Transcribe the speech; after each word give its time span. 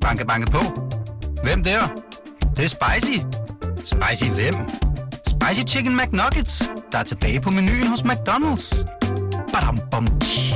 Banke, 0.00 0.26
banke 0.26 0.50
på. 0.50 0.58
Hvem 1.42 1.62
der? 1.62 1.80
Det, 2.40 2.56
det 2.56 2.64
er 2.64 2.68
spicy. 2.68 3.18
Spicy 3.84 4.30
hvem? 4.30 4.54
Spicy 5.26 5.74
Chicken 5.74 5.96
McNuggets, 5.96 6.70
der 6.92 6.98
er 6.98 7.02
tilbage 7.02 7.40
på 7.40 7.50
menuen 7.50 7.86
hos 7.86 8.00
McDonald's. 8.00 8.86
Badum, 9.52 9.78
bom, 9.90 10.06
tji. 10.20 10.54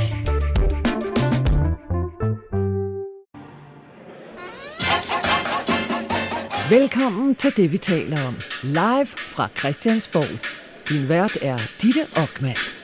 Velkommen 6.71 7.35
til 7.35 7.53
det, 7.57 7.73
vi 7.73 7.79
taler 7.79 8.27
om. 8.27 8.37
Live 8.63 9.07
fra 9.07 9.49
Christiansborg. 9.59 10.39
Din 10.89 11.09
vært 11.09 11.39
er 11.43 11.59
Ditte 11.83 12.07
Ockmann. 12.17 12.84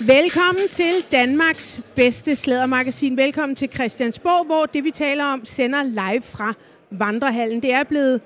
Velkommen 0.00 0.68
til 0.68 1.04
Danmarks 1.12 1.80
bedste 1.94 2.36
slædermagasin. 2.36 3.16
Velkommen 3.16 3.56
til 3.56 3.72
Christiansborg, 3.72 4.46
hvor 4.46 4.66
det 4.66 4.84
vi 4.84 4.90
taler 4.90 5.24
om 5.24 5.44
sender 5.44 5.82
live 5.82 6.22
fra 6.22 6.54
Vandrehallen. 6.90 7.62
Det 7.62 7.72
er 7.72 7.84
blevet 7.84 8.20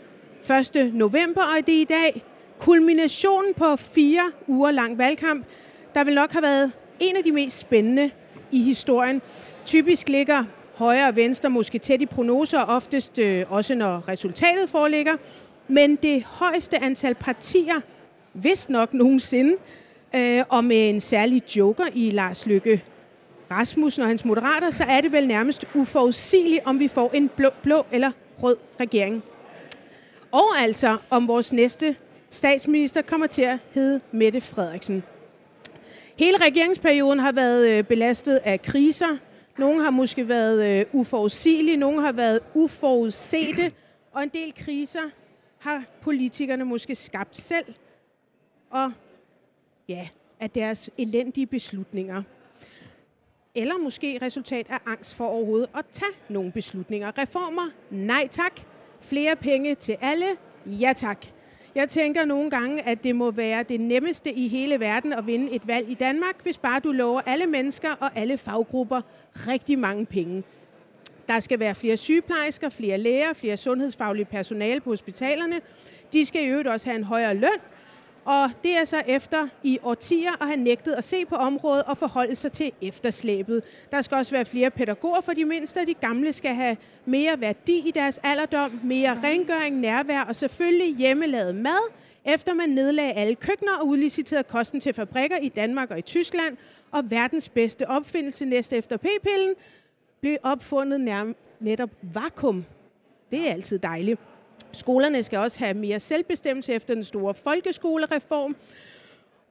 1. 0.75 0.95
november, 0.95 1.43
og 1.43 1.67
det 1.67 1.77
er 1.77 1.81
i 1.81 1.85
dag 1.85 2.25
kulminationen 2.59 3.55
på 3.55 3.77
fire 3.77 4.33
uger 4.47 4.71
lang 4.71 4.99
valgkamp, 4.99 5.47
der 5.95 6.05
vil 6.05 6.15
nok 6.15 6.33
have 6.33 6.43
været 6.43 6.73
en 7.01 7.17
af 7.17 7.25
de 7.25 7.33
mest 7.33 7.59
spændende 7.59 8.11
i 8.51 8.62
historien. 8.62 9.23
Typisk 9.67 10.09
ligger 10.09 10.45
højre 10.75 11.09
og 11.09 11.17
venstre 11.17 11.51
måske 11.51 11.79
tæt 11.79 12.03
i 12.03 12.07
prognoser, 12.07 12.61
oftest 12.61 13.19
øh, 13.19 13.45
også 13.48 13.75
når 13.75 14.09
resultatet 14.09 14.69
foreligger. 14.69 15.17
Men 15.69 15.97
det 15.97 16.23
højeste 16.23 16.83
antal 16.83 17.15
partier, 17.15 17.81
vist 18.35 18.71
nok 18.71 18.95
nogensinde, 18.95 19.57
øh, 20.15 20.45
og 20.48 20.65
med 20.65 20.89
en 20.89 21.01
særlig 21.01 21.57
joker 21.57 21.85
i 21.95 22.11
Lars 22.11 22.47
Lykke 22.47 22.85
Rasmussen 23.51 24.03
og 24.03 24.09
hans 24.09 24.25
moderater, 24.25 24.71
så 24.71 24.84
er 24.84 25.01
det 25.01 25.12
vel 25.12 25.27
nærmest 25.27 25.65
uforudsigeligt, 25.75 26.62
om 26.65 26.79
vi 26.79 26.89
får 26.89 27.11
en 27.15 27.31
blå, 27.37 27.51
blå 27.62 27.87
eller 27.93 28.11
rød 28.43 28.57
regering. 28.81 29.23
Og 30.33 30.59
altså, 30.59 30.97
om 31.11 31.29
vores 31.29 31.53
næste 31.53 31.97
statsminister 32.31 33.03
kommer 33.03 33.27
til 33.27 33.42
at 33.42 33.59
hedde 33.70 34.01
Mette 34.12 34.41
Frederiksen. 34.41 35.03
Hele 36.17 36.36
regeringsperioden 36.36 37.19
har 37.19 37.33
været 37.33 37.69
øh, 37.69 37.84
belastet 37.84 38.41
af 38.45 38.62
kriser. 38.62 39.17
Nogle 39.59 39.83
har 39.83 39.91
måske 39.91 40.29
været 40.29 40.67
øh, 40.67 40.86
uforudsigelige, 40.92 41.77
nogle 41.77 42.03
har 42.03 42.12
været 42.12 42.41
uforudsete, 42.55 43.73
og 44.12 44.23
en 44.23 44.29
del 44.29 44.55
kriser 44.55 45.11
har 45.59 45.84
politikerne 46.01 46.64
måske 46.64 46.95
skabt 46.95 47.36
selv. 47.36 47.75
Og 48.70 48.92
ja, 49.89 50.08
af 50.41 50.50
deres 50.50 50.91
elendige 50.98 51.47
beslutninger. 51.47 52.22
Eller 53.55 53.78
måske 53.78 54.19
resultat 54.22 54.67
af 54.70 54.78
angst 54.86 55.14
for 55.14 55.27
overhovedet 55.27 55.69
at 55.77 55.84
tage 55.92 56.12
nogle 56.28 56.53
beslutninger. 56.53 57.19
Reformer? 57.19 57.70
Nej 57.91 58.28
tak. 58.30 58.61
Flere 59.00 59.36
penge 59.36 59.75
til 59.75 59.97
alle? 60.00 60.27
Ja 60.67 60.92
tak. 60.97 61.27
Jeg 61.75 61.89
tænker 61.89 62.25
nogle 62.25 62.50
gange, 62.50 62.83
at 62.83 63.05
det 63.05 63.17
må 63.17 63.30
være 63.30 63.62
det 63.62 63.80
nemmeste 63.80 64.33
i 64.33 64.48
hele 64.48 64.80
verden 64.80 65.12
at 65.12 65.27
vinde 65.27 65.53
et 65.53 65.67
valg 65.67 65.91
i 65.91 65.95
Danmark, 65.95 66.42
hvis 66.42 66.58
bare 66.58 66.80
du 66.80 66.92
lover 66.92 67.20
alle 67.27 67.47
mennesker 67.47 67.91
og 67.91 68.11
alle 68.14 68.39
faggrupper 68.39 69.00
rigtig 69.34 69.78
mange 69.78 70.06
penge. 70.06 70.42
Der 71.28 71.41
skal 71.41 71.61
være 71.61 71.75
flere 71.75 71.97
sygeplejersker, 71.97 72.69
flere 72.69 72.98
læger, 72.98 73.33
flere 73.33 73.56
sundhedsfaglige 73.56 74.25
personale 74.25 74.80
på 74.80 74.91
hospitalerne. 74.91 75.61
De 76.12 76.25
skal 76.25 76.42
i 76.45 76.47
øvrigt 76.47 76.69
også 76.69 76.89
have 76.89 76.97
en 76.97 77.05
højere 77.05 77.34
løn, 77.34 77.58
og 78.29 78.51
det 78.62 78.77
er 78.77 78.84
så 78.84 79.03
efter 79.07 79.48
i 79.62 79.79
årtier 79.83 80.43
at 80.43 80.47
have 80.47 80.57
nægtet 80.57 80.93
at 80.93 81.05
se 81.05 81.25
på 81.25 81.34
området 81.34 81.83
og 81.83 81.98
forholde 81.98 82.35
sig 82.35 82.53
til 82.53 82.73
efterslæbet. 82.83 83.62
Der 83.91 84.01
skal 84.01 84.17
også 84.17 84.33
være 84.33 84.45
flere 84.45 84.70
pædagoger 84.70 85.20
for 85.20 85.33
de 85.33 85.45
mindste, 85.45 85.79
og 85.79 85.87
de 85.87 85.95
gamle 85.95 86.33
skal 86.33 86.55
have 86.55 86.77
mere 87.05 87.41
værdi 87.41 87.89
i 87.89 87.91
deres 87.91 88.20
alderdom, 88.23 88.81
mere 88.85 89.20
rengøring, 89.25 89.77
nærvær 89.77 90.20
og 90.20 90.37
selvfølgelig 90.37 90.97
hjemmelavet 90.97 91.55
mad, 91.55 91.93
efter 92.25 92.55
man 92.55 92.69
nedlagde 92.69 93.12
alle 93.12 93.35
køkkener 93.35 93.77
og 93.80 93.86
udliciterede 93.86 94.45
kosten 94.45 94.81
til 94.81 94.95
fabrikker 94.95 95.36
i 95.36 95.48
Danmark 95.48 95.91
og 95.91 95.98
i 95.98 96.02
Tyskland. 96.02 96.57
Og 96.91 97.11
verdens 97.11 97.48
bedste 97.48 97.89
opfindelse 97.89 98.45
næste 98.45 98.77
efter 98.77 98.97
p-pillen 98.97 99.55
blev 100.20 100.36
opfundet 100.42 101.01
nærmest 101.01 101.39
netop 101.61 101.91
vakuum. 102.02 102.64
Det 103.31 103.48
er 103.48 103.52
altid 103.52 103.79
dejligt. 103.79 104.20
Skolerne 104.73 105.23
skal 105.23 105.39
også 105.39 105.58
have 105.58 105.74
mere 105.74 106.01
selvbestemmelse 106.01 106.73
efter 106.73 106.95
den 106.95 107.05
store 107.05 107.34
folkeskolereform. 107.34 108.56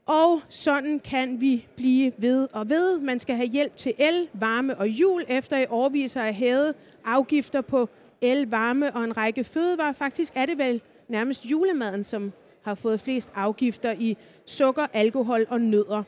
Og 0.06 0.42
sådan 0.50 1.00
kan 1.00 1.42
vi 1.42 1.68
blive 1.76 2.12
ved 2.18 2.48
og 2.54 2.70
ved. 2.70 3.00
Man 3.00 3.20
skal 3.20 3.36
have 3.36 3.48
hjælp 3.48 3.78
til 3.78 3.94
el, 3.98 4.28
varme 4.34 4.78
og 4.78 4.88
jul, 4.88 5.26
efter 5.28 5.58
i 5.58 5.66
årviser 5.70 6.22
at 6.22 6.34
hævet 6.34 6.76
afgifter 7.06 7.62
på 7.62 7.90
el, 8.22 8.50
varme 8.50 8.96
og 8.96 9.04
en 9.04 9.18
række 9.18 9.44
fødevarer. 9.44 9.94
Faktisk 9.94 10.34
er 10.36 10.46
det 10.46 10.58
vel 10.58 10.82
nærmest 11.08 11.46
julemaden, 11.46 12.04
som 12.04 12.34
har 12.62 12.76
fået 12.76 13.00
flest 13.00 13.30
afgifter 13.36 13.92
i 13.92 14.18
sukker, 14.46 14.88
alkohol 14.94 15.46
og 15.50 15.62
nødder. 15.62 16.04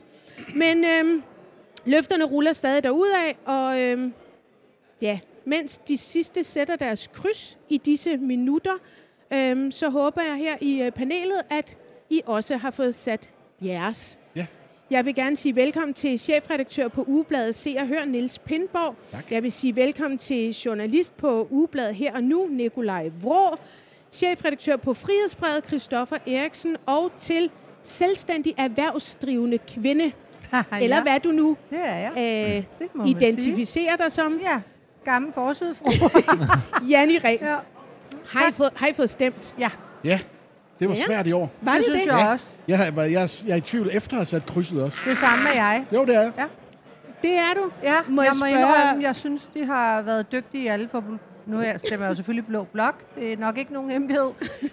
Men 0.54 0.84
øhm, 0.84 1.22
løfterne 1.84 2.24
ruller 2.24 2.52
stadig 2.52 2.82
derudad, 2.82 3.32
og 3.44 3.80
øhm, 3.80 4.12
ja, 5.02 5.18
mens 5.44 5.78
de 5.78 5.96
sidste 5.96 6.44
sætter 6.44 6.76
deres 6.76 7.08
kryds 7.12 7.58
i 7.68 7.76
disse 7.76 8.16
minutter, 8.16 8.72
øhm, 9.32 9.70
så 9.70 9.88
håber 9.88 10.22
jeg 10.22 10.36
her 10.36 10.56
i 10.60 10.82
øh, 10.82 10.92
panelet, 10.92 11.42
at 11.50 11.76
I 12.10 12.22
også 12.26 12.56
har 12.56 12.70
fået 12.70 12.94
sat 12.94 13.30
jeres. 13.62 14.18
Ja. 14.36 14.46
Jeg 14.90 15.04
vil 15.04 15.14
gerne 15.14 15.36
sige 15.36 15.56
velkommen 15.56 15.94
til 15.94 16.18
chefredaktør 16.18 16.88
på 16.88 17.04
Ugebladet 17.06 17.54
Se 17.54 17.76
og 17.78 17.86
Hør, 17.86 18.04
Niels 18.04 18.38
Pindborg. 18.38 18.96
Tak. 19.10 19.32
Jeg 19.32 19.42
vil 19.42 19.52
sige 19.52 19.76
velkommen 19.76 20.18
til 20.18 20.50
journalist 20.50 21.16
på 21.16 21.48
Ugebladet 21.50 21.94
Her 21.94 22.14
og 22.14 22.22
Nu, 22.24 22.46
Nikolaj 22.50 23.10
Vrå. 23.22 23.56
Chefredaktør 24.12 24.76
på 24.76 24.94
Frihedsbrevet, 24.94 25.66
Christoffer 25.66 26.16
Eriksen. 26.26 26.76
Og 26.86 27.12
til 27.18 27.50
selvstændig 27.82 28.54
erhvervsdrivende 28.58 29.58
kvinde. 29.58 30.12
Eller 30.82 30.96
ja, 30.96 31.02
hvad 31.02 31.20
du 31.20 31.30
nu 31.32 31.56
det 31.70 31.78
er 31.78 32.10
jeg. 32.16 32.64
øh, 32.96 33.08
identificerer 33.08 33.96
dig 33.96 34.12
som. 34.12 34.40
Ja, 34.42 34.60
gammel 35.04 35.32
forsødfru. 35.32 35.90
Janni 36.90 37.18
Ræ. 37.18 37.36
ja. 37.40 37.56
Har, 38.28 38.48
I 38.48 38.52
fået, 38.52 38.70
har 38.76 38.86
I 38.86 38.92
fået 38.92 39.10
stemt? 39.10 39.54
ja, 39.58 39.68
Ja, 40.04 40.18
det 40.80 40.88
var 40.88 40.94
Ja. 40.94 41.00
svært 41.06 41.26
i 41.26 41.32
år. 41.32 41.50
Var 41.60 41.72
det 41.72 41.78
det 41.78 41.84
synes 41.92 42.02
det? 42.02 42.10
jeg 42.12 42.18
Ja. 42.18 42.32
også. 42.32 42.48
Jeg, 42.68 42.78
har, 42.78 42.84
jeg, 42.84 42.96
jeg, 43.12 43.28
jeg 43.46 43.52
er 43.52 43.56
i 43.56 43.60
tvivl 43.60 43.88
efter 43.92 44.12
at 44.12 44.18
have 44.18 44.26
sat 44.26 44.46
krydset 44.46 44.82
også. 44.82 44.98
Det 45.04 45.18
samme 45.18 45.48
er 45.48 45.54
jeg. 45.54 45.84
Jo, 45.94 46.04
det 46.04 46.14
er 46.14 46.20
jeg. 46.20 46.32
Det 47.22 47.34
er 47.34 47.54
du. 47.56 47.70
Ja, 47.82 47.96
Må 48.08 48.22
jeg 48.22 48.28
jeg, 48.28 48.36
må 48.38 48.46
spørge- 48.46 48.50
indrømme, 48.50 49.02
jeg 49.02 49.16
synes, 49.16 49.42
de 49.54 49.64
har 49.66 50.02
været 50.02 50.32
dygtige 50.32 50.72
alle 50.72 50.88
for 50.88 51.04
nu 51.50 51.58
er 51.60 51.62
jeg- 51.62 51.80
stemmer 51.80 52.06
jeg 52.06 52.10
jo 52.10 52.14
selvfølgelig 52.14 52.46
blå 52.46 52.64
blok. 52.72 52.94
Det 53.16 53.32
er 53.32 53.36
nok 53.36 53.58
ikke 53.58 53.72
nogen 53.72 53.90
hemmelighed. 53.90 54.30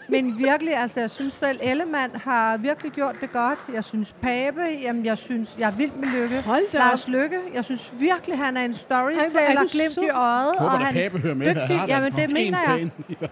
Men 0.09 0.37
virkelig, 0.37 0.75
altså 0.77 0.99
jeg 0.99 1.09
synes 1.09 1.33
selv, 1.33 1.59
Ellemann 1.63 2.11
har 2.23 2.57
virkelig 2.57 2.91
gjort 2.91 3.15
det 3.21 3.31
godt. 3.33 3.59
Jeg 3.73 3.83
synes 3.83 4.15
Pape, 4.21 4.61
jamen 4.83 5.05
jeg 5.05 5.17
synes, 5.17 5.55
jeg 5.59 5.67
er 5.67 5.71
vild 5.77 5.91
med 5.91 6.07
Lykke. 6.21 6.41
Hold 6.41 6.71
da. 6.73 6.77
Lars 6.77 7.07
Lykke, 7.07 7.37
jeg 7.53 7.65
synes 7.65 7.93
virkelig, 7.99 8.37
han 8.37 8.57
er 8.57 8.61
en 8.61 8.73
storyteller, 8.73 9.61
er 9.61 9.71
glimt 9.71 9.93
sød. 9.93 10.03
i 10.03 10.09
øjet. 10.09 10.53
Håber, 10.59 10.71
og 10.71 10.79
at 10.79 10.85
han 10.85 10.93
Pape 10.93 11.19
hører 11.19 11.35
med. 11.35 11.47
Han 11.47 11.55
dygtig. 11.55 11.79
har 11.79 11.87
da 11.87 11.93
Jamen, 11.93 12.11
det 12.11 12.23
en 12.23 12.33
mener 12.33 12.57
jeg. 12.67 12.89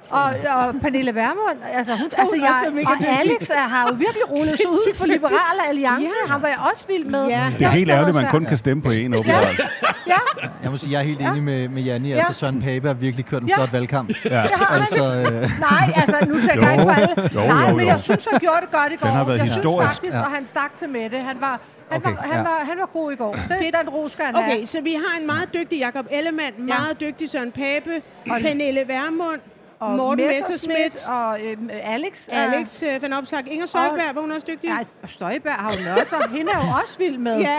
Og, 0.09 0.23
og 0.55 0.75
Pernille 0.81 1.15
Vermund, 1.15 1.57
altså 1.73 1.91
hun, 1.95 2.09
altså 2.17 2.35
er 2.35 2.39
jeg, 2.39 2.61
så 2.63 2.89
og 2.91 2.95
dygtig. 2.99 3.19
Alex 3.19 3.49
er, 3.49 3.55
har 3.59 3.87
jo 3.87 3.93
virkelig 3.93 4.29
rullet 4.31 4.47
sig 4.61 4.69
ud 4.69 4.93
for 4.95 5.05
Liberale 5.07 5.67
Alliance. 5.69 6.05
Ja. 6.27 6.31
Han 6.33 6.41
var 6.41 6.47
jeg 6.47 6.57
også 6.73 6.87
vild 6.87 7.05
med. 7.05 7.27
Ja. 7.27 7.51
Det 7.59 7.65
er 7.65 7.69
helt 7.69 7.89
ærgerligt, 7.89 8.17
at 8.17 8.21
man 8.23 8.31
kun 8.31 8.45
kan 8.45 8.57
stemme 8.57 8.83
på 8.83 8.89
en 8.91 9.13
åbenbart. 9.15 9.61
Ja, 10.07 10.15
Jeg 10.63 10.71
må 10.71 10.77
sige, 10.77 10.91
jeg 10.91 10.99
er 10.99 11.03
helt 11.03 11.21
enig 11.21 11.43
med, 11.43 11.69
med 11.69 11.81
Janni. 11.83 12.11
Altså, 12.11 12.33
Søren 12.33 12.61
Pape 12.61 12.87
har 12.87 12.93
virkelig 12.93 13.25
kørt 13.35 13.43
en 13.43 13.47
Ja. 13.49 13.55
flot 13.55 13.73
valgkamp. 13.73 14.09
Ja. 14.09 14.41
det 14.41 14.51
har. 14.51 14.79
Altså, 14.79 15.03
øh, 15.03 15.49
Nej, 15.59 15.93
altså 15.95 16.17
nu 16.27 16.33
tænker 16.47 16.61
jeg 16.67 16.71
ikke 16.71 16.83
på 16.83 16.89
alle. 16.89 17.29
Jo, 17.35 17.47
Nej, 17.53 17.69
jo, 17.69 17.75
men 17.75 17.85
jo. 17.85 17.91
jeg 17.91 17.99
synes, 17.99 18.27
han 18.31 18.39
gjorde 18.39 18.61
det 18.61 18.71
godt 18.71 18.91
i 18.93 18.95
går. 18.95 19.07
har 19.07 19.23
været 19.23 19.37
jeg 19.37 19.45
historisk. 19.45 19.87
synes 19.89 19.95
faktisk, 19.95 20.13
Ja. 20.17 20.25
og 20.25 20.31
han 20.31 20.45
stak 20.45 20.75
til 20.75 20.89
Mette. 20.89 21.17
Han 21.19 21.37
var, 21.41 21.59
han, 21.91 22.01
Okay, 22.01 22.15
var, 22.15 22.21
han, 22.21 22.31
ja. 22.37 22.41
var, 22.43 22.59
han 22.69 22.77
var 22.77 22.89
god 22.93 23.11
i 23.11 23.15
går. 23.15 23.33
Det, 23.33 23.55
det 23.59 23.67
er 23.73 23.79
den 23.81 23.89
ro, 23.89 24.07
skal 24.09 24.25
han 24.25 24.35
have. 24.35 24.53
Okay, 24.55 24.65
så 24.65 24.81
vi 24.81 24.93
har 24.93 25.19
en 25.19 25.25
meget 25.25 25.53
dygtig 25.53 25.79
Jakob 25.79 26.05
Ellemann, 26.11 26.53
meget 26.65 26.99
dygtig 27.01 27.29
Søren 27.29 27.51
Pape, 27.51 28.01
Og- 28.29 28.37
Pernille 28.41 28.83
Vermund, 28.87 29.39
Og 29.79 29.91
Morten 29.91 30.27
Messerschmidt 30.27 31.07
og 31.09 31.37
øhm, 31.43 31.69
Alex. 31.83 32.27
er- 32.31 32.51
Alex 32.53 32.83
øh, 32.83 33.01
Van 33.01 33.13
Opslag, 33.13 33.43
Inger 33.51 33.65
Støjberg, 33.65 34.15
var 34.15 34.21
hun 34.21 34.31
også 34.31 34.45
dygtig? 34.47 34.67
Ja, 34.69 35.07
Støjberg 35.07 35.53
har 35.53 35.71
jo 35.71 36.01
også. 36.01 36.15
Hende 36.31 36.51
er 36.51 36.57
jo 36.57 36.73
også 36.83 36.97
vild 36.97 37.17
med. 37.17 37.39
Ja. 37.39 37.57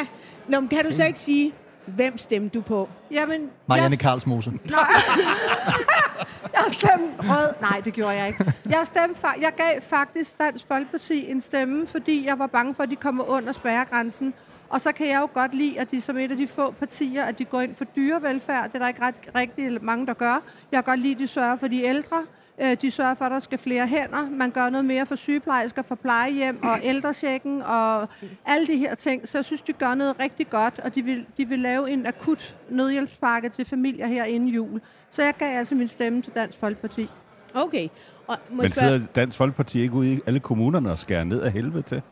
Nå, 0.49 0.61
men 0.61 0.69
kan 0.69 0.85
du 0.85 0.97
så 0.97 1.05
ikke 1.05 1.19
sige, 1.19 1.53
hvem 1.87 2.19
stemte 2.19 2.59
du 2.59 2.63
på? 2.63 2.89
Jamen, 3.11 3.51
Marianne 3.67 3.91
jeg, 3.91 3.99
Karlsmose. 3.99 4.53
jeg 6.55 6.65
stemte 6.69 7.15
rød. 7.19 7.55
Nej, 7.61 7.81
det 7.81 7.93
gjorde 7.93 8.11
jeg 8.13 8.29
ikke. 8.29 8.53
Jeg, 8.71 8.87
stemte, 8.87 9.27
fa- 9.27 9.41
jeg 9.43 9.53
gav 9.57 9.81
faktisk 9.83 10.39
Dansk 10.39 10.65
Folkeparti 10.69 11.31
en 11.31 11.41
stemme, 11.41 11.87
fordi 11.87 12.27
jeg 12.27 12.39
var 12.39 12.47
bange 12.47 12.75
for, 12.75 12.83
at 12.83 12.91
de 12.91 12.97
kommer 12.97 13.25
under 13.25 13.53
spærregrænsen. 13.53 14.35
Og 14.69 14.81
så 14.81 14.93
kan 14.93 15.09
jeg 15.09 15.21
jo 15.21 15.29
godt 15.35 15.55
lide, 15.55 15.81
at 15.81 15.91
de 15.91 16.01
som 16.01 16.19
et 16.19 16.31
af 16.31 16.37
de 16.37 16.47
få 16.49 16.71
partier, 16.71 17.25
at 17.25 17.39
de 17.39 17.45
går 17.45 17.61
ind 17.61 17.75
for 17.75 17.85
dyrevelfærd. 17.85 18.65
Det 18.69 18.75
er 18.75 18.79
der 18.79 18.89
ikke 18.89 19.03
ret, 19.03 19.15
rigtig 19.35 19.85
mange, 19.85 20.07
der 20.07 20.15
gør. 20.15 20.43
Jeg 20.73 20.85
kan 20.85 20.93
godt 20.93 21.01
lide, 21.01 21.13
at 21.13 21.19
de 21.19 21.27
sørger 21.27 21.57
for 21.57 21.69
de 21.69 21.83
ældre. 21.83 22.17
Øh, 22.61 22.77
de 22.83 22.91
sørger 22.91 23.15
for, 23.15 23.25
at 23.25 23.31
der 23.31 23.39
skal 23.39 23.59
flere 23.59 23.87
hænder. 23.87 24.31
Man 24.31 24.51
gør 24.51 24.71
noget 24.71 24.85
mere 24.85 25.07
for 25.07 25.15
sygeplejersker, 25.15 25.83
for 25.83 25.95
plejehjem 25.95 26.63
og 26.63 26.79
ældresjekken 26.83 27.63
og 27.63 28.09
alle 28.47 28.67
de 28.67 28.77
her 28.77 28.95
ting. 28.95 29.29
Så 29.29 29.39
jeg 29.39 29.45
synes, 29.45 29.63
de 29.63 29.73
gør 29.73 29.95
noget 29.95 30.21
rigtig 30.21 30.51
godt, 30.51 30.79
og 30.79 30.95
de 30.95 31.03
vil, 31.03 31.27
de 31.37 31.45
vil 31.49 31.59
lave 31.59 31.91
en 31.91 32.07
akut 32.07 32.57
nødhjælpspakke 32.71 33.49
til 33.49 33.65
familier 33.65 34.07
her 34.07 34.25
inden 34.25 34.49
jul. 34.49 34.81
Så 35.11 35.23
jeg 35.23 35.35
gav 35.39 35.59
altså 35.59 35.75
min 35.75 35.89
stemme 35.89 36.23
til 36.23 36.33
Dansk 36.35 36.59
Folkeparti. 36.59 37.09
Okay. 37.55 37.89
Og 38.27 38.37
må 38.51 38.63
Men 38.63 38.71
sidder 38.71 39.01
Dansk 39.15 39.39
Folkeparti 39.39 39.81
ikke 39.81 39.95
ude 39.95 40.13
i 40.13 40.21
alle 40.27 40.41
kommunerne 40.41 40.91
og 40.91 40.99
skærer 40.99 41.25
ned 41.25 41.43
af 41.43 41.53
helvede 41.53 41.83
til? 41.83 42.03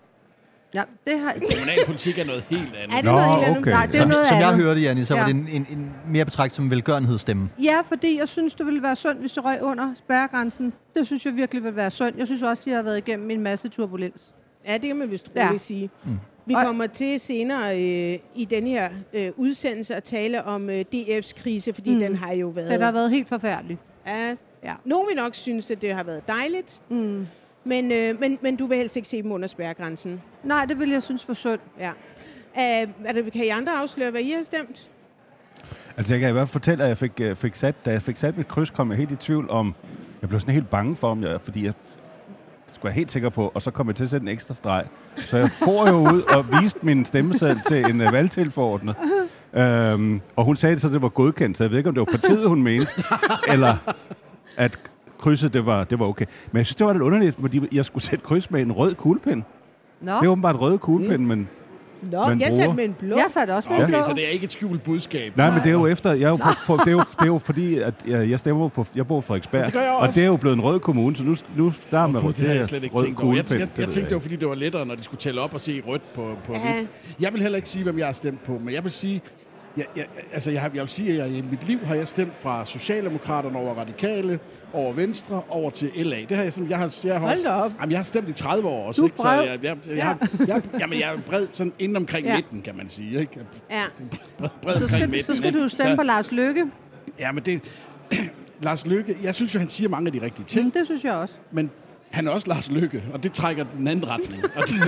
Ja, 0.75 0.83
det 1.07 1.21
har 1.21 1.33
Kommunalpolitik 1.33 2.19
er 2.19 2.25
noget 2.25 2.45
helt 2.51 2.75
andet. 2.83 2.91
er 2.93 2.97
det 2.97 3.05
Nå, 3.05 3.11
noget 3.11 3.35
helt 3.35 3.45
andet? 3.47 3.59
okay. 3.59 3.71
Nej, 3.71 3.87
det 3.87 3.95
er 3.95 4.01
Som, 4.01 4.09
noget 4.09 4.27
som 4.27 4.37
jeg 4.39 4.49
andet. 4.49 4.65
hørte, 4.65 4.81
Janni, 4.81 5.05
så 5.05 5.15
var 5.15 5.21
Ja. 5.21 5.27
det 5.27 5.35
en, 5.35 5.49
en, 5.53 5.67
en 5.71 5.95
mere 6.09 6.25
betragtet 6.25 6.57
som 6.57 6.65
en 6.65 6.71
velgørenhedsstemme. 6.71 7.51
Ja, 7.63 7.81
fordi 7.85 8.19
jeg 8.19 8.29
synes, 8.29 8.55
det 8.55 8.67
ville 8.67 8.83
være 8.83 8.97
synd, 8.97 9.19
hvis 9.19 9.33
det 9.33 9.45
røg 9.45 9.63
under 9.63 9.95
spærregrænsen. 9.99 10.73
Det 10.97 11.07
synes 11.07 11.27
jeg 11.27 11.37
virkelig 11.37 11.65
vil 11.65 11.77
være 11.77 11.91
synd. 11.91 12.15
Jeg 12.19 12.27
synes 12.27 12.43
også, 12.43 12.63
de 12.67 12.71
har 12.71 12.83
været 12.83 12.99
igennem 12.99 13.31
en 13.31 13.41
masse 13.43 13.69
turbulens. 13.69 14.35
Ja, 14.67 14.73
det 14.73 14.83
kan 14.83 14.97
man 14.97 15.11
vist 15.11 15.31
Ja. 15.37 15.47
roligt 15.47 15.63
sige. 15.63 15.91
Mm. 16.05 16.19
Vi 16.47 16.55
kommer 16.55 16.87
til 16.87 17.21
senere 17.21 17.83
øh, 17.83 18.19
i 18.35 18.45
den 18.45 18.67
her 18.67 18.89
øh, 19.13 19.33
udsendelse 19.37 19.95
at 19.95 20.05
tale 20.05 20.45
om 20.45 20.71
øh, 20.71 20.85
DF's 20.95 21.43
krise, 21.43 21.73
fordi 21.73 21.91
mm. 21.91 21.99
Den 21.99 22.17
har 22.17 22.33
jo 22.33 22.49
været... 22.49 22.71
Det 22.71 22.83
har 22.83 22.93
været 22.93 23.11
helt 23.11 23.29
forfærdeligt. 23.29 23.81
Ja, 24.07 24.35
Ja. 24.65 24.73
Nogen 24.85 25.09
vil 25.09 25.17
nok 25.17 25.35
synes, 25.35 25.71
at 25.71 25.83
det 25.83 25.95
har 25.95 26.03
været 26.03 26.29
dejligt, 26.29 26.81
Mm. 26.89 27.27
Men, 27.65 27.93
øh, 27.93 28.21
men, 28.21 28.39
men 28.43 28.57
du 28.57 28.67
vil 28.67 28.79
helst 28.79 28.97
ikke 28.97 29.09
se 29.09 29.23
dem 29.23 29.33
under 29.33 29.49
spærregrænsen. 29.49 30.23
Nej, 30.45 30.65
det 30.65 30.79
vil 30.79 30.91
jeg 30.91 31.03
synes 31.03 31.29
var 31.29 31.35
synd. 31.35 31.61
Ja. 31.79 31.91
Uh, 32.57 32.91
er 33.05 33.13
det, 33.13 33.33
kan 33.33 33.45
I 33.45 33.49
andre 33.49 33.73
afsløre, 33.73 34.11
hvad 34.11 34.21
I 34.21 34.31
har 34.31 34.43
stemt? 34.43 34.89
Altså, 35.97 36.15
jeg 36.15 36.21
kan 36.21 36.29
i 36.29 36.33
hvert 36.33 36.49
fald 36.49 36.53
fortælle, 36.53 36.85
at 36.85 36.89
jeg 36.89 36.99
fik, 36.99 37.13
øh, 37.21 37.37
fik 37.37 37.55
sat, 37.55 37.85
da 37.85 37.91
jeg 37.91 38.03
fik 38.03 38.17
sat 38.17 38.37
mit 38.37 38.49
kryds, 38.49 38.71
kom 38.71 38.91
jeg 38.91 38.99
helt 38.99 39.11
i 39.11 39.17
tvivl 39.17 39.51
om... 39.51 39.75
Jeg 40.21 40.29
blev 40.29 40.41
sådan 40.41 40.55
helt 40.55 40.71
bange 40.71 40.97
for, 40.97 41.11
om 41.11 41.23
jeg, 41.23 41.41
fordi 41.41 41.65
jeg 41.65 41.73
skulle 42.73 42.91
jeg 42.91 42.95
helt 42.95 43.13
sikker 43.13 43.29
på, 43.29 43.53
og 43.55 43.63
så 43.63 43.71
kom 43.71 43.89
jeg 43.89 43.97
til 43.97 44.05
at 44.05 44.11
sætte 44.11 44.25
en 44.25 44.29
ekstra 44.29 44.55
streg. 44.55 44.87
Så 45.17 45.37
jeg 45.37 45.51
får 45.51 45.89
jo 45.89 45.97
ud 45.97 46.23
og 46.23 46.63
viste 46.63 46.79
min 46.83 47.05
stemmeseddel 47.05 47.61
til 47.69 47.85
en 47.87 48.01
uh, 48.01 48.13
valgtilforordnet. 48.13 48.97
Øhm, 49.55 50.21
og 50.37 50.45
hun 50.45 50.57
sagde 50.57 50.79
så, 50.79 50.87
at 50.87 50.93
det 50.93 51.03
var 51.03 51.09
godkendt, 51.09 51.59
så 51.59 51.65
jeg 51.65 51.71
ved 51.71 51.79
ikke, 51.79 51.89
om 51.89 51.95
det 51.95 52.01
var 52.01 52.19
partiet, 52.19 52.49
hun 52.49 52.63
mente, 52.63 52.89
eller 53.53 53.77
at 54.57 54.79
krydset, 55.25 55.53
det 55.53 55.67
var, 55.67 55.85
det 55.85 55.99
var 55.99 56.07
okay. 56.07 56.25
Men 56.53 56.59
jeg 56.59 56.67
synes, 56.67 56.77
det 56.77 56.87
var 56.87 56.93
lidt 56.93 57.03
underligt, 57.03 57.41
fordi 57.41 57.61
jeg 57.73 57.85
skulle 57.85 58.05
sætte 58.05 58.25
kryds 58.25 58.51
med 58.51 58.63
en 58.63 58.73
rød 58.73 58.95
kuglepen. 58.95 59.45
Nå, 60.01 60.13
Det 60.13 60.25
er 60.27 60.29
åbenbart 60.29 60.61
rød 60.61 60.79
kuglepen, 60.79 61.27
men... 61.27 61.49
Nå, 62.13 62.25
Man 62.27 62.41
jeg 62.41 62.49
bruger- 62.49 62.63
satte 62.63 62.75
med 62.77 62.85
en 62.85 62.95
blå. 62.99 63.17
jeg 63.17 63.27
satte 63.29 63.53
også 63.55 63.69
med 63.69 63.77
Okay, 63.79 63.89
blå. 63.89 63.99
så 64.07 64.13
det 64.15 64.25
er 64.27 64.29
ikke 64.29 64.45
et 64.45 64.53
skjult 64.53 64.83
budskab. 64.85 65.37
Nej, 65.37 65.51
men 65.51 65.59
det 65.63 65.67
er 65.67 65.73
jo 65.73 65.87
efter, 65.87 66.13
jeg 66.13 66.23
er 66.27 66.29
jo, 66.29 66.37
på, 66.37 66.49
for, 66.67 66.77
det, 66.77 66.87
er 66.89 66.93
jo, 66.93 66.99
det 66.99 67.21
er 67.23 67.27
jo 67.27 67.39
fordi, 67.39 67.79
at 67.79 67.95
jeg, 68.07 68.31
jeg 68.31 68.39
stemmer 68.39 68.69
på, 68.69 68.87
jeg 68.95 69.07
bor 69.07 69.21
på 69.21 69.27
Frederiksberg, 69.27 69.65
Det 69.65 69.73
gør 69.73 69.81
jeg 69.81 69.91
og 69.93 70.09
det 70.15 70.23
er 70.23 70.27
jo 70.27 70.37
blevet 70.37 70.57
en 70.57 70.63
rød 70.63 70.81
kommune, 70.81 71.17
så 71.17 71.23
nu, 71.25 71.35
nu 71.57 71.73
der 71.91 71.99
er 71.99 72.07
man 72.07 72.23
Gud, 72.23 72.33
det 72.33 72.47
har 72.49 72.55
jeg 72.55 72.67
slet 72.67 72.85
ikke 72.85 72.97
rød 72.97 73.05
tænkt 73.05 73.21
over. 73.21 73.35
Jeg, 73.35 73.45
kuglepen. 73.45 73.61
jeg, 73.61 73.69
Det 73.69 73.79
jeg 73.79 73.87
ved 73.87 73.93
tænkte, 73.93 74.01
det 74.01 74.11
var, 74.11 74.17
ikke. 74.17 74.23
fordi 74.23 74.37
det 74.37 74.49
var 74.49 74.55
lettere, 74.55 74.87
når 74.87 74.95
de 74.95 75.03
skulle 75.05 75.19
tælle 75.21 75.41
op 75.41 75.55
og 75.55 75.61
se 75.61 75.83
rødt 75.87 76.13
på, 76.15 76.31
på 76.47 76.53
Ja. 76.53 76.75
hvidt. 76.75 76.89
Jeg 77.21 77.33
vil 77.33 77.41
heller 77.43 77.57
ikke 77.57 77.69
sige, 77.69 77.83
hvem 77.83 77.99
jeg 77.99 78.07
har 78.07 78.13
stemt 78.13 78.45
på, 78.45 78.53
men 78.65 78.75
jeg 78.75 78.85
vil 78.85 78.93
sige, 78.93 79.21
jeg, 79.77 79.85
jeg, 79.97 80.05
altså 80.33 80.51
jeg, 80.51 80.61
har, 80.61 80.71
jeg 80.75 80.81
vil 80.83 80.89
sige, 80.91 81.11
at 81.13 81.19
jeg, 81.31 81.39
i 81.39 81.45
mit 81.51 81.67
liv 81.69 81.79
har 81.85 81.95
jeg 81.95 82.09
stemt 82.09 82.37
fra 82.37 82.65
Socialdemokraterne 82.65 83.59
over 83.59 83.75
Radikale, 83.75 84.39
over 84.75 84.93
Venstre, 84.93 85.43
over 85.49 85.71
til 85.71 85.91
LA. 85.97 86.17
Det 86.29 86.37
har 86.37 86.43
jeg 86.45 86.53
sådan, 86.53 86.71
jeg 86.71 86.79
har, 86.79 86.95
jeg 87.05 87.21
har 87.21 87.31
også, 87.31 87.49
op. 87.51 87.73
Jamen, 87.81 87.91
jeg 87.91 87.99
har 87.99 88.05
stemt 88.05 88.29
i 88.29 88.33
30 88.33 88.69
år 88.69 88.87
også, 88.89 89.01
Du 89.01 89.07
ikke? 89.07 89.17
Så 89.19 89.29
jeg, 89.29 89.59
jeg, 89.63 89.77
jeg, 89.87 89.97
jeg, 89.97 90.05
har, 90.05 90.29
jeg, 90.49 90.63
jamen, 90.81 91.01
jeg 91.01 91.13
er 91.15 91.19
bred 91.27 91.47
sådan 91.53 91.73
inden 91.79 91.97
omkring 91.97 92.27
Ja. 92.27 92.35
midten, 92.37 92.63
kan 92.63 92.77
man 92.77 92.89
sige, 92.89 93.21
ikke? 93.21 93.41
Ja. 93.71 93.85
Bred, 94.39 94.49
bred 94.63 94.79
Så 94.81 94.89
skal, 94.89 95.09
midten. 95.09 95.27
så 95.27 95.37
skal 95.37 95.47
ikke? 95.49 95.63
du 95.63 95.69
stemme 95.69 95.91
Ja. 95.91 95.97
på 95.97 96.03
Lars 96.03 96.33
Løkke. 96.33 96.65
Ja, 97.19 97.33
men 97.33 97.45
det... 97.45 97.61
Lars 98.63 98.87
Lykke, 98.87 99.17
jeg 99.23 99.35
synes 99.35 99.55
jo, 99.55 99.59
han 99.59 99.69
siger 99.69 99.89
mange 99.89 100.07
af 100.07 100.13
de 100.13 100.23
rigtige 100.23 100.45
ting, 100.47 100.65
Mm, 100.65 100.71
det 100.71 100.83
synes 100.87 101.05
jeg 101.05 101.13
også. 101.13 101.35
men 101.53 101.71
han 102.11 102.27
er 102.27 102.31
også 102.31 102.49
Lars 102.49 102.71
Lykke, 102.71 103.03
og 103.13 103.23
det 103.23 103.33
trækker 103.33 103.65
den 103.79 103.89
anden 103.89 104.09
retning. 104.09 104.43
Og 104.57 104.63
det, 104.69 104.75
Et, 104.75 104.81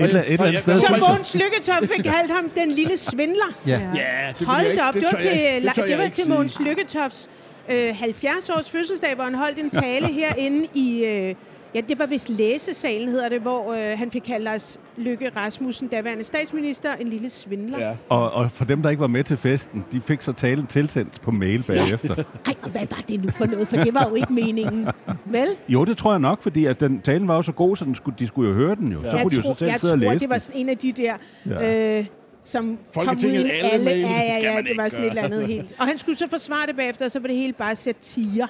eller- 0.06 0.20
et 0.20 0.32
eller 0.32 0.44
andet 0.46 0.60
sted, 0.60 0.80
Så 0.80 0.96
Mogens 1.08 1.34
Lykketoft 1.34 1.92
fik 1.96 2.02
kaldt 2.04 2.30
ham 2.32 2.48
den 2.50 2.70
lille 2.70 2.96
svindler. 2.96 3.44
Ja. 3.66 3.72
ja, 3.94 4.28
det 4.28 4.40
vil 4.40 4.46
Hold 4.46 4.76
da 4.76 4.82
op, 4.82 4.94
det, 4.94 5.02
tør 5.02 5.08
var 5.10 5.18
til, 5.18 5.30
det, 5.76 5.88
det 5.88 5.98
var 5.98 6.04
ikke 6.04 6.14
til. 6.16 6.28
Mogens 6.30 6.60
Lykketofts 6.60 7.30
øh, 7.70 8.02
70-års 8.02 8.70
fødselsdag, 8.70 9.14
hvor 9.14 9.24
han 9.24 9.34
holdt 9.34 9.58
en 9.58 9.70
tale 9.70 10.06
herinde 10.20 10.66
i... 10.74 11.04
Øh, 11.04 11.34
ja, 11.74 11.80
det 11.88 11.98
var 11.98 12.06
vist 12.06 12.28
læsesalen, 12.28 13.08
hedder 13.08 13.28
det, 13.28 13.40
hvor 13.40 13.72
øh, 13.72 13.98
han 13.98 14.10
fik 14.10 14.22
kaldt 14.22 14.44
Lars 14.44 14.80
Lykke 14.96 15.30
Rasmussen, 15.36 15.88
daværende 15.88 16.24
statsminister, 16.24 16.94
en 16.94 17.08
lille 17.08 17.30
svindler. 17.30 17.78
Ja. 17.78 17.96
og, 18.08 18.32
og 18.32 18.50
for 18.50 18.64
dem, 18.64 18.82
der 18.82 18.90
ikke 18.90 19.00
var 19.00 19.06
med 19.06 19.24
til 19.24 19.36
festen, 19.36 19.84
de 19.92 20.00
fik 20.00 20.22
så 20.22 20.32
talen 20.32 20.66
tilsendt 20.66 21.20
på 21.20 21.30
mail 21.30 21.62
bagefter. 21.62 22.14
Ej, 22.46 22.54
og 22.62 22.70
hvad 22.70 22.86
var 22.90 23.02
det 23.08 23.24
nu 23.24 23.30
for 23.30 23.46
noget? 23.46 23.68
For 23.68 23.76
det 23.76 23.94
var 23.94 24.08
jo 24.08 24.14
ikke 24.14 24.32
meningen. 24.32 24.88
Vel? 25.24 25.48
Jo, 25.68 25.84
det 25.84 25.96
tror 25.96 26.10
jeg 26.12 26.20
nok, 26.20 26.42
fordi 26.42 26.66
at 26.66 26.80
den, 26.80 27.00
talen 27.00 27.28
var 27.28 27.36
jo 27.36 27.42
så 27.42 27.52
god, 27.52 27.76
så 27.76 27.84
den 27.84 27.94
skulle, 27.94 28.16
de 28.18 28.26
skulle 28.26 28.48
jo 28.50 28.54
høre 28.54 28.74
den 28.74 28.92
jo. 28.92 29.00
Så 29.04 29.10
jeg 29.10 29.22
kunne 29.22 29.30
de 29.30 29.36
jo 29.36 29.42
tror, 29.42 29.52
så 29.52 29.58
selv 29.58 29.70
jeg 29.70 29.80
sidde 29.80 29.94
og 29.94 30.00
tror, 30.00 30.12
læse 30.12 30.20
det 30.22 30.28
var 30.28 30.34
den. 30.34 30.40
sådan 30.40 30.60
en 30.60 30.68
af 30.68 30.76
de 30.76 30.92
der... 30.92 31.14
Ja. 31.46 31.98
Øh, 31.98 32.06
som 32.44 32.78
Folketinget 32.92 33.40
kom 33.40 33.44
ud 33.44 33.50
i 33.50 33.60
alle 33.60 33.84
mail. 33.84 34.00
Ja, 34.00 34.12
ja, 34.12 34.32
Skal 34.32 34.42
ja, 34.44 34.54
man 34.54 34.62
det 34.64 34.70
ikke 34.70 34.82
var 34.82 34.88
sådan 34.88 35.04
et 35.04 35.10
eller 35.10 35.22
andet 35.22 35.46
helt. 35.46 35.74
Og 35.78 35.86
han 35.86 35.98
skulle 35.98 36.18
så 36.18 36.28
forsvare 36.28 36.66
det 36.66 36.76
bagefter, 36.76 37.04
og 37.04 37.10
så 37.10 37.18
var 37.20 37.26
det 37.28 37.36
hele 37.36 37.52
bare 37.52 37.76
satire. 37.76 38.48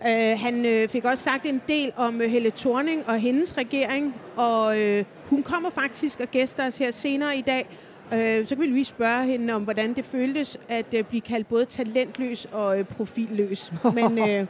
Uh, 0.00 0.40
han 0.40 0.64
øh, 0.64 0.88
fik 0.88 1.04
også 1.04 1.24
sagt 1.24 1.46
en 1.46 1.62
del 1.68 1.92
om 1.96 2.20
øh, 2.20 2.30
Helle 2.30 2.52
Thorning 2.56 3.02
og 3.06 3.18
hendes 3.18 3.56
regering, 3.58 4.14
og 4.36 4.78
øh, 4.80 5.04
hun 5.26 5.42
kommer 5.42 5.70
faktisk 5.70 6.20
og 6.20 6.30
gæster 6.30 6.66
os 6.66 6.78
her 6.78 6.90
senere 6.90 7.36
i 7.36 7.40
dag. 7.40 7.66
Øh, 8.12 8.46
så 8.48 8.54
kan 8.54 8.62
vi 8.62 8.66
lige 8.66 8.84
spørge 8.84 9.26
hende 9.26 9.54
om, 9.54 9.62
hvordan 9.62 9.94
det 9.94 10.04
føltes 10.04 10.58
at 10.68 10.86
øh, 10.94 11.04
blive 11.04 11.20
kaldt 11.20 11.48
både 11.48 11.64
talentløs 11.64 12.44
og 12.52 12.78
øh, 12.78 12.84
profilløs. 12.84 13.72
Men 13.94 14.18
øh, 14.28 14.46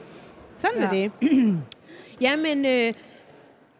sådan 0.56 0.82
er 0.82 0.94
Ja. 0.94 1.02
det. 1.02 1.12
Jamen, 2.20 2.66
øh, 2.66 2.92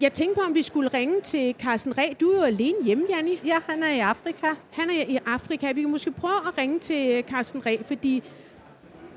jeg 0.00 0.12
tænkte 0.12 0.34
på, 0.34 0.40
om 0.40 0.54
vi 0.54 0.62
skulle 0.62 0.88
ringe 0.94 1.20
til 1.20 1.54
Carsten 1.60 1.98
Ræ. 1.98 2.12
Du 2.20 2.30
er 2.30 2.36
jo 2.36 2.42
alene 2.42 2.84
hjemme, 2.84 3.04
Janni. 3.10 3.40
Ja, 3.44 3.56
han 3.66 3.82
er 3.82 3.92
i 3.94 3.98
Afrika. 3.98 4.46
Han 4.70 4.90
er 4.90 5.04
i 5.08 5.18
Afrika. 5.26 5.72
Vi 5.72 5.80
kan 5.80 5.90
måske 5.90 6.10
prøve 6.10 6.36
at 6.48 6.58
ringe 6.58 6.78
til 6.78 7.24
Carsten 7.30 7.66
Ræ, 7.66 7.76
fordi 7.86 8.22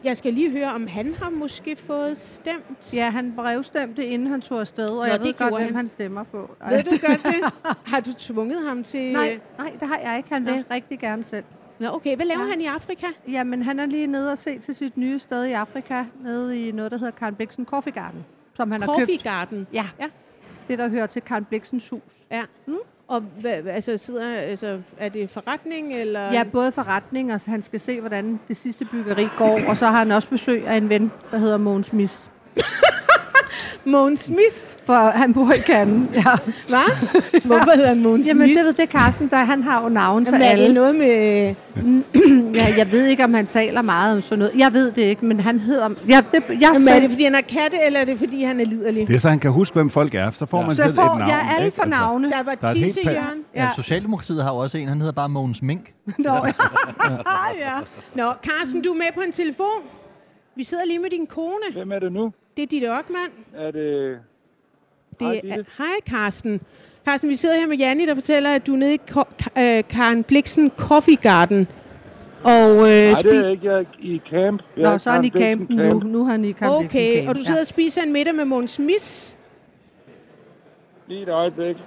jeg 0.03 0.17
skal 0.17 0.33
lige 0.33 0.51
høre, 0.51 0.73
om 0.73 0.87
han 0.87 1.13
har 1.21 1.29
måske 1.29 1.75
fået 1.75 2.17
stemt. 2.17 2.93
Ja, 2.93 3.09
han 3.09 3.33
brevstemte, 3.35 4.05
inden 4.05 4.27
han 4.27 4.41
tog 4.41 4.59
afsted, 4.59 4.89
og 4.89 4.95
Nå, 4.95 5.03
jeg 5.03 5.19
ved 5.19 5.25
godt, 5.25 5.37
gjorde 5.37 5.55
hvem 5.55 5.65
han. 5.65 5.75
han 5.75 5.87
stemmer 5.87 6.23
på. 6.23 6.49
Ved 6.69 6.83
du 6.83 7.07
godt 7.07 7.23
det? 7.23 7.53
Har 7.91 7.99
du 7.99 8.13
tvunget 8.17 8.67
ham 8.67 8.83
til... 8.83 9.13
Nej, 9.13 9.39
nej, 9.57 9.71
det 9.79 9.87
har 9.87 9.97
jeg 9.97 10.17
ikke. 10.17 10.29
Han 10.29 10.41
Nå. 10.41 10.51
vil 10.53 10.65
rigtig 10.71 10.99
gerne 10.99 11.23
selv. 11.23 11.43
Nå, 11.79 11.87
okay. 11.87 12.15
Hvad 12.15 12.25
laver 12.25 12.43
Ja. 12.43 12.49
han 12.49 12.61
i 12.61 12.65
Afrika? 12.65 13.05
Jamen, 13.27 13.63
han 13.63 13.79
er 13.79 13.85
lige 13.85 14.07
nede 14.07 14.31
og 14.31 14.37
se 14.37 14.59
til 14.59 14.75
sit 14.75 14.97
nye 14.97 15.19
sted 15.19 15.43
i 15.45 15.51
Afrika, 15.51 16.03
nede 16.23 16.67
i 16.67 16.71
noget, 16.71 16.91
der 16.91 16.97
hedder 16.97 17.11
Karen 17.11 17.35
Bliksen 17.35 17.65
Coffee 17.65 17.93
Garden, 17.93 18.25
som 18.55 18.71
han 18.71 18.81
har 18.81 18.87
Coffee 18.87 19.05
købt. 19.15 19.23
Garden. 19.23 19.67
Ja, 19.73 19.85
Ja. 19.99 20.05
Det 20.71 20.79
der 20.79 20.89
hører 20.89 21.07
til 21.07 21.21
Karen 21.21 21.45
Bliksens 21.45 21.89
hus. 21.89 22.01
Ja. 22.31 22.43
Mm. 22.67 22.75
Og 23.07 23.21
hvad, 23.21 23.51
altså, 23.51 23.97
sidder, 23.97 24.35
altså, 24.35 24.81
er 24.97 25.09
det 25.09 25.29
forretning, 25.29 25.95
eller... 25.95 26.31
Ja, 26.31 26.43
både 26.43 26.71
forretning, 26.71 27.33
og 27.33 27.41
så 27.41 27.51
han 27.51 27.61
skal 27.61 27.79
se, 27.79 27.99
hvordan 27.99 28.39
det 28.47 28.57
sidste 28.57 28.85
byggeri 28.85 29.27
går, 29.37 29.59
og 29.67 29.77
så 29.77 29.85
har 29.85 29.97
han 29.97 30.11
også 30.11 30.29
besøg 30.29 30.67
af 30.67 30.75
en 30.75 30.89
ven, 30.89 31.11
der 31.31 31.37
hedder 31.37 31.57
Mogens 31.57 31.93
Mis. 31.93 32.29
Mogens 33.85 34.19
Smith. 34.19 34.55
For 34.85 34.93
han 34.93 35.33
bor 35.33 35.51
i 35.51 35.59
Cannes, 35.61 36.09
ja. 36.15 36.21
Hvad? 36.69 37.11
Hvorfor 37.45 37.71
hedder 37.75 37.87
han 37.87 38.01
Mogens 38.03 38.27
Jamen, 38.27 38.47
Smith? 38.47 38.57
det 38.59 38.65
ved 38.65 38.73
det, 38.73 38.89
Carsten, 38.89 39.29
der 39.29 39.37
han 39.37 39.63
har 39.63 39.83
jo 39.83 39.89
navn 39.89 40.25
til 40.25 40.31
Jamen, 40.33 40.47
er 40.47 40.55
det 40.55 40.63
alle. 40.63 40.73
noget 40.73 40.95
med... 40.95 41.55
Ja, 42.55 42.73
jeg 42.77 42.91
ved 42.91 43.05
ikke, 43.05 43.23
om 43.23 43.33
han 43.33 43.47
taler 43.47 43.81
meget 43.81 44.15
om 44.15 44.21
sådan 44.21 44.39
noget. 44.39 44.53
Jeg 44.57 44.73
ved 44.73 44.91
det 44.91 45.01
ikke, 45.01 45.25
men 45.25 45.39
han 45.39 45.59
hedder... 45.59 45.89
Jeg, 46.07 46.23
det, 46.31 46.43
jeg, 46.49 46.57
Jamen, 46.61 46.87
er 46.87 46.99
det, 46.99 47.09
fordi 47.09 47.23
han 47.23 47.33
har 47.33 47.41
katte, 47.41 47.77
eller 47.85 47.99
er 47.99 48.05
det, 48.05 48.17
fordi 48.19 48.43
han 48.43 48.59
er 48.59 48.65
liderlig? 48.65 49.07
Det 49.07 49.15
er 49.15 49.19
så, 49.19 49.29
han 49.29 49.39
kan 49.39 49.51
huske, 49.51 49.73
hvem 49.73 49.89
folk 49.89 50.15
er. 50.15 50.29
Så 50.29 50.45
får 50.45 50.59
Ja. 50.61 50.67
man 50.67 50.75
så 50.75 50.81
jeg 50.81 50.89
selv 50.89 50.95
får 50.95 51.01
et 51.13 51.17
navn. 51.17 51.29
jeg 51.29 51.49
alle 51.55 51.65
ikke? 51.65 51.75
for 51.75 51.81
Altså, 51.83 51.97
navne. 51.99 52.29
Der 52.31 52.43
var 52.43 52.55
Der 52.55 52.67
er 52.67 52.73
helt 52.73 52.85
Tisse 52.85 53.01
Jørgen. 53.05 53.43
Ja. 53.55 53.69
Socialdemokratiet 53.75 54.43
har 54.43 54.51
jo 54.51 54.57
også 54.57 54.77
en, 54.77 54.87
han 54.87 54.97
hedder 54.97 55.13
bare 55.13 55.29
Mogens 55.29 55.61
Mink. 55.61 55.93
Nå, 56.17 56.29
ja. 56.33 56.51
ja. 57.65 57.73
Nå, 58.15 58.31
Carsten, 58.43 58.81
du 58.81 58.89
er 58.89 58.97
med 58.97 59.05
på 59.15 59.21
en 59.21 59.31
telefon. 59.31 59.81
Vi 60.55 60.63
sidder 60.63 60.85
lige 60.85 60.99
med 60.99 61.09
din 61.09 61.25
kone. 61.27 61.65
Hvem 61.73 61.91
er 61.91 61.99
det 61.99 62.11
nu? 62.11 62.31
Det 62.57 62.63
er 62.63 62.67
Ditte 62.67 62.97
Ockmann. 62.97 63.31
Er 63.53 63.71
det... 63.71 64.19
Det 65.19 65.27
Hej, 65.27 65.35
er, 65.35 65.41
Ditte. 65.55 65.65
hej, 65.77 65.87
Carsten. 66.09 66.61
Carsten, 67.05 67.29
vi 67.29 67.35
sidder 67.35 67.55
her 67.59 67.67
med 67.67 67.77
Janni, 67.77 68.05
der 68.05 68.15
fortæller, 68.15 68.49
at 68.55 68.67
du 68.67 68.73
er 68.73 68.77
nede 68.77 68.93
i 68.93 68.99
Ko- 69.11 69.23
øh, 69.57 69.83
Karen 69.89 70.23
Bliksen 70.23 70.71
Coffee 70.77 71.15
Garden. 71.15 71.67
Og, 72.43 72.49
øh, 72.71 72.81
Nej, 73.11 73.21
det 73.21 73.35
er 73.35 73.49
ikke. 73.49 73.65
Jeg 73.71 73.79
er 73.79 73.83
i 73.99 74.21
camp. 74.29 74.61
Jeg 74.77 74.91
Nå, 74.91 74.97
så 74.97 75.09
er 75.09 75.13
han 75.13 75.25
i 75.25 75.29
Bliksen 75.29 75.67
nu. 75.69 75.99
Nu 75.99 76.21
er 76.21 76.25
han 76.31 76.45
i 76.45 76.53
campen. 76.53 76.85
okay, 76.85 77.27
og 77.27 77.35
du 77.35 77.43
sidder 77.43 77.59
og 77.59 77.67
spiser 77.67 78.01
en 78.01 78.13
middag 78.13 78.35
med 78.35 78.45
Måns 78.45 78.79
Mis. 78.79 79.37
Lige 81.07 81.21
et 81.21 81.29
øjeblik. 81.29 81.77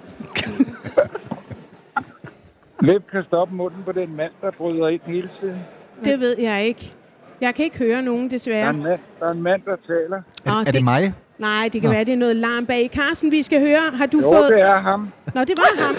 Hvem 2.79 3.01
kan 3.11 3.23
stoppe 3.23 3.55
munden 3.55 3.83
på 3.85 3.91
den 3.91 4.15
mand, 4.15 4.31
der 4.41 4.51
bryder 4.51 4.87
ind 4.87 5.01
hele 5.05 5.29
tiden? 5.41 5.59
Det 6.03 6.19
ved 6.19 6.35
jeg 6.39 6.65
ikke. 6.65 6.95
Jeg 7.41 7.55
kan 7.55 7.65
ikke 7.65 7.77
høre 7.77 8.01
nogen, 8.01 8.21
Der 8.21 8.25
er 8.25 8.29
desværre. 8.29 8.69
en 8.69 8.83
mand, 8.83 8.99
der, 9.19 9.27
er 9.27 9.31
en 9.31 9.41
mand, 9.43 9.61
der 9.65 9.75
taler. 9.87 10.21
Er, 10.45 10.51
er 10.59 10.63
det- 10.63 10.73
det 10.73 10.83
mig? 10.83 11.13
Nej, 11.37 11.69
det 11.73 11.81
kan 11.81 11.89
Nå. 11.89 11.93
være, 11.93 12.03
det 12.03 12.13
er 12.13 12.17
noget 12.17 12.35
larm 12.35 12.65
bag. 12.65 12.89
Carsten, 12.93 13.31
vi 13.31 13.43
skal 13.43 13.59
høre. 13.67 13.91
Har 13.97 14.05
du 14.05 14.17
Jo, 14.17 14.23
fået... 14.23 14.51
det 14.51 14.61
er 14.61 14.77
ham. 14.81 15.09
Nå, 15.33 15.43
det 15.43 15.57
var 15.57 15.83
ham. 15.85 15.95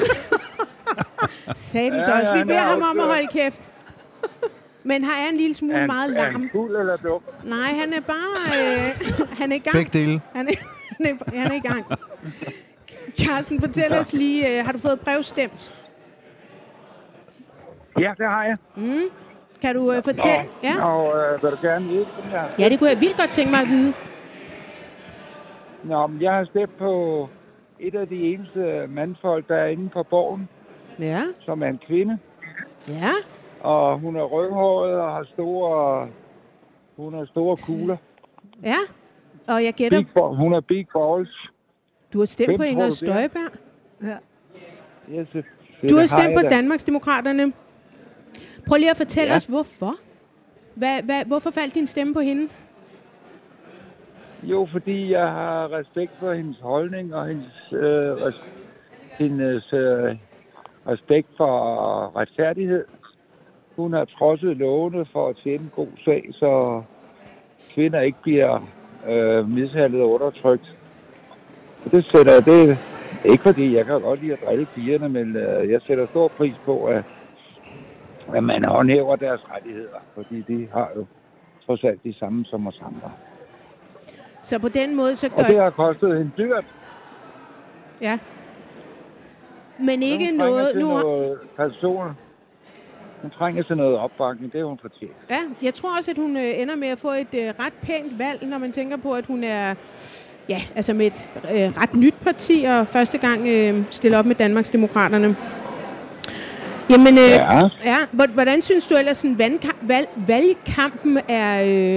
Satans 1.54 2.08
Ja, 2.08 2.18
også. 2.18 2.30
ja, 2.30 2.32
Vi 2.32 2.38
han 2.38 2.46
beder 2.46 2.60
er 2.60 2.64
ham 2.64 2.82
om 2.82 3.00
at 3.00 3.06
holde 3.06 3.26
kæft. 3.32 3.70
Men 4.84 5.04
har 5.04 5.24
er 5.24 5.28
en 5.28 5.36
lille 5.36 5.54
smule 5.54 5.78
han, 5.78 5.86
meget 5.86 6.16
er 6.18 6.22
han 6.22 6.32
larm. 6.32 6.48
fuld 6.52 6.76
eller 6.76 6.96
dum? 6.96 7.20
Nej, 7.44 7.72
han 7.80 7.92
er 7.92 8.00
bare... 8.00 8.36
Øh, 8.58 9.28
han 9.38 9.52
er 9.52 9.56
i 9.56 9.58
gang. 9.58 9.76
Begge 9.76 9.98
dele. 9.98 10.20
Han 10.34 10.48
er, 10.48 10.52
han, 10.96 11.06
er, 11.06 11.38
han 11.40 11.52
er 11.52 11.56
i 11.56 11.68
gang. 11.68 11.84
Carsten, 13.20 13.60
fortæl 13.60 13.92
os 13.92 14.12
lige, 14.12 14.58
øh, 14.58 14.64
har 14.64 14.72
du 14.72 14.78
fået 14.78 15.00
brevstemt? 15.00 15.72
Ja, 17.98 18.12
det 18.18 18.26
har 18.26 18.44
jeg. 18.44 18.56
Kan 19.60 19.74
du 19.74 19.92
øh, 19.92 20.02
fortælle? 20.02 20.44
Ja. 20.62 20.84
Og 20.84 21.16
øh, 21.18 21.42
vil 21.42 21.50
du 21.50 21.56
gerne 21.62 21.84
vide 21.88 21.98
det 22.16 22.24
her? 22.30 22.42
ja, 22.58 22.68
det 22.68 22.78
kunne 22.78 22.90
jeg 22.90 23.00
vildt 23.00 23.16
godt 23.16 23.30
tænke 23.30 23.50
mig 23.50 23.60
at 23.60 23.68
vide. 23.68 23.92
Nå, 25.84 26.06
men 26.06 26.22
jeg 26.22 26.32
har 26.32 26.44
stemt 26.44 26.78
på 26.78 27.28
et 27.80 27.94
af 27.94 28.08
de 28.08 28.20
eneste 28.22 28.86
mandfolk, 28.88 29.48
der 29.48 29.56
er 29.56 29.66
inde 29.66 29.88
på 29.88 30.02
borgen, 30.02 30.48
Ja, 30.98 31.22
som 31.40 31.62
er 31.62 31.66
en 31.66 31.80
kvinde. 31.86 32.18
ja. 32.88 33.10
Og 33.60 33.98
hun 33.98 34.16
er 34.16 34.22
rødhåret 34.22 34.94
og 34.94 35.12
har 35.12 35.24
store, 35.32 36.08
hun 36.96 37.14
har 37.14 37.24
store 37.24 37.56
kugler. 37.66 37.96
Ja, 38.62 38.76
og 39.48 39.64
jeg 39.64 39.74
gætter, 39.74 39.98
Big, 39.98 40.22
hun 40.36 40.52
er 40.54 40.60
big 40.60 40.86
balls. 40.94 41.50
du 42.12 42.18
har 42.18 42.26
stemt 42.26 42.48
Hvem 42.48 42.56
på 42.58 42.62
Inger 42.62 42.86
er? 42.86 42.90
Støjberg. 42.90 43.50
Yes, 45.10 45.28
det, 45.32 45.44
Du 45.90 45.96
har 45.96 46.06
stemt 46.06 46.34
på 46.36 46.42
da. 46.42 46.48
Danmarksdemokraterne. 46.48 47.52
Prøv 48.68 48.76
lige 48.78 48.90
at 48.90 48.96
fortælle 48.96 49.30
Ja. 49.30 49.36
os, 49.36 49.44
hvorfor. 49.44 49.94
Hvad, 50.74 51.02
hvad, 51.02 51.24
hvorfor 51.24 51.50
faldt 51.50 51.74
din 51.74 51.86
stemme 51.86 52.14
på 52.14 52.20
hende? 52.20 52.48
Jo, 54.42 54.68
fordi 54.72 55.12
jeg 55.12 55.28
har 55.28 55.72
respekt 55.72 56.12
for 56.20 56.32
hendes 56.32 56.56
holdning 56.62 57.14
og 57.14 57.26
hendes, 57.26 57.72
øh, 57.72 57.80
res, 58.26 58.34
hendes 59.18 59.72
øh, 59.72 60.16
respekt 60.88 61.28
for 61.36 62.16
retfærdighed. 62.16 62.84
Hun 63.76 63.92
har 63.92 64.04
trodset 64.04 64.56
lovene 64.56 65.06
for 65.12 65.28
at 65.28 65.36
tjene 65.44 65.62
en 65.64 65.72
god 65.76 65.88
sag, 66.04 66.28
så 66.32 66.82
kvinder 67.74 68.00
ikke 68.00 68.18
bliver 68.22 68.68
øh, 69.08 69.48
mishandlet 69.50 70.02
og 70.02 70.10
undertrykt. 70.10 70.74
Og 71.84 71.92
det 71.92 72.04
sætter 72.04 72.40
det 72.40 72.78
ikke 73.24 73.42
fordi 73.42 73.76
jeg 73.76 73.84
kan 73.86 74.00
godt 74.00 74.22
lide 74.22 74.32
at 74.32 74.38
drille 74.46 74.66
pigerne, 74.74 75.08
men 75.08 75.36
øh, 75.36 75.70
jeg 75.70 75.80
sætter 75.82 76.06
stor 76.06 76.28
pris 76.28 76.54
på, 76.64 76.84
at, 76.84 77.04
at 78.34 78.44
man 78.44 78.64
håndhæver 78.64 79.16
deres 79.16 79.40
rettigheder, 79.54 79.98
fordi 80.14 80.40
de 80.48 80.68
har 80.72 80.90
jo 80.96 81.06
trods 81.66 81.84
alt 81.84 82.04
de 82.04 82.14
samme 82.18 82.44
som 82.44 82.66
os 82.66 82.80
andre. 82.86 83.12
Så 84.42 84.58
på 84.58 84.68
den 84.68 84.94
måde, 84.96 85.16
så 85.16 85.28
Og 85.36 85.44
det 85.44 85.54
gør... 85.54 85.62
har 85.62 85.70
kostet 85.70 86.20
en 86.20 86.32
dyrt. 86.38 86.64
Ja. 88.00 88.18
Men 89.78 90.02
ikke 90.02 90.26
hun 90.26 90.34
noget... 90.34 90.68
til 90.72 90.80
Nu, 90.80 90.88
har- 90.94 91.02
noget 91.02 91.38
person. 91.56 92.10
Hun 93.22 93.30
trænger 93.30 93.62
til 93.62 93.76
noget 93.76 93.96
opbakning, 93.98 94.52
det 94.52 94.60
er 94.60 94.64
hun 94.64 94.78
fortjent. 94.82 95.12
ja, 95.30 95.38
jeg 95.62 95.74
tror 95.74 95.96
også, 95.98 96.10
at 96.10 96.16
hun 96.16 96.36
øh, 96.36 96.60
ender 96.60 96.76
med 96.76 96.88
at 96.88 96.98
få 96.98 97.10
et 97.10 97.34
øh, 97.34 97.48
ret 97.60 97.72
pænt 97.82 98.18
valg, 98.18 98.46
når 98.46 98.58
man 98.58 98.72
tænker 98.72 98.96
på, 98.96 99.12
at 99.12 99.26
hun 99.26 99.44
er 99.44 99.74
ja, 100.48 100.58
altså 100.76 100.94
med 100.94 101.06
et 101.06 101.26
øh, 101.52 101.82
ret 101.82 101.94
nyt 101.94 102.14
parti, 102.24 102.64
og 102.68 102.86
første 102.88 103.18
gang 103.18 103.46
øh, 103.48 103.84
stiller 103.90 104.18
op 104.18 104.26
med 104.26 104.34
Danmarksdemokraterne. 104.34 105.36
Jamen, 106.90 107.14
øh, 107.18 107.30
Ja. 107.30 107.60
ja. 107.84 107.96
hvor- 108.12 108.34
Hvordan 108.34 108.62
synes 108.62 108.88
du 108.88 108.94
ellers, 108.96 109.16
sådan 109.16 109.36
vandka- 109.40 109.86
valg, 109.86 110.08
valgkampen 110.26 111.18
er 111.28 111.50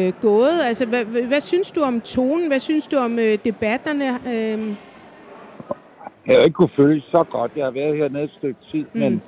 øh, 0.07 0.13
gået? 0.21 0.59
Altså, 0.63 0.85
hvad, 0.85 1.03
hvad, 1.05 1.41
synes 1.41 1.71
du 1.71 1.81
om 1.81 2.01
tonen? 2.01 2.47
Hvad 2.47 2.59
synes 2.59 2.87
du 2.87 2.97
om 2.97 3.19
øh, 3.19 3.37
debatterne? 3.45 4.05
Øh, 4.27 4.75
Jeg 6.27 6.37
har 6.37 6.43
ikke 6.43 6.53
kunne 6.53 6.69
føle 6.75 7.01
så 7.11 7.23
godt. 7.31 7.51
Jeg 7.55 7.65
har 7.65 7.71
været 7.71 7.97
hernede 7.97 8.23
et 8.23 8.31
stykke 8.37 8.59
tid, 8.71 8.85
mm. 8.93 8.99
men, 8.99 9.21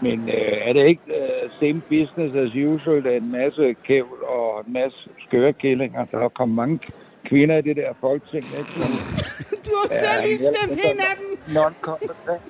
men 0.00 0.28
øh, 0.28 0.58
er 0.68 0.72
det 0.72 0.88
ikke 0.88 1.02
øh, 1.06 1.50
same 1.60 1.80
business 1.80 2.34
as 2.36 2.64
usual? 2.64 3.04
Der 3.04 3.10
er 3.10 3.16
en 3.16 3.32
masse 3.32 3.74
kævl 3.86 4.18
og 4.28 4.64
en 4.66 4.72
masse 4.72 4.98
skøre 5.28 5.52
kællinger. 5.52 6.04
Der 6.04 6.18
er 6.18 6.28
kommet 6.28 6.56
mange 6.56 6.78
kvinder 7.24 7.56
i 7.58 7.62
det 7.62 7.76
der 7.76 7.92
folketing. 8.00 8.44
Ikke? 8.58 8.72
Som 8.72 8.82
du 9.66 9.70
har 9.82 9.88
selv 9.88 10.22
lige 10.28 10.38
stemt 10.38 10.72
en 10.84 11.00
af 11.00 11.14
dem. 11.18 11.38
non-competent. 11.56 12.42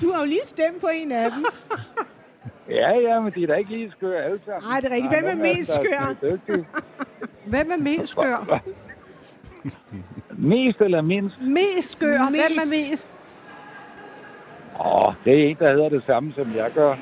Du 0.00 0.12
har 0.12 0.18
jo 0.20 0.24
lige 0.26 0.44
stemt 0.44 0.80
på 0.80 0.86
en 0.94 1.12
af 1.12 1.30
dem. 1.30 1.44
Ja, 2.70 2.98
ja, 2.98 3.20
men 3.20 3.32
de 3.34 3.42
er 3.42 3.46
da 3.46 3.54
ikke 3.54 3.70
lige 3.70 3.90
skøre 3.96 4.22
alle 4.24 4.40
sammen. 4.44 4.70
Nej, 4.70 4.80
det 4.80 4.90
er 4.92 4.94
rigtigt. 4.94 5.12
Hvem 5.22 5.24
er 5.40 5.42
mest 5.42 5.74
skør? 5.74 6.14
Hvem 7.44 7.70
er 7.70 7.76
mest 7.76 8.08
skør? 8.12 8.60
Mest 10.38 10.80
eller 10.80 11.00
mindst? 11.02 11.36
Mest 11.40 11.90
skør. 11.92 12.18
Hvem 12.30 12.34
er 12.34 12.48
Mest. 12.72 12.90
mest? 12.90 13.10
Åh, 14.84 15.14
det 15.24 15.40
er 15.44 15.48
en, 15.48 15.56
der 15.58 15.72
hedder 15.72 15.88
det 15.88 16.02
samme, 16.06 16.32
som 16.36 16.52
jeg 16.56 16.70
gør. 16.74 16.94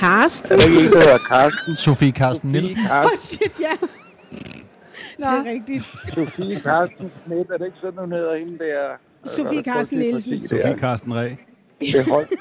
Karsten. 0.00 0.52
Er 0.52 0.56
der 0.56 0.66
ikke 0.66 0.78
en, 0.80 0.84
der 0.92 0.98
hedder 0.98 1.18
Karsten? 1.28 1.76
Sofie 1.76 2.12
Carsten 2.12 2.52
Nielsen. 2.52 2.80
Åh, 2.80 2.88
Karsten. 2.88 3.12
oh, 3.12 3.18
shit, 3.18 3.52
ja. 3.60 3.74
Nå, 5.18 5.26
Det 5.30 5.46
er 5.46 5.52
rigtigt. 5.52 5.84
Sofie 6.14 6.60
Karsten 6.60 7.10
Schmidt, 7.24 7.50
er 7.50 7.56
det 7.58 7.66
ikke 7.66 7.78
sådan, 7.80 7.98
hun 7.98 8.12
hedder 8.12 8.36
hende 8.36 8.58
der? 8.58 8.88
Sofie 9.36 9.62
Carsten 9.62 9.98
Nielsen. 9.98 10.48
Sofie 10.48 10.78
Carsten 10.78 11.14
Ræ. 11.14 11.28
Det 11.80 12.04
hold. 12.04 12.26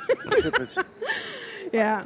Ja. 1.73 1.97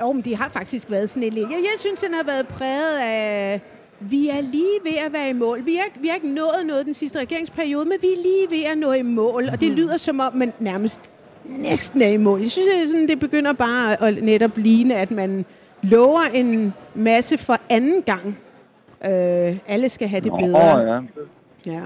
Jo, 0.00 0.12
men 0.12 0.24
de 0.24 0.36
har 0.36 0.48
faktisk 0.48 0.90
været 0.90 1.10
sådan 1.10 1.22
en 1.22 1.32
lidt. 1.32 1.50
Jeg, 1.50 1.58
jeg 1.58 1.76
synes, 1.78 2.00
den 2.00 2.14
har 2.14 2.22
været 2.22 2.48
præget 2.48 2.98
af... 2.98 3.60
Vi 4.00 4.28
er 4.28 4.40
lige 4.40 4.78
ved 4.84 4.92
at 5.06 5.12
være 5.12 5.30
i 5.30 5.32
mål. 5.32 5.66
Vi 5.66 5.74
har, 5.74 6.00
vi 6.00 6.08
har 6.08 6.14
ikke 6.14 6.28
nået 6.34 6.66
noget 6.66 6.86
den 6.86 6.94
sidste 6.94 7.18
regeringsperiode, 7.18 7.84
men 7.84 7.98
vi 8.02 8.06
er 8.06 8.22
lige 8.22 8.50
ved 8.50 8.70
at 8.70 8.78
nå 8.78 8.92
i 8.92 9.02
mål. 9.02 9.48
Og 9.48 9.60
det 9.60 9.70
lyder 9.72 9.96
som 9.96 10.20
om, 10.20 10.34
man 10.36 10.52
nærmest 10.58 11.00
næsten 11.44 12.02
er 12.02 12.08
i 12.08 12.16
mål. 12.16 12.40
Jeg 12.40 12.50
synes, 12.50 12.68
at 12.82 12.88
sådan, 12.88 13.08
det 13.08 13.20
begynder 13.20 13.52
bare 13.52 14.02
at 14.02 14.22
netop 14.22 14.50
ligne, 14.56 14.94
at 14.94 15.10
man 15.10 15.44
lover 15.82 16.20
en 16.34 16.74
masse 16.94 17.38
for 17.38 17.56
anden 17.70 18.02
gang. 18.02 18.38
Øh, 19.04 19.58
alle 19.68 19.88
skal 19.88 20.08
have 20.08 20.20
det 20.20 20.32
Åh, 20.32 20.40
bedre. 20.40 20.78
ja. 20.78 21.00
Ja. 21.66 21.82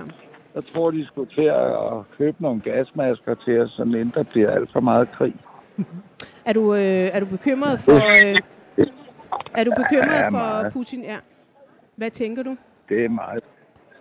Jeg 0.54 0.64
tror, 0.64 0.90
de 0.90 1.06
skulle 1.06 1.30
til 1.34 1.42
at 1.42 2.16
købe 2.18 2.36
nogle 2.42 2.60
gasmasker 2.60 3.34
til 3.44 3.60
os, 3.60 3.70
så 3.70 3.82
inden 3.82 4.12
der 4.14 4.22
bliver 4.22 4.50
alt 4.50 4.72
for 4.72 4.80
meget 4.80 5.08
krig. 5.12 5.34
Er 6.44 6.52
du, 6.52 6.74
øh, 6.74 6.80
er 7.12 7.20
du 7.20 7.26
bekymret 7.26 7.80
for... 7.80 7.92
Øh, 7.94 8.36
er 9.54 9.64
du 9.64 9.72
bekymret 9.76 10.18
Ja, 10.18 10.28
for. 10.28 10.70
Putin? 10.70 11.02
Ja. 11.02 11.16
Hvad 11.96 12.10
tænker 12.10 12.42
du? 12.42 12.56
Det 12.88 13.04
er 13.04 13.08
meget 13.08 13.44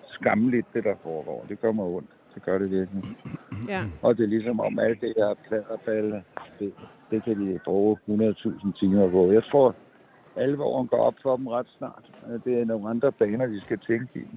skammeligt, 0.09 0.67
det 0.73 0.83
der 0.83 0.93
foregår. 1.03 1.45
Det 1.49 1.61
gør 1.61 1.71
mig 1.71 1.85
ondt. 1.85 2.09
Det 2.35 2.43
gør 2.43 2.57
det 2.57 2.71
virkelig. 2.71 3.03
Ja. 3.67 3.81
Og 4.01 4.17
det 4.17 4.23
er 4.23 4.27
ligesom 4.27 4.59
om 4.59 4.79
alt 4.79 5.01
det 5.01 5.13
der 5.15 5.33
pladerballe, 5.47 6.23
det, 6.59 6.73
det 7.11 7.23
kan 7.23 7.47
de 7.47 7.59
bruge 7.65 7.97
100.000 8.09 8.79
timer 8.79 9.09
på. 9.09 9.31
Jeg 9.31 9.43
tror, 9.51 9.75
alvoren 10.35 10.87
går 10.87 10.97
op 10.97 11.15
for 11.23 11.35
dem 11.37 11.47
ret 11.47 11.67
snart. 11.77 12.11
Det 12.45 12.61
er 12.61 12.65
nogle 12.65 12.89
andre 12.89 13.11
baner, 13.11 13.45
de 13.45 13.61
skal 13.61 13.79
tænke 13.87 14.09
i. 14.15 14.27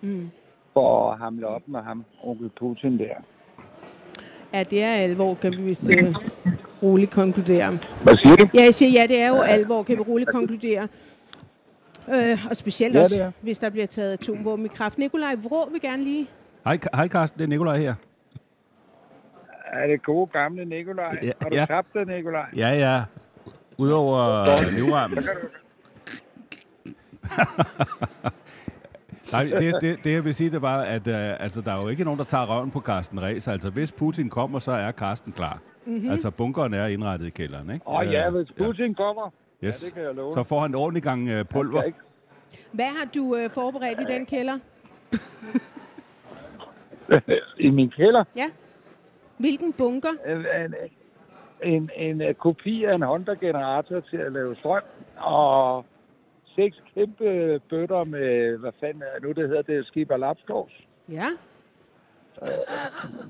Mm. 0.00 0.30
For 0.72 1.10
at 1.10 1.18
hamle 1.18 1.46
op 1.46 1.62
med 1.66 1.80
ham, 1.80 2.04
onkel 2.22 2.50
Putin 2.58 2.98
der. 2.98 3.14
Ja, 4.52 4.62
det 4.62 4.82
er 4.82 4.92
alvor, 4.92 5.34
kan 5.34 5.52
vi 5.52 5.62
vist 5.62 5.90
øh, 5.98 6.14
roligt 6.82 7.10
konkludere. 7.10 7.78
Hvad 8.02 8.16
siger 8.16 8.36
du? 8.36 8.48
Ja, 8.54 8.62
jeg 8.62 8.74
siger, 8.74 9.00
ja, 9.00 9.06
det 9.06 9.20
er 9.20 9.28
jo 9.28 9.40
alvor, 9.40 9.82
kan 9.82 9.96
vi 9.96 10.02
roligt 10.02 10.30
konkludere. 10.30 10.88
Øh, 12.14 12.46
og 12.50 12.56
specielt 12.56 12.94
Ja, 12.94 13.00
også, 13.00 13.30
hvis 13.40 13.58
der 13.58 13.70
bliver 13.70 13.86
taget 13.86 14.12
atomvåben 14.12 14.64
i 14.64 14.68
kraft. 14.68 14.98
Nikolaj 14.98 15.34
Vrå 15.34 15.68
vil 15.70 15.80
gerne 15.80 16.04
lige... 16.04 16.26
Hej, 16.66 16.78
hej 16.94 17.08
Carsten, 17.08 17.38
det 17.38 17.44
er 17.44 17.48
Nikolaj 17.48 17.78
her. 17.78 17.94
Er 19.66 19.86
det 19.86 20.02
gode 20.02 20.26
gamle 20.26 20.64
Nikolaj? 20.64 21.18
Ja, 21.22 21.30
Har 21.42 21.48
du 21.48 21.56
ja. 21.56 21.64
tabt 21.64 21.94
det, 21.94 22.06
Nikolaj? 22.06 22.46
Ja, 22.56 22.68
ja. 22.68 23.04
Udover 23.78 24.44
livremmen. 24.70 25.18
Nej, 29.32 29.44
det, 29.60 29.74
det, 29.80 30.04
det, 30.04 30.12
jeg 30.12 30.24
vil 30.24 30.34
sige, 30.34 30.50
det 30.50 30.62
var, 30.62 30.78
at 30.78 31.06
uh, 31.06 31.14
altså, 31.14 31.60
der 31.60 31.72
er 31.72 31.82
jo 31.82 31.88
ikke 31.88 32.04
nogen, 32.04 32.18
der 32.18 32.24
tager 32.24 32.46
røven 32.46 32.70
på 32.70 32.80
Carsten 32.80 33.22
Ræs. 33.22 33.48
Altså, 33.48 33.70
hvis 33.70 33.92
Putin 33.92 34.28
kommer, 34.28 34.58
så 34.58 34.72
er 34.72 34.92
Carsten 34.92 35.32
klar. 35.32 35.58
Mm-hmm. 35.84 36.10
Altså, 36.10 36.30
bunkeren 36.30 36.74
er 36.74 36.86
indrettet 36.86 37.26
i 37.26 37.30
kælderen, 37.30 37.70
ikke? 37.70 37.88
Åh 37.88 37.94
oh, 37.94 38.12
ja, 38.12 38.26
Øh, 38.26 38.34
hvis 38.34 38.52
Putin 38.52 38.94
kommer. 38.94 39.32
Yes. 39.64 39.82
Ja, 39.82 39.86
det 39.86 39.94
kan 39.94 40.02
jeg 40.02 40.14
love. 40.14 40.34
Så 40.34 40.42
får 40.42 40.60
han 40.60 40.70
en 40.70 40.74
ordentlig 40.74 41.02
gang 41.02 41.38
uh, 41.40 41.46
pulver. 41.46 41.82
Hvad 42.72 42.86
har 42.86 43.04
du 43.14 43.36
øh, 43.36 43.50
forberedt 43.50 44.00
i 44.00 44.04
den 44.12 44.26
kælder? 44.26 44.58
I 47.66 47.70
min 47.70 47.90
kælder. 47.90 48.24
Ja. 48.36 48.46
Hvilken 49.38 49.72
bunker? 49.72 50.08
En, 50.26 50.46
en, 51.62 51.90
en, 51.96 52.20
en, 52.20 52.34
kopi 52.34 52.84
af 52.84 52.94
en 52.94 53.02
Honda-generator 53.02 54.00
til 54.00 54.16
at 54.16 54.32
lave 54.32 54.56
strøm. 54.56 54.82
Og 55.16 55.84
seks 56.56 56.76
kæmpe 56.94 57.60
bøtter 57.70 58.04
med, 58.04 58.56
hvad 58.58 58.72
fanden 58.80 59.02
er 59.02 59.20
nu, 59.22 59.32
det 59.32 59.48
hedder 59.48 59.62
det, 59.62 59.86
Skipper 59.86 60.16
Lapskovs. 60.16 60.72
Ja. 61.08 61.26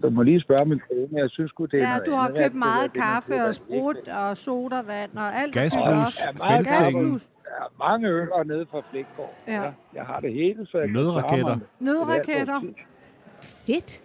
Du 0.03 0.11
må 0.11 0.23
lige 0.23 0.41
spørge 0.41 0.65
min 0.65 0.81
kone, 0.89 1.09
jeg 1.13 1.31
synes 1.31 1.51
sgu, 1.51 1.65
det 1.65 1.83
er 1.83 1.89
Ja, 1.89 1.99
du 2.07 2.11
har 2.11 2.29
købt 2.29 2.55
meget 2.55 2.91
det 2.91 2.95
der, 2.95 3.01
det 3.01 3.13
kaffe 3.13 3.45
og 3.45 3.55
sprut 3.55 4.09
og 4.09 4.37
sodavand 4.37 5.11
og 5.17 5.35
alt. 5.35 5.57
Op. 5.57 5.63
Ja. 5.63 6.63
Der 6.63 7.65
er 7.65 7.73
mange 7.79 8.09
øller 8.09 8.45
nede 8.45 8.67
fra 8.71 8.83
Flækgaard. 8.91 9.35
Ja. 9.47 9.73
Jeg 9.95 10.05
har 10.05 10.21
det 10.21 10.33
hele, 10.33 10.67
så 10.67 10.79
jeg 10.79 10.89
kan 10.89 10.95
Nødraketter. 10.97 11.59
Nødraketter. 11.81 12.61
Fedt. 13.43 14.03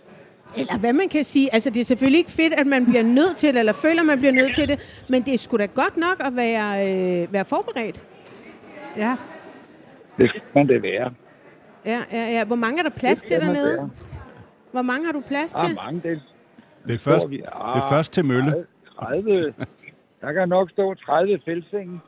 Eller 0.57 0.77
hvad 0.77 0.93
man 0.93 1.09
kan 1.09 1.23
sige. 1.23 1.53
Altså, 1.53 1.69
det 1.69 1.79
er 1.79 1.85
selvfølgelig 1.85 2.17
ikke 2.17 2.31
fedt, 2.31 2.53
at 2.53 2.67
man 2.67 2.85
bliver 2.85 3.03
nødt 3.03 3.37
til 3.37 3.53
det, 3.53 3.59
eller 3.59 3.73
føler, 3.73 4.03
man 4.03 4.17
bliver 4.17 4.31
nødt 4.31 4.55
til 4.55 4.67
det, 4.67 4.79
men 5.09 5.21
det 5.25 5.33
er 5.33 5.37
sgu 5.37 5.57
da 5.57 5.65
godt 5.65 5.97
nok 5.97 6.15
at 6.19 6.35
være, 6.35 6.91
øh, 7.23 7.33
være 7.33 7.45
forberedt. 7.45 8.03
Ja. 8.97 9.15
Det 10.17 10.29
skal 10.29 10.41
man 10.55 10.67
det 10.67 10.83
være. 10.83 11.13
Ja, 11.85 12.01
ja, 12.11 12.31
ja. 12.31 12.43
Hvor 12.45 12.55
mange 12.55 12.79
er 12.79 12.83
der 12.83 12.89
plads 12.89 13.19
Det 13.21 13.27
til 13.27 13.39
dernede? 13.41 13.77
være. 13.77 13.89
Hvor 14.71 14.81
mange 14.81 15.05
har 15.05 15.11
du 15.13 15.19
plads 15.27 15.51
Der 15.53 15.59
til? 15.67 15.71
er 15.77 15.83
mange, 15.83 16.01
det 16.09 16.21
Det 16.87 16.93
er 16.95 16.99
først, 16.99 17.29
vi- 17.29 17.37
det 17.37 17.45
er 17.75 17.89
først 17.89 18.13
til 18.13 18.25
mølle. 18.25 18.65
30. 18.99 19.53
Der 20.21 20.33
kan 20.33 20.49
nok 20.49 20.69
stå 20.69 20.93
30 20.93 21.39
fældsenge 21.45 21.99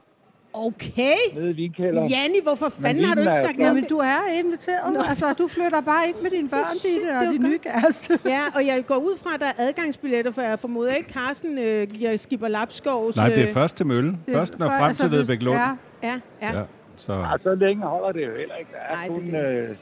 Okay. 0.53 1.13
nede 1.35 1.49
i 1.49 1.53
vinkælderen. 1.53 2.09
Janni, 2.09 2.35
hvorfor 2.43 2.69
fanden 2.69 3.03
har 3.03 3.15
du 3.15 3.21
ikke 3.21 3.33
sagt 3.33 3.57
noget? 3.57 3.69
Jamen, 3.69 3.83
du 3.83 3.97
er 3.97 4.39
inviteret. 4.39 4.93
Nå. 4.93 4.99
Altså, 5.09 5.33
du 5.33 5.47
flytter 5.47 5.81
bare 5.81 6.07
ind 6.07 6.15
med 6.21 6.29
dine 6.31 6.49
børn, 6.49 6.73
Ditte, 6.83 7.09
det 7.19 7.27
og 7.27 7.33
din 7.33 7.41
nye 7.43 7.57
kæreste. 7.59 8.19
Ja, 8.35 8.41
og 8.55 8.65
jeg 8.65 8.83
går 8.87 8.95
ud 8.95 9.17
fra, 9.17 9.33
at 9.33 9.39
der 9.39 9.45
er 9.47 9.53
adgangsbilletter, 9.57 10.31
for 10.31 10.41
jeg 10.41 10.59
formoder 10.59 10.93
ikke, 10.93 11.13
Carsten 11.13 11.57
øh, 11.57 11.87
giver 11.87 12.17
Skipper 12.17 12.47
Lapskovs... 12.47 13.15
Nej, 13.15 13.29
det 13.29 13.37
er 13.37 13.43
øh, 13.43 13.49
først 13.49 13.75
til 13.77 13.85
mølle. 13.85 14.17
Er 14.27 14.31
Først 14.33 14.59
når 14.59 14.69
frem 14.69 14.83
altså, 14.83 15.01
til 15.03 15.09
hvis- 15.09 15.19
Vedbæk 15.19 15.41
Lund. 15.41 15.57
Ja, 15.57 15.69
Ja, 16.03 16.19
ja. 16.41 16.57
Ja, 16.59 16.63
så. 16.95 17.13
Ja, 17.13 17.29
så 17.43 17.55
længe 17.55 17.83
holder 17.83 18.11
det 18.11 18.25
jo 18.27 18.31
heller 18.37 18.55
ikke. 18.55 18.71
Der 18.73 18.79
er 18.79 18.93
Nej, 18.95 19.07
det 19.07 19.11
er 19.11 19.19
kun 19.19 19.33
det. 19.33 19.69
øh, 19.69 19.75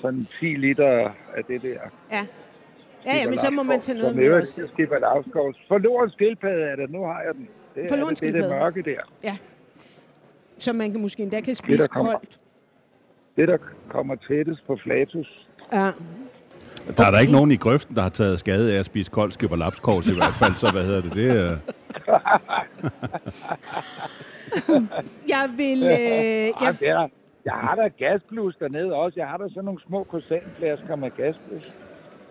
sådan 0.00 0.26
10 0.40 0.44
liter 0.46 0.88
af 1.36 1.44
det 1.48 1.62
der. 1.62 1.78
ja. 2.12 2.26
Ja, 3.06 3.16
ja, 3.16 3.28
men 3.28 3.38
så 3.38 3.50
må 3.50 3.62
man 3.62 3.80
tage 3.80 3.98
noget 3.98 4.16
med 4.16 4.32
også. 4.32 4.68
Skipper 4.72 4.98
Lavskovs. 4.98 5.56
Forloren 5.68 6.10
skildpadde 6.10 6.62
er 6.62 6.76
det, 6.76 6.90
nu 6.90 7.04
har 7.04 7.20
jeg 7.26 7.34
den. 7.34 7.48
Det 7.74 7.84
Forloren 7.88 8.12
er 8.12 8.14
det, 8.14 8.34
det, 8.34 8.42
det 8.42 8.50
mørke 8.50 8.82
der. 8.82 9.32
Så 10.58 10.72
man 10.72 10.92
kan 10.92 11.00
måske 11.00 11.22
endda 11.22 11.40
kan 11.40 11.46
Det, 11.48 11.56
spise 11.56 11.78
der 11.78 11.86
kommer. 11.88 12.12
koldt. 12.12 12.38
Det, 13.36 13.48
der 13.48 13.56
kommer 13.88 14.14
tættest 14.28 14.66
på 14.66 14.78
flatus. 14.82 15.46
Ja. 15.72 15.90
Der 16.96 17.06
er 17.06 17.10
der 17.10 17.18
ikke 17.18 17.32
nogen 17.32 17.50
i 17.50 17.56
grøften, 17.56 17.96
der 17.96 18.02
har 18.02 18.08
taget 18.08 18.38
skade 18.38 18.74
af 18.74 18.78
at 18.78 18.84
spise 18.84 19.10
kold 19.10 19.32
skipper 19.32 19.56
lapskors 19.56 20.06
i 20.10 20.14
hvert 20.14 20.32
fald, 20.34 20.54
så 20.54 20.70
hvad 20.72 20.84
hedder 20.84 21.02
det? 21.02 21.12
Det 21.14 21.30
er... 21.30 21.56
Jeg 25.28 25.50
vil... 25.56 25.82
Øh, 25.82 26.64
jeg, 26.64 26.76
Det 26.80 26.88
er, 26.88 27.08
jeg 27.44 27.52
har 27.54 27.74
da 27.74 27.88
gasplus 27.88 28.56
dernede 28.56 28.94
også. 28.94 29.20
Jeg 29.20 29.28
har 29.28 29.36
da 29.36 29.48
sådan 29.48 29.64
nogle 29.64 29.80
små 29.86 30.04
croissantflasker 30.10 30.96
med 30.96 31.10
gasplus. 31.16 31.62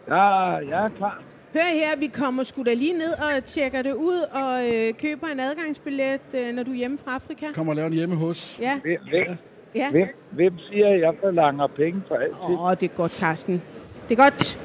Ja, 0.08 0.24
jeg 0.72 0.86
er 0.86 0.90
klar. 0.90 1.22
Hør 1.56 1.74
her, 1.74 1.96
vi 1.98 2.08
kommer 2.08 2.44
sgu 2.44 2.64
da 2.64 2.74
lige 2.74 2.94
ned 2.94 3.12
og 3.14 3.46
tjekker 3.46 3.82
det 3.82 3.94
ud 3.94 4.20
og 4.32 4.68
øh, 4.76 4.94
køber 4.94 5.28
en 5.28 5.40
adgangsbillet, 5.40 6.20
øh, 6.34 6.54
når 6.56 6.64
du 6.64 6.72
er 6.72 6.76
hjemme 6.76 6.98
fra 7.06 7.16
Afrika. 7.16 7.46
Kom 7.54 7.68
og 7.68 7.76
lav 7.76 7.86
en 7.88 7.94
hjemme 7.94 8.16
hos. 8.16 8.60
Ja, 8.62 8.80
Hvem, 8.84 9.00
hvem, 9.10 9.38
ja. 9.76 9.92
hvem, 9.92 10.08
hvem 10.32 10.54
siger, 10.70 10.88
at 10.90 11.00
jeg 11.00 11.14
forlanger 11.24 11.68
penge 11.68 12.02
for 12.08 12.16
altid? 12.16 12.36
Åh, 12.56 12.64
oh, 12.66 12.76
det 12.80 12.84
er 12.92 12.96
godt, 12.96 13.12
Carsten. 13.12 13.62
Det 14.10 14.20
er 14.20 14.24
godt. 14.24 14.60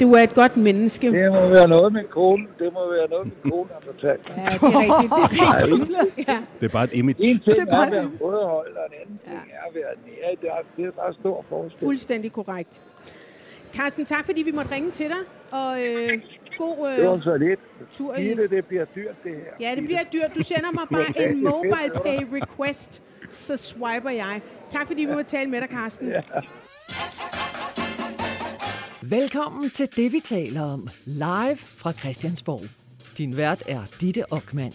Du 0.00 0.12
er 0.12 0.22
et 0.22 0.34
godt 0.34 0.56
menneske. 0.56 1.12
Det 1.12 1.32
må 1.32 1.48
være 1.48 1.68
noget 1.68 1.92
med 1.92 2.04
kone. 2.04 2.46
Det 2.58 2.72
må 2.72 2.90
være 2.92 3.08
noget 3.10 3.26
med 3.26 3.50
kone 3.50 3.68
har 3.72 3.80
fortalt. 3.80 4.28
Ja, 4.36 4.42
det 4.44 4.62
er 4.62 4.80
rigtigt. 4.80 5.12
Det 5.30 5.40
er 5.40 5.62
rigtigt. 6.04 6.28
Ja. 6.28 6.38
Det 6.60 6.66
er 6.66 6.72
bare 6.72 6.84
et 6.84 6.90
image. 6.92 7.16
En 7.20 7.38
ting 7.40 7.44
Det 7.56 7.58
er 7.58 7.64
bare- 7.66 7.86
at 7.86 7.92
være 7.92 8.10
bådehold, 8.18 8.76
og 8.76 8.84
en 8.88 8.94
anden 9.02 9.18
ting 9.24 9.34
er 9.52 9.68
at 9.68 9.74
være 9.74 9.92
nære. 10.06 10.36
Det 10.40 10.48
er, 10.50 10.54
det 10.76 10.84
er 10.84 10.90
bare 10.90 11.14
stor 11.20 11.44
forskel. 11.48 11.78
Fuldstændig 11.86 12.32
korrekt. 12.32 12.80
Carsten, 13.74 14.04
tak 14.04 14.24
fordi 14.26 14.42
vi 14.42 14.50
måtte 14.50 14.74
ringe 14.74 14.90
til 14.90 15.06
dig. 15.08 15.18
Og 15.50 15.82
øh, 15.82 16.20
god 16.58 16.88
Det 16.96 17.04
var 17.06 17.14
øh, 17.14 17.22
så 17.22 17.36
lidt. 17.36 17.60
tur 17.92 18.14
i... 18.16 18.28
det, 18.28 18.50
det 18.50 18.66
bliver 18.66 18.84
dyrt, 18.84 19.24
det 19.24 19.32
her. 19.34 19.68
Ja, 19.68 19.74
det 19.76 19.84
bliver 19.84 20.02
dyrt. 20.12 20.34
Du 20.34 20.42
sender 20.42 20.72
mig 20.72 20.84
bare 20.96 21.30
en 21.30 21.44
mobile 21.44 21.92
pay 22.04 22.40
request, 22.40 23.02
så 23.30 23.56
swiper 23.56 24.10
jeg. 24.10 24.40
Tak 24.70 24.86
fordi 24.86 25.04
vi 25.04 25.12
må 25.12 25.22
tale 25.22 25.50
med 25.50 25.60
dig, 25.60 25.68
Carsten. 25.70 26.08
Ja. 26.08 26.20
Velkommen 29.02 29.70
til 29.70 29.88
det, 29.96 30.12
vi 30.12 30.20
taler 30.20 30.62
om. 30.62 30.88
Live 31.04 31.56
fra 31.56 31.92
Christiansborg. 31.92 32.60
Din 33.18 33.36
vært 33.36 33.62
er 33.68 33.80
Ditte 34.00 34.32
Ockmann. 34.32 34.72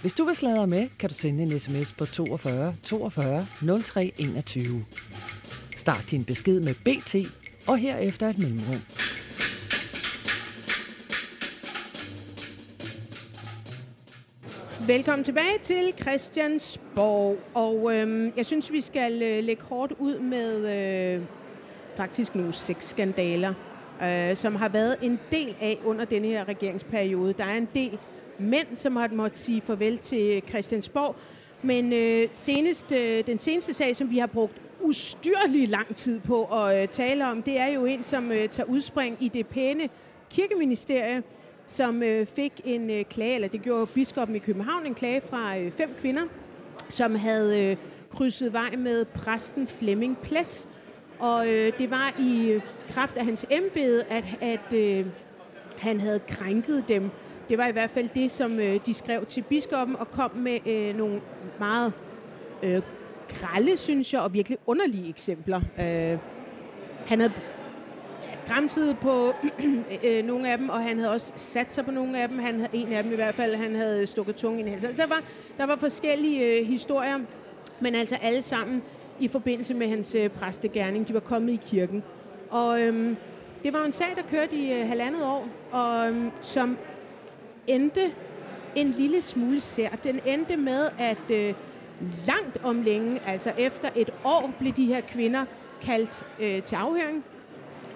Hvis 0.00 0.12
du 0.12 0.24
vil 0.24 0.36
sladre 0.36 0.66
med, 0.66 0.88
kan 0.98 1.08
du 1.08 1.14
sende 1.14 1.42
en 1.42 1.58
sms 1.58 1.92
på 1.92 2.06
42 2.06 2.74
42 2.82 3.46
03 3.82 4.12
21. 4.18 4.84
Start 5.76 6.04
din 6.10 6.24
besked 6.24 6.60
med 6.60 6.74
BT 6.74 7.14
og 7.66 7.78
herefter 7.78 8.28
et 8.28 8.38
mellemrum. 8.38 8.80
Velkommen 14.86 15.24
tilbage 15.24 15.58
til 15.62 15.92
Christiansborg. 16.00 17.38
Og 17.54 17.94
øh, 17.94 18.32
jeg 18.36 18.46
synes, 18.46 18.72
vi 18.72 18.80
skal 18.80 19.22
øh, 19.22 19.44
lægge 19.44 19.62
hårdt 19.62 19.92
ud 19.98 20.18
med 20.18 20.66
øh, 21.16 21.22
faktisk 21.96 22.34
nogle 22.34 22.52
seks 22.52 22.88
skandaler, 22.88 23.54
øh, 24.02 24.36
som 24.36 24.54
har 24.54 24.68
været 24.68 24.96
en 25.02 25.20
del 25.32 25.56
af 25.60 25.78
under 25.84 26.04
denne 26.04 26.28
her 26.28 26.48
regeringsperiode. 26.48 27.32
Der 27.32 27.44
er 27.44 27.56
en 27.56 27.68
del 27.74 27.98
mænd, 28.38 28.66
som 28.74 28.96
har 28.96 29.08
måttet 29.12 29.38
sige 29.38 29.60
farvel 29.60 29.98
til 29.98 30.42
Christiansborg. 30.48 31.16
Men 31.62 31.92
øh, 31.92 32.28
senest, 32.32 32.92
øh, 32.92 33.26
den 33.26 33.38
seneste 33.38 33.74
sag, 33.74 33.96
som 33.96 34.10
vi 34.10 34.18
har 34.18 34.26
brugt 34.26 34.62
ustyrlig 34.86 35.68
lang 35.68 35.96
tid 35.96 36.20
på 36.20 36.44
at 36.44 36.82
øh, 36.82 36.88
tale 36.88 37.26
om, 37.26 37.42
det 37.42 37.58
er 37.58 37.66
jo 37.66 37.84
en, 37.84 38.02
som 38.02 38.32
øh, 38.32 38.48
tager 38.48 38.68
udspring 38.68 39.16
i 39.20 39.28
det 39.28 39.46
pæne 39.46 39.88
kirkeministerie, 40.30 41.22
som 41.66 42.02
øh, 42.02 42.26
fik 42.26 42.60
en 42.64 42.90
øh, 42.90 43.04
klage, 43.04 43.34
eller 43.34 43.48
det 43.48 43.62
gjorde 43.62 43.86
biskoppen 43.86 44.36
i 44.36 44.38
København, 44.38 44.86
en 44.86 44.94
klage 44.94 45.20
fra 45.20 45.58
øh, 45.58 45.70
fem 45.70 45.94
kvinder, 46.00 46.22
som 46.90 47.14
havde 47.14 47.62
øh, 47.62 47.76
krydset 48.10 48.52
vej 48.52 48.76
med 48.76 49.04
præsten 49.04 49.66
Flemming 49.66 50.18
Ples. 50.18 50.68
Og 51.18 51.48
øh, 51.48 51.72
det 51.78 51.90
var 51.90 52.14
i 52.20 52.50
øh, 52.50 52.62
kraft 52.88 53.16
af 53.16 53.24
hans 53.24 53.46
embede, 53.50 54.04
at, 54.04 54.24
at 54.40 54.72
øh, 54.74 55.06
han 55.78 56.00
havde 56.00 56.20
krænket 56.28 56.88
dem. 56.88 57.10
Det 57.48 57.58
var 57.58 57.66
i 57.66 57.72
hvert 57.72 57.90
fald 57.90 58.08
det, 58.14 58.30
som 58.30 58.60
øh, 58.60 58.80
de 58.86 58.94
skrev 58.94 59.26
til 59.26 59.42
biskoppen 59.42 59.96
og 59.96 60.10
kom 60.10 60.30
med 60.34 60.58
øh, 60.66 60.96
nogle 60.96 61.20
meget 61.58 61.92
øh, 62.62 62.82
grælde, 63.28 63.76
synes 63.76 64.12
jeg, 64.12 64.20
og 64.20 64.32
virkelig 64.32 64.58
underlige 64.66 65.08
eksempler. 65.08 65.60
Øh, 65.80 66.18
han 67.06 67.20
havde 67.20 67.32
græmset 68.46 68.96
på 68.98 69.32
øh, 70.04 70.24
nogle 70.24 70.50
af 70.50 70.58
dem, 70.58 70.68
og 70.68 70.82
han 70.82 70.98
havde 70.98 71.12
også 71.12 71.32
sat 71.36 71.74
sig 71.74 71.84
på 71.84 71.90
nogle 71.90 72.22
af 72.22 72.28
dem. 72.28 72.38
Han 72.38 72.54
havde, 72.54 72.68
en 72.72 72.92
af 72.92 73.02
dem 73.02 73.12
i 73.12 73.14
hvert 73.14 73.34
fald, 73.34 73.54
han 73.54 73.74
havde 73.74 74.06
stukket 74.06 74.36
tungen 74.36 74.58
ind 74.58 74.68
i 74.68 74.70
halsen. 74.70 74.96
Der 74.96 75.06
var, 75.06 75.22
der 75.58 75.66
var 75.66 75.76
forskellige 75.76 76.60
øh, 76.60 76.66
historier, 76.66 77.18
men 77.80 77.94
altså 77.94 78.16
alle 78.22 78.42
sammen 78.42 78.82
i 79.20 79.28
forbindelse 79.28 79.74
med 79.74 79.88
hans 79.88 80.14
øh, 80.14 80.30
præstegærning. 80.30 81.08
De 81.08 81.14
var 81.14 81.20
kommet 81.20 81.52
i 81.52 81.60
kirken. 81.62 82.02
Og 82.50 82.82
øh, 82.82 83.16
det 83.64 83.72
var 83.72 83.84
en 83.84 83.92
sag, 83.92 84.08
der 84.16 84.22
kørte 84.22 84.56
i 84.56 84.72
øh, 84.72 84.88
halvandet 84.88 85.24
år, 85.24 85.48
og 85.72 86.10
øh, 86.10 86.24
som 86.40 86.78
endte 87.66 88.12
en 88.76 88.90
lille 88.90 89.20
smule 89.20 89.60
sær. 89.60 89.88
Den 90.04 90.20
endte 90.26 90.56
med, 90.56 90.88
at 90.98 91.30
øh, 91.30 91.54
langt 92.26 92.58
om 92.64 92.82
længe, 92.82 93.20
altså 93.26 93.52
efter 93.58 93.88
et 93.96 94.10
år, 94.24 94.52
blev 94.58 94.72
de 94.72 94.86
her 94.86 95.00
kvinder 95.00 95.44
kaldt 95.82 96.24
øh, 96.40 96.62
til 96.62 96.76
afhøring. 96.76 97.24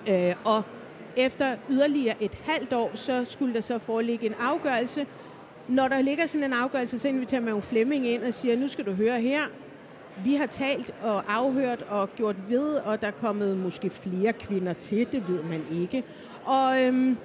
Øh, 0.08 0.34
og 0.44 0.62
efter 1.16 1.56
yderligere 1.70 2.22
et 2.22 2.38
halvt 2.44 2.72
år, 2.72 2.90
så 2.94 3.24
skulle 3.28 3.54
der 3.54 3.60
så 3.60 3.78
foreligge 3.78 4.26
en 4.26 4.34
afgørelse. 4.40 5.06
Når 5.68 5.88
der 5.88 6.00
ligger 6.00 6.26
sådan 6.26 6.44
en 6.44 6.52
afgørelse, 6.52 6.98
så 6.98 7.08
inviterer 7.08 7.40
man 7.40 7.54
jo 7.54 7.60
Flemming 7.60 8.06
ind 8.06 8.22
og 8.22 8.34
siger, 8.34 8.56
nu 8.56 8.68
skal 8.68 8.86
du 8.86 8.92
høre 8.92 9.20
her, 9.20 9.40
vi 10.24 10.34
har 10.34 10.46
talt 10.46 10.94
og 11.02 11.22
afhørt 11.28 11.82
og 11.82 12.16
gjort 12.16 12.36
ved, 12.48 12.74
og 12.74 13.00
der 13.00 13.06
er 13.06 13.12
kommet 13.20 13.56
måske 13.56 13.90
flere 13.90 14.32
kvinder 14.32 14.72
til, 14.72 15.06
det 15.12 15.28
ved 15.28 15.42
man 15.42 15.62
ikke. 15.72 16.04
Og 16.44 16.82
øhm, 16.82 17.16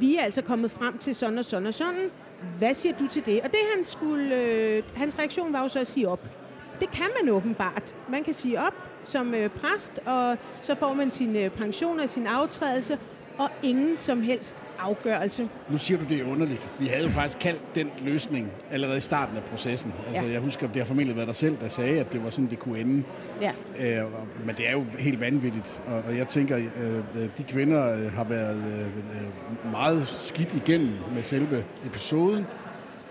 vi 0.00 0.16
er 0.16 0.22
altså 0.22 0.42
kommet 0.42 0.70
frem 0.70 0.98
til 0.98 1.14
sådan 1.14 1.38
og 1.38 1.44
sådan 1.44 1.66
og 1.66 1.74
sådan. 1.74 2.10
Hvad 2.58 2.74
siger 2.74 2.96
du 2.96 3.06
til 3.06 3.26
det? 3.26 3.40
Og 3.42 3.50
det 3.50 3.60
han 3.74 3.84
skulle, 3.84 4.34
øh, 4.34 4.82
hans 4.94 5.18
reaktion 5.18 5.52
var 5.52 5.62
jo 5.62 5.68
så 5.68 5.80
at 5.80 5.86
sige 5.86 6.08
op. 6.08 6.20
Det 6.80 6.90
kan 6.90 7.06
man 7.20 7.28
åbenbart. 7.32 7.94
Man 8.08 8.24
kan 8.24 8.34
sige 8.34 8.60
op 8.60 8.74
som 9.04 9.34
øh, 9.34 9.50
præst, 9.50 10.00
og 10.06 10.38
så 10.62 10.74
får 10.74 10.94
man 10.94 11.10
sin 11.10 11.36
øh, 11.36 11.50
pension 11.50 12.00
og 12.00 12.08
sin 12.08 12.26
aftrædelse, 12.26 12.98
og 13.38 13.48
ingen 13.62 13.96
som 13.96 14.22
helst 14.22 14.64
afgørelse. 14.78 15.48
Nu 15.70 15.78
siger 15.78 15.98
du, 15.98 16.04
det 16.04 16.20
er 16.20 16.24
underligt. 16.24 16.68
Vi 16.78 16.86
havde 16.86 17.04
jo 17.04 17.10
faktisk 17.10 17.38
kaldt 17.38 17.74
den 17.74 17.90
løsning 18.02 18.50
allerede 18.70 18.96
i 18.96 19.00
starten 19.00 19.36
af 19.36 19.42
processen. 19.42 19.92
Altså, 20.08 20.24
Ja. 20.24 20.32
jeg 20.32 20.40
husker, 20.40 20.66
det 20.66 20.76
har 20.76 20.84
formentlig 20.84 21.16
været 21.16 21.28
dig 21.28 21.36
selv, 21.36 21.56
der 21.60 21.68
sagde, 21.68 22.00
at 22.00 22.12
det 22.12 22.24
var 22.24 22.30
sådan, 22.30 22.50
det 22.50 22.58
kunne 22.58 22.78
ende. 22.78 23.02
Ja. 23.40 23.52
Øh, 23.80 24.04
men 24.46 24.56
det 24.56 24.68
er 24.68 24.72
jo 24.72 24.84
helt 24.98 25.20
vanvittigt, 25.20 25.82
og, 25.86 26.02
og 26.08 26.16
jeg 26.16 26.28
tænker, 26.28 26.56
øh, 26.56 26.96
øh, 27.22 27.28
de 27.38 27.42
kvinder 27.42 27.94
øh, 27.96 28.12
har 28.12 28.24
været 28.24 28.56
øh, 28.72 28.80
øh, 28.80 29.70
meget 29.72 30.08
skidt 30.18 30.54
igennem 30.54 30.90
med 31.14 31.22
selve 31.22 31.64
episoden, 31.86 32.46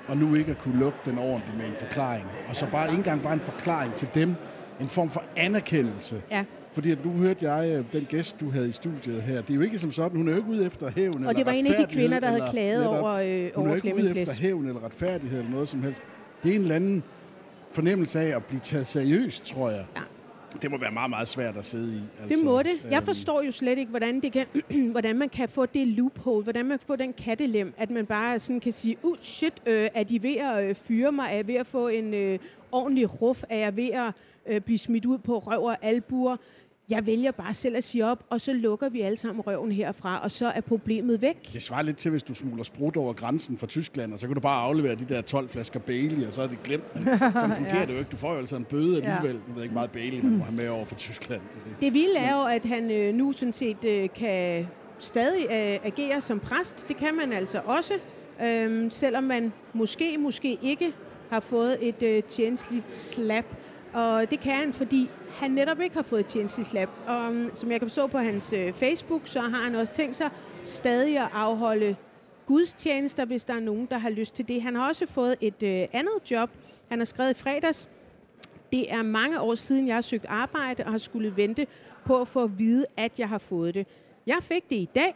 og 0.07 0.17
nu 0.17 0.35
ikke 0.35 0.51
at 0.51 0.57
kunne 0.57 0.79
lukke 0.79 0.97
den 1.05 1.17
ordentligt 1.17 1.57
med 1.57 1.65
en 1.65 1.73
forklaring. 1.79 2.25
Og 2.49 2.55
så 2.55 2.65
bare 2.71 2.85
ikke 2.88 2.97
engang 2.97 3.21
bare 3.21 3.33
en 3.33 3.39
forklaring 3.39 3.93
til 3.95 4.07
dem, 4.15 4.35
en 4.81 4.88
form 4.89 5.09
for 5.09 5.23
anerkendelse. 5.35 6.21
Ja. 6.31 6.43
Fordi 6.75 6.91
at 6.91 7.05
nu 7.05 7.11
hørte 7.11 7.51
jeg 7.51 7.77
øh, 7.77 7.85
den 7.93 8.05
gæst, 8.05 8.39
du 8.39 8.49
havde 8.49 8.69
i 8.69 8.71
studiet 8.71 9.21
her. 9.21 9.41
Det 9.41 9.49
er 9.49 9.55
jo 9.55 9.61
ikke 9.61 9.79
som 9.79 9.91
sådan, 9.91 10.17
hun 10.17 10.27
er 10.27 10.31
jo 10.31 10.38
ikke 10.38 10.49
ude 10.49 10.65
efter 10.65 10.91
hævn 10.95 11.25
Og 11.25 11.35
det 11.35 11.45
var 11.45 11.51
en 11.51 11.67
af 11.67 11.75
de 11.75 11.85
kvinder, 11.93 12.19
der 12.19 12.27
havde 12.27 12.38
eller- 12.39 12.51
klaget 12.51 12.79
netop. 12.79 12.99
over, 13.03 13.11
øh, 13.13 13.51
Hun 13.55 13.65
er 13.65 13.67
over 13.69 13.75
ikke 13.75 13.95
ude 13.95 14.19
efter 14.21 14.35
hævn 14.35 14.67
eller 14.67 14.85
retfærdighed 14.85 15.39
eller 15.39 15.51
noget 15.51 15.69
som 15.69 15.83
helst. 15.83 16.01
Det 16.43 16.51
er 16.51 16.55
en 16.55 16.61
eller 16.61 16.75
anden 16.75 17.03
fornemmelse 17.71 18.19
af 18.19 18.35
at 18.35 18.45
blive 18.45 18.59
taget 18.63 18.88
seriøst, 18.88 19.45
tror 19.45 19.69
jeg. 19.69 19.85
Ja. 19.95 20.01
det 20.61 20.71
må 20.71 20.77
være 20.77 20.91
meget, 20.91 21.09
meget 21.09 21.27
svært 21.27 21.57
at 21.57 21.65
sidde 21.65 21.95
i. 21.97 21.99
Det 22.29 22.45
må 22.45 22.59
det. 22.59 22.71
Jeg 22.89 22.97
øhm, 22.97 23.05
forstår 23.05 23.41
jo 23.41 23.51
slet 23.51 23.77
ikke, 23.77 23.89
hvordan, 23.89 24.19
det 24.21 24.31
kan, 24.31 24.45
hvordan 24.91 25.17
man 25.17 25.29
kan 25.29 25.49
få 25.49 25.65
det 25.65 25.88
loophole, 25.88 26.43
hvordan 26.43 26.65
man 26.65 26.77
kan 26.77 26.88
få 26.88 26.95
den 26.95 27.13
kattelem, 27.13 27.73
at 27.77 27.89
man 27.89 28.05
bare 28.05 28.39
sådan 28.39 28.59
kan 28.59 28.71
sige, 28.71 28.97
uh, 29.03 29.15
shit, 29.21 29.53
øh, 29.65 29.89
er 29.93 30.03
de 30.03 30.23
ved 30.23 30.35
at 30.38 30.63
øh, 30.63 30.75
fyre 30.75 31.11
mig? 31.11 31.27
Er 31.31 31.35
jeg 31.35 31.47
ved 31.47 31.55
at 31.55 31.67
få 31.67 31.88
en 31.88 32.13
øh, 32.13 32.39
ordentlig 32.71 33.21
ruf? 33.21 33.43
Er 33.49 33.57
jeg 33.57 33.75
ved 33.75 33.89
at 33.89 34.11
øh, 34.47 34.61
blive 34.61 34.77
smidt 34.77 35.05
ud 35.05 35.17
på 35.17 35.39
røv 35.39 35.63
og 35.63 35.77
albuer? 35.81 36.38
Jeg 36.89 37.06
vælger 37.06 37.32
bare 37.32 37.54
selv 37.54 37.78
at 37.78 37.84
sige 37.84 38.06
op, 38.06 38.24
og 38.30 38.41
så 38.41 38.54
lukker 38.54 38.89
vi 38.89 39.02
alle 39.02 39.17
sammen 39.17 39.41
røven 39.41 39.71
herfra, 39.71 40.19
og 40.24 40.32
så 40.32 40.48
er 40.48 40.62
problemet 40.62 41.21
væk. 41.21 41.54
Det 41.54 41.62
svarer 41.62 41.82
lidt 41.82 41.98
til, 41.98 42.12
hvis 42.12 42.24
du 42.24 42.34
smugler 42.34 42.63
sprut 42.63 42.98
over 42.98 43.13
grænsen 43.13 43.58
fra 43.58 43.67
Tyskland, 43.67 44.13
og 44.13 44.19
så 44.19 44.28
kan 44.28 44.36
du 44.36 44.41
bare 44.41 44.62
aflevere 44.62 44.95
de 44.95 45.06
der 45.10 45.21
12 45.21 45.50
flasker 45.50 45.80
Bailey, 45.80 46.28
og 46.28 46.34
så 46.34 46.41
er 46.41 46.48
det 46.48 46.63
glemt. 46.63 46.95
Men 46.95 47.04
sådan 47.19 47.56
fungerer 47.56 47.80
ja. 47.80 47.86
det 47.86 47.93
jo 47.93 47.98
ikke. 47.98 48.12
Du 48.12 48.17
får 48.17 48.34
jo 48.34 48.39
altså 48.39 48.56
en 48.56 48.63
bøde 48.63 48.95
alligevel. 48.95 49.41
Jeg 49.48 49.56
ved 49.56 49.63
ikke 49.63 49.74
meget 49.74 49.91
Bailey, 49.91 50.24
man 50.24 50.38
må 50.38 50.43
have 50.43 50.56
med 50.56 50.67
over 50.67 50.86
fra 50.86 50.95
Tyskland. 50.95 51.41
Så 51.52 51.58
det. 51.65 51.76
Det 51.82 51.93
vilde 51.93 52.17
er 52.17 52.36
jo, 52.36 52.43
at 52.43 52.65
han 52.65 52.91
øh, 52.91 53.15
nu 53.15 53.34
sådan 53.34 53.54
set 53.54 53.86
øh, 53.86 54.10
kan 54.15 54.67
stadig 55.00 55.45
øh, 55.45 55.88
agere 55.88 56.21
som 56.21 56.39
præst. 56.39 56.88
Det 56.88 56.98
kan 56.98 57.15
man 57.15 57.34
altså 57.34 57.62
også, 57.65 57.93
øh, 58.43 58.91
selvom 58.91 59.24
man 59.24 59.54
måske, 59.74 60.17
måske 60.17 60.58
ikke 60.62 60.93
har 61.30 61.39
fået 61.39 61.78
et 61.82 62.04
øh, 62.04 62.24
tjenestligt 62.24 62.91
slap. 62.91 63.45
Og 63.93 64.32
det 64.32 64.39
kan 64.39 64.54
han, 64.54 64.74
fordi 64.74 65.10
han 65.36 65.52
netop 65.52 65.80
ikke 65.80 65.95
har 65.95 66.04
fået 66.04 66.26
tjeneste 66.26 66.63
slap. 66.63 66.89
Og 67.08 67.28
um, 67.28 67.52
som 67.54 67.71
jeg 67.71 67.80
kan 67.80 67.89
forstå 67.89 68.08
på 68.08 68.17
hans 68.17 68.54
øh, 68.54 68.74
Facebook, 68.74 69.21
så 69.24 69.41
har 69.41 69.63
han 69.63 69.76
også 69.76 69.93
tænkt 69.93 70.15
sig 70.15 70.30
stadig 70.63 71.17
at 71.17 71.30
afholde 71.34 71.95
gudstjenester, 72.45 73.26
hvis 73.26 73.45
der 73.45 73.54
er 73.54 73.60
nogen, 73.60 73.86
der 73.91 73.98
har 73.98 74.10
lyst 74.10 74.36
til 74.36 74.48
det. 74.48 74.62
Han 74.62 74.76
har 74.76 74.88
også 74.88 75.06
fået 75.06 75.36
et 75.41 75.63
øh, 75.63 75.88
andet 75.93 76.32
job. 76.32 76.50
Han 76.89 77.00
har 77.00 77.06
skrevet 77.06 77.32
i 77.32 77.34
fredags, 77.34 77.89
det 78.71 78.93
er 78.93 79.04
mange 79.04 79.41
år 79.41 79.56
siden, 79.56 79.88
jeg 79.88 79.95
har 79.95 80.02
søgt 80.02 80.26
arbejde 80.30 80.84
og 80.84 80.91
har 80.91 80.98
skulle 80.98 81.38
vente 81.38 81.67
på 82.06 82.21
at 82.21 82.28
få 82.28 82.43
at 82.43 82.60
vide, 82.60 82.86
at 82.98 83.19
jeg 83.19 83.30
har 83.30 83.38
fået 83.38 83.74
det. 83.74 83.88
Jeg 84.28 84.38
fik 84.41 84.69
det 84.69 84.76
i 84.76 84.89
dag, 84.95 85.15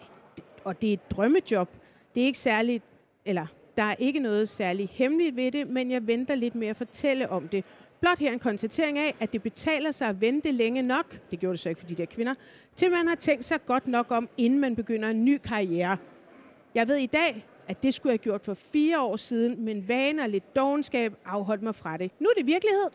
og 0.63 0.82
det 0.82 0.89
er 0.89 0.93
et 0.93 1.12
drømmejob. 1.12 1.69
Det 2.15 2.21
er 2.21 2.25
ikke 2.25 2.39
særligt, 2.39 2.84
eller 3.25 3.45
der 3.77 3.84
er 3.84 3.95
ikke 3.99 4.19
noget 4.19 4.49
særligt 4.49 4.91
hemmeligt 4.91 5.36
ved 5.36 5.51
det, 5.51 5.67
men 5.67 5.91
jeg 5.91 6.08
venter 6.08 6.36
lidt 6.36 6.55
med 6.55 6.67
at 6.67 6.77
fortælle 6.77 7.29
om 7.29 7.47
det. 7.47 7.65
Blot 7.99 8.19
her 8.19 8.31
en 8.31 8.39
konstatering 8.39 8.97
af, 8.97 9.15
at 9.19 9.33
det 9.33 9.43
betaler 9.43 9.91
sig 9.91 10.07
at 10.07 10.21
vente 10.21 10.51
længe 10.51 10.81
nok, 10.81 11.19
det 11.31 11.39
gjorde 11.39 11.51
det 11.51 11.59
så 11.59 11.69
ikke 11.69 11.81
for 11.81 11.88
de 11.88 11.95
der 11.95 12.05
kvinder, 12.05 12.33
til 12.75 12.91
man 12.91 13.07
har 13.07 13.15
tænkt 13.15 13.45
sig 13.45 13.65
godt 13.65 13.88
nok 13.88 14.05
om, 14.09 14.29
inden 14.38 14.59
man 14.59 14.75
begynder 14.75 15.09
en 15.09 15.25
ny 15.25 15.38
karriere. 15.38 15.97
Jeg 16.75 16.88
ved 16.88 16.95
i 16.95 17.05
dag, 17.05 17.45
at 17.67 17.83
det 17.83 17.93
skulle 17.93 18.12
jeg 18.12 18.13
have 18.13 18.23
gjort 18.23 18.41
for 18.41 18.53
fire 18.53 19.01
år 19.01 19.17
siden, 19.17 19.65
men 19.65 19.88
vaner 19.88 20.23
og 20.23 20.29
lidt 20.29 20.55
dogenskab 20.55 21.13
afholdt 21.25 21.63
mig 21.63 21.75
fra 21.75 21.97
det. 21.97 22.12
Nu 22.19 22.29
er 22.29 22.33
det 22.38 22.45
virkelighed. 22.45 22.89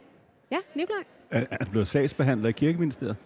Ja, 0.51 0.59
Nikolaj? 0.75 1.05
Er, 1.31 1.45
er 1.51 1.64
blevet 1.71 1.88
sagsbehandler 1.88 2.49
i 2.49 2.53
kirkeministeriet? 2.53 3.17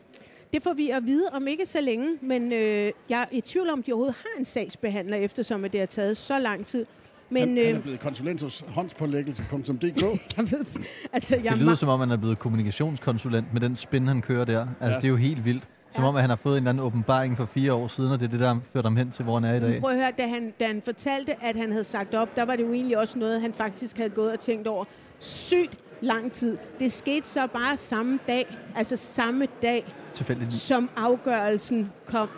Det 0.53 0.63
får 0.63 0.73
vi 0.73 0.91
at 0.91 1.07
vide 1.07 1.29
om 1.33 1.49
ikke 1.49 1.67
så 1.67 1.81
længe, 1.81 2.19
men 2.21 2.53
øh, 2.53 2.93
jeg 3.09 3.23
er 3.23 3.27
i 3.31 3.41
tvivl 3.41 3.71
om, 3.71 3.83
de 3.83 3.93
overhovedet 3.93 4.17
har 4.17 4.39
en 4.39 4.45
sagsbehandler, 4.45 5.17
eftersom 5.17 5.63
det 5.63 5.81
har 5.81 5.87
taget 5.87 6.17
så 6.17 6.39
lang 6.39 6.67
tid. 6.67 6.87
Men, 7.31 7.41
han, 7.49 7.57
han 7.57 7.67
er 7.67 7.75
øh, 7.77 7.83
blevet 7.83 8.01
konsulent 8.01 8.43
hos 8.43 8.65
håndspålæggelse.dk. 8.69 10.03
jeg 10.37 10.51
ved, 10.51 10.67
altså, 11.13 11.37
jeg 11.45 11.53
Det 11.53 11.59
lyder 11.63 11.75
som 11.75 11.89
om, 11.89 12.01
han 12.01 12.11
er 12.11 12.17
blevet 12.17 12.39
kommunikationskonsulent 12.39 13.53
med 13.53 13.61
den 13.61 13.77
spin, 13.77 14.07
han 14.09 14.23
kører 14.23 14.45
der. 14.45 14.61
Altså, 14.61 14.89
Ja. 14.89 14.95
det 14.97 15.05
er 15.05 15.09
jo 15.09 15.17
helt 15.17 15.45
vildt. 15.45 15.65
Som 15.95 16.03
Ja. 16.05 16.09
om, 16.09 16.15
at 16.17 16.21
han 16.21 16.31
har 16.31 16.37
fået 16.37 16.53
en 16.53 16.57
eller 16.59 16.71
anden 16.71 16.85
åbenbaring 16.85 17.37
for 17.37 17.45
fire 17.47 17.73
år 17.73 17.89
siden, 17.89 18.13
og 18.13 18.21
det 18.21 18.27
er 18.27 18.31
det, 18.31 18.41
der 18.41 18.49
har 18.55 18.61
ført 18.73 18.85
ham 18.85 18.97
hen 18.97 19.11
til, 19.11 19.25
hvor 19.25 19.35
han 19.35 19.45
er 19.45 19.55
i 19.55 19.61
dag. 19.61 19.81
Prøv 19.81 19.91
at 19.91 19.97
høre, 19.97 20.13
da 20.19 20.27
han, 20.29 20.53
da 20.61 20.67
han 20.67 20.83
fortalte, 20.83 21.43
at 21.45 21.57
han 21.57 21.71
havde 21.71 21.85
sagt 21.85 22.15
op, 22.15 22.37
der 22.37 22.43
var 22.45 22.57
det 22.57 22.63
jo 22.65 22.73
egentlig 22.73 22.99
også 22.99 23.19
noget, 23.19 23.41
han 23.41 23.53
faktisk 23.53 23.97
havde 23.97 24.11
gået 24.11 24.33
og 24.33 24.41
tænkt 24.41 24.67
over 24.67 24.85
sygt 25.19 25.75
lang 26.01 26.33
tid. 26.33 26.57
Det 26.81 26.93
skete 26.93 27.27
så 27.27 27.47
bare 27.47 27.77
samme 27.77 28.19
dag, 28.27 28.57
altså 28.77 28.97
samme 28.97 29.47
dag, 29.63 29.85
som 30.51 30.91
afgørelsen 30.97 31.91
kom 32.07 32.29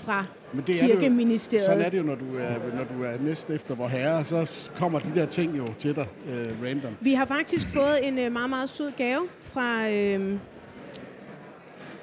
fra 0.00 0.24
Men 0.52 0.64
det 0.66 0.76
er 0.76 0.86
det 0.86 0.94
jo, 0.94 1.00
Kirkeministeriet. 1.00 1.64
sådan 1.64 1.82
er 1.82 1.88
det 1.90 1.98
jo, 1.98 2.02
når 2.02 2.14
du 2.14 2.36
er, 2.38 2.74
når 2.76 2.84
du 2.96 3.04
er 3.04 3.12
næst 3.20 3.50
efter 3.50 3.74
vor 3.74 3.88
herre, 3.88 4.24
så 4.24 4.50
kommer 4.76 4.98
de 4.98 5.12
der 5.14 5.26
ting 5.26 5.58
jo 5.58 5.66
til 5.78 5.96
dig 5.96 6.06
uh, 6.24 6.66
random. 6.66 6.96
Vi 7.00 7.14
har 7.14 7.24
faktisk 7.24 7.68
fået 7.68 8.08
en 8.08 8.18
øh, 8.18 8.32
meget, 8.32 8.50
meget 8.50 8.68
sød 8.68 8.92
gave 8.96 9.28
fra 9.42 9.90
øh, 9.90 10.38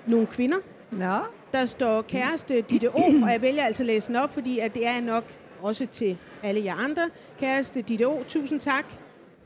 nogle 0.06 0.28
kvinder. 0.28 0.58
Nå, 0.92 1.18
Der 1.52 1.66
står 1.66 2.02
kæreste 2.02 2.62
Ditte 2.62 2.90
O, 2.96 3.02
og 3.24 3.32
jeg 3.32 3.42
vælger 3.42 3.64
altså 3.66 3.84
at 3.84 3.88
læse 3.88 4.08
den 4.08 4.16
op, 4.16 4.34
fordi 4.34 4.60
at 4.60 4.74
det 4.74 4.88
er 4.88 5.02
nok 5.02 5.24
også 5.62 5.86
til 5.86 6.18
alle 6.44 6.64
jer 6.66 6.76
andre. 6.76 7.10
Kæreste 7.40 7.82
Ditte 7.82 8.08
O, 8.08 8.24
tusind 8.28 8.60
tak 8.60 8.86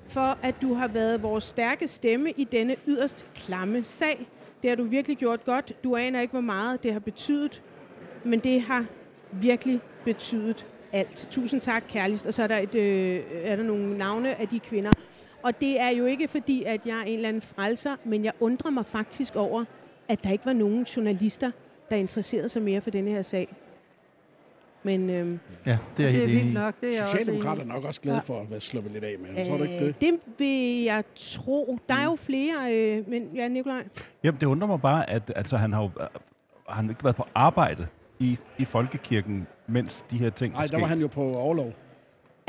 for, 0.08 0.38
at 0.42 0.56
du 0.62 0.74
har 0.74 0.88
været 0.88 1.24
vores 1.24 1.44
stærke 1.44 1.88
stemme 1.88 2.32
i 2.32 2.44
denne 2.44 2.76
yderst 2.88 3.26
klamme 3.36 3.84
sag. 3.84 4.28
Det 4.62 4.70
har 4.70 4.76
du 4.76 4.84
virkelig 4.84 5.18
gjort 5.18 5.46
godt. 5.46 5.74
Du 5.84 5.96
aner 5.96 6.22
ikke, 6.22 6.32
hvor 6.32 6.42
meget 6.42 6.84
det 6.84 6.94
har 6.94 7.00
betydet, 7.00 7.62
men 8.24 8.40
det 8.40 8.62
har 8.62 8.86
virkelig 9.32 9.80
betydet 10.06 10.66
alt. 10.94 11.28
Tusind 11.32 11.62
tak, 11.62 11.84
kærligst. 11.90 12.28
Og 12.28 12.34
så 12.34 12.44
er 12.44 12.48
der, 12.48 12.58
et, 12.58 12.76
øh, 12.76 13.24
er 13.44 13.56
der 13.56 13.64
nogle 13.64 13.98
navne 13.98 14.42
af 14.42 14.48
de 14.48 14.60
kvinder. 14.60 14.92
Og 15.44 15.62
det 15.62 15.82
er 15.82 15.90
jo 15.90 16.06
ikke 16.06 16.28
fordi, 16.28 16.64
at 16.64 16.82
jeg 16.86 16.98
er 16.98 17.02
en 17.04 17.16
eller 17.16 17.30
anden 17.30 17.42
frelser, 17.42 17.96
men 18.04 18.26
jeg 18.26 18.34
undrer 18.40 18.72
mig 18.72 18.86
faktisk 18.86 19.36
over, 19.36 19.66
at 20.08 20.24
der 20.24 20.32
ikke 20.32 20.46
var 20.46 20.54
nogen 20.54 20.84
journalister, 20.84 21.52
der 21.90 21.96
interesserede 21.96 22.50
sig 22.50 22.62
mere 22.62 22.82
for 22.82 22.90
denne 22.90 23.12
her 23.12 23.22
sag. 23.22 23.56
Men 24.84 25.10
øhm, 25.10 25.40
Ja, 25.66 25.78
det 25.98 26.06
er 26.06 26.12
det 26.12 26.24
er 26.24 26.28
vildt 26.28 26.54
nok. 26.54 26.82
Det 26.82 27.00
er 27.00 27.04
Socialdemokrater 27.04 27.62
er 27.62 27.66
nok 27.66 27.84
også 27.84 28.02
glade 28.02 28.22
for 28.26 28.42
at 28.42 28.52
være 28.52 28.62
sluppet 28.62 28.92
lidt 28.92 29.04
af 29.04 29.16
med 29.20 29.30
ham. 29.38 29.48
Tror 29.48 29.58
du 29.58 29.64
ikke 29.64 29.80
det? 29.80 29.88
øh, 29.88 29.94
det 30.02 30.20
vil 30.38 30.84
jeg 30.84 31.04
tro. 31.16 31.78
Der 31.90 31.96
er 31.96 32.04
jo 32.04 32.16
flere, 32.16 32.74
øh, 32.76 33.10
men 33.10 33.30
ja, 33.36 33.48
Nikolaj. 33.48 33.84
Jamen, 34.24 34.40
det 34.40 34.46
undrer 34.46 34.68
mig 34.68 34.82
bare, 34.82 35.10
at 35.10 35.32
altså, 35.36 35.58
han 35.58 35.74
har 35.74 35.82
jo 35.82 35.90
øh, 36.02 36.08
han 36.68 36.86
har 36.86 36.92
ikke 36.92 37.04
været 37.04 37.16
på 37.16 37.26
arbejde 37.36 37.88
i, 38.22 38.38
i 38.58 38.66
folkekirken, 38.66 39.48
mens 39.68 40.06
de 40.12 40.18
her 40.18 40.30
ting 40.30 40.54
Nej, 40.54 40.64
er 40.64 40.68
der 40.68 40.80
var 40.80 40.88
han 40.88 41.00
jo 41.00 41.08
på 41.08 41.22
overlov. 41.22 41.74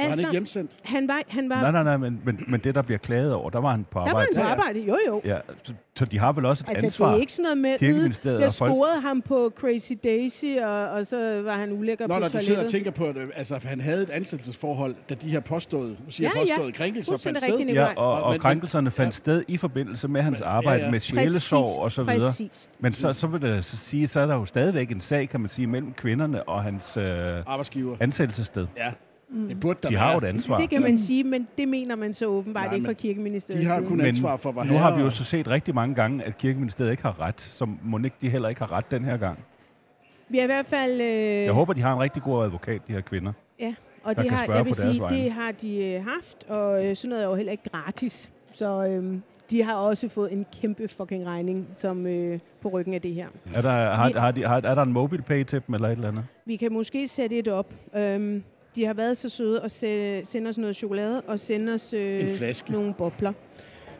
Var 0.03 0.11
han 0.11 0.19
ikke 0.19 0.31
hjemsendt? 0.31 0.77
han 0.83 1.09
var, 1.09 1.23
han 1.29 1.49
var, 1.49 1.61
Nej, 1.61 1.71
nej, 1.71 1.83
nej, 1.83 1.97
men, 1.97 2.21
men, 2.25 2.45
men 2.49 2.61
det, 2.61 2.75
der 2.75 2.83
bliver 2.83 2.99
klaget 2.99 3.35
over, 3.35 3.51
der 3.51 3.61
var 3.61 3.71
han 3.71 3.85
på 3.91 3.99
der 3.99 4.01
var 4.01 4.09
arbejde. 4.09 4.27
han 4.27 4.35
på 4.35 4.41
Ja, 4.41 4.47
ja. 4.47 4.53
arbejde. 4.53 4.81
Jo, 4.81 4.99
jo. 5.09 5.21
Ja, 5.25 5.39
så, 5.63 5.73
så 5.99 6.05
de 6.05 6.19
har 6.19 6.33
vel 6.33 6.45
også 6.47 6.65
et 6.65 6.69
Altså, 6.69 6.87
ansvar. 6.87 7.07
det 7.09 7.17
er 7.17 7.21
ikke 7.21 7.33
sådan 7.33 7.43
noget 7.43 7.59
med, 7.59 7.79
Kirkeministeriet 7.79 8.39
jeg 8.39 8.47
og 8.47 8.55
folk- 8.55 8.71
scorede 8.71 9.01
ham 9.01 9.23
på 9.23 9.53
Crazy 9.61 9.93
Daisy, 10.05 10.45
og, 10.63 10.89
og 10.91 11.07
så 11.07 11.43
var 11.45 11.53
han 11.57 11.73
ulækker 11.73 12.07
Nå, 12.07 12.15
på 12.15 12.21
når 12.21 12.29
du 12.29 12.39
sidder 12.39 12.61
og 12.63 12.71
toilettet. 12.71 12.71
tænker 12.71 12.91
på, 12.91 13.07
at 13.07 13.17
øh, 13.17 13.29
altså, 13.35 13.59
han 13.65 13.81
havde 13.81 14.03
et 14.03 14.11
ansættelsesforhold, 14.11 14.95
da 15.09 15.15
de 15.15 15.31
her 15.31 15.41
påståede, 15.41 15.91
nu 15.91 15.97
siger 16.11 16.31
Ja, 16.35 16.41
jeg 16.41 16.49
ja. 16.49 16.55
påståede 16.55 16.73
krænkelser 16.73 17.17
fandt 17.19 17.39
sted. 17.39 17.49
rigtigt, 17.51 17.69
Ja, 17.75 17.89
Nikolaj. 17.89 17.95
og, 17.97 18.23
og 18.23 18.31
Men- 18.33 18.41
krænkelserne 18.41 18.91
fandt 18.91 19.07
ja. 19.09 19.13
sted 19.13 19.45
i 19.49 19.57
forbindelse 19.57 20.09
med 20.09 20.23
hans 20.23 20.39
Men- 20.41 20.49
arbejde 20.49 20.79
ja, 20.79 20.85
ja. 20.85 20.91
med 20.91 21.01
sjælesorg 21.01 21.79
og 21.83 21.93
så 21.93 22.03
videre. 22.03 22.21
Præcis. 22.21 22.69
Men 22.81 22.93
så, 22.93 23.13
så 23.13 23.27
vil 23.27 23.41
det 23.43 23.65
så 23.65 23.77
sige, 23.77 24.09
så 24.09 24.21
er 24.21 24.27
der 24.27 24.35
jo 24.35 24.45
stadigvæk 24.45 24.91
en 24.91 25.01
sag, 25.01 25.29
kan 25.29 25.41
man 25.41 25.51
sige, 25.51 25.67
mellem 25.67 25.93
kvinderne 25.93 26.43
og 26.49 26.63
hans 26.63 26.97
øh, 26.97 27.05
Arbejdsgiver. 27.47 27.97
ansættelsessted. 28.01 28.67
Ja, 28.77 28.93
det 29.49 29.61
burde 29.61 29.79
der 29.83 29.89
De 29.89 29.95
være. 29.95 30.03
har 30.05 30.13
jo 30.13 30.19
et 30.19 30.25
ansvar. 30.25 30.57
Det 30.57 30.71
kan 30.71 30.83
man 30.83 30.99
sige, 30.99 31.25
men 31.25 31.49
det 31.59 31.69
mener 31.69 31.97
man 31.97 32.15
så 32.15 32.27
åbenbart 32.27 32.65
Nej, 32.67 32.75
ikke 32.75 32.87
fra 32.87 32.93
Kirkeministeriet. 32.93 33.63
De 33.63 33.69
har 33.69 33.81
kun 33.81 34.01
ansvar 34.01 34.37
for, 34.37 34.53
hvad 34.53 34.65
nu 34.65 34.75
har 34.75 34.97
vi 34.97 35.03
jo 35.03 35.11
så 35.11 35.25
set 35.25 35.49
rigtig 35.49 35.75
mange 35.75 35.95
gange, 35.95 36.25
at 36.25 36.39
kirkeministeriet 36.39 36.91
ikke 36.91 37.03
har 37.03 37.21
ret, 37.21 37.41
så 37.41 37.67
må 37.83 37.99
ikke 37.99 38.17
de 38.23 38.29
heller 38.31 38.49
ikke 38.49 38.61
har 38.61 38.73
ret 38.73 38.91
den 38.91 39.05
her 39.05 39.17
gang. 39.17 39.39
Vi 40.29 40.37
har 40.39 40.45
i 40.45 40.47
hvert 40.47 40.67
fald... 40.67 40.93
Øh, 41.01 41.07
Jeg 41.45 41.53
håber, 41.53 41.73
de 41.73 41.81
har 41.83 41.93
en 41.95 42.01
rigtig 42.01 42.23
god 42.23 42.45
advokat, 42.45 42.81
de 42.89 42.93
her 42.93 43.01
kvinder. 43.01 43.33
Ja, 43.61 43.75
og 44.03 44.17
det 44.17 44.25
kan 44.25 44.31
har, 44.33 44.45
spørge 44.45 44.57
jeg 44.59 44.67
vil 44.67 44.75
sige, 44.75 45.01
vegne. 45.01 45.17
det 45.19 45.33
har 45.33 45.53
de 45.53 45.85
øh, 45.85 46.05
haft, 46.05 46.45
og 46.49 46.87
øh, 46.87 46.97
sådan 46.97 47.09
noget 47.11 47.25
er 47.25 47.29
jo 47.29 47.35
heller 47.35 47.53
ikke 47.53 47.71
gratis. 47.73 48.31
Så 48.53 48.87
øh, 48.87 49.17
de 49.51 49.63
har 49.63 49.75
også 49.75 50.09
fået 50.09 50.33
en 50.33 50.47
kæmpe 50.61 50.89
fucking 50.89 51.27
regning 51.27 51.67
som 51.77 52.07
øh, 52.07 52.39
på 52.63 52.69
ryggen 52.69 52.95
af 52.95 53.01
det 53.03 53.15
her. 53.15 53.27
Er 53.55 53.63
der, 53.63 53.71
har, 53.95 54.07
Vi- 54.09 54.15
har 54.19 54.31
de, 54.31 54.45
har, 54.47 54.57
er 54.57 54.75
der 54.75 54.83
en 54.83 54.93
MobilePay 54.93 55.45
til 55.45 55.63
dem 55.67 55.75
eller 55.75 55.89
et 55.89 55.93
eller 55.93 56.09
andet? 56.09 56.25
Vi 56.47 56.57
kan 56.57 56.73
måske 56.73 57.09
sætte 57.09 57.39
et 57.39 57.49
op. 57.49 57.75
Øhm, 57.97 58.43
de 58.77 58.85
har 58.85 58.95
været 58.95 59.17
så 59.17 59.29
søde 59.29 59.61
at 59.61 59.71
se, 59.71 60.25
sende 60.25 60.49
os 60.49 60.59
noget 60.59 60.77
chokolade 60.77 61.21
og 61.21 61.41
sende 61.41 61.73
os 61.75 61.93
øh, 61.93 62.21
nogle 62.69 62.95
bobler. 62.95 63.33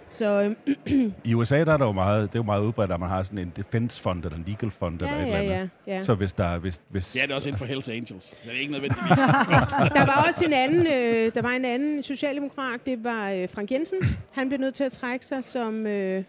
Så 0.09 0.55
øh, 0.67 1.13
I 1.25 1.35
USA 1.35 1.65
der 1.65 1.73
er 1.73 1.77
der 1.77 1.87
jo 1.87 1.93
meget, 1.93 2.23
det 2.23 2.35
er 2.35 2.39
jo 2.39 2.43
meget 2.43 2.63
udbredt, 2.63 2.93
at 2.93 3.01
man 3.01 3.09
har 3.09 3.23
sådan 3.23 3.39
en 3.39 3.53
defense 3.57 4.03
fund 4.03 4.25
eller 4.25 4.37
en 4.39 4.45
legal 4.47 4.71
fund 4.71 5.03
eller 5.03 5.15
et 5.15 5.19
ja, 5.19 5.25
eller 5.25 5.39
ja, 5.39 5.55
andet. 5.59 5.71
ja, 5.87 5.95
ja. 5.97 6.03
Så 6.03 6.15
hvis 6.15 6.33
der 6.33 6.59
hvis, 6.59 6.81
hvis, 6.89 7.17
Ja, 7.17 7.23
det 7.23 7.31
er 7.31 7.35
også 7.35 7.49
inden 7.49 7.59
for 7.59 7.67
Hells 7.67 7.89
Angels. 7.89 8.35
Det 8.45 8.51
er 8.57 8.61
ikke 8.61 8.73
nødvendigvis. 8.73 9.09
Der 9.99 10.07
var 10.07 10.25
også 10.29 10.45
en 10.45 10.53
anden, 10.53 10.87
øh, 10.87 11.35
der 11.35 11.43
var 11.43 11.51
en 11.51 11.65
anden 11.65 12.03
socialdemokrat, 12.03 12.87
det 12.87 13.05
var 13.05 13.31
øh, 13.31 13.49
Frank 13.49 13.71
Jensen. 13.71 13.99
Han 14.33 14.49
blev 14.49 14.61
nødt 14.61 14.75
til 14.75 14.85
at 14.85 14.93
trække 14.93 15.27
sig 15.27 15.45
som, 15.45 15.87
øh, 15.87 16.25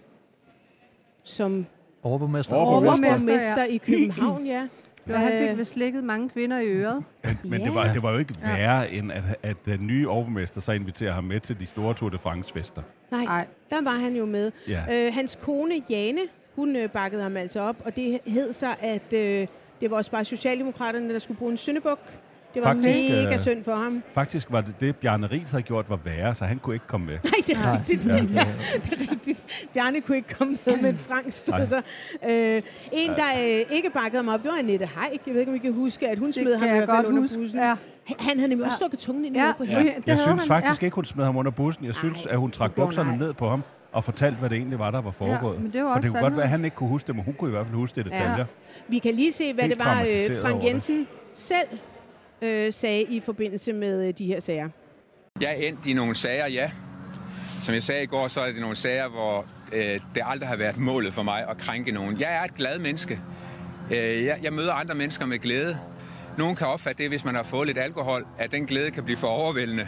som 1.23 1.65
Overborgmester. 2.03 2.55
Overborgmester. 2.55 3.07
overborgmester 3.09 3.63
i 3.63 3.77
København, 3.77 4.45
ja. 4.45 4.67
Ja, 5.07 5.17
han 5.17 5.33
Øh, 5.43 5.49
fik 5.49 5.57
vist 5.57 5.71
slikket 5.73 6.03
mange 6.03 6.29
kvinder 6.29 6.59
i 6.59 6.67
øret. 6.67 7.03
Men, 7.23 7.37
men 7.43 7.59
Ja. 7.61 7.65
det, 7.65 7.75
var, 7.75 7.93
det 7.93 8.03
var 8.03 8.11
jo 8.11 8.17
ikke 8.17 8.35
værre, 8.45 8.91
end 8.91 9.11
at, 9.11 9.23
at 9.43 9.57
den 9.65 9.87
nye 9.87 10.09
overborgmester 10.09 10.61
så 10.61 10.71
inviterer 10.71 11.11
ham 11.11 11.23
med 11.23 11.39
til 11.39 11.59
de 11.59 11.65
store 11.65 11.93
Tour 11.93 12.09
de 12.09 12.17
France-fester. 12.17 12.81
Nej, 13.11 13.25
Nej. 13.25 13.47
der 13.69 13.81
var 13.81 13.91
han 13.97 14.15
jo 14.15 14.25
med. 14.25 14.51
Ja. 14.67 15.07
Øh, 15.07 15.13
hans 15.13 15.37
kone 15.41 15.75
Jane, 15.89 16.19
hun 16.55 16.75
øh, 16.75 16.89
bakkede 16.89 17.23
ham 17.23 17.37
altså 17.37 17.59
op, 17.61 17.75
og 17.85 17.95
det 17.95 18.19
hed 18.27 18.53
sig, 18.53 18.75
at 18.81 19.13
øh, 19.13 19.47
det 19.81 19.91
var 19.91 19.97
også 19.97 20.11
bare 20.11 20.25
Socialdemokraterne, 20.25 21.13
der 21.13 21.19
skulle 21.19 21.37
bruge 21.37 21.51
en 21.51 21.57
syndebuk. 21.57 21.99
Det 22.53 22.61
var 22.63 22.67
Faktisk, 22.73 22.99
mega 23.13 23.33
øh, 23.33 23.39
synd 23.39 23.63
for 23.63 23.75
ham. 23.75 24.03
Faktisk 24.13 24.47
var 24.51 24.61
det 24.61 24.73
det, 24.79 24.95
Bjarne 24.95 25.27
Ries 25.31 25.51
havde 25.51 25.63
gjort, 25.63 25.89
var 25.89 25.99
værre, 26.05 26.35
så 26.35 26.45
han 26.45 26.59
kunne 26.59 26.75
ikke 26.75 26.87
komme 26.87 27.05
med. 27.05 27.13
Nej, 27.23 27.31
det 27.47 27.57
er 27.57 27.73
rigtigt. 27.79 28.05
Ja. 28.07 28.13
Ja, 28.15 28.19
det 28.83 29.07
er 29.07 29.11
rigtigt. 29.11 29.43
Bjarne 29.73 30.01
kunne 30.01 30.17
ikke 30.17 30.33
komme 30.35 30.57
med, 30.65 30.77
men 30.81 30.95
Frank 30.97 31.25
stod 31.31 31.53
Nej. 31.57 31.65
der. 31.65 31.81
Øh, 32.55 32.61
en, 32.91 33.09
der 33.09 33.25
øh, 33.43 33.75
ikke 33.75 33.89
bakkede 33.93 34.23
ham 34.23 34.27
op, 34.33 34.43
det 34.43 34.51
var 34.51 34.57
Annette 34.57 34.85
Heik. 35.01 35.21
Jeg 35.27 35.33
ved 35.33 35.39
ikke, 35.41 35.51
om 35.51 35.55
I 35.55 35.59
kan 35.59 35.73
huske, 35.73 36.07
at 36.09 36.17
hun 36.19 36.27
Det 36.27 36.35
smed 36.35 36.55
ham 36.55 36.67
i 36.67 36.71
hvert 36.71 36.89
fald 36.89 37.05
under 37.07 37.21
huske. 37.21 37.37
bussen. 37.39 37.59
Ja. 37.59 37.75
Han- 38.19 38.37
havde 38.39 38.47
nemlig 38.49 38.65
også 38.65 38.75
Ja. 38.75 38.85
stukket 38.85 38.99
tungen 38.99 39.25
ind 39.25 39.35
i 39.35 39.39
Ja. 39.39 39.51
på 39.57 39.63
hende. 39.63 39.81
Ja. 39.81 39.87
Jeg 39.87 39.95
Det 40.05 40.19
synes 40.19 40.39
han, 40.39 40.47
faktisk 40.47 40.81
ja. 40.81 40.85
ikke, 40.85 40.95
hun 40.95 41.05
smed 41.05 41.25
ham 41.25 41.37
under 41.37 41.51
bussen. 41.51 41.85
Jeg 41.85 41.93
synes, 41.93 42.25
at 42.25 42.37
hun 42.37 42.51
trak 42.51 42.71
bukserne 42.75 43.09
hun 43.09 43.19
ej. 43.21 43.25
ned 43.25 43.33
på 43.33 43.49
ham 43.49 43.63
og 43.91 44.03
fortalte, 44.03 44.37
hvad 44.39 44.49
det 44.49 44.55
egentlig 44.57 44.79
var, 44.79 44.91
der 44.91 45.01
var 45.01 45.11
foregået. 45.11 45.61
men 45.61 45.71
det 45.71 45.79
jo 45.79 45.83
For 45.85 45.89
også 45.89 46.01
det 46.01 46.11
kunne 46.11 46.21
godt 46.21 46.35
være, 46.35 46.43
at 46.43 46.49
han 46.49 46.65
ikke 46.65 46.75
kunne 46.75 46.89
huske 46.89 47.07
det, 47.07 47.15
men 47.15 47.25
hun 47.25 47.33
kunne 47.33 47.49
i 47.49 47.51
hvert 47.51 47.65
fald 47.65 47.75
huske 47.75 47.95
det 47.95 48.05
detaljer. 48.05 48.37
Ja. 48.37 48.43
Vi 48.87 48.99
kan 48.99 49.13
lige 49.13 49.31
se, 49.31 49.53
hvad 49.53 49.63
Helt 49.63 49.77
det 49.79 49.85
var, 49.85 50.01
øh, 50.01 50.41
Frank. 50.41 50.63
Jensen 50.63 51.07
selv 51.33 51.67
øh, 52.43 52.73
sagde 52.73 53.03
i 53.03 53.19
forbindelse 53.19 53.73
med 53.73 54.07
øh, 54.07 54.13
de 54.17 54.25
her 54.25 54.39
sager. 54.39 54.69
Jeg 55.41 55.49
er 55.49 55.67
endt 55.67 55.87
i 55.87 55.93
nogle 55.93 56.15
sager, 56.15 56.47
ja. 56.47 56.71
Som 57.63 57.73
jeg 57.73 57.83
sagde 57.83 58.03
i 58.03 58.05
går, 58.05 58.27
så 58.27 58.41
er 58.41 58.51
det 58.51 58.61
nogle 58.61 58.75
sager, 58.75 59.07
hvor 59.07 59.45
øh, 59.73 59.99
det 60.15 60.23
aldrig 60.25 60.49
har 60.49 60.55
været 60.55 60.77
målet 60.77 61.13
for 61.13 61.23
mig 61.23 61.49
at 61.49 61.57
krænke 61.57 61.91
nogen. 61.91 62.19
Jeg 62.19 62.35
er 62.35 62.43
et 62.43 62.55
glad 62.55 62.79
menneske. 62.79 63.19
Øh, 63.91 64.23
jeg, 64.23 64.39
jeg 64.43 64.53
møder 64.53 64.73
andre 64.73 64.95
mennesker 64.95 65.25
med 65.25 65.39
glæde. 65.39 65.77
Nogen 66.37 66.55
kan 66.55 66.67
opfatte 66.67 67.03
det, 67.03 67.09
hvis 67.09 67.25
man 67.25 67.35
har 67.35 67.43
fået 67.43 67.67
lidt 67.67 67.77
alkohol, 67.77 68.25
at 68.37 68.51
den 68.51 68.65
glæde 68.65 68.91
kan 68.91 69.03
blive 69.03 69.17
for 69.17 69.27
overvældende. 69.27 69.87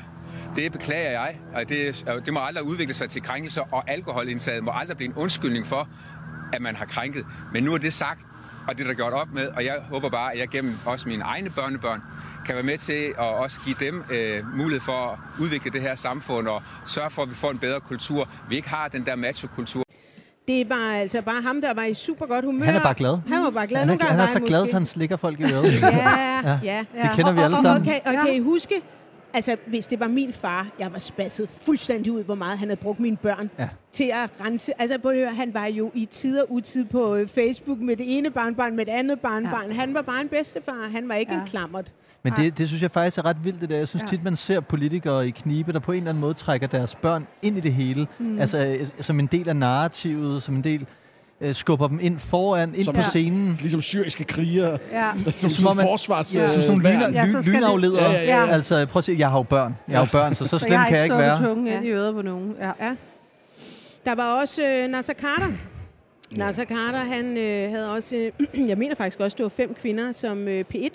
Det 0.56 0.72
beklager 0.72 1.12
jeg, 1.12 1.36
og 1.54 1.70
det, 1.70 2.06
det 2.26 2.34
må 2.34 2.40
aldrig 2.40 2.64
udvikle 2.64 2.94
sig 2.94 3.10
til 3.10 3.22
krænkelser, 3.22 3.62
og 3.72 3.90
alkoholindtaget 3.92 4.64
må 4.64 4.72
aldrig 4.74 4.98
blive 4.98 5.10
en 5.10 5.16
undskyldning 5.16 5.68
for, 5.68 5.90
at 6.54 6.62
man 6.62 6.76
har 6.76 6.86
krænket. 6.86 7.26
Men 7.54 7.64
nu 7.64 7.74
er 7.74 7.78
det 7.78 7.94
sagt, 7.94 8.20
og 8.68 8.78
det 8.78 8.84
er 8.84 8.88
der 8.88 8.94
gjort 8.94 9.14
op 9.14 9.28
med, 9.34 9.48
og 9.48 9.66
jeg 9.66 9.76
håber 9.90 10.10
bare, 10.10 10.34
at 10.34 10.40
jeg 10.40 10.48
gennem 10.48 10.76
også 10.86 11.10
mine 11.10 11.24
egne 11.24 11.50
børnebørn 11.50 12.02
kan 12.46 12.56
være 12.56 12.64
med 12.64 12.78
til 12.78 13.14
at 13.18 13.26
også 13.26 13.60
give 13.66 13.76
dem 13.80 14.04
øh, 14.12 14.58
mulighed 14.58 14.82
for 14.82 15.12
at 15.12 15.20
udvikle 15.42 15.72
det 15.72 15.82
her 15.82 15.96
samfund 15.96 16.48
og 16.48 16.62
sørge 16.88 17.10
for, 17.10 17.22
at 17.22 17.30
vi 17.30 17.36
får 17.36 17.52
en 17.52 17.60
bedre 17.60 17.80
kultur. 17.80 18.30
Vi 18.50 18.56
ikke 18.56 18.70
har 18.70 18.88
den 18.88 19.06
der 19.06 19.16
macho-kultur. 19.16 19.84
Det 20.48 20.70
var 20.70 20.94
altså 20.94 21.22
bare 21.22 21.42
ham, 21.42 21.62
der 21.62 21.74
var 21.74 21.84
i 21.84 21.94
super 21.94 22.26
godt 22.26 22.46
humør. 22.46 22.66
Han 22.66 22.76
er 22.76 22.84
bare 22.84 22.94
glad. 22.94 23.18
Han 23.28 23.44
var 23.44 23.50
bare 23.50 23.68
glad. 23.68 23.80
Han 23.80 23.90
er, 23.90 24.06
han 24.06 24.20
er 24.20 24.24
var 24.24 24.28
så 24.28 24.40
glad, 24.40 24.68
så 24.68 24.74
han 24.74 24.86
slikker 24.86 25.18
folk 25.18 25.40
i 25.40 25.44
øret. 25.44 25.82
Ja, 25.82 26.20
ja. 26.44 26.60
ja. 26.64 26.84
Det 27.04 27.12
kender 27.16 27.32
vi 27.34 27.40
alle 27.40 27.58
sammen. 27.62 27.72
Og, 27.72 27.96
og, 27.96 28.04
kan, 28.04 28.20
og 28.20 28.26
kan 28.26 28.36
I 28.36 28.40
huske, 28.40 28.82
altså 29.36 29.56
hvis 29.68 29.88
det 29.88 30.00
var 30.00 30.08
min 30.08 30.34
far, 30.34 30.68
jeg 30.80 30.94
var 30.94 31.00
spasset 31.00 31.50
fuldstændig 31.50 32.12
ud, 32.12 32.24
hvor 32.24 32.36
meget 32.36 32.58
han 32.60 32.68
havde 32.68 32.80
brugt 32.82 33.00
mine 33.00 33.18
børn 33.18 33.50
Ja. 33.60 33.70
til 33.92 34.12
at 34.14 34.30
rense. 34.42 34.82
Altså 34.82 34.96
at 35.10 35.16
høre, 35.16 35.34
han 35.36 35.54
var 35.54 35.66
jo 35.66 35.92
i 35.94 36.06
tid 36.06 36.40
og 36.40 36.52
utid 36.52 36.86
på 36.86 37.16
øh, 37.16 37.28
Facebook 37.28 37.80
med 37.80 37.96
det 37.96 38.18
ene 38.18 38.32
barnbarn, 38.32 38.76
med 38.76 38.86
det 38.86 38.92
andet 38.92 39.20
barnbarn. 39.20 39.68
Ja. 39.70 39.76
Han 39.76 39.94
var 39.94 40.02
bare 40.02 40.22
en 40.22 40.28
bedstefar, 40.30 40.90
han 40.92 41.10
var 41.10 41.16
ikke 41.16 41.34
ja. 41.34 41.40
En 41.42 41.48
klammert. 41.48 41.92
Men 42.24 42.34
det, 42.38 42.58
det 42.58 42.68
synes 42.68 42.82
jeg 42.84 42.92
faktisk 42.92 43.18
er 43.18 43.26
ret 43.26 43.38
vildt, 43.44 43.62
det 43.62 43.70
der. 43.70 43.78
Jeg 43.78 43.88
synes 43.88 44.04
Ja. 44.04 44.08
tit, 44.08 44.24
man 44.24 44.36
ser 44.36 44.60
politikere 44.60 45.28
i 45.28 45.32
knibe, 45.32 45.74
der 45.74 45.80
på 45.80 45.92
en 45.92 45.98
eller 45.98 46.10
anden 46.10 46.22
måde 46.22 46.34
trækker 46.34 46.68
deres 46.68 46.96
børn 46.96 47.28
ind 47.42 47.58
i 47.58 47.60
det 47.60 47.74
hele. 47.74 48.08
Mm. 48.20 48.40
Altså 48.40 48.78
øh, 48.82 48.88
som 49.04 49.20
en 49.20 49.26
del 49.26 49.50
af 49.50 49.56
narrativet, 49.56 50.44
som 50.44 50.56
en 50.56 50.64
del 50.64 50.86
øh, 51.42 51.54
skubber 51.56 51.88
dem 51.88 52.00
ind 52.02 52.20
foran, 52.20 52.76
ind 52.76 52.84
Som 52.84 52.94
på 52.94 53.02
ja. 53.02 53.10
scenen. 53.10 53.58
Ligesom 53.60 53.82
syriske 53.82 54.24
krigere, 54.24 54.78
Ja. 54.92 55.10
som, 55.24 55.32
som 55.34 55.50
som 55.50 55.78
forsvars... 55.80 56.36
Ja, 56.36 56.50
som 56.50 56.62
sådan 56.62 56.78
nogle 56.78 56.90
lyner, 56.94 57.10
Ja, 57.10 57.28
så 57.32 57.42
ly, 57.46 57.56
lynafledere. 57.56 58.04
Ja, 58.12 58.24
ja, 58.24 58.46
ja. 58.46 58.52
Altså 58.52 58.86
prøv 58.86 59.00
at 59.00 59.04
se, 59.04 59.16
jeg 59.20 59.30
har 59.30 59.38
jo 59.40 59.44
børn. 59.44 59.76
Jeg 59.88 59.98
har 59.98 60.06
jo 60.06 60.10
børn, 60.12 60.36
så 60.36 60.44
så 60.48 60.50
Så 60.50 60.60
slem 60.60 60.72
jeg 60.72 60.80
har 60.82 60.88
kan 60.88 60.98
jeg 60.98 61.04
ikke 61.06 61.16
ikke 61.16 61.24
være. 61.24 61.40
tungen 61.48 61.68
Ja. 61.68 61.78
ind 61.78 61.86
i 61.86 61.90
øret 61.90 62.14
på 62.16 62.22
nogen. 62.22 62.56
Ja. 62.60 62.72
Ja. 62.86 62.96
Der 64.06 64.16
var 64.16 64.40
også 64.42 64.64
øh, 64.64 64.88
Nasser 64.88 65.14
Carter. 65.14 65.48
Nasser 66.32 66.66
Carter, 66.66 67.00
han 67.00 67.38
øh, 67.38 67.70
havde 67.72 67.92
også, 67.92 68.16
øh, 68.16 68.32
jeg 68.70 68.78
mener 68.78 68.96
faktisk 68.96 69.20
også, 69.20 69.36
det 69.38 69.44
var 69.44 69.50
fem 69.50 69.74
kvinder, 69.82 70.12
som 70.12 70.48
øh, 70.48 70.66
P1 70.76 70.90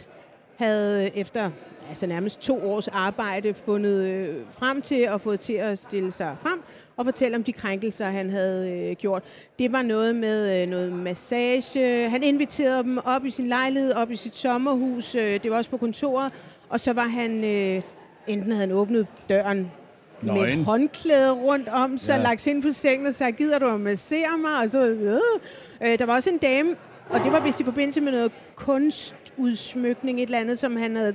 havde 0.57 1.05
øh, 1.05 1.11
efter 1.15 1.51
altså 1.89 2.07
nærmest 2.07 2.41
to 2.41 2.71
års 2.73 2.89
arbejde 2.89 3.55
fundet 3.55 4.01
øh, 4.05 4.35
frem 4.59 4.83
til 4.83 5.09
og 5.09 5.21
fået 5.21 5.41
til 5.41 5.53
at 5.53 5.79
stille 5.79 6.13
sig 6.13 6.37
frem 6.43 6.63
og 7.01 7.07
fortælle 7.07 7.37
om 7.37 7.45
de 7.45 7.53
krænkelser, 7.53 8.07
han 8.11 8.31
havde 8.31 8.71
øh, 8.71 8.97
gjort. 8.97 9.23
Det 9.59 9.73
var 9.73 9.83
noget 9.83 10.17
med 10.17 10.63
øh, 10.63 10.69
noget 10.69 10.93
massage. 10.93 12.09
Han 12.09 12.23
inviterede 12.23 12.83
dem 12.83 12.99
op 13.05 13.25
i 13.25 13.31
sin 13.31 13.47
lejlighed, 13.47 13.93
op 13.93 14.11
i 14.11 14.17
sit 14.17 14.35
sommerhus. 14.35 15.15
Øh, 15.15 15.43
det 15.43 15.51
var 15.51 15.57
også 15.57 15.71
på 15.71 15.77
kontoret. 15.77 16.33
Og 16.69 16.81
så 16.81 16.93
var 16.93 17.09
han, 17.09 17.45
øh, 17.45 17.83
enten 18.27 18.53
havde 18.53 18.61
han 18.61 18.73
åbnet 18.73 19.07
døren 19.29 19.71
med 20.23 20.35
Nøgen. 20.35 20.59
et 20.59 20.65
håndklæde 20.65 21.31
rundt 21.33 21.69
om 21.69 21.99
sig, 21.99 22.17
ja. 22.17 22.23
Lagt 22.23 22.41
sig 22.41 22.51
ind 22.51 22.63
på 22.63 22.73
sengen 22.73 23.07
og 23.07 23.15
sagt, 23.15 23.37
gider 23.37 23.59
du 23.59 23.67
at 23.67 23.81
massere 23.81 24.39
mig? 24.39 24.57
Og 24.63 24.71
så, 24.71 24.87
øh. 24.87 25.21
Øh, 25.83 25.99
der 25.99 26.07
var 26.07 26.15
også 26.15 26.31
en 26.31 26.39
dame, 26.39 26.77
og 27.11 27.25
det 27.25 27.33
var 27.33 27.41
vist 27.41 27.61
i 27.61 27.65
forbindelse 27.65 28.01
med 28.01 28.13
noget 28.13 28.33
kunstudsmykning, 28.55 30.19
et 30.21 30.27
eller 30.27 30.39
andet, 30.39 30.59
som 30.59 30.77
han 30.77 30.97
havde 30.97 31.15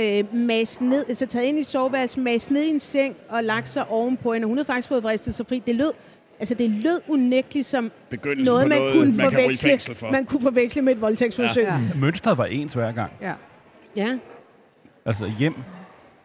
øh, 0.00 0.34
mast 0.34 0.80
ned, 0.80 1.04
altså 1.08 1.26
taget 1.26 1.46
ind 1.46 1.58
i 1.58 1.62
soveværelset, 1.62 2.22
mast 2.22 2.50
ned 2.50 2.62
i 2.62 2.68
en 2.68 2.80
seng 2.80 3.16
og 3.28 3.44
lagt 3.44 3.68
sig 3.68 3.88
ovenpå 3.88 4.32
hende. 4.32 4.46
Hun 4.46 4.56
havde 4.56 4.66
faktisk 4.66 4.88
fået 4.88 5.02
vristet 5.02 5.34
sig 5.34 5.46
fri. 5.46 5.62
Det 5.66 5.74
lød, 5.74 5.92
altså 6.40 6.54
det 6.54 6.70
lød 6.70 7.00
unægteligt 7.08 7.66
som 7.66 7.90
Begyndelsen 8.10 8.44
noget, 8.54 8.68
man 8.68 8.78
noget, 8.78 8.92
kunne 8.92 9.16
man 9.16 9.32
forveksle, 9.32 9.94
for. 9.94 10.10
man 10.10 10.24
kunne 10.24 10.40
forveksle 10.42 10.82
med 10.82 10.92
et 10.92 11.00
voldtægtsforsøg. 11.00 11.64
Ja. 11.64 11.78
Mønstret 11.94 12.38
var 12.38 12.44
ens 12.44 12.74
hver 12.74 12.92
gang. 12.92 13.12
Ja. 13.20 13.32
ja. 13.96 14.18
Altså 15.06 15.30
hjem. 15.38 15.54
Vi 15.54 15.60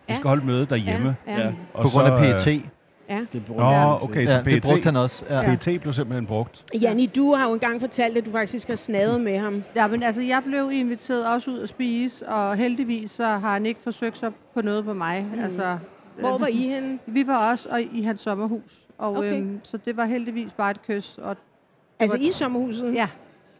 Ja. 0.09 0.15
skal 0.15 0.27
holde 0.27 0.45
møde 0.45 0.65
derhjemme. 0.65 1.15
Ja. 1.27 1.31
Ja. 1.33 1.39
Ja. 1.39 1.53
Og 1.73 1.83
På 1.83 1.89
grund 1.89 2.07
af 2.07 2.39
så, 2.39 2.45
PET. 2.45 2.61
Øh, 3.09 3.15
ja. 3.15 3.25
Det 3.31 3.41
er 3.41 3.45
på 3.47 3.53
Nå, 3.53 3.61
af- 3.63 4.03
okay, 4.03 4.25
så 4.25 4.31
Ja, 4.31 4.37
det 4.37 4.45
PET, 4.45 4.61
brugte 4.63 4.85
han 4.85 4.95
også. 4.95 5.25
Ja. 5.29 5.55
PET 5.55 5.81
blev 5.81 5.93
simpelthen 5.93 6.25
brugt. 6.27 6.63
Janni, 6.81 7.05
du 7.05 7.33
har 7.33 7.47
jo 7.47 7.53
engang 7.53 7.81
fortalt, 7.81 8.17
at 8.17 8.25
du 8.25 8.31
faktisk 8.31 8.67
har 8.67 8.75
snadet 8.75 9.21
med 9.21 9.37
ham. 9.39 9.63
Ja, 9.75 9.87
men 9.87 10.03
altså, 10.03 10.21
jeg 10.21 10.41
blev 10.45 10.71
inviteret 10.71 11.25
også 11.27 11.51
ud 11.51 11.59
at 11.59 11.69
spise, 11.69 12.27
og 12.29 12.55
heldigvis 12.55 13.11
så 13.11 13.25
har 13.25 13.53
han 13.53 13.65
ikke 13.65 13.81
forsøgt 13.83 14.17
sig 14.17 14.31
på 14.53 14.61
noget 14.61 14.85
på 14.85 14.93
mig. 14.93 15.25
Mm. 15.35 15.43
Altså, 15.43 15.77
Hvor 16.19 16.33
øh, 16.35 16.41
var 16.41 16.47
I 16.47 16.55
henne? 16.67 16.99
Vi 17.05 17.27
var 17.27 17.51
også 17.51 17.69
og 17.69 17.81
i 17.81 18.01
hans 18.01 18.21
sommerhus, 18.21 18.87
og 18.97 19.15
Okay. 19.17 19.33
øhm, 19.37 19.59
så 19.63 19.77
det 19.85 19.97
var 19.97 20.05
heldigvis 20.05 20.51
bare 20.57 20.71
et 20.71 20.81
kys. 20.87 21.17
Og, 21.17 21.37
Altså 21.99 22.17
var- 22.17 22.23
i 22.25 22.31
sommerhuset? 22.31 22.93
ja, 22.93 23.07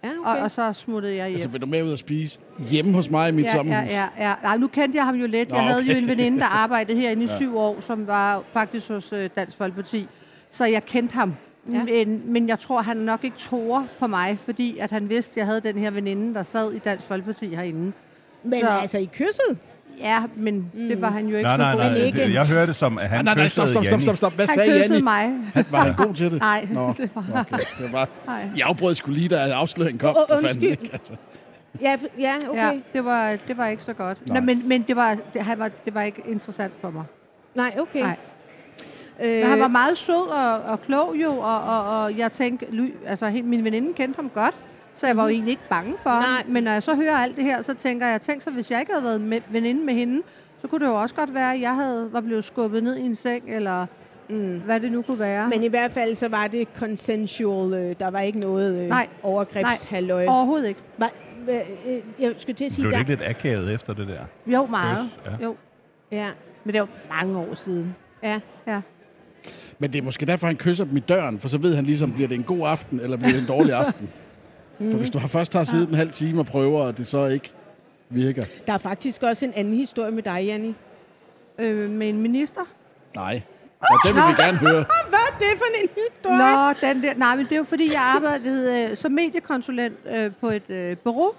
ja 0.03 0.09
og, 0.25 0.31
okay. 0.31 0.41
og 0.43 0.51
så 0.51 0.73
smuttede 0.73 1.15
jeg 1.15 1.25
hjem. 1.27 1.35
Altså, 1.35 1.49
vil 1.49 1.61
du 1.61 1.65
med 1.65 1.83
ud 1.83 1.91
og 1.91 1.97
spise 1.99 2.39
hjemme 2.71 2.93
hos 2.93 3.09
mig 3.09 3.29
i 3.29 3.31
mit 3.31 3.45
ja, 3.45 3.53
sommerhus? 3.53 3.89
ja, 3.91 4.07
ja, 4.17 4.29
ja. 4.29 4.33
Nej, 4.43 4.57
nu 4.57 4.67
kendte 4.67 4.97
jeg 4.97 5.05
ham 5.05 5.15
jo 5.15 5.27
lidt. 5.27 5.49
Nå, 5.49 5.55
Jeg 5.55 5.63
havde 5.65 5.77
okay. 5.79 5.93
jo 5.93 5.97
en 5.97 6.07
veninde, 6.07 6.39
der 6.39 6.45
arbejdede 6.63 6.97
herinde 6.99 7.23
i 7.23 7.27
syv 7.27 7.57
år, 7.57 7.77
som 7.81 8.07
var 8.07 8.43
faktisk 8.53 8.87
hos 8.89 9.13
øh, 9.13 9.29
Dansk 9.35 9.57
Folkeparti. 9.57 10.07
Så 10.51 10.65
jeg 10.65 10.85
kendte 10.85 11.13
ham. 11.13 11.33
Ja. 11.71 11.73
Ja. 11.77 11.83
Men, 12.05 12.21
men 12.25 12.47
jeg 12.47 12.59
tror, 12.59 12.81
han 12.81 12.97
nok 12.97 13.23
ikke 13.23 13.37
tog 13.37 13.85
på 13.99 14.07
mig, 14.07 14.39
fordi 14.45 14.77
at 14.77 14.91
han 14.91 15.09
vidste, 15.09 15.31
at 15.31 15.37
jeg 15.37 15.45
havde 15.45 15.61
den 15.61 15.77
her 15.77 15.91
veninde, 15.91 16.33
der 16.33 16.43
sad 16.43 16.71
i 16.73 16.79
Dansk 16.79 17.05
Folkeparti 17.05 17.55
herinde. 17.55 17.91
Men 18.43 18.59
så- 18.59 18.67
altså, 18.67 18.97
I 18.97 19.09
kysset? 19.13 19.57
Ja, 19.99 20.23
men 20.35 20.71
mm. 20.73 20.87
det 20.87 21.01
var 21.01 21.09
han 21.09 21.27
jo 21.27 21.37
ikke 21.37 21.47
Nej, 21.47 21.57
nej, 21.57 21.75
nej. 21.75 21.95
ikke. 21.97 22.33
Jeg 22.33 22.47
hørte 22.47 22.67
det 22.67 22.75
som, 22.75 22.97
at 22.97 23.09
han 23.09 23.17
Ah, 23.19 23.25
nej, 23.25 23.35
nej, 23.35 23.47
stop, 23.47 23.67
stop, 23.67 23.85
stop, 23.85 24.01
stop, 24.01 24.15
stop. 24.17 24.33
Hvad 24.33 24.47
Han 24.47 24.55
sagde 24.55 24.79
Janni? 24.79 25.01
mig. 25.01 25.33
Han, 25.53 25.65
var 25.71 25.79
han 25.79 25.93
god 26.07 26.13
til 26.13 26.31
det? 26.31 26.39
Nej, 26.39 26.67
Nå, 26.71 26.93
det 26.97 27.09
var 27.15 27.23
okay. 27.51 27.63
Det 27.83 27.93
var, 27.93 28.09
Nej. 28.27 28.49
jeg 28.57 28.67
afbrød 28.67 28.95
skulle 28.95 29.17
lige, 29.19 29.29
da 29.29 29.35
afsløringen 29.35 29.99
kom. 29.99 30.15
Fanden, 30.29 30.45
undskyld. 30.45 30.69
ikke? 30.71 30.89
Altså. 30.93 31.13
Ja, 31.81 31.97
ja 32.19 32.35
okay. 32.49 32.61
Ja, 32.73 32.79
det 32.93 33.05
var, 33.05 33.35
det 33.47 33.57
var 33.57 33.67
ikke 33.67 33.83
så 33.83 33.93
godt. 33.93 34.27
Nej. 34.27 34.39
Nå, 34.39 34.45
men, 34.45 34.67
men 34.67 34.81
det 34.81 34.95
var, 34.95 35.17
det, 35.33 35.41
han 35.41 35.59
var, 35.59 35.69
det 35.85 35.93
var 35.93 36.01
ikke 36.01 36.21
interessant 36.27 36.73
for 36.81 36.89
mig. 36.91 37.03
Nej, 37.55 37.75
okay. 37.79 37.99
Nej. 38.01 38.15
Øh, 39.23 39.29
Men 39.41 39.49
han 39.49 39.59
var 39.59 39.67
meget 39.67 39.97
sød 39.97 40.27
og, 40.29 40.61
og 40.61 40.81
klog 40.81 41.15
jo, 41.23 41.31
og, 41.31 41.61
og, 41.63 42.01
og 42.03 42.17
jeg 42.17 42.31
tænkte, 42.31 42.65
ly- 42.71 42.93
altså 43.07 43.27
helt, 43.29 43.45
min 43.45 43.63
veninde 43.63 43.93
kendte 43.93 44.15
ham 44.15 44.29
godt, 44.29 44.55
så 44.95 45.07
jeg 45.07 45.17
var 45.17 45.23
jo 45.23 45.29
egentlig 45.29 45.51
ikke 45.51 45.69
bange 45.69 45.93
for 46.03 46.09
Nej. 46.09 46.21
ham. 46.21 46.45
Men 46.47 46.63
når 46.63 46.71
jeg 46.71 46.83
så 46.83 46.95
hører 46.95 47.15
alt 47.17 47.35
det 47.35 47.43
her, 47.43 47.61
så 47.61 47.73
tænker 47.73 48.07
jeg, 48.07 48.21
tænk 48.21 48.41
så, 48.41 48.49
hvis 48.51 48.71
jeg 48.71 48.79
ikke 48.79 48.91
havde 48.91 49.03
været 49.03 49.21
med, 49.21 49.41
veninde 49.49 49.85
med 49.85 49.93
hende, 49.93 50.21
så 50.61 50.67
kunne 50.67 50.85
det 50.85 50.91
jo 50.91 51.01
også 51.01 51.15
godt 51.15 51.33
være, 51.33 51.53
at 51.53 51.61
jeg 51.61 51.75
havde, 51.75 52.09
var 52.11 52.21
blevet 52.21 52.43
skubbet 52.43 52.83
ned 52.83 52.95
i 52.97 53.01
en 53.01 53.15
seng, 53.15 53.43
eller 53.47 53.85
mm. 54.29 54.61
hvad 54.65 54.79
det 54.79 54.91
nu 54.91 55.01
kunne 55.01 55.19
være. 55.19 55.49
Men 55.49 55.63
i 55.63 55.67
hvert 55.67 55.91
fald 55.91 56.15
så 56.15 56.27
var 56.27 56.47
det 56.47 56.67
consensual. 56.77 57.73
Øh, 57.73 57.95
der 57.99 58.07
var 58.07 58.19
ikke 58.19 58.39
noget 58.39 58.75
øh, 58.83 58.89
Nej. 58.89 59.07
overgrebshalløj. 59.23 60.25
Overhovedet 60.25 60.67
ikke. 60.67 60.79
Var, 60.97 61.11
øh, 61.49 61.59
øh, 61.87 62.01
jeg 62.19 62.33
skulle 62.37 62.55
til 62.55 62.65
at 62.65 62.71
sige, 62.71 62.83
Blev 62.83 62.91
det 62.91 63.07
der, 63.07 63.13
ikke 63.13 63.23
lidt 63.23 63.37
akavet 63.37 63.73
efter 63.73 63.93
det 63.93 64.07
der? 64.07 64.21
Jo, 64.47 64.65
meget. 64.65 65.09
Ja. 65.25 65.45
Jo. 65.45 65.55
ja, 66.11 66.29
Men 66.63 66.73
det 66.73 66.81
var 66.81 66.87
mange 67.21 67.37
år 67.37 67.53
siden. 67.53 67.95
ja. 68.23 68.39
Ja. 68.67 68.81
Men 69.79 69.93
det 69.93 69.99
er 69.99 70.03
måske 70.03 70.25
derfor, 70.25 70.47
han 70.47 70.55
kysser 70.55 70.85
dem 70.85 70.97
i 70.97 70.99
døren, 70.99 71.39
for 71.39 71.47
så 71.47 71.57
ved 71.57 71.75
han 71.75 71.83
ligesom, 71.83 72.11
bliver 72.11 72.27
det 72.27 72.35
en 72.35 72.43
god 72.43 72.67
aften, 72.67 72.99
eller 72.99 73.17
bliver 73.17 73.31
det 73.31 73.41
en 73.41 73.47
dårlig 73.47 73.73
aften. 73.73 74.09
For 74.91 74.97
hvis 74.97 75.09
du 75.09 75.17
har 75.17 75.27
først 75.27 75.53
har 75.53 75.63
siddet 75.63 75.89
en 75.89 75.95
halv 75.95 76.11
time 76.11 76.39
og 76.39 76.45
prøver, 76.45 76.81
og 76.81 76.97
det 76.97 77.07
så 77.07 77.25
ikke 77.25 77.51
virker. 78.09 78.43
Der 78.67 78.73
er 78.73 78.77
faktisk 78.77 79.23
også 79.23 79.45
en 79.45 79.53
anden 79.55 79.73
historie 79.73 80.11
med 80.11 80.23
dig, 80.23 80.43
Janni. 80.45 80.75
Øh, 81.59 81.89
med 81.89 82.09
en 82.09 82.21
minister. 82.21 82.61
Nej. 83.15 83.41
Og 83.81 83.97
det 84.05 84.15
vil 84.15 84.21
vi 84.29 84.41
gerne 84.43 84.57
høre. 84.57 84.85
Hvad 85.09 85.19
er 85.19 85.37
det 85.39 85.47
for 85.57 85.65
en 85.83 85.89
historie? 85.97 86.37
Nå, 86.37 86.73
den 86.87 87.03
der. 87.03 87.13
Nej, 87.13 87.35
men 87.35 87.45
det 87.45 87.51
er 87.51 87.57
jo 87.57 87.63
fordi, 87.63 87.91
jeg 87.93 88.01
arbejdede 88.01 88.89
øh, 88.91 88.97
som 88.97 89.11
mediekonsulent 89.11 89.95
øh, 90.15 90.31
på 90.41 90.47
et 90.49 90.69
øh, 90.69 90.97
bureau. 90.97 91.31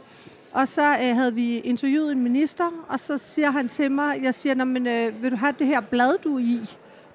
Og 0.53 0.69
så 0.69 0.83
øh, 1.03 1.17
havde 1.17 1.35
vi 1.35 1.59
interviewet 1.59 2.13
en 2.13 2.23
minister, 2.23 2.85
og 2.89 3.01
så 3.01 3.19
siger 3.19 3.51
han 3.51 3.69
til 3.69 3.93
mig, 3.93 4.23
jeg 4.23 4.35
siger, 4.35 4.55
"Nå, 4.55 4.65
men, 4.65 4.87
øh, 4.87 5.23
vil 5.23 5.31
du 5.31 5.37
have 5.37 5.55
det 5.59 5.67
her 5.67 5.81
blad, 5.81 6.19
du 6.25 6.37
er 6.37 6.41
i, 6.41 6.61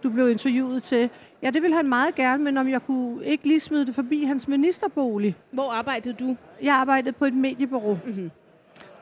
du 0.03 0.09
blev 0.09 0.29
interviewet 0.29 0.83
til? 0.83 1.09
Ja, 1.41 1.49
det 1.49 1.61
ville 1.61 1.75
han 1.77 1.89
meget 1.89 2.15
gerne, 2.15 2.43
men 2.43 2.57
om 2.57 2.69
jeg 2.69 2.81
kunne 2.81 3.25
ikke 3.25 3.47
lige 3.47 3.59
smide 3.59 3.85
det 3.85 3.95
forbi 3.95 4.23
hans 4.23 4.47
ministerbolig. 4.47 5.35
Hvor 5.51 5.71
arbejdede 5.71 6.13
du? 6.13 6.35
Jeg 6.61 6.75
arbejdede 6.75 7.11
på 7.11 7.25
et 7.25 7.33
mediebureau. 7.35 7.93
Mhm. 8.05 8.13
Mm-hmm. 8.13 8.31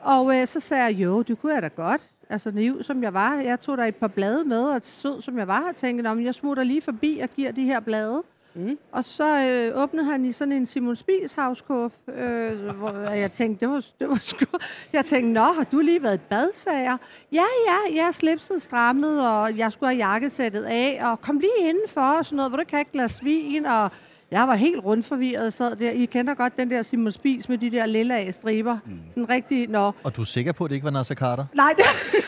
Og 0.02 0.40
øh, 0.40 0.46
så 0.46 0.60
sagde 0.60 0.84
jeg, 0.84 0.94
jo, 0.94 1.22
det 1.22 1.40
kunne 1.40 1.54
jeg 1.54 1.62
da 1.62 1.68
godt. 1.68 2.10
altså 2.30 2.50
naiv 2.50 2.82
som 2.82 3.02
jeg 3.02 3.14
var. 3.14 3.34
Jeg 3.34 3.60
tog 3.60 3.76
der 3.78 3.84
et 3.84 3.96
par 3.96 4.08
blade 4.08 4.44
med, 4.44 4.62
og 4.62 4.80
sød 4.82 5.22
som 5.22 5.38
jeg 5.38 5.48
var, 5.48 5.68
og 5.68 5.74
tænkte, 5.76 6.10
at 6.10 6.24
jeg 6.24 6.34
smutter 6.34 6.64
lige 6.64 6.80
forbi 6.80 7.20
og 7.22 7.28
giver 7.28 7.52
de 7.52 7.64
her 7.64 7.80
blade. 7.80 8.22
Mm. 8.54 8.78
Og 8.92 9.04
så 9.04 9.38
øh, 9.38 9.82
åbnede 9.82 10.06
han 10.06 10.24
i 10.24 10.32
sådan 10.32 10.52
en 10.52 10.66
Simon 10.66 10.96
Spies 10.96 11.32
havskåb, 11.32 11.92
øh, 12.08 12.68
hvor 12.68 13.10
jeg 13.10 13.32
tænkte, 13.32 13.66
det 13.66 13.74
var, 13.74 13.84
det 14.00 14.08
var 14.08 14.16
sgu... 14.20 14.46
Jeg 14.92 15.04
tænkte, 15.04 15.32
nå, 15.32 15.40
har 15.42 15.64
du 15.72 15.80
lige 15.80 16.02
været 16.02 16.16
i 16.16 16.22
bad, 16.28 16.48
sagde 16.54 16.82
jeg. 16.82 16.96
Ja, 17.32 17.44
ja, 17.66 18.04
jeg 18.04 18.14
slipset 18.14 18.62
strammet, 18.62 19.28
og 19.28 19.58
jeg 19.58 19.72
skulle 19.72 19.88
have 19.94 20.06
jakkesættet 20.06 20.62
af, 20.62 21.00
og 21.02 21.20
kom 21.20 21.38
lige 21.38 21.68
indenfor, 21.68 22.00
og 22.00 22.24
sådan 22.24 22.36
noget, 22.36 22.50
hvor 22.50 22.56
du 22.56 22.64
kan 22.64 22.78
ikke 22.78 22.92
glas 22.92 23.24
vin, 23.24 23.66
og 23.66 23.90
jeg 24.30 24.48
var 24.48 24.54
helt 24.54 24.84
rundt 24.84 25.06
forvirret, 25.06 25.52
sad 25.52 25.76
der. 25.76 25.90
I 25.90 26.04
kender 26.04 26.34
godt 26.34 26.56
den 26.56 26.70
der 26.70 26.82
Simon 26.82 27.12
Spies 27.12 27.48
med 27.48 27.58
de 27.58 27.70
der 27.70 27.86
lilla 27.86 28.30
striber. 28.30 28.78
Mm. 28.86 28.92
Sådan 29.10 29.28
rigtig, 29.28 29.68
nå. 29.68 29.92
Og 30.04 30.16
du 30.16 30.20
er 30.20 30.24
sikker 30.24 30.52
på, 30.52 30.64
at 30.64 30.70
det 30.70 30.74
ikke 30.74 30.84
var 30.84 30.90
Nasser 30.90 31.14
Carter? 31.14 31.44
Nej, 31.54 31.74
det, 31.76 31.84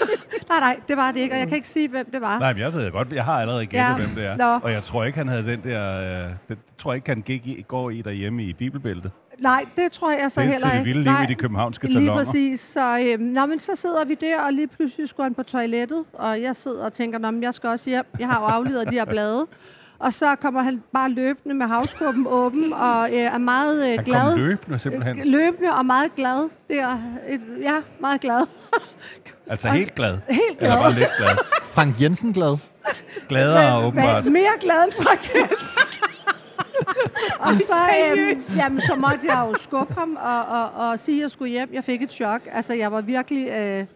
nej, 0.50 0.60
nej, 0.60 0.76
det 0.88 0.96
var 0.96 1.12
det 1.12 1.20
ikke, 1.20 1.34
og 1.34 1.38
jeg 1.38 1.48
kan 1.48 1.56
ikke 1.56 1.68
sige, 1.68 1.88
hvem 1.88 2.10
det 2.12 2.20
var. 2.20 2.38
Nej, 2.38 2.52
men 2.52 2.62
jeg 2.62 2.72
ved 2.72 2.90
godt, 2.92 3.12
jeg 3.12 3.24
har 3.24 3.40
allerede 3.40 3.66
gættet, 3.66 3.78
Ja. 3.88 3.96
hvem 3.96 4.08
det 4.14 4.26
er. 4.26 4.36
Nå. 4.36 4.58
Og 4.62 4.72
jeg 4.72 4.82
tror 4.82 5.04
ikke, 5.04 5.18
han 5.18 5.28
havde 5.28 5.44
den 5.46 5.60
der... 5.64 6.24
Øh, 6.26 6.30
det 6.48 6.58
tror 6.78 6.92
jeg 6.92 6.96
ikke, 6.96 7.08
han 7.10 7.22
gik 7.22 7.46
i, 7.46 7.64
går 7.68 7.90
i 7.90 8.02
derhjemme 8.02 8.42
i 8.44 8.52
bibelbæltet. 8.52 9.10
Nej, 9.38 9.64
det 9.76 9.92
tror 9.92 10.10
jeg 10.12 10.30
så 10.32 10.40
Det 10.40 10.46
er 10.46 10.50
heller 10.52 10.68
til 10.68 10.72
det 10.72 10.78
ikke. 10.78 10.84
vilde 10.88 11.02
liv 11.02 11.12
Nej, 11.12 11.22
i 11.22 11.26
de 11.26 11.34
københavnske 11.34 11.86
Lige 11.86 11.94
saloner. 11.98 12.24
præcis. 12.24 12.60
Så, 12.60 12.98
øhm, 12.98 13.22
nå, 13.22 13.46
men 13.46 13.58
så 13.60 13.74
sidder 13.74 14.04
vi 14.04 14.14
der, 14.14 14.40
og 14.40 14.52
lige 14.52 14.66
pludselig 14.68 15.08
skulle 15.08 15.24
han 15.24 15.34
på 15.34 15.42
toilettet, 15.42 16.04
og 16.12 16.42
jeg 16.42 16.56
sidder 16.56 16.84
og 16.84 16.92
tænker, 16.92 17.18
nå, 17.18 17.30
men 17.30 17.42
jeg 17.42 17.54
skal 17.54 17.68
også 17.70 17.90
hjem. 17.90 18.04
Jeg 18.18 18.28
har 18.28 18.40
jo 18.40 18.46
afleveret 18.46 18.88
de 18.90 18.94
her 18.94 19.04
blade. 19.04 19.46
Og 20.00 20.14
så 20.14 20.36
kommer 20.36 20.62
han 20.62 20.82
bare 20.92 21.10
løbende 21.10 21.54
med 21.54 21.66
havskåben 21.66 22.26
åben, 22.28 22.72
og 22.72 23.08
øh, 23.12 23.18
er 23.18 23.38
meget 23.38 23.82
øh, 23.82 23.94
Han 23.96 24.04
glad. 24.04 24.30
kom 24.30 24.38
løbende 24.38 24.78
simpelthen. 24.78 25.18
Øh, 25.18 25.26
Løbende 25.26 25.72
og 25.72 25.86
meget 25.86 26.14
glad. 26.14 26.48
Det 26.68 26.78
er 26.78 26.98
et, 27.28 27.40
ja, 27.62 27.74
meget 28.00 28.20
glad. 28.20 28.40
Altså 29.46 29.68
helt 29.68 29.94
glad. 29.94 30.18
Helt 30.28 30.58
glad. 30.58 30.70
Eller 30.70 30.82
bare 30.82 30.92
lidt 30.92 31.08
glad. 31.16 31.28
Frank 31.74 32.00
Jensen 32.02 32.32
glad. 32.32 32.56
Gladere 33.28 33.86
åbenbart. 33.86 34.24
Mere 34.24 34.50
glad 34.60 34.84
end 34.84 34.92
Frank 34.92 35.34
Jensen. 35.34 36.02
og 37.46 37.54
så, 37.54 37.74
øhm, 38.10 38.42
jamen, 38.56 38.80
så 38.80 38.94
måtte 38.94 39.18
jeg 39.22 39.46
jo 39.48 39.54
skubbe 39.62 39.94
ham 39.94 40.18
og, 40.20 40.44
og, 40.44 40.70
og 40.90 40.98
sige, 40.98 41.18
at 41.18 41.22
jeg 41.22 41.30
skulle 41.30 41.50
hjem. 41.50 41.70
Jeg 41.72 41.84
fik 41.84 42.02
et 42.02 42.12
chok. 42.12 42.40
Altså, 42.52 42.74
jeg 42.74 42.92
var 42.92 43.00
virkelig... 43.00 43.48
Øh, 43.48 43.86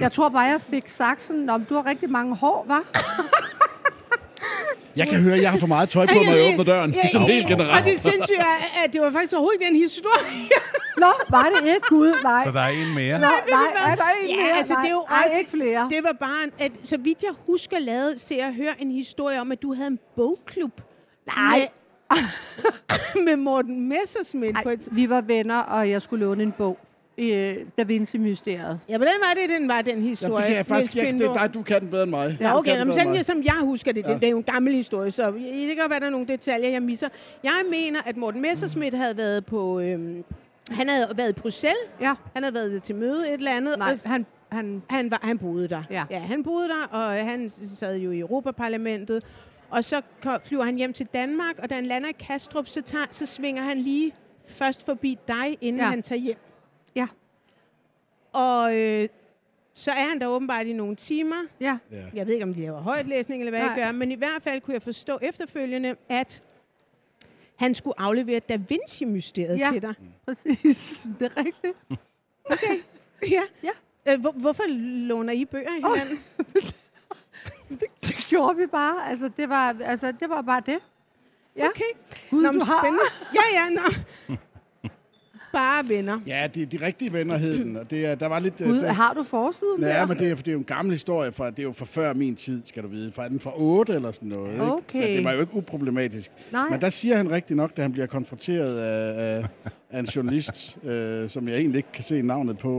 jeg 0.00 0.12
tror 0.12 0.28
bare, 0.28 0.42
jeg 0.42 0.60
fik 0.60 0.88
sådan, 0.88 1.50
om 1.50 1.64
du 1.64 1.74
har 1.74 1.86
rigtig 1.86 2.10
mange 2.10 2.36
hår, 2.36 2.64
var? 2.68 2.82
Jeg 4.96 5.08
kan 5.08 5.20
høre, 5.20 5.34
at 5.34 5.42
jeg 5.42 5.50
har 5.50 5.58
for 5.58 5.66
meget 5.66 5.88
tøj 5.88 6.06
på, 6.06 6.12
når 6.26 6.32
jeg 6.34 6.52
åbner 6.52 6.64
døren. 6.64 6.90
Ja, 6.94 7.08
Sådan 7.08 7.26
helt 7.26 7.44
Og 7.44 7.50
generelt. 7.50 7.84
det 7.84 8.00
sindssyge 8.00 8.38
er, 8.38 8.84
at 8.84 8.92
det 8.92 9.00
var 9.00 9.10
faktisk 9.10 9.32
overhovedet 9.32 9.60
ikke 9.60 9.70
den 9.72 9.76
historie. 9.82 10.48
Nå, 11.04 11.06
var 11.30 11.42
det 11.60 11.68
ikke? 11.68 11.86
Gud, 11.88 12.12
nej. 12.22 12.44
Så 12.44 12.50
der 12.50 12.60
er 12.60 12.68
en 12.68 12.94
mere. 12.94 13.18
Nå, 13.18 13.26
nej, 13.26 13.90
er 13.90 13.94
der 13.94 14.02
en 14.22 14.28
Ja, 14.30 14.36
mere? 14.36 14.58
altså, 14.58 14.72
nej, 14.74 14.82
det 14.82 14.88
er 14.88 14.94
jo 14.94 15.04
ej, 15.10 15.22
også- 15.26 15.38
ikke 15.38 15.50
flere. 15.50 15.88
Det 15.90 16.04
var 16.04 16.12
bare, 16.20 16.44
en- 16.44 16.50
at, 16.58 16.72
så 16.84 16.96
vidt 16.96 17.22
jeg 17.22 17.32
husker, 17.46 17.78
lavet, 17.78 18.20
se 18.20 18.38
og 18.40 18.54
høre 18.54 18.74
en 18.82 18.90
historie 18.90 19.40
om, 19.40 19.52
at 19.52 19.62
du 19.62 19.74
havde 19.74 19.86
en 19.88 19.98
bogklub. 20.16 20.80
Nej. 21.36 21.68
Med, 22.10 23.24
med 23.24 23.36
Morten 23.36 23.88
Messersmith. 23.88 24.62
På 24.62 24.68
Ej, 24.68 24.72
et, 24.74 24.88
vi 24.92 25.08
var 25.08 25.20
venner, 25.20 25.58
og 25.58 25.90
jeg 25.90 26.02
skulle 26.02 26.26
låne 26.26 26.42
en 26.42 26.52
bog. 26.52 26.78
I 27.18 27.32
øh, 27.32 27.56
Da 27.78 27.82
Vinci-mysteriet. 27.82 28.80
ja, 28.88 28.96
hvordan 28.96 29.14
var 29.28 29.34
det, 29.34 29.60
den 29.60 29.68
var, 29.68 29.82
den 29.82 30.02
historie? 30.02 30.32
Jamen, 30.32 30.38
det 30.42 30.46
kan 30.48 30.56
jeg 30.56 30.66
faktisk 30.66 30.96
ikke. 30.96 31.18
Det 31.18 31.26
er 31.26 31.32
dig, 31.32 31.54
du 31.54 31.62
kan 31.62 31.80
den 31.80 31.90
bedre 31.90 32.02
end 32.02 32.10
mig. 32.10 32.36
Ja, 32.40 32.58
okay, 32.58 32.70
kan 32.70 32.78
den 32.78 32.88
men 32.88 32.94
bedre 32.94 33.02
end 33.02 33.24
sådan, 33.24 33.36
mig. 33.38 33.46
som 33.50 33.56
jeg 33.60 33.66
husker 33.66 33.92
det, 33.92 34.04
det, 34.04 34.10
Ja. 34.10 34.14
det 34.14 34.24
er 34.24 34.30
jo 34.30 34.36
en 34.36 34.42
gammel 34.42 34.74
historie, 34.74 35.10
så 35.10 35.30
det 35.30 35.66
kan 35.66 35.76
godt 35.76 35.90
være, 35.90 36.00
der 36.00 36.06
er 36.06 36.10
nogle 36.10 36.26
detaljer, 36.26 36.68
jeg 36.68 36.82
misser. 36.82 37.08
Jeg 37.42 37.62
mener, 37.70 38.00
at 38.06 38.16
Morten 38.16 38.42
Messersmith 38.42 38.96
havde 38.96 39.16
været 39.16 39.46
på... 39.46 39.80
Øhm, 39.80 40.24
han 40.70 40.88
havde 40.88 41.08
været 41.16 41.30
i 41.30 41.40
Bruxelles. 41.40 41.76
Ja. 42.00 42.14
Han 42.34 42.42
havde 42.42 42.54
været 42.54 42.82
til 42.82 42.94
møde 42.94 43.28
et 43.28 43.32
eller 43.34 43.50
andet. 43.56 43.78
Nej, 43.78 43.90
og 44.04 44.10
han, 44.10 44.26
han, 44.52 44.82
Han, 44.90 45.10
var, 45.10 45.20
han 45.22 45.38
boede 45.38 45.68
der. 45.68 45.82
Ja. 45.90 46.04
ja, 46.10 46.18
han 46.18 46.42
boede 46.42 46.68
der, 46.68 46.86
og 46.98 47.12
han 47.12 47.48
sad 47.48 47.96
jo 47.96 48.10
i 48.10 48.18
Europaparlamentet. 48.18 49.24
Og 49.70 49.84
så 49.84 50.00
flyver 50.44 50.64
han 50.64 50.76
hjem 50.76 50.92
til 50.92 51.06
Danmark, 51.06 51.54
og 51.58 51.70
da 51.70 51.74
han 51.74 51.86
lander 51.86 52.08
i 52.08 52.12
Kastrup, 52.26 52.66
så, 52.68 52.82
tager, 52.82 53.04
så 53.10 53.26
svinger 53.26 53.62
han 53.62 53.78
lige 53.78 54.12
først 54.48 54.86
forbi 54.86 55.18
dig, 55.28 55.58
inden 55.60 55.82
ja. 55.82 55.88
han 55.88 56.02
tager 56.02 56.20
hjem. 56.20 56.36
Ja. 56.96 57.06
Og 58.32 58.76
øh, 58.76 59.08
så 59.74 59.90
er 59.90 60.08
han 60.08 60.20
der 60.20 60.26
åbenbart 60.26 60.66
i 60.66 60.72
nogle 60.72 60.96
timer. 60.96 61.44
ja. 61.60 61.78
Ja. 61.90 62.04
Jeg 62.14 62.26
ved 62.26 62.34
ikke, 62.34 62.44
om 62.44 62.54
de 62.54 62.60
laver 62.60 62.80
højtlæsning 62.80 63.40
eller 63.42 63.50
hvad 63.50 63.60
Nej. 63.60 63.68
jeg 63.68 63.76
gør, 63.84 63.92
men 63.92 64.12
i 64.12 64.14
hvert 64.14 64.42
fald 64.42 64.60
kunne 64.60 64.74
jeg 64.74 64.82
forstå 64.82 65.18
efterfølgende, 65.22 65.96
at 66.08 66.42
han 67.56 67.74
skulle 67.74 68.00
aflevere 68.00 68.40
Da 68.40 68.56
Vinci-mysteriet 68.56 69.58
Ja. 69.58 69.68
til 69.72 69.82
dig. 69.82 69.94
Præcis. 70.26 71.06
Det 71.20 71.32
er 71.36 71.36
rigtigt. 71.36 71.76
Ja. 73.30 73.42
Ja. 73.62 73.70
Øh, 74.12 74.20
hvor, 74.20 74.30
hvorfor 74.30 74.62
låner 75.08 75.32
I 75.32 75.44
bøger 75.44 75.68
af 75.70 75.74
hinanden? 75.94 76.24
Det 78.02 78.16
gjorde 78.28 78.56
vi 78.56 78.66
bare. 78.66 79.08
Altså, 79.10 79.28
det 79.36 79.48
var, 79.48 79.76
altså, 79.84 80.12
det 80.20 80.28
var 80.30 80.42
bare 80.42 80.62
det. 80.66 80.78
Ja. 81.56 81.66
Okay. 81.68 81.84
Gud, 82.30 82.42
Nå, 82.42 82.52
du 82.52 82.58
har... 82.64 82.80
spændende. 82.82 83.04
Ja, 83.34 83.60
ja, 83.60 83.68
nå. 83.70 83.82
Bare 85.56 85.88
venner. 85.88 86.20
Ja, 86.26 86.48
de, 86.54 86.64
de 86.66 86.86
rigtige 86.86 87.12
venner 87.12 87.36
hed 87.36 87.58
den. 87.64 87.76
Og 87.76 87.90
det, 87.90 88.06
er- 88.06 88.14
der 88.14 88.26
var 88.26 88.38
lidt... 88.38 88.60
øh, 88.60 88.68
Gud, 88.68 88.80
der, 88.80 88.92
har 88.92 89.12
du 89.14 89.22
forsiden 89.22 89.82
Ja, 89.82 89.88
der? 89.88 90.06
men 90.06 90.18
det 90.18 90.30
er, 90.30 90.34
det 90.34 90.48
er 90.48 90.52
jo 90.52 90.58
en 90.58 90.64
gammel 90.64 90.92
historie, 90.92 91.32
fra, 91.32 91.50
det 91.50 91.58
er 91.58 91.62
jo 91.62 91.72
fra 91.72 91.84
før 91.84 92.12
min 92.14 92.34
tid, 92.36 92.62
skal 92.64 92.82
du 92.82 92.88
vide. 92.88 93.12
Fra 93.12 93.28
den 93.28 93.40
fra 93.40 93.50
8 93.56 93.94
eller 93.94 94.12
sådan 94.12 94.28
noget. 94.28 94.52
Ikke? 94.52 94.62
Okay. 94.64 94.98
Men 94.98 95.08
det 95.16 95.24
var 95.24 95.32
jo 95.32 95.40
ikke 95.40 95.54
uproblematisk. 95.54 96.30
Nej. 96.52 96.68
Men 96.70 96.80
der 96.80 96.90
siger 96.90 97.16
han 97.16 97.30
rigtig 97.30 97.56
nok, 97.56 97.76
da 97.76 97.82
han 97.82 97.92
bliver 97.92 98.06
konfronteret 98.06 98.78
af, 98.78 99.44
af, 99.90 99.98
en 100.00 100.04
journalist, 100.06 100.78
øh, 100.84 101.28
som 101.28 101.48
jeg 101.48 101.56
egentlig 101.56 101.76
ikke 101.76 101.92
kan 101.92 102.04
se 102.04 102.22
navnet 102.22 102.58
på. 102.58 102.70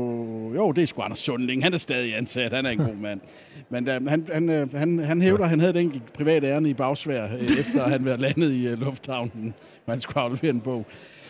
Jo, 0.56 0.72
det 0.72 0.82
er 0.82 0.88
sgu 0.88 1.02
Anders 1.02 1.20
Sundling. 1.20 1.64
Han 1.64 1.74
er 1.74 1.78
stadig 1.78 2.18
ansat. 2.18 2.54
Han 2.54 2.66
er 2.66 2.70
en 2.70 2.78
god 2.78 2.96
mand. 3.02 3.22
Men 3.70 3.86
da, 3.86 4.00
han, 4.08 4.28
han, 4.34 4.50
øh, 4.50 4.74
han, 4.76 5.00
han 5.00 5.22
hævder, 5.22 5.44
at 5.44 5.50
han 5.50 5.60
havde 5.60 5.74
et 5.74 5.82
enkelt 5.82 6.14
privat 6.14 6.44
ærne 6.44 6.70
i 6.70 6.74
bagsvær, 6.74 7.24
øh, 7.24 7.44
efter 7.60 7.84
han 7.90 8.06
var 8.06 8.18
landet 8.18 8.52
i 8.52 8.68
øh, 8.68 8.80
lufthavnen, 8.80 9.54
hvor 9.86 9.94
han 9.94 10.02
skulle 10.02 10.20
aflevere 10.24 10.50
en 10.50 10.62
bog. 10.62 10.86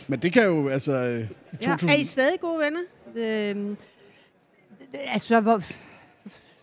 Men 0.08 0.20
det 0.20 0.34
kan 0.34 0.44
jo, 0.44 0.68
altså... 0.70 0.92
øh, 0.92 1.20
i 1.20 1.26
Ja. 1.62 1.68
2000, 1.72 1.90
Er 1.92 1.96
I 1.96 2.04
stadig 2.04 2.40
gode 2.40 2.60
venner? 2.60 2.80
Øhm, 3.16 3.78
altså, 4.94 5.40
hvor, 5.40 5.62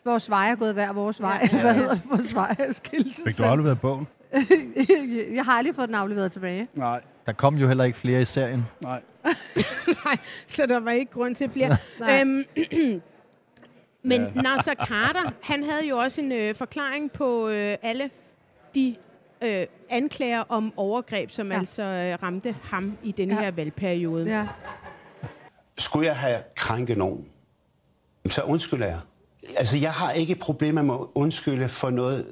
vores 0.04 0.30
veje 0.30 0.50
er 0.50 0.56
gået 0.56 0.74
hver 0.74 0.92
vores 0.92 1.20
vej. 1.20 1.48
Ja. 1.52 1.60
Hvad 1.60 1.74
hedder 1.74 1.94
det? 1.94 2.02
Vores 2.10 2.34
veje 2.34 2.56
er 2.58 2.72
skilt. 2.72 3.16
Fik 3.26 3.38
du 3.38 3.44
afleveret 3.44 3.80
bogen? 3.80 4.06
jeg 5.34 5.44
har 5.44 5.52
aldrig 5.52 5.74
fået 5.74 5.88
den 5.88 5.94
afleveret 5.94 6.32
tilbage. 6.32 6.68
Nej, 6.74 7.00
Der 7.26 7.32
kom 7.32 7.56
jo 7.56 7.68
heller 7.68 7.84
ikke 7.84 7.98
flere 7.98 8.22
i 8.22 8.24
serien. 8.24 8.64
nej. 8.80 9.00
Nej, 10.04 10.16
så 10.46 10.66
der 10.66 10.80
var 10.80 10.90
ikke 10.90 11.12
grund 11.12 11.34
til 11.36 11.50
flere. 11.50 11.76
Nej. 12.00 12.20
øhm, 12.20 12.44
men 14.10 14.20
ja. 14.34 14.40
Nasser 14.42 14.74
Carter, 14.74 15.32
han 15.42 15.64
havde 15.64 15.86
jo 15.88 15.98
også 15.98 16.20
en 16.20 16.32
øh, 16.32 16.54
forklaring 16.54 17.12
på 17.12 17.48
øh, 17.48 17.76
alle 17.82 18.10
de 18.74 18.94
øh, 19.44 19.66
anklager 19.90 20.40
om 20.48 20.72
overgreb, 20.76 21.30
som 21.30 21.52
ja. 21.52 21.58
Altså 21.58 21.82
øh, 21.82 22.22
ramte 22.22 22.56
ham 22.62 22.98
i 23.02 23.12
denne. 23.12 23.34
Ja. 23.34 23.40
her 23.40 23.50
valgperiode. 23.50 24.24
Ja. 24.24 24.48
Skulle 25.78 26.06
jeg 26.06 26.16
have 26.16 26.42
krænket 26.56 26.98
nogen, 26.98 27.28
så 28.28 28.42
undskylder 28.42 28.86
jeg. 28.86 28.98
Altså, 29.56 29.76
jeg 29.76 29.92
har 29.92 30.12
ikke 30.12 30.34
problemer 30.34 30.82
med 30.82 30.94
at 30.94 31.06
undskylde 31.14 31.68
for 31.68 31.90
noget, 31.90 32.26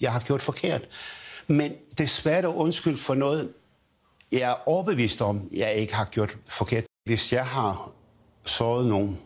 jeg 0.00 0.12
har 0.12 0.20
gjort 0.20 0.42
forkert. 0.42 0.82
Men 1.46 1.72
det 1.90 2.00
er 2.00 2.08
svært 2.08 2.44
at 2.44 2.50
undskylde 2.50 2.96
for 2.96 3.14
noget, 3.14 3.52
jeg 4.32 4.40
er 4.40 4.68
overbevist 4.68 5.20
om, 5.20 5.48
jeg 5.52 5.74
ikke 5.74 5.94
har 5.94 6.04
gjort 6.04 6.36
forkert. 6.46 6.84
Hvis 7.04 7.32
jeg 7.32 7.46
har 7.46 7.92
såret 8.44 8.86
nogen, 8.86 9.18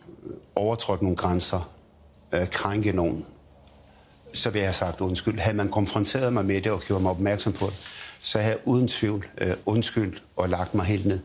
overtrådt 0.55 1.01
nogle 1.01 1.17
grænser, 1.17 1.73
øh, 2.33 2.49
krænket 2.49 2.95
nogen, 2.95 3.25
så 4.33 4.49
vil 4.49 4.59
jeg 4.59 4.67
have 4.67 4.73
sagt 4.73 5.01
undskyld. 5.01 5.39
Havde 5.39 5.57
man 5.57 5.69
konfronteret 5.69 6.33
mig 6.33 6.45
med 6.45 6.61
det 6.61 6.71
og 6.71 6.81
gjort 6.81 7.01
mig 7.01 7.11
opmærksom 7.11 7.53
på 7.53 7.65
det, 7.65 7.73
så 8.19 8.39
havde 8.39 8.51
jeg 8.51 8.61
uden 8.65 8.87
tvivl 8.87 9.25
øh, 9.41 9.47
undskyldt 9.65 10.23
og 10.35 10.49
lagt 10.49 10.75
mig 10.75 10.85
helt 10.85 11.05
ned. 11.05 11.19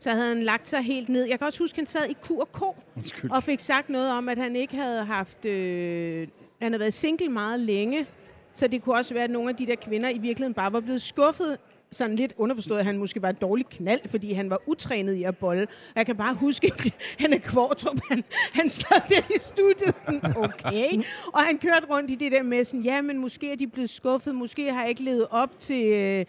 Så 0.00 0.10
havde 0.10 0.28
han 0.28 0.42
lagt 0.42 0.66
sig 0.66 0.82
helt 0.82 1.08
ned. 1.08 1.24
Jeg 1.24 1.38
kan 1.38 1.46
også 1.46 1.58
huske, 1.58 1.74
at 1.74 1.78
han 1.78 1.86
sad 1.86 2.08
i 2.08 2.14
Q&K 2.24 2.62
Undskyld. 2.96 3.30
og 3.30 3.42
fik 3.42 3.60
sagt 3.60 3.88
noget 3.88 4.10
om, 4.10 4.28
at 4.28 4.38
han 4.38 4.56
ikke 4.56 4.76
havde 4.76 5.04
haft... 5.04 5.44
Øh, 5.44 6.28
han 6.62 6.72
havde 6.72 6.80
været 6.80 6.94
single 6.94 7.28
meget 7.28 7.60
længe. 7.60 8.06
Så 8.54 8.66
det 8.66 8.82
kunne 8.82 8.94
også 8.94 9.14
være, 9.14 9.24
at 9.24 9.30
nogle 9.30 9.50
af 9.50 9.56
de 9.56 9.66
der 9.66 9.74
kvinder 9.74 10.08
i 10.08 10.18
virkeligheden 10.18 10.54
bare 10.54 10.72
var 10.72 10.80
blevet 10.80 11.02
skuffet. 11.02 11.58
Sådan 11.92 12.16
lidt 12.16 12.32
underforstået, 12.36 12.78
at 12.78 12.84
han 12.84 12.98
måske 12.98 13.22
var 13.22 13.28
et 13.28 13.40
dårligt 13.40 13.68
knald, 13.68 14.00
fordi 14.08 14.32
han 14.32 14.50
var 14.50 14.60
utrænet 14.66 15.14
i 15.14 15.22
at 15.22 15.36
bolle. 15.36 15.62
Og 15.62 15.68
jeg 15.96 16.06
kan 16.06 16.16
bare 16.16 16.34
huske, 16.34 16.72
at 16.78 16.94
han 17.22 17.32
er 17.32 17.38
Kvartrup, 17.38 18.00
han, 18.10 18.24
han 18.52 18.68
sad 18.68 19.00
der 19.08 19.34
i 19.34 19.38
studiet. 19.38 19.94
Okay. 20.36 21.02
Og 21.32 21.40
han 21.40 21.58
kørte 21.58 21.86
rundt 21.90 22.10
i 22.10 22.14
det 22.14 22.32
der 22.32 22.42
med 22.42 22.64
sådan, 22.64 22.80
ja, 22.82 23.02
men 23.02 23.18
måske 23.18 23.52
er 23.52 23.56
de 23.56 23.66
blevet 23.66 23.90
skuffet, 23.90 24.34
måske 24.34 24.72
har 24.72 24.80
jeg 24.80 24.88
ikke 24.88 25.02
levet 25.02 25.26
op 25.30 25.50
til... 25.58 25.86
Øh, 25.86 26.24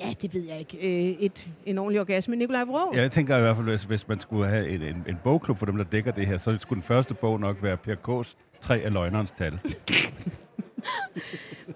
Ja, 0.00 0.12
det 0.22 0.34
ved 0.34 0.42
jeg 0.42 0.58
ikke. 0.58 0.78
Øh, 0.78 1.16
et, 1.20 1.48
en 1.66 1.78
ordentlig 1.78 2.00
orgasme. 2.00 2.36
Nikolaj 2.36 2.64
Vrå? 2.64 2.92
Ja, 2.94 3.00
jeg 3.00 3.12
tænker 3.12 3.36
i 3.36 3.40
hvert 3.40 3.56
fald, 3.56 3.68
hvis, 3.68 3.84
hvis 3.84 4.08
man 4.08 4.20
skulle 4.20 4.48
have 4.48 4.68
en, 4.68 4.82
en, 4.82 5.04
en 5.08 5.18
bogklub 5.24 5.58
for 5.58 5.66
dem, 5.66 5.76
der 5.76 5.84
dækker 5.84 6.12
det 6.12 6.26
her, 6.26 6.38
så 6.38 6.56
skulle 6.60 6.76
den 6.76 6.82
første 6.82 7.14
bog 7.14 7.40
nok 7.40 7.62
være 7.62 7.76
Per 7.76 7.94
K's 8.08 8.34
Tre 8.60 8.78
af 8.78 8.92
løgnerens 8.92 9.32
tal. 9.32 9.58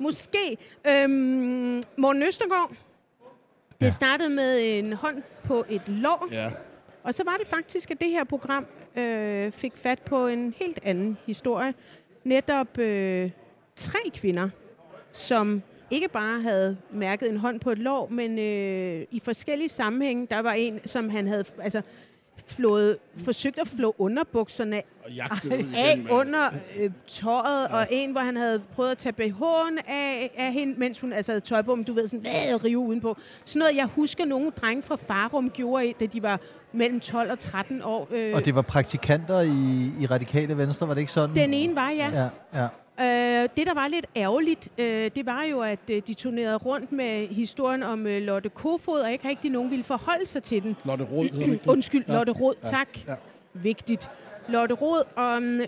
Måske. 0.00 0.56
Øhm, 0.88 1.82
Morten 1.96 2.22
Østergaard. 2.22 2.70
Det 3.82 3.86
Ja. 3.88 3.90
startede 3.90 4.30
med 4.30 4.78
en 4.78 4.92
hånd 4.92 5.22
på 5.44 5.64
et 5.68 5.82
lår, 5.88 6.28
Ja. 6.32 6.50
og 7.02 7.14
så 7.14 7.22
var 7.24 7.36
det 7.36 7.46
faktisk, 7.46 7.90
at 7.90 8.00
det 8.00 8.08
her 8.10 8.24
program 8.24 8.66
øh, 8.96 9.52
fik 9.52 9.72
fat 9.76 9.98
på 9.98 10.26
en 10.26 10.54
helt 10.56 10.78
anden 10.82 11.18
historie. 11.26 11.74
Netop 12.24 12.78
øh, 12.78 13.30
tre 13.76 13.98
kvinder, 14.14 14.48
som 15.12 15.62
ikke 15.90 16.08
bare 16.08 16.40
havde 16.42 16.76
mærket 16.90 17.28
en 17.28 17.36
hånd 17.36 17.60
på 17.60 17.70
et 17.70 17.78
lår, 17.78 18.08
men 18.10 18.38
øh, 18.38 19.06
i 19.10 19.20
forskellige 19.24 19.68
sammenhænge. 19.68 20.26
Der 20.30 20.38
var 20.42 20.52
en, 20.52 20.80
som 20.86 21.08
han 21.10 21.26
havde 21.26 21.44
altså, 21.62 21.82
flået, 22.46 22.96
forsøgt 23.24 23.58
at 23.58 23.68
flå 23.68 23.94
underbukserne 23.98 24.76
af 25.06 25.44
igen, 25.44 26.08
under 26.10 26.50
øh, 26.78 26.90
tøjet, 27.06 27.68
ja. 27.70 27.76
og 27.76 27.86
en, 27.90 28.12
hvor 28.12 28.20
han 28.20 28.36
havde 28.36 28.62
prøvet 28.74 28.90
at 28.90 28.98
tage 28.98 29.12
BH'en 29.20 29.90
af, 29.90 30.30
af 30.38 30.52
hende, 30.52 30.74
mens 30.80 31.00
hun 31.00 31.12
altså 31.12 31.32
havde 31.32 31.40
tøj 31.40 31.62
på, 31.62 31.74
men 31.74 31.84
du 31.84 31.92
ved, 31.92 32.08
sådan 32.08 32.26
øh, 32.54 32.64
rive 32.64 32.78
udenpå. 32.78 33.16
Sådan 33.44 33.58
noget, 33.60 33.76
jeg 33.76 33.86
husker, 33.86 34.24
nogle 34.24 34.50
drenge 34.50 34.82
fra 34.82 34.96
Farum 34.96 35.50
gjorde, 35.50 35.92
da 36.00 36.06
de 36.06 36.22
var 36.22 36.40
mellem 36.72 37.00
12 37.00 37.30
og 37.30 37.38
13 37.38 37.82
år. 37.82 38.08
Øh, 38.10 38.34
Og 38.34 38.44
det 38.44 38.54
var 38.54 38.62
praktikanter 38.62 39.40
i, 39.40 39.90
i 40.00 40.06
Radikale 40.06 40.56
Venstre, 40.56 40.88
var 40.88 40.94
det 40.94 41.00
ikke 41.00 41.12
sådan? 41.12 41.34
den 41.36 41.54
ene 41.54 41.74
var, 41.74 41.90
ja. 41.90 42.10
Ja, 42.12 42.28
ja. 42.62 42.68
Øh, 43.02 43.48
det, 43.56 43.66
der 43.66 43.74
var 43.74 43.88
lidt 43.88 44.06
ærgerligt, 44.16 44.68
øh, 44.78 45.10
det 45.16 45.26
var 45.26 45.42
jo, 45.44 45.60
at 45.60 45.78
øh, 45.90 46.02
de 46.06 46.14
turnerede 46.14 46.56
rundt 46.56 46.92
med 46.92 47.28
historien 47.28 47.82
om 47.82 48.06
øh, 48.06 48.22
Lotte 48.22 48.48
Kofod, 48.48 49.00
og 49.00 49.12
ikke 49.12 49.28
rigtig 49.28 49.50
nogen 49.50 49.70
ville 49.70 49.84
forholde 49.84 50.26
sig 50.26 50.42
til 50.42 50.62
den. 50.62 50.76
Lotte 50.84 51.04
Rod 51.04 51.24
hedder 51.24 51.40
ikke 51.40 51.52
det? 51.52 51.66
Undskyld, 51.66 52.04
Ja. 52.08 52.14
Lotte 52.16 52.32
Rod, 52.32 52.54
Ja. 52.64 52.68
tak. 52.68 52.88
Ja. 53.08 53.14
Vigtigt. 53.54 54.10
Lotte 54.48 54.74
Rod, 54.74 55.02
og 55.16 55.36
um, 55.36 55.60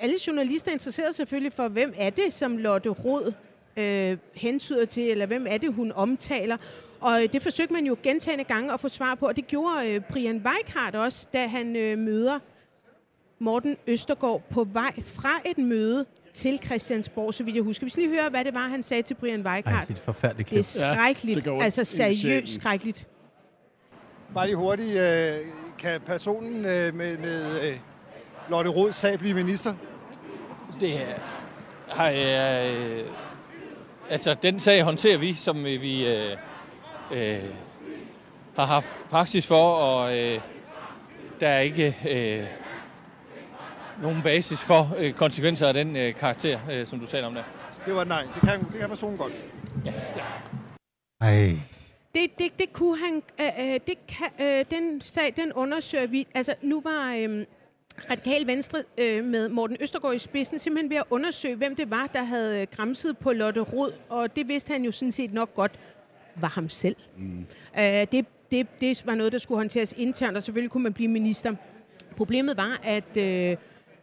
alle 0.00 0.14
journalister 0.26 0.70
er 0.70 0.72
interesseret 0.72 1.14
selvfølgelig 1.14 1.52
for, 1.52 1.68
hvem 1.68 1.94
er 1.96 2.10
det, 2.10 2.32
som 2.32 2.56
Lotte 2.58 2.88
Rod 2.88 3.32
øh, 3.76 4.18
hentyder 4.34 4.84
til, 4.84 5.10
eller 5.10 5.26
hvem 5.26 5.46
er 5.48 5.58
det, 5.58 5.74
hun 5.74 5.92
omtaler. 5.92 6.56
Og 7.00 7.22
øh, 7.22 7.32
det 7.32 7.42
forsøgte 7.42 7.72
man 7.74 7.86
jo 7.86 7.96
gentagende 8.02 8.44
gange 8.44 8.72
at 8.72 8.80
få 8.80 8.88
svar 8.88 9.14
på, 9.14 9.26
og 9.26 9.36
det 9.36 9.46
gjorde 9.46 9.88
øh, 9.90 10.00
Brian 10.00 10.42
Weikart 10.46 10.94
også, 10.94 11.28
da 11.32 11.46
han 11.46 11.76
øh, 11.76 11.98
møder 11.98 12.38
Morten 13.38 13.76
Østergaard 13.86 14.42
på 14.50 14.64
vej 14.64 14.92
fra 15.06 15.40
et 15.44 15.58
møde 15.58 16.06
til 16.34 16.58
Christiansborg, 16.64 17.34
så 17.34 17.44
vidt 17.44 17.56
jeg 17.56 17.62
husker. 17.64 17.86
Vi 17.86 17.90
skal 17.90 18.02
lige 18.02 18.20
høre, 18.20 18.30
hvad 18.30 18.44
det 18.44 18.54
var, 18.54 18.68
han 18.68 18.82
sagde 18.82 19.02
til 19.02 19.14
Brian 19.14 19.46
Ej, 19.46 19.52
Weikart. 19.52 19.88
det 19.88 19.94
er 19.94 19.98
et 19.98 20.02
forfærdeligt 20.04 20.50
Det 20.50 20.58
er 20.58 20.62
klip. 20.62 20.94
skrækkeligt, 20.94 21.36
det 21.36 21.44
gør 21.44 21.52
ondt 21.52 21.64
altså 21.64 21.84
seriøst 21.84 22.54
skrækkeligt. 22.54 23.06
Bare 24.34 24.46
lige 24.46 24.56
hurtigt. 24.56 24.98
Øh, 24.98 25.34
kan 25.78 26.00
personen 26.00 26.64
øh, 26.64 26.94
med, 26.94 27.18
med 27.18 27.60
øh, 27.68 27.76
Lotte 28.50 28.70
Rods 28.70 28.96
sag 28.96 29.18
blive 29.18 29.34
minister? 29.34 29.74
Det 30.80 30.94
er, 30.94 31.14
har, 31.88 32.10
øh, 32.10 33.00
altså, 34.10 34.36
den 34.42 34.60
sag 34.60 34.82
håndterer 34.82 35.18
vi, 35.18 35.34
som 35.34 35.66
øh, 35.66 35.82
vi 35.82 36.06
øh, 36.06 36.36
øh, 37.12 37.38
har 38.56 38.64
haft 38.66 38.86
praksis 39.10 39.46
for, 39.46 39.72
og 39.72 40.18
øh, 40.18 40.40
der 41.40 41.48
er 41.48 41.60
ikke 41.60 41.96
øh, 42.10 42.46
nogen 44.02 44.22
basis 44.22 44.60
for 44.60 44.94
øh, 44.98 45.12
konsekvenser 45.12 45.68
af 45.68 45.74
den 45.74 45.96
øh, 45.96 46.14
karakter, 46.14 46.60
øh, 46.70 46.86
som 46.86 47.00
du 47.00 47.06
taler 47.06 47.26
om 47.26 47.34
der. 47.34 47.42
Det 47.86 47.94
var 47.94 48.04
nej. 48.04 48.22
Det 48.34 48.48
kan, 48.48 48.60
det 48.72 48.80
kan 48.80 48.88
personen 48.88 49.18
godt. 49.18 49.32
Ej. 51.20 51.58
Det, 52.14 52.38
det, 52.38 52.58
det 52.58 52.72
kunne 52.72 52.98
han, 52.98 53.22
øh, 53.40 53.74
øh, 53.74 53.80
det 53.86 54.06
kan, 54.08 54.46
øh, 54.46 54.64
den 54.70 55.00
sag, 55.00 55.34
den 55.36 55.52
undersøger 55.52 56.06
vi. 56.06 56.26
Altså, 56.34 56.54
nu 56.62 56.80
var 56.80 57.14
øh, 57.18 57.44
Radikal 58.10 58.46
Venstre 58.46 58.82
øh, 58.98 59.24
med 59.24 59.48
Morten 59.48 59.76
Østergaard 59.80 60.14
i 60.14 60.18
spidsen 60.18 60.58
simpelthen 60.58 60.90
ved 60.90 60.96
at 60.96 61.04
undersøge, 61.10 61.56
hvem 61.56 61.76
det 61.76 61.90
var, 61.90 62.06
der 62.06 62.22
havde 62.22 62.66
græmset 62.66 63.18
på 63.18 63.32
Lotte 63.32 63.60
Rod, 63.60 63.92
og 64.08 64.36
det 64.36 64.48
vidste 64.48 64.72
han 64.72 64.84
jo 64.84 64.90
sådan 64.90 65.12
set 65.12 65.32
nok 65.32 65.54
godt 65.54 65.78
var 66.36 66.48
ham 66.48 66.68
selv. 66.68 66.96
Mm. 67.16 67.46
Øh, 67.78 67.84
det, 67.84 68.26
det, 68.50 68.66
det 68.80 69.06
var 69.06 69.14
noget, 69.14 69.32
der 69.32 69.38
skulle 69.38 69.58
håndteres 69.58 69.94
internt, 69.96 70.36
og 70.36 70.42
selvfølgelig 70.42 70.70
kunne 70.70 70.82
man 70.82 70.92
blive 70.92 71.08
minister. 71.08 71.54
Problemet 72.16 72.56
var, 72.56 72.80
at, 72.82 73.16
øh, 73.16 73.56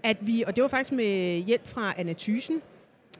at 0.04 0.18
vi, 0.22 0.44
og 0.48 0.56
det 0.56 0.62
var 0.62 0.68
faktisk 0.68 0.92
med 0.92 1.42
hjælp 1.44 1.68
fra 1.68 1.94
Anna 1.98 2.14
Thysen, 2.14 2.62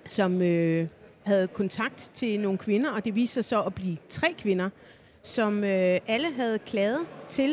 som 0.08 0.42
øh, 0.42 0.88
havde 1.24 1.48
kontakt 1.48 2.12
til 2.14 2.40
nogle 2.40 2.58
kvinder, 2.58 2.92
og 2.92 3.06
det 3.06 3.16
viste 3.16 3.34
sig 3.34 3.46
så 3.46 3.62
at 3.62 3.76
blive 3.76 3.98
tre 4.10 4.36
kvinder, 4.38 4.70
som 5.22 5.64
øh, 5.64 6.00
alle 6.08 6.34
havde 6.34 6.60
klaget 6.60 7.00
til 7.28 7.52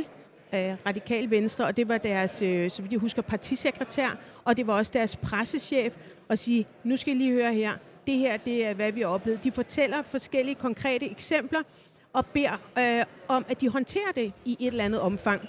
øh, 0.53 0.75
Radikal 0.87 1.31
Venstre, 1.31 1.65
og 1.65 1.77
det 1.77 1.89
var 1.89 1.99
deres, 1.99 2.43
øh, 2.43 2.71
så 2.71 2.83
vidt 2.83 2.93
jeg 2.93 3.01
husker, 3.01 3.23
partisekretær, 3.23 4.19
og 4.45 4.57
det 4.57 4.67
var 4.67 4.75
også 4.75 4.93
deres 4.95 5.17
pressechef, 5.17 5.97
og 6.29 6.39
sige, 6.39 6.67
nu 6.85 6.97
skal 6.97 7.15
I 7.15 7.19
lige 7.19 7.33
høre 7.33 7.55
her, 7.55 7.73
det 8.07 8.19
her, 8.19 8.37
det 8.37 8.67
er, 8.67 8.75
hvad 8.75 8.93
vi 8.93 9.01
har 9.01 9.09
oplevet. 9.09 9.45
De 9.45 9.53
fortæller 9.53 10.03
forskellige 10.03 10.55
konkrete 10.55 11.11
eksempler, 11.11 11.63
og 12.13 12.27
beder 12.27 12.61
øh, 12.79 13.05
om, 13.29 13.45
at 13.49 13.61
de 13.61 13.69
håndterer 13.69 14.13
det 14.15 14.33
i 14.45 14.57
et 14.61 14.67
eller 14.67 14.85
andet 14.85 15.01
omfang. 15.01 15.49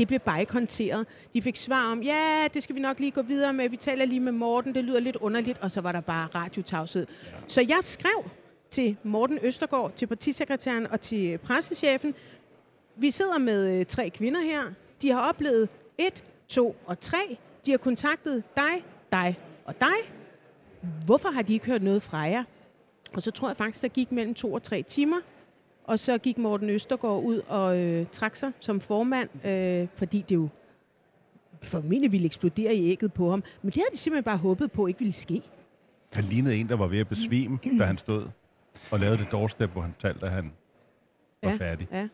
Det 0.00 0.08
blev 0.08 0.20
bare 0.20 0.40
ikke 0.40 0.52
håndteret. 0.52 1.06
De 1.32 1.42
fik 1.42 1.56
svar 1.56 1.92
om, 1.92 2.02
ja, 2.02 2.48
det 2.54 2.62
skal 2.62 2.76
vi 2.76 2.80
nok 2.80 2.98
lige 2.98 3.10
gå 3.10 3.22
videre 3.22 3.52
med. 3.52 3.68
Vi 3.68 3.76
taler 3.76 4.04
lige 4.04 4.20
med 4.20 4.32
Morten, 4.32 4.74
det 4.74 4.84
lyder 4.84 5.00
lidt 5.00 5.16
underligt, 5.16 5.58
og 5.58 5.70
så 5.70 5.80
var 5.80 5.92
der 5.92 6.00
bare 6.00 6.28
radiotavshed. 6.34 7.06
Ja. 7.26 7.30
Så 7.46 7.60
jeg 7.60 7.78
skrev 7.80 8.30
til 8.70 8.96
Morten 9.02 9.38
Østergaard, 9.42 9.92
til 9.92 10.06
partisekretæren 10.06 10.86
og 10.86 11.00
til 11.00 11.38
pressechefen. 11.38 12.14
Vi 12.96 13.10
sidder 13.10 13.38
med 13.38 13.78
øh, 13.78 13.86
tre 13.86 14.10
kvinder 14.10 14.40
her. 14.40 14.62
De 15.02 15.10
har 15.10 15.20
oplevet 15.28 15.68
et, 15.98 16.24
to 16.48 16.76
og 16.86 17.00
tre. 17.00 17.38
De 17.66 17.70
har 17.70 17.78
kontaktet 17.78 18.42
dig, 18.56 18.84
dig 19.12 19.38
og 19.64 19.80
dig. 19.80 20.12
Hvorfor 21.04 21.28
har 21.28 21.42
de 21.42 21.52
ikke 21.52 21.66
hørt 21.66 21.82
noget 21.82 22.02
fra 22.02 22.18
jer? 22.18 22.44
Og 23.12 23.22
så 23.22 23.30
tror 23.30 23.48
jeg 23.48 23.56
faktisk, 23.56 23.82
der 23.82 23.88
gik 23.88 24.12
mellem 24.12 24.34
to 24.34 24.52
og 24.52 24.62
tre 24.62 24.82
timer. 24.82 25.16
Og 25.90 25.98
så 25.98 26.18
gik 26.18 26.38
Morten 26.38 26.70
Østergaard 26.70 27.22
ud 27.22 27.40
og 27.48 27.78
øh, 27.78 28.06
trak 28.12 28.36
sig 28.36 28.52
som 28.60 28.80
formand, 28.80 29.46
øh, 29.46 29.88
fordi 29.94 30.24
det 30.28 30.34
jo 30.34 30.48
formentlig 31.62 32.12
ville 32.12 32.26
eksplodere 32.26 32.74
i 32.74 32.90
ægget 32.90 33.12
på 33.12 33.30
ham. 33.30 33.42
Men 33.62 33.66
det 33.66 33.74
havde 33.74 33.88
de 33.92 33.96
simpelthen 33.96 34.24
bare 34.24 34.36
håbet 34.36 34.72
på 34.72 34.86
ikke 34.86 34.98
ville 34.98 35.12
ske. 35.12 35.42
Han 36.12 36.24
lignede 36.24 36.56
en, 36.56 36.68
der 36.68 36.76
var 36.76 36.86
ved 36.86 36.98
at 36.98 37.08
besvime, 37.08 37.58
da 37.78 37.84
han 37.84 37.98
stod 37.98 38.26
og 38.90 39.00
lavede 39.00 39.18
det 39.18 39.26
doorstep, 39.32 39.70
hvor 39.70 39.82
han 39.82 39.92
fortalte, 39.92 40.26
at 40.26 40.32
han 40.32 40.52
var 41.42 41.50
Ja, 41.50 41.56
færdig. 41.56 41.88
Ja. 41.92 42.08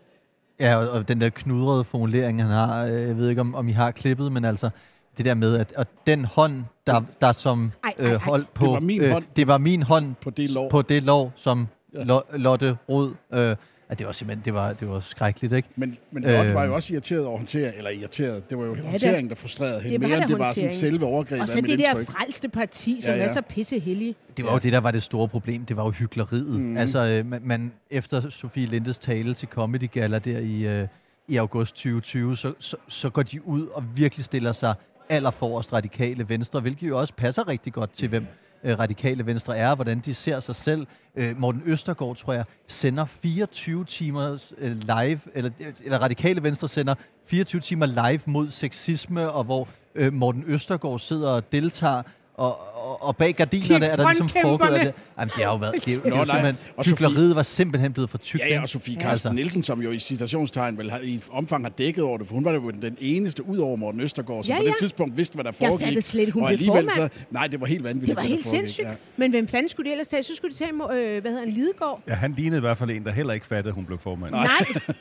Ja, 0.60 0.76
og, 0.76 0.90
og 0.90 1.08
den 1.08 1.20
der 1.20 1.28
knudrede 1.28 1.84
formulering, 1.84 2.42
han 2.42 2.50
har, 2.50 2.84
øh, 2.86 2.92
jeg 2.92 3.16
ved 3.16 3.28
ikke, 3.28 3.40
om, 3.40 3.54
om 3.54 3.68
I 3.68 3.72
har 3.72 3.90
klippet, 3.90 4.32
men 4.32 4.44
altså, 4.44 4.70
det 5.16 5.24
der 5.24 5.34
med, 5.34 5.56
at, 5.58 5.72
at 5.76 5.88
den 6.06 6.24
hånd, 6.24 6.64
der, 6.86 7.02
der 7.20 7.32
som 7.32 7.72
Ej, 7.84 7.94
ej, 7.98 8.04
ej. 8.06 8.12
øh, 8.12 8.20
holdt 8.20 8.54
på... 8.54 8.64
Det 8.66 8.72
var 8.72 8.80
min 8.80 9.10
hånd. 9.10 9.24
Det 9.36 9.46
var 9.46 9.58
min 9.58 9.82
hånd 9.82 10.14
På 10.14 10.30
det 10.30 10.50
lår. 10.50 10.70
på 10.70 10.82
det 10.82 11.02
lov, 11.02 11.32
som 11.36 11.68
Ja. 11.96 12.14
ja. 12.32 12.36
Lotte 12.36 12.76
Rod... 12.88 13.14
Øh, 13.34 13.56
at 13.88 13.98
det 13.98 14.06
var 14.06 14.12
simpelthen, 14.12 14.44
det 14.44 14.54
var, 14.54 14.72
det 14.72 14.88
var 14.88 15.00
skrækkeligt, 15.00 15.52
ikke? 15.52 15.68
Men, 15.76 15.96
men 16.12 16.22
Lotte 16.22 16.48
Øh. 16.48 16.54
var 16.54 16.64
jo 16.64 16.74
også 16.74 16.92
irriteret 16.94 17.26
over 17.26 17.36
håndtering, 17.36 17.76
eller 17.76 17.90
irriteret. 17.90 18.50
Det 18.50 18.58
var 18.58 18.64
jo 18.64 18.74
da. 18.74 18.80
håndteringen, 18.82 19.28
der 19.28 19.34
frustrerede 19.34 19.80
hende, 19.80 19.92
Det 19.94 20.02
var 20.02 20.08
mere 20.08 20.18
end 20.22 20.28
det 20.28 20.38
var 20.38 20.52
sådan 20.52 20.72
selve 20.72 21.06
overgrebet 21.06 21.40
Og 21.42 21.48
så 21.48 21.60
det 21.60 21.78
der 21.78 21.88
indtryk. 21.90 22.06
frelste 22.06 22.48
parti, 22.48 23.00
som 23.00 23.10
Ja, 23.10 23.16
ja, 23.16 23.22
ja. 23.22 23.28
er 23.28 23.32
så 23.32 23.42
pissehellige. 23.48 24.14
Det 24.36 24.44
var 24.44 24.52
jo 24.52 24.58
det, 24.58 24.72
der 24.72 24.78
var 24.80 24.90
det 24.90 25.02
store 25.02 25.28
problem. 25.28 25.64
Det 25.64 25.76
var 25.76 25.84
jo 25.84 25.90
hyggeleriet. 25.90 26.60
Mm. 26.60 26.76
Altså, 26.76 26.98
øh, 27.06 27.26
man, 27.26 27.40
man, 27.44 27.72
efter 27.90 28.30
Sofie 28.30 28.66
Lindes 28.66 28.98
tale 28.98 29.34
til 29.34 29.48
Comedy 29.48 29.90
Gala 29.92 30.18
der 30.18 30.38
i, 30.38 30.80
øh, 30.80 30.88
i 31.28 31.36
august 31.36 31.74
2020, 31.74 32.36
så, 32.36 32.52
så, 32.60 32.76
så 32.88 33.10
går 33.10 33.22
de 33.22 33.46
ud 33.48 33.66
og 33.66 33.84
virkelig 33.96 34.24
stiller 34.24 34.52
sig 34.52 34.74
allerforrest 35.08 35.72
radikale 35.72 36.28
venstre, 36.28 36.60
hvilket 36.60 36.88
jo 36.88 36.98
også 37.00 37.14
passer 37.14 37.48
rigtig 37.48 37.72
godt 37.72 37.90
til, 37.92 38.08
hvem 38.08 38.26
øh, 38.64 38.78
radikale 38.78 39.26
venstre 39.26 39.56
er, 39.56 39.74
hvordan 39.74 39.98
de 40.00 40.14
ser 40.14 40.40
sig 40.40 40.56
selv. 40.56 40.86
Øh, 41.16 41.40
Morten 41.40 41.62
Østergaard, 41.66 42.16
tror 42.16 42.32
jeg, 42.32 42.44
sender 42.66 43.04
24 43.04 43.84
timer 43.84 44.52
øh, 44.58 44.76
live, 44.76 45.20
eller, 45.34 45.50
eller 45.84 45.98
radikale 45.98 46.42
venstre 46.42 46.68
sender 46.68 46.94
24 47.26 47.60
timer 47.60 47.86
live 47.86 48.20
mod 48.26 48.48
sexisme, 48.48 49.30
og 49.30 49.44
hvor 49.44 49.68
øh, 49.94 50.12
Morten 50.12 50.44
Østergaard 50.46 50.98
sidder 50.98 51.30
og 51.30 51.52
deltager, 51.52 52.02
og, 52.34 52.75
og, 52.86 53.02
og 53.08 53.16
bag 53.16 53.34
gardinerne 53.34 53.84
De 53.86 53.90
er 53.90 53.96
der 53.96 54.08
ligesom 54.08 54.28
foregået... 54.28 54.70
Det, 54.72 54.94
jamen, 55.18 55.32
det 55.36 55.44
har 55.44 55.52
jo 55.52 55.56
været... 55.56 55.74
Det, 55.74 55.84
det 55.84 56.12
er 56.12 56.42
Nå. 56.42 56.52
Og 56.76 56.84
Sofie- 56.86 56.90
Hykleriet 56.90 57.36
var 57.36 57.42
simpelthen 57.42 57.92
blevet 57.92 58.10
for 58.10 58.18
tykt. 58.18 58.42
Ja, 58.42 58.48
ja, 58.54 58.62
og 58.62 58.68
Sofie 58.68 58.94
Ja, 58.94 59.00
Carsten 59.00 59.10
altså. 59.12 59.32
Nielsen, 59.32 59.62
som 59.62 59.82
jo 59.82 59.90
i 59.90 59.98
citationstegn 59.98 60.78
vel 60.78 60.90
har, 60.90 60.98
i 61.02 61.20
omfang 61.30 61.64
har 61.64 61.70
dækket 61.70 62.04
over 62.04 62.18
det, 62.18 62.26
for 62.26 62.34
hun 62.34 62.44
var 62.44 62.52
jo 62.52 62.70
den 62.70 62.96
eneste 63.00 63.46
ud 63.48 63.58
over 63.58 63.76
Morten 63.76 64.00
Østergaard, 64.00 64.44
som 64.44 64.52
Ja, 64.52 64.58
på 64.58 64.62
det 64.64 64.68
ja. 64.68 64.74
tidspunkt 64.78 65.16
vidste, 65.16 65.34
hvad 65.34 65.44
der 65.44 65.50
Jeg 65.60 65.68
foregik. 65.68 65.84
fattede 65.86 66.02
slet, 66.02 66.30
hun 66.32 66.42
og 66.42 66.48
blev 66.48 66.66
formand. 66.66 66.90
Så, 66.90 67.08
nej, 67.30 67.46
det 67.46 67.60
var 67.60 67.66
helt 67.66 67.84
vanvittigt. 67.84 68.08
Det 68.08 68.16
var 68.16 68.28
helt 68.28 68.46
sindssygt. 68.46 68.86
Ja. 68.86 68.92
Men 69.16 69.30
hvem 69.30 69.48
fanden 69.48 69.68
skulle 69.68 69.86
de 69.86 69.92
ellers 69.92 70.08
tage? 70.08 70.22
Så 70.22 70.32
skulle 70.36 70.52
de 70.52 70.58
tage, 70.58 70.70
øh, 70.72 71.20
hvad 71.20 71.30
hedder 71.30 71.38
han, 71.44 71.48
Lidegaard? 71.54 72.00
Ja, 72.08 72.14
han 72.14 72.32
lignede 72.32 72.58
i 72.58 72.60
hvert 72.60 72.78
fald 72.78 72.90
en, 72.90 73.04
der 73.04 73.12
heller 73.12 73.32
ikke 73.34 73.46
fattede, 73.46 73.68
at 73.68 73.74
hun 73.74 73.84
blev 73.84 73.98
formand. 73.98 74.30
Nej, 74.32 74.46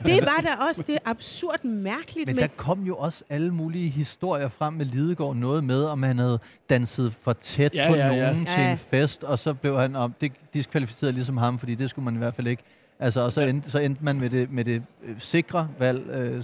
det 0.06 0.24
var 0.24 0.40
da 0.42 0.64
også 0.68 0.82
det 0.86 0.98
absurd 1.04 1.64
mærkeligt. 1.64 2.26
Men 2.26 2.36
Men, 2.36 2.42
der 2.42 2.48
kom 2.56 2.82
jo 2.82 2.96
også 2.96 3.24
alle 3.30 3.54
mulige 3.54 3.88
historier 3.88 4.48
frem 4.48 4.74
med 4.74 4.86
Lidegaard. 4.86 5.36
Noget 5.36 5.64
med, 5.64 5.84
om 5.84 6.02
han 6.02 6.18
havde 6.18 6.38
danset 6.70 7.12
for 7.22 7.32
tæt 7.32 7.74
Ja, 7.76 7.88
på 7.88 7.94
ja, 7.96 8.06
ja. 8.06 8.30
nogen 8.30 8.46
til 8.46 8.54
Ja. 8.60 8.70
en 8.70 8.78
fest, 8.78 9.24
og 9.24 9.38
så 9.38 9.54
blev 9.54 9.78
han 9.80 9.96
om 9.96 10.14
det 10.20 10.32
diskvalificeret 10.54 11.14
ligesom 11.14 11.36
ham, 11.36 11.58
fordi 11.58 11.74
det 11.74 11.90
skulle 11.90 12.04
man 12.04 12.14
i 12.14 12.18
hvert 12.18 12.34
fald 12.34 12.46
ikke. 12.46 12.62
Altså, 13.00 13.20
og 13.20 13.32
så, 13.32 13.40
Ja. 13.40 13.48
endte, 13.48 13.70
så 13.70 13.78
endte 13.78 14.04
man 14.04 14.20
med 14.20 14.30
det, 14.30 14.52
med 14.52 14.64
det 14.64 14.82
øh, 15.04 15.14
sikre 15.18 15.68
valg, 15.78 16.06
øh, 16.10 16.36
øh, 16.36 16.42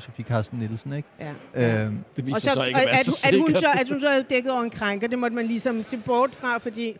Sofie 0.00 0.24
Carsten 0.24 0.58
Nielsen, 0.58 0.92
ikke? 0.92 1.08
ja. 1.54 1.84
Øh, 1.84 1.92
Det 2.16 2.26
viser 2.26 2.34
Og 2.34 2.40
så, 2.40 2.50
så 2.54 2.64
ikke 2.64 2.80
at 2.80 2.86
være 2.86 2.98
at, 2.98 3.04
så 3.06 3.28
at, 3.28 3.34
hun 3.38 3.46
sikkert. 3.46 3.60
så, 3.62 3.80
at 3.80 3.88
hun 3.90 4.00
så 4.00 4.08
er 4.08 4.22
dækket 4.22 4.52
over 4.52 4.62
en 4.62 4.70
krænker, 4.70 5.08
det 5.08 5.18
måtte 5.18 5.36
man 5.36 5.46
ligesom 5.46 5.84
til 5.84 5.98
bort 6.06 6.30
fra, 6.30 6.58
fordi 6.58 6.96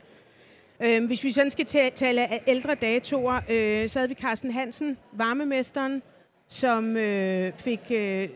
øh, 0.81 1.07
hvis 1.07 1.25
vi 1.25 1.33
sådan 1.33 1.51
skal 1.51 1.65
ta- 1.67 1.91
tale 1.95 2.21
af 2.33 2.43
ældre 2.47 2.75
datoer, 2.75 3.41
øh, 3.49 3.89
så 3.89 3.99
havde 3.99 4.09
vi 4.09 4.15
Carsten 4.15 4.51
Hansen, 4.53 4.97
varmemesteren, 5.13 6.03
som 6.49 6.97
øh, 6.97 7.53
fik 7.57 7.81
øh, 7.91 8.29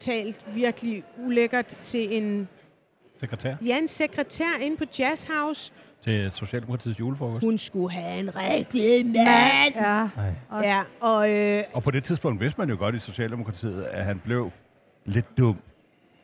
talt 0.00 0.36
virkelig 0.54 1.02
ulækkert 1.24 1.76
til 1.82 2.16
en, 2.16 2.48
Sekretær 3.20 3.54
ja, 3.66 3.78
en 3.78 3.88
sekretær 3.88 4.58
inde 4.60 4.76
på 4.76 4.84
Jazz 4.98 5.24
House. 5.24 5.72
til 6.04 6.32
Socialdemokratiets 6.32 7.00
julefrokost. 7.00 7.44
Hun 7.44 7.58
skulle 7.58 7.90
have 7.92 8.20
en 8.20 8.36
rigtig 8.36 9.06
mand. 9.06 9.74
Ja. 9.74 10.08
Nej. 10.16 10.60
Ja, 10.62 10.82
og 11.00 11.30
øh, 11.32 11.62
Og 11.72 11.82
på 11.82 11.90
det 11.90 12.04
tidspunkt 12.04 12.40
vidste 12.40 12.60
man 12.60 12.68
jo 12.70 12.76
godt 12.78 12.94
i 12.94 12.98
Socialdemokratiet, 12.98 13.82
at 13.84 14.04
han 14.04 14.18
blev 14.24 14.50
lidt 15.04 15.38
dum, 15.38 15.56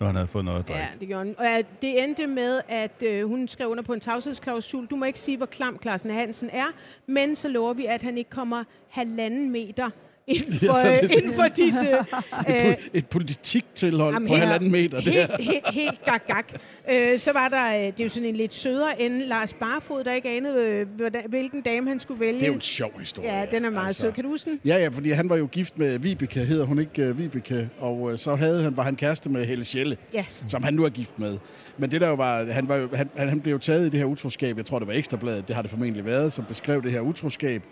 når 0.00 0.06
han 0.06 0.16
havde 0.16 0.28
fået 0.28 0.44
noget 0.44 0.58
at 0.58 0.68
drikke. 0.68 0.80
Ja, 0.80 0.88
det 1.00 1.08
gjorde 1.08 1.24
hun. 1.24 1.34
Og 1.38 1.44
ja, 1.44 1.62
det 1.82 2.04
endte 2.04 2.26
med, 2.26 2.60
at 2.68 3.02
øh, 3.06 3.28
hun 3.28 3.48
skrev 3.48 3.68
under 3.68 3.82
på 3.82 3.92
en 3.92 4.00
tavshedsklausul. 4.00 4.86
Du 4.86 4.96
må 4.96 5.04
ikke 5.04 5.20
sige, 5.20 5.36
hvor 5.36 5.46
klam 5.46 5.78
Clarsen 5.82 6.10
Hansen 6.10 6.50
er, 6.52 6.66
men 7.06 7.36
så 7.36 7.48
lover 7.48 7.72
vi, 7.72 7.86
at 7.86 8.02
han 8.02 8.18
ikke 8.18 8.30
kommer 8.30 8.64
halvanden 8.90 9.50
meter 9.50 9.90
inden 10.26 10.52
for, 10.52 10.78
Ja, 10.78 10.92
er 10.92 11.02
øh, 11.02 11.08
det- 11.08 11.10
inden 11.18 11.32
for 11.32 11.42
dit... 11.56 11.74
Øh, 11.74 12.54
Et, 12.56 12.66
øh, 12.68 12.76
et 12.94 13.06
politiktilhold 13.06 14.14
Jamen, 14.14 14.28
på 14.28 14.34
helt- 14.34 14.44
halvanden 14.44 14.70
meter. 14.70 15.00
Det 15.00 15.12
helt, 15.12 15.30
helt, 15.40 15.70
helt 15.72 16.04
gak, 16.04 16.26
gak. 16.26 16.52
Øh, 16.90 17.18
så 17.18 17.32
var 17.32 17.48
der, 17.48 17.66
øh, 17.68 17.80
det 17.86 18.00
er 18.00 18.04
jo 18.04 18.08
sådan 18.08 18.28
en 18.28 18.36
lidt 18.36 18.54
sødere 18.54 19.02
end 19.02 19.22
Lars 19.22 19.52
Barfod, 19.54 20.04
der 20.04 20.12
ikke 20.12 20.28
anede, 20.28 20.86
hvilken 21.28 21.60
dame 21.62 21.88
han 21.88 22.00
skulle 22.00 22.20
vælge. 22.20 22.34
Det 22.34 22.42
er 22.42 22.46
jo 22.48 22.54
en 22.54 22.60
sjov 22.60 22.98
historie. 22.98 23.38
Ja, 23.38 23.46
den 23.54 23.64
er 23.64 23.70
meget 23.70 23.86
altså. 23.86 24.00
sød. 24.00 24.12
Kan 24.12 24.24
du 24.24 24.30
huske 24.30 24.50
den? 24.50 24.60
Ja, 24.64 24.76
ja, 24.76 24.88
fordi 24.88 25.10
han 25.10 25.28
var 25.28 25.36
jo 25.36 25.46
gift 25.46 25.78
med 25.78 25.98
Vibeke, 25.98 26.40
hedder 26.40 26.64
hun 26.64 26.78
ikke 26.78 27.10
uh, 27.10 27.18
Vibeke, 27.18 27.68
og 27.78 28.00
uh, 28.00 28.16
så 28.16 28.34
havde 28.34 28.62
han, 28.62 28.76
var 28.76 28.82
han 28.82 28.96
kæreste 28.96 29.30
med 29.30 29.44
Helle 29.46 29.64
Schelle, 29.64 29.96
Ja. 30.14 30.24
som 30.48 30.62
han 30.62 30.74
nu 30.74 30.84
er 30.84 30.88
gift 30.88 31.18
med. 31.18 31.38
Men 31.78 31.90
det 31.90 32.00
der 32.00 32.08
jo 32.08 32.14
var, 32.14 32.44
han, 32.44 32.68
var 32.68 32.76
jo, 32.76 32.88
han, 32.94 33.10
han 33.16 33.28
han 33.28 33.40
blev 33.40 33.52
jo 33.52 33.58
taget 33.58 33.86
i 33.86 33.90
det 33.90 33.98
her 33.98 34.04
utroskab, 34.06 34.56
jeg 34.56 34.66
tror 34.66 34.78
det 34.78 34.88
var 34.88 34.94
Ekstrabladet, 34.94 35.48
det 35.48 35.54
har 35.56 35.62
det 35.62 35.70
formentlig 35.70 36.04
været, 36.04 36.32
som 36.32 36.44
beskrev 36.44 36.82
det 36.82 36.92
her 36.92 37.00
utroskab. 37.00 37.62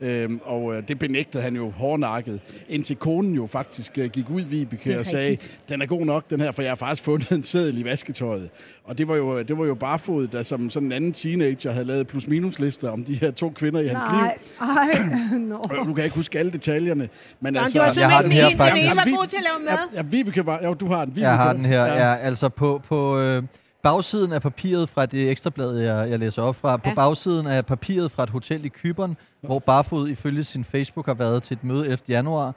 Øhm, 0.00 0.40
og 0.44 0.74
øh, 0.74 0.88
det 0.88 0.98
benægtede 0.98 1.42
han 1.42 1.56
jo 1.56 1.70
hårdnakket, 1.70 2.40
indtil 2.68 2.96
konen 2.96 3.34
jo 3.34 3.46
faktisk 3.46 3.98
øh, 3.98 4.10
gik 4.10 4.30
ud, 4.30 4.42
Vibeke, 4.42 4.98
og 4.98 5.06
sagde, 5.06 5.30
rigtigt. 5.30 5.58
den 5.68 5.82
er 5.82 5.86
god 5.86 6.06
nok, 6.06 6.30
den 6.30 6.40
her, 6.40 6.52
for 6.52 6.62
jeg 6.62 6.70
har 6.70 6.76
faktisk 6.76 7.02
fundet 7.02 7.30
en 7.30 7.42
seddel 7.42 7.78
i 7.78 7.84
vasketøjet. 7.84 8.50
Og 8.84 8.98
det 8.98 9.08
var 9.08 9.16
jo, 9.16 9.42
det 9.42 9.58
var 9.58 9.66
jo 9.66 9.74
Barfod, 9.74 10.26
der 10.28 10.42
som 10.42 10.70
sådan 10.70 10.86
en 10.86 10.92
anden 10.92 11.12
teenager 11.12 11.70
havde 11.72 11.84
lavet 11.86 12.06
plus-minus-lister 12.06 12.90
om 12.90 13.04
de 13.04 13.14
her 13.14 13.30
to 13.30 13.50
kvinder 13.50 13.80
i 13.80 13.86
hans 13.86 14.00
liv. 14.10 14.20
Nej, 14.20 14.38
ej, 14.60 15.38
no. 15.38 15.56
Og 15.58 15.76
Nu 15.76 15.84
kan 15.84 15.96
jeg 15.96 16.04
ikke 16.04 16.16
huske 16.16 16.38
alle 16.38 16.52
detaljerne, 16.52 17.08
men 17.40 17.52
Nå, 17.52 17.60
altså... 17.60 17.90
så 17.94 18.00
jeg 18.00 18.10
har 18.10 18.22
den 18.22 18.32
her 18.32 18.48
den 18.48 18.56
faktisk. 18.56 18.86
ene 18.86 18.96
var 18.96 19.16
god 19.18 19.26
til 19.26 19.36
at 19.36 19.42
lave 19.42 19.64
mad. 19.64 19.78
Ja, 19.92 19.96
ja, 19.96 20.02
Vibeke 20.02 20.46
var... 20.46 20.60
Jo, 20.64 20.74
du 20.74 20.86
har 20.86 21.04
den. 21.04 21.14
Vibeke, 21.14 21.28
Jeg 21.28 21.36
har 21.36 21.52
den 21.52 21.64
her. 21.64 21.84
Ja. 21.86 22.08
Ja, 22.10 22.14
altså 22.16 22.48
på, 22.48 22.82
på 22.88 23.18
øh, 23.18 23.42
bagsiden 23.82 24.32
af 24.32 24.42
papiret 24.42 24.88
fra 24.88 25.06
det 25.06 25.30
ekstrablad, 25.30 25.76
jeg, 25.78 26.10
jeg 26.10 26.18
læser 26.18 26.42
op 26.42 26.56
fra, 26.56 26.76
på 26.76 26.88
Ja. 26.88 26.94
bagsiden 26.94 27.46
af 27.46 27.66
papiret 27.66 28.10
fra 28.10 28.22
et 28.22 28.30
hotel 28.30 28.64
i 28.64 28.68
Kyberen, 28.68 29.16
hvor 29.40 29.58
Barfod 29.58 30.08
ifølge 30.08 30.44
sin 30.44 30.64
Facebook 30.64 31.06
har 31.06 31.14
været 31.14 31.42
til 31.42 31.54
et 31.54 31.64
møde 31.64 31.84
11. 31.84 31.98
januar, 32.08 32.54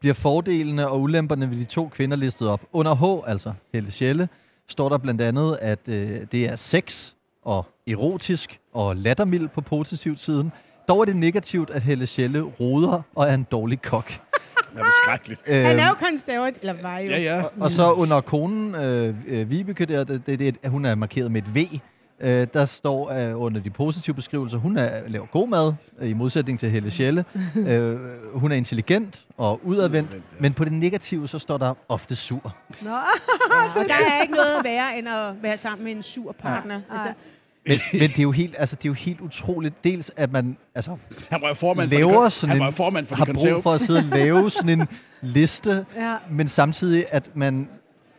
bliver 0.00 0.14
fordelene 0.14 0.88
og 0.88 1.00
ulemperne 1.00 1.50
ved 1.50 1.56
de 1.58 1.64
to 1.64 1.88
kvinder 1.88 2.16
listet 2.16 2.48
op. 2.48 2.60
Under 2.72 2.94
H, 3.24 3.30
altså 3.30 3.52
Helle 3.72 3.90
Schelle, 3.90 4.28
står 4.68 4.88
der 4.88 4.98
blandt 4.98 5.20
andet, 5.20 5.58
at 5.62 5.78
øh, 5.88 6.20
det 6.32 6.44
er 6.44 6.56
sex 6.56 7.12
og 7.44 7.66
erotisk 7.86 8.58
og 8.72 8.96
lattermild 8.96 9.48
på 9.48 9.60
positivt 9.60 10.20
siden. 10.20 10.52
Dog 10.88 11.00
er 11.00 11.04
det 11.04 11.16
negativt, 11.16 11.70
at 11.70 11.82
Helle 11.82 12.06
Schelle 12.06 12.42
roder 12.42 13.02
og 13.14 13.28
er 13.28 13.34
en 13.34 13.46
dårlig 13.52 13.82
kok. 13.82 14.10
Ja, 14.10 14.78
det 14.78 14.86
er 14.86 14.90
skrækkeligt. 15.06 15.40
Han 15.46 15.54
er 15.66 15.70
Øhm, 15.70 15.88
jo 15.88 16.08
konservativ, 16.08 16.58
eller 16.60 16.74
var 16.82 16.98
jo. 16.98 17.06
Ja, 17.06 17.18
ja. 17.20 17.42
og 17.60 17.70
så 17.70 17.92
under 17.92 18.20
konen, 18.20 18.74
øh, 18.74 19.14
øh, 19.26 19.50
Vibeke 19.50 19.84
der, 19.86 20.04
det, 20.04 20.26
det, 20.26 20.38
det, 20.38 20.56
hun 20.70 20.84
er 20.84 20.94
markeret 20.94 21.32
med 21.32 21.42
et 21.42 21.54
V. 21.54 21.58
Øh, 22.24 22.46
der 22.54 22.66
står 22.66 23.10
øh, 23.10 23.40
under 23.40 23.60
de 23.60 23.70
positive 23.70 24.14
beskrivelser, 24.14 24.58
hun 24.58 24.76
er, 24.76 25.08
laver 25.08 25.26
god 25.26 25.48
mad, 25.48 25.72
øh, 25.98 26.10
i 26.10 26.12
modsætning 26.12 26.60
til 26.60 26.70
Helle 26.70 26.90
Schelle. 26.90 27.24
øh, 27.68 27.98
hun 28.34 28.52
er 28.52 28.56
intelligent 28.56 29.24
og 29.36 29.60
udadvendt, 29.64 30.10
men 30.38 30.52
på 30.52 30.64
det 30.64 30.72
negative, 30.72 31.28
så 31.28 31.38
står 31.38 31.58
der 31.58 31.74
ofte 31.88 32.16
sur. 32.16 32.56
Nå, 32.82 32.90
Og 33.80 33.84
der 33.88 33.94
er 33.94 34.22
ikke 34.22 34.34
noget 34.34 34.64
værre, 34.64 34.98
end 34.98 35.08
at 35.08 35.42
være 35.42 35.58
sammen 35.58 35.84
med 35.84 35.92
en 35.92 36.02
sur 36.02 36.32
partner. 36.32 36.80
Altså, 36.90 37.12
Men, 37.66 37.78
men 37.92 38.10
det, 38.10 38.18
er 38.18 38.22
jo 38.22 38.32
helt, 38.32 38.54
altså, 38.58 38.76
det 38.76 38.84
er 38.84 38.90
jo 38.90 38.94
helt 38.94 39.20
utroligt. 39.20 39.84
Dels, 39.84 40.10
at 40.16 40.32
man 40.32 40.56
altså, 40.74 40.96
Han 41.30 41.42
var 41.42 41.48
jo 41.48 41.54
formand 41.54 41.90
for, 41.90 41.96
laver 41.96 42.24
de, 42.24 42.30
sådan 42.30 42.48
han 42.48 42.56
en, 42.56 42.60
var 42.60 42.66
jo 42.66 42.72
formand 42.72 43.06
for 43.06 43.16
har 43.16 43.24
de 43.24 43.32
brug 43.32 43.62
for 43.62 43.72
at 43.72 43.80
sidde 43.80 43.98
og 43.98 44.04
lave 44.04 44.50
sådan 44.50 44.80
en 44.80 44.88
liste, 45.22 45.86
ja. 45.96 46.16
men 46.30 46.48
samtidig, 46.48 47.04
at 47.10 47.36
man 47.36 47.68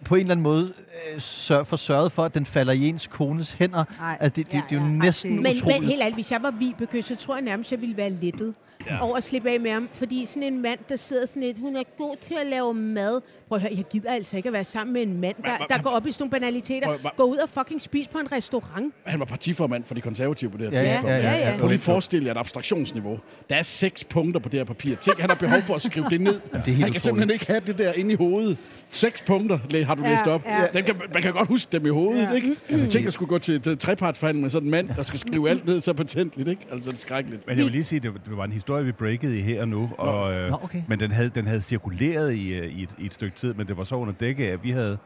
på 0.03 0.15
en 0.15 0.21
eller 0.21 0.31
anden 0.31 0.43
måde 0.43 0.73
øh, 1.13 1.21
sør, 1.21 1.63
får 1.63 1.77
sørget 1.77 2.11
for, 2.11 2.23
at 2.23 2.33
den 2.33 2.45
falder 2.45 2.73
i 2.73 2.87
ens 2.87 3.07
kones 3.07 3.51
hænder. 3.51 3.83
Ej. 4.01 4.17
Altså, 4.19 4.35
det, 4.35 4.45
det, 4.51 4.53
Ja, 4.53 4.61
det 4.69 4.75
er 4.75 4.81
jo 4.81 4.87
ja. 4.87 4.93
næsten 4.93 5.31
Ej, 5.31 5.41
men, 5.41 5.51
utroligt. 5.57 5.79
men 5.79 5.89
helt 5.89 6.01
ærligt, 6.01 6.15
hvis 6.15 6.31
jeg 6.31 6.43
var 6.43 6.51
Vibeke, 6.51 7.01
så 7.03 7.15
tror 7.15 7.35
jeg 7.35 7.43
nærmest, 7.43 7.71
jeg 7.71 7.81
ville 7.81 7.97
være 7.97 8.09
lettet 8.09 8.53
ja. 8.89 9.01
over 9.01 9.17
at 9.17 9.23
slippe 9.23 9.49
af 9.49 9.59
med 9.59 9.71
ham. 9.71 9.89
Fordi 9.93 10.25
sådan 10.25 10.43
en 10.43 10.61
mand, 10.61 10.79
der 10.89 10.95
sidder 10.95 11.25
sådan 11.25 11.41
lidt, 11.43 11.57
hun 11.59 11.75
er 11.75 11.83
god 11.97 12.15
til 12.21 12.35
at 12.41 12.47
lave 12.47 12.73
mad. 12.73 13.21
Prøv 13.47 13.55
at 13.55 13.61
høre, 13.61 13.71
jeg 13.75 13.85
gider 13.89 14.11
altså 14.13 14.37
ikke 14.37 14.49
at 14.49 14.53
være 14.53 14.63
sammen 14.63 14.93
med 14.93 15.01
en 15.01 15.21
mand, 15.21 15.35
der, 15.43 15.49
Men- 15.59 15.67
der 15.69 15.77
går 15.81 15.89
op 15.89 16.07
i 16.07 16.11
sådan 16.11 16.23
nogle 16.23 16.31
banaliteter. 16.31 16.87
Prøv, 16.87 16.95
hva- 16.95 17.15
Gå 17.15 17.23
ud 17.23 17.37
og 17.37 17.49
fucking 17.49 17.81
spise 17.81 18.09
på 18.09 18.17
en 18.17 18.31
restaurant. 18.31 18.93
Han 19.05 19.19
var 19.19 19.25
partiformand 19.25 19.83
for 19.83 19.93
de 19.95 20.01
konservative 20.01 20.49
på 20.51 20.57
det 20.57 20.69
her 20.69 20.77
Ja, 20.77 20.83
ja, 20.83 20.89
tidspunkt. 20.89 21.09
ja, 21.11 21.17
ja, 21.17 21.31
ja. 21.37 21.51
ja. 21.51 21.57
Prøv 21.57 21.67
lige 21.67 21.75
at 21.75 21.81
forestille 21.81 22.25
jer 22.25 22.31
et 22.31 22.37
abstraktionsniveau. 22.37 23.19
Der 23.49 23.55
er 23.55 23.63
seks 23.63 24.03
punkter 24.03 24.39
på 24.39 24.49
det 24.49 24.59
her 24.59 24.63
papir. 24.65 24.95
Tænk, 24.95 25.19
han 25.19 25.29
har 25.29 25.37
behov 25.37 25.61
for 25.61 25.73
at 25.75 25.81
skrive 25.81 26.05
det 26.09 26.21
ned. 26.21 26.33
det 26.51 26.55
er 26.55 26.61
helt 26.65 26.83
han 26.83 26.91
kan 26.91 27.01
simpelthen 27.01 27.33
ikke 27.33 27.47
have 27.47 27.61
det 27.67 27.77
der 27.77 27.93
inde 27.93 28.11
i 28.11 28.15
hovedet. 28.15 28.57
Seks 28.89 29.21
punkter 29.21 29.83
har 29.85 29.95
du 29.95 30.03
Ja, 30.03 30.11
læst 30.11 30.27
op. 30.27 30.45
ja. 30.45 30.65
Den 30.73 30.83
kan, 30.83 30.95
man 31.13 31.21
kan 31.21 31.33
godt 31.33 31.47
huske 31.47 31.71
dem 31.71 31.85
i 31.85 31.89
hovedet, 31.89 32.21
Ja. 32.23 32.31
ikke? 32.31 32.89
Tænk 32.89 33.07
at 33.07 33.13
skulle 33.13 33.29
gå 33.29 33.37
til, 33.39 33.61
til 33.61 33.77
trepartsforhandling 33.77 34.41
med 34.41 34.49
sådan 34.49 34.67
en 34.67 34.71
mand, 34.71 34.89
der 34.95 35.03
skal 35.03 35.19
skrive 35.19 35.49
alt 35.49 35.65
ned 35.65 35.81
så 35.81 35.93
patentligt, 35.93 36.49
ikke? 36.49 36.61
Altså, 36.71 36.91
det 36.91 36.97
er 36.97 37.01
skrækkeligt. 37.01 37.47
Men 37.47 37.57
jeg 37.57 37.63
vil 37.65 37.71
lige 37.71 37.83
sige, 37.83 37.99
det, 37.99 38.13
det 38.25 38.37
var 38.37 38.43
en 38.45 38.51
historie, 38.65 38.85
vi 38.85 38.91
breakede 38.91 39.37
i 39.37 39.41
her 39.41 39.61
og 39.61 39.67
nu. 39.67 39.91
Og, 39.97 40.33
øh, 40.33 40.49
Nå, 40.49 40.57
okay. 40.63 40.81
Men 40.87 40.99
den 40.99 41.11
havde, 41.11 41.29
den 41.29 41.47
havde 41.47 41.61
cirkuleret 41.61 42.33
i, 42.33 42.53
øh, 42.53 42.67
i, 42.67 42.83
et, 42.83 42.89
i 42.97 43.05
et 43.05 43.13
stykke 43.13 43.37
tid, 43.37 43.53
men 43.53 43.67
det 43.67 43.77
var 43.77 43.83
så 43.83 43.95
under 43.95 44.13
dække 44.13 44.51
at 44.51 44.63
vi 44.63 44.71
havde 44.71 44.97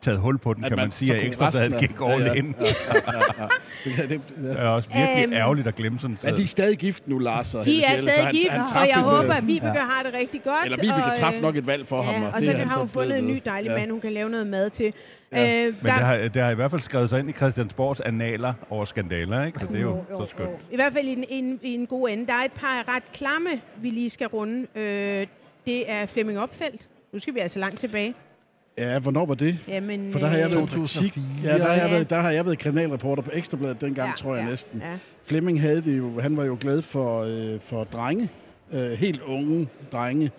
taget 0.00 0.18
hul 0.20 0.38
på 0.38 0.54
den, 0.54 0.64
At 0.64 0.70
kan 0.70 0.76
man, 0.78 0.84
man 0.84 0.92
sige, 0.92 1.14
at 1.14 1.40
resten 1.42 1.72
af- 1.74 1.80
gik 1.80 1.90
all 2.06 2.22
ja, 2.22 2.26
ja. 2.26 2.32
in. 2.32 2.54
Det, 3.84 3.92
kan- 3.94 4.08
det, 4.08 4.20
Det 4.28 4.36
det, 4.36 4.58
er 4.58 4.68
også 4.68 4.88
virkelig 4.90 5.24
Øhm, 5.24 5.32
ærgerligt 5.32 5.66
at 5.68 5.74
glemme 5.74 5.98
sådan 6.00 6.18
er 6.24 6.34
de 6.36 6.46
stadig 6.48 6.78
gift 6.78 7.08
nu, 7.08 7.18
Lars 7.18 7.54
og 7.54 7.64
De 7.64 7.84
er 7.84 7.96
stadig 7.98 8.24
han- 8.24 8.34
gift, 8.34 8.48
han 8.50 8.60
og 8.60 8.88
jeg 8.88 8.98
et, 8.98 9.04
håber, 9.04 9.34
at 9.34 9.46
Vibeke 9.46 9.66
har 9.78 10.02
det 10.02 10.14
rigtig 10.14 10.42
godt. 10.42 10.64
Eller 10.64 10.76
Vibeke 10.76 11.04
og, 11.04 11.16
traf 11.16 11.34
øh, 11.36 11.42
nok 11.42 11.56
et 11.56 11.66
valg 11.66 11.86
for 11.86 12.02
ham. 12.02 12.14
Ja, 12.14 12.28
og 12.28 12.34
og 12.34 12.40
det 12.40 12.50
så 12.52 12.56
har 12.56 12.78
hun 12.78 12.88
fundet 12.88 13.18
en 13.18 13.26
ny 13.26 13.42
dejlig 13.44 13.70
Ja. 13.70 13.78
mand, 13.78 13.90
hun 13.90 14.00
kan 14.00 14.12
lave 14.12 14.30
noget 14.30 14.46
mad 14.46 14.70
til. 14.70 14.92
Ja. 15.32 15.56
Øh, 15.58 15.64
Men 15.66 15.74
der- 15.74 15.80
det 15.82 15.92
har, 16.06 16.16
det 16.16 16.42
har 16.42 16.50
i 16.50 16.54
hvert 16.54 16.70
fald 16.70 16.82
skrevet 16.82 17.10
sig 17.10 17.18
ind 17.20 17.30
i 17.30 17.32
Christiansborgs 17.32 18.00
analer 18.00 18.52
over 18.70 18.84
skandaler, 18.84 19.44
ikke? 19.44 19.58
Så 19.60 19.66
det 19.66 19.76
er 19.76 19.80
jo, 19.80 20.04
så 20.10 20.26
skønt. 20.26 20.50
I 20.72 20.76
hvert 20.76 20.92
fald 20.92 21.06
i 21.06 21.12
en, 21.12 21.24
en, 21.28 21.60
i 21.62 21.74
en 21.74 21.86
god 21.86 22.08
ende. 22.08 22.26
Der 22.26 22.32
er 22.34 22.44
et 22.44 22.52
par 22.52 22.94
ret 22.96 23.12
klamme, 23.14 23.48
vi 23.82 23.90
lige 23.90 24.10
skal 24.10 24.26
runde. 24.26 24.66
Øh, 24.80 25.26
det 25.66 25.90
er 25.92 26.06
Flemming 26.06 26.38
Opfeldt. 26.38 26.88
Nu 27.12 27.18
skal 27.18 27.34
vi 27.34 27.38
altså 27.38 27.58
langt 27.60 27.78
tilbage. 27.78 28.14
Ja, 28.78 28.98
hvornår 28.98 29.26
var 29.26 29.34
det? 29.34 29.58
Jamen, 29.68 30.12
For 30.12 30.18
der 30.18 30.26
har 30.26 30.36
jeg 30.36 30.46
øh, 30.46 30.52
været 30.52 30.62
i 30.62 30.76
praktik. 30.76 31.12
2004. 31.12 31.24
Ja, 31.52 31.58
der 31.58 31.64
har, 31.68 31.74
jeg 31.74 31.90
været, 31.90 32.10
der 32.10 32.16
har 32.20 32.30
jeg 32.30 32.44
været 32.44 32.58
kriminalreporter 32.58 33.22
på 33.22 33.30
Ekstrabladet 33.34 33.80
dengang, 33.80 34.08
Ja, 34.08 34.14
tror 34.16 34.34
jeg 34.34 34.44
ja, 34.44 34.50
næsten. 34.50 34.80
ja. 34.80 34.98
Flemming 35.24 35.60
havde 35.60 35.82
det 35.82 35.98
jo, 35.98 36.20
han 36.20 36.36
var 36.36 36.44
jo 36.44 36.56
glad 36.60 36.82
for, 36.82 37.22
øh, 37.22 37.60
for 37.60 37.84
drenge, 37.84 38.28
øh, 38.72 38.90
helt 38.90 39.20
unge 39.22 39.68
drenge. 39.92 40.30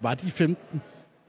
Var 0.00 0.14
de 0.14 0.30
15? 0.30 0.80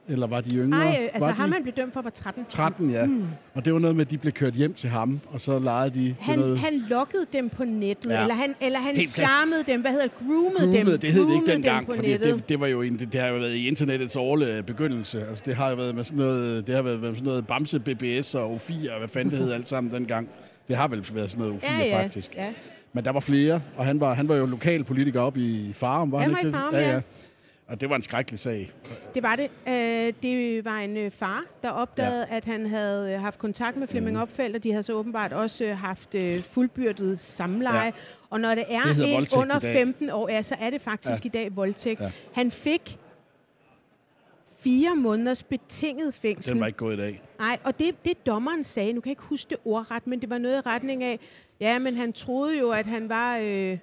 Eller 0.07 0.27
var 0.27 0.41
de 0.41 0.55
yngre? 0.55 0.79
Ej, 0.79 1.03
øh, 1.03 1.09
altså 1.13 1.29
var 1.29 1.35
ham 1.35 1.49
de 1.49 1.53
han 1.53 1.63
blev 1.63 1.73
dømt 1.75 1.93
for 1.93 2.01
var 2.01 2.09
13. 2.09 2.45
13, 2.49 2.89
ja. 2.89 3.05
Mm. 3.05 3.23
Og 3.53 3.65
det 3.65 3.73
var 3.73 3.79
noget 3.79 3.95
med, 3.95 4.05
at 4.05 4.11
de 4.11 4.17
blev 4.17 4.33
kørt 4.33 4.53
hjem 4.53 4.73
til 4.73 4.89
ham, 4.89 5.19
og 5.27 5.41
så 5.41 5.59
legede 5.59 5.89
de 5.89 6.05
det 6.05 6.15
Han, 6.19 6.39
noget... 6.39 6.59
han 6.59 6.73
lokkede 6.89 7.25
dem 7.33 7.49
på 7.49 7.63
nettet, 7.63 8.11
Ja. 8.11 8.21
eller 8.21 8.35
han, 8.35 8.55
eller 8.61 8.79
han 8.79 9.01
charmede 9.01 9.63
dem, 9.67 9.81
hvad 9.81 9.91
hedder 9.91 10.07
det, 10.07 10.17
groomede, 10.17 10.77
dem. 10.77 10.85
Det 10.85 10.87
hed 10.87 10.99
det 10.99 11.03
ikke 11.05 11.15
groomede 11.21 11.51
dengang, 11.51 11.87
nettet. 11.87 12.33
det, 12.33 12.49
det, 12.49 12.59
var 12.59 12.67
jo 12.67 12.81
en, 12.81 12.99
det, 12.99 13.13
det, 13.13 13.21
har 13.21 13.27
jo 13.27 13.35
været 13.35 13.55
i 13.55 13.67
internettets 13.67 14.15
årlige 14.15 14.63
begyndelse. 14.63 15.27
Altså, 15.27 15.43
det 15.45 15.55
har 15.55 15.69
jo 15.69 15.75
været 15.75 15.95
med 15.95 16.03
sådan 16.03 16.17
noget, 16.17 16.67
det 16.67 16.75
har 16.75 16.81
været 16.81 16.99
med 16.99 17.09
sådan 17.11 17.23
noget 17.23 17.47
Bamse, 17.47 17.79
BBS 17.79 18.35
og 18.35 18.55
O4, 18.55 18.91
og 18.93 18.97
hvad 18.99 19.07
fanden 19.07 19.31
det 19.31 19.39
hed 19.39 19.51
alt 19.51 19.67
sammen 19.67 19.93
dengang. 19.93 20.29
Det 20.67 20.75
har 20.75 20.87
vel 20.87 21.05
været 21.13 21.31
sådan 21.31 21.45
noget 21.45 21.63
O4 21.63 21.73
ja, 21.73 21.85
ja, 21.85 22.03
faktisk. 22.03 22.35
Ja. 22.35 22.47
Men 22.93 23.05
der 23.05 23.11
var 23.11 23.19
flere, 23.19 23.61
og 23.77 23.85
han 23.85 23.99
var, 23.99 24.13
han 24.13 24.27
var 24.27 24.35
jo 24.35 24.45
lokalpolitiker 24.45 25.21
op 25.21 25.37
i 25.37 25.71
Farum, 25.73 26.11
var 26.11 26.19
Han 26.19 26.25
han, 26.25 26.31
var 26.33 26.37
ikke 26.37 26.49
i 26.49 26.51
det? 26.51 26.59
Farum, 26.59 26.73
ja, 26.73 26.81
ja. 26.81 26.93
ja. 26.93 27.01
Og 27.67 27.81
det 27.81 27.89
var 27.89 27.95
en 27.95 28.01
skrækkelig 28.01 28.39
sag. 28.39 28.71
Det 29.15 29.23
var 29.23 29.35
det. 29.35 29.51
Øh, 29.67 30.13
det 30.23 30.65
var 30.65 30.77
en 30.79 30.97
øh, 30.97 31.11
far, 31.11 31.43
der 31.63 31.69
opdagede, 31.69 32.27
ja. 32.29 32.35
at 32.37 32.45
han 32.45 32.65
havde 32.65 33.11
øh, 33.13 33.21
haft 33.21 33.39
kontakt 33.39 33.77
med. 33.77 33.87
Flemming 33.87 34.19
Opfeldt, 34.19 34.55
og 34.55 34.63
de 34.63 34.71
havde 34.71 34.83
så 34.83 34.93
åbenbart 34.93 35.33
også 35.33 35.73
haft 35.73 36.15
fuldbyrdet 36.43 37.19
samleje. 37.19 37.85
Ja. 37.85 37.91
Og 38.29 38.39
når 38.39 38.55
det 38.55 38.63
er 38.69 38.81
Det 38.81 39.13
en 39.13 39.27
under 39.37 39.55
i 39.57 39.59
dag. 39.59 39.73
15 39.73 40.09
år, 40.09 40.29
ja, 40.29 40.41
så 40.41 40.55
er 40.59 40.69
det 40.69 40.81
faktisk 40.81 41.23
Ja. 41.25 41.27
i 41.27 41.29
dag 41.29 41.55
voldtægt. 41.55 42.01
Ja. 42.01 42.11
Han 42.33 42.51
fik 42.51 42.97
fire 44.59 44.95
måneders 44.95 45.43
betinget 45.43 46.13
fængsel. 46.13 46.53
Den 46.53 46.59
var 46.59 46.67
ikke 46.67 46.77
gået 46.77 46.93
i 46.93 46.97
dag. 46.99 47.21
Nej, 47.39 47.57
og 47.63 47.79
det, 47.79 48.05
det 48.05 48.25
dommeren 48.25 48.63
sagde, 48.63 48.93
nu 48.93 49.01
kan 49.01 49.07
jeg 49.09 49.11
ikke 49.11 49.23
huske 49.23 49.49
det 49.49 49.57
ordret, 49.65 50.07
men 50.07 50.21
det 50.21 50.29
var 50.29 50.37
noget 50.37 50.57
i 50.57 50.61
retning 50.61 51.03
af, 51.03 51.19
ja, 51.59 51.79
men 51.79 51.95
han 51.95 52.13
troede 52.13 52.59
jo, 52.59 52.71
at 52.71 52.85
han 52.85 53.09
var 53.09 53.37
øh, 53.37 53.77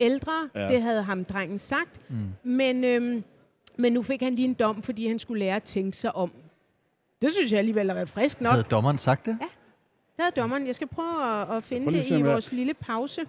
ældre. 0.00 0.48
Ja. 0.54 0.60
Ja. 0.60 0.68
Det 0.68 0.82
havde 0.82 1.02
ham 1.02 1.24
drengen 1.24 1.58
sagt. 1.58 2.00
Mm. 2.08 2.16
Men, 2.42 2.84
øhm, 2.84 3.24
men 3.78 3.92
nu 3.92 4.02
fik 4.02 4.22
han 4.22 4.34
lige 4.34 4.48
en 4.48 4.54
dom, 4.54 4.82
fordi 4.82 5.08
han 5.08 5.18
skulle 5.18 5.38
lære 5.38 5.56
at 5.56 5.62
tænke 5.62 5.96
sig 5.96 6.16
om. 6.16 6.32
Det 7.22 7.32
synes 7.32 7.52
jeg 7.52 7.58
alligevel 7.58 7.90
er 7.90 8.04
frisk 8.04 8.40
nok. 8.40 8.52
Havde 8.52 8.66
dommeren 8.70 8.98
sagt 8.98 9.26
det? 9.26 9.36
Det 9.40 10.24
havde 10.24 10.40
dommeren. 10.40 10.66
Jeg 10.66 10.74
skal 10.74 10.86
prøve 10.86 11.42
at, 11.42 11.56
at 11.56 11.64
finde 11.64 11.84
Prøv 11.84 11.90
lige 11.90 12.14
det 12.14 12.18
i 12.18 12.22
vores 12.22 12.52
lille 12.52 12.74
pause. 12.74 13.20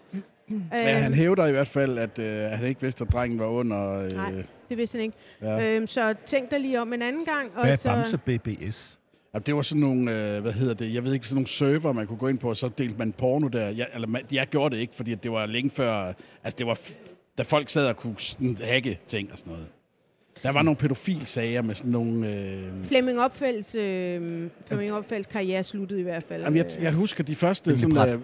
Men 0.48 0.70
han 0.82 1.14
hævder 1.14 1.46
i 1.46 1.52
hvert 1.52 1.68
fald, 1.68 1.98
at, 1.98 2.20
øh, 2.20 2.26
han 2.26 2.66
ikke 2.68 2.82
vidste, 2.82 3.04
at 3.04 3.12
drengen 3.12 3.40
var 3.40 3.46
under, 3.46 3.94
øh, 3.94 4.12
Nej. 4.12 4.32
Det 4.70 4.78
vidste 4.78 4.96
han 4.96 5.04
ikke. 5.04 5.18
Ja. 5.42 5.76
Øhm, 5.76 5.88
så 5.88 6.16
tænk 6.26 6.52
dig 6.52 6.60
lige 6.60 6.82
om 6.82 6.94
en 6.94 7.02
anden 7.02 7.26
gang. 7.26 7.52
Hvad 7.52 7.72
er 7.72 7.76
så, 7.76 7.90
Bamse 7.90 8.18
BBS? 8.18 9.00
Ja, 9.34 9.40
det 9.40 9.56
var 9.56 9.62
sådan 9.62 9.82
nogle, 9.82 10.36
øh, 10.36 10.42
hvad 10.42 10.52
hedder 10.52 10.74
det, 10.74 10.94
jeg 10.94 11.04
ved 11.04 11.14
ikke, 11.14 11.26
sådan 11.28 11.36
nogle 11.36 11.48
server, 11.48 11.92
man 11.94 12.08
kunne 12.08 12.18
gå 12.18 12.28
ind 12.28 12.40
på, 12.40 12.50
og 12.50 12.58
så 12.58 12.70
delte 12.78 12.96
man 12.98 13.12
porno 13.12 13.48
der. 13.48 13.68
Jeg, 13.70 13.88
eller, 13.94 14.08
man- 14.08 14.26
jeg 14.32 14.48
gjorde 14.48 14.76
det 14.76 14.82
ikke, 14.82 14.96
fordi 14.96 15.16
det 15.16 15.32
var 15.32 15.46
længe 15.46 15.70
før, 15.70 16.14
altså 16.44 16.56
det 16.58 16.68
var, 16.68 16.80
da 17.38 17.44
folk 17.44 17.70
sad 17.70 17.88
og 17.88 17.98
kunne 17.98 18.16
sådan, 18.18 18.58
hacke 18.64 19.00
ting 19.08 19.32
og 19.32 19.38
sådan 19.38 19.54
noget. 19.54 19.68
Der 20.44 20.52
var 20.52 20.62
nogle 20.62 20.76
pædofilsager 20.76 21.62
med 21.62 21.76
sådan 21.76 21.92
nogle... 21.92 22.34
Øh, 22.36 22.86
Flemming 22.86 23.20
Opfelds, 23.20 23.76
øh, 23.76 24.48
Flemming 24.68 24.94
Opfelds 24.94 25.28
karriere 25.28 25.64
sluttede 25.64 26.00
i 26.00 26.04
hvert 26.04 26.24
fald. 26.24 26.44
Jamen, 26.44 26.58
jeg, 26.58 26.66
jeg 26.82 26.92
husker 26.94 27.24
de 27.24 27.36
første, 27.36 27.78
sådan, 27.80 28.10
øh, 28.10 28.20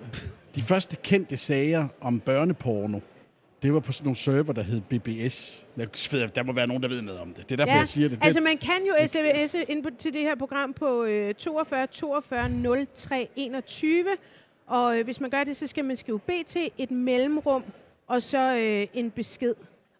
de 0.55 0.61
første 0.61 0.97
kendte 1.03 1.37
sager 1.37 1.87
om 2.01 2.19
børneporno. 2.19 2.99
Det 3.63 3.73
var 3.73 3.79
på 3.79 3.91
sådan 3.91 4.05
nogle 4.05 4.17
server, 4.17 4.53
der 4.53 4.61
hed 4.61 4.81
BBS. 4.81 5.65
Der 6.35 6.43
må 6.43 6.53
være 6.53 6.67
nogen, 6.67 6.83
der 6.83 6.89
ved 6.89 7.01
noget 7.01 7.21
om 7.21 7.33
det. 7.33 7.49
Det 7.49 7.51
er 7.51 7.55
derfor, 7.65 7.73
Ja, 7.73 7.77
jeg 7.77 7.87
siger 7.87 8.09
det. 8.09 8.17
det 8.17 8.25
altså 8.25 8.41
man 8.41 8.57
kan 8.57 8.85
jo 8.87 8.93
sms'e 8.93 9.71
ind 9.71 9.83
på, 9.83 9.89
til 9.99 10.13
det 10.13 10.21
her 10.21 10.35
program 10.35 10.73
på 10.73 11.03
øh, 11.03 11.33
42 11.33 11.87
42 11.87 12.85
03 12.93 13.29
21, 13.35 14.05
og 14.67 14.99
øh, 14.99 15.05
hvis 15.05 15.21
man 15.21 15.29
gør 15.29 15.43
det, 15.43 15.57
så 15.57 15.67
skal 15.67 15.85
man 15.85 15.95
skrive 15.95 16.19
BT, 16.19 16.57
et 16.77 16.91
mellemrum, 16.91 17.63
og 18.07 18.21
så 18.21 18.57
øh, 18.57 18.87
en 18.93 19.11
besked. 19.11 19.53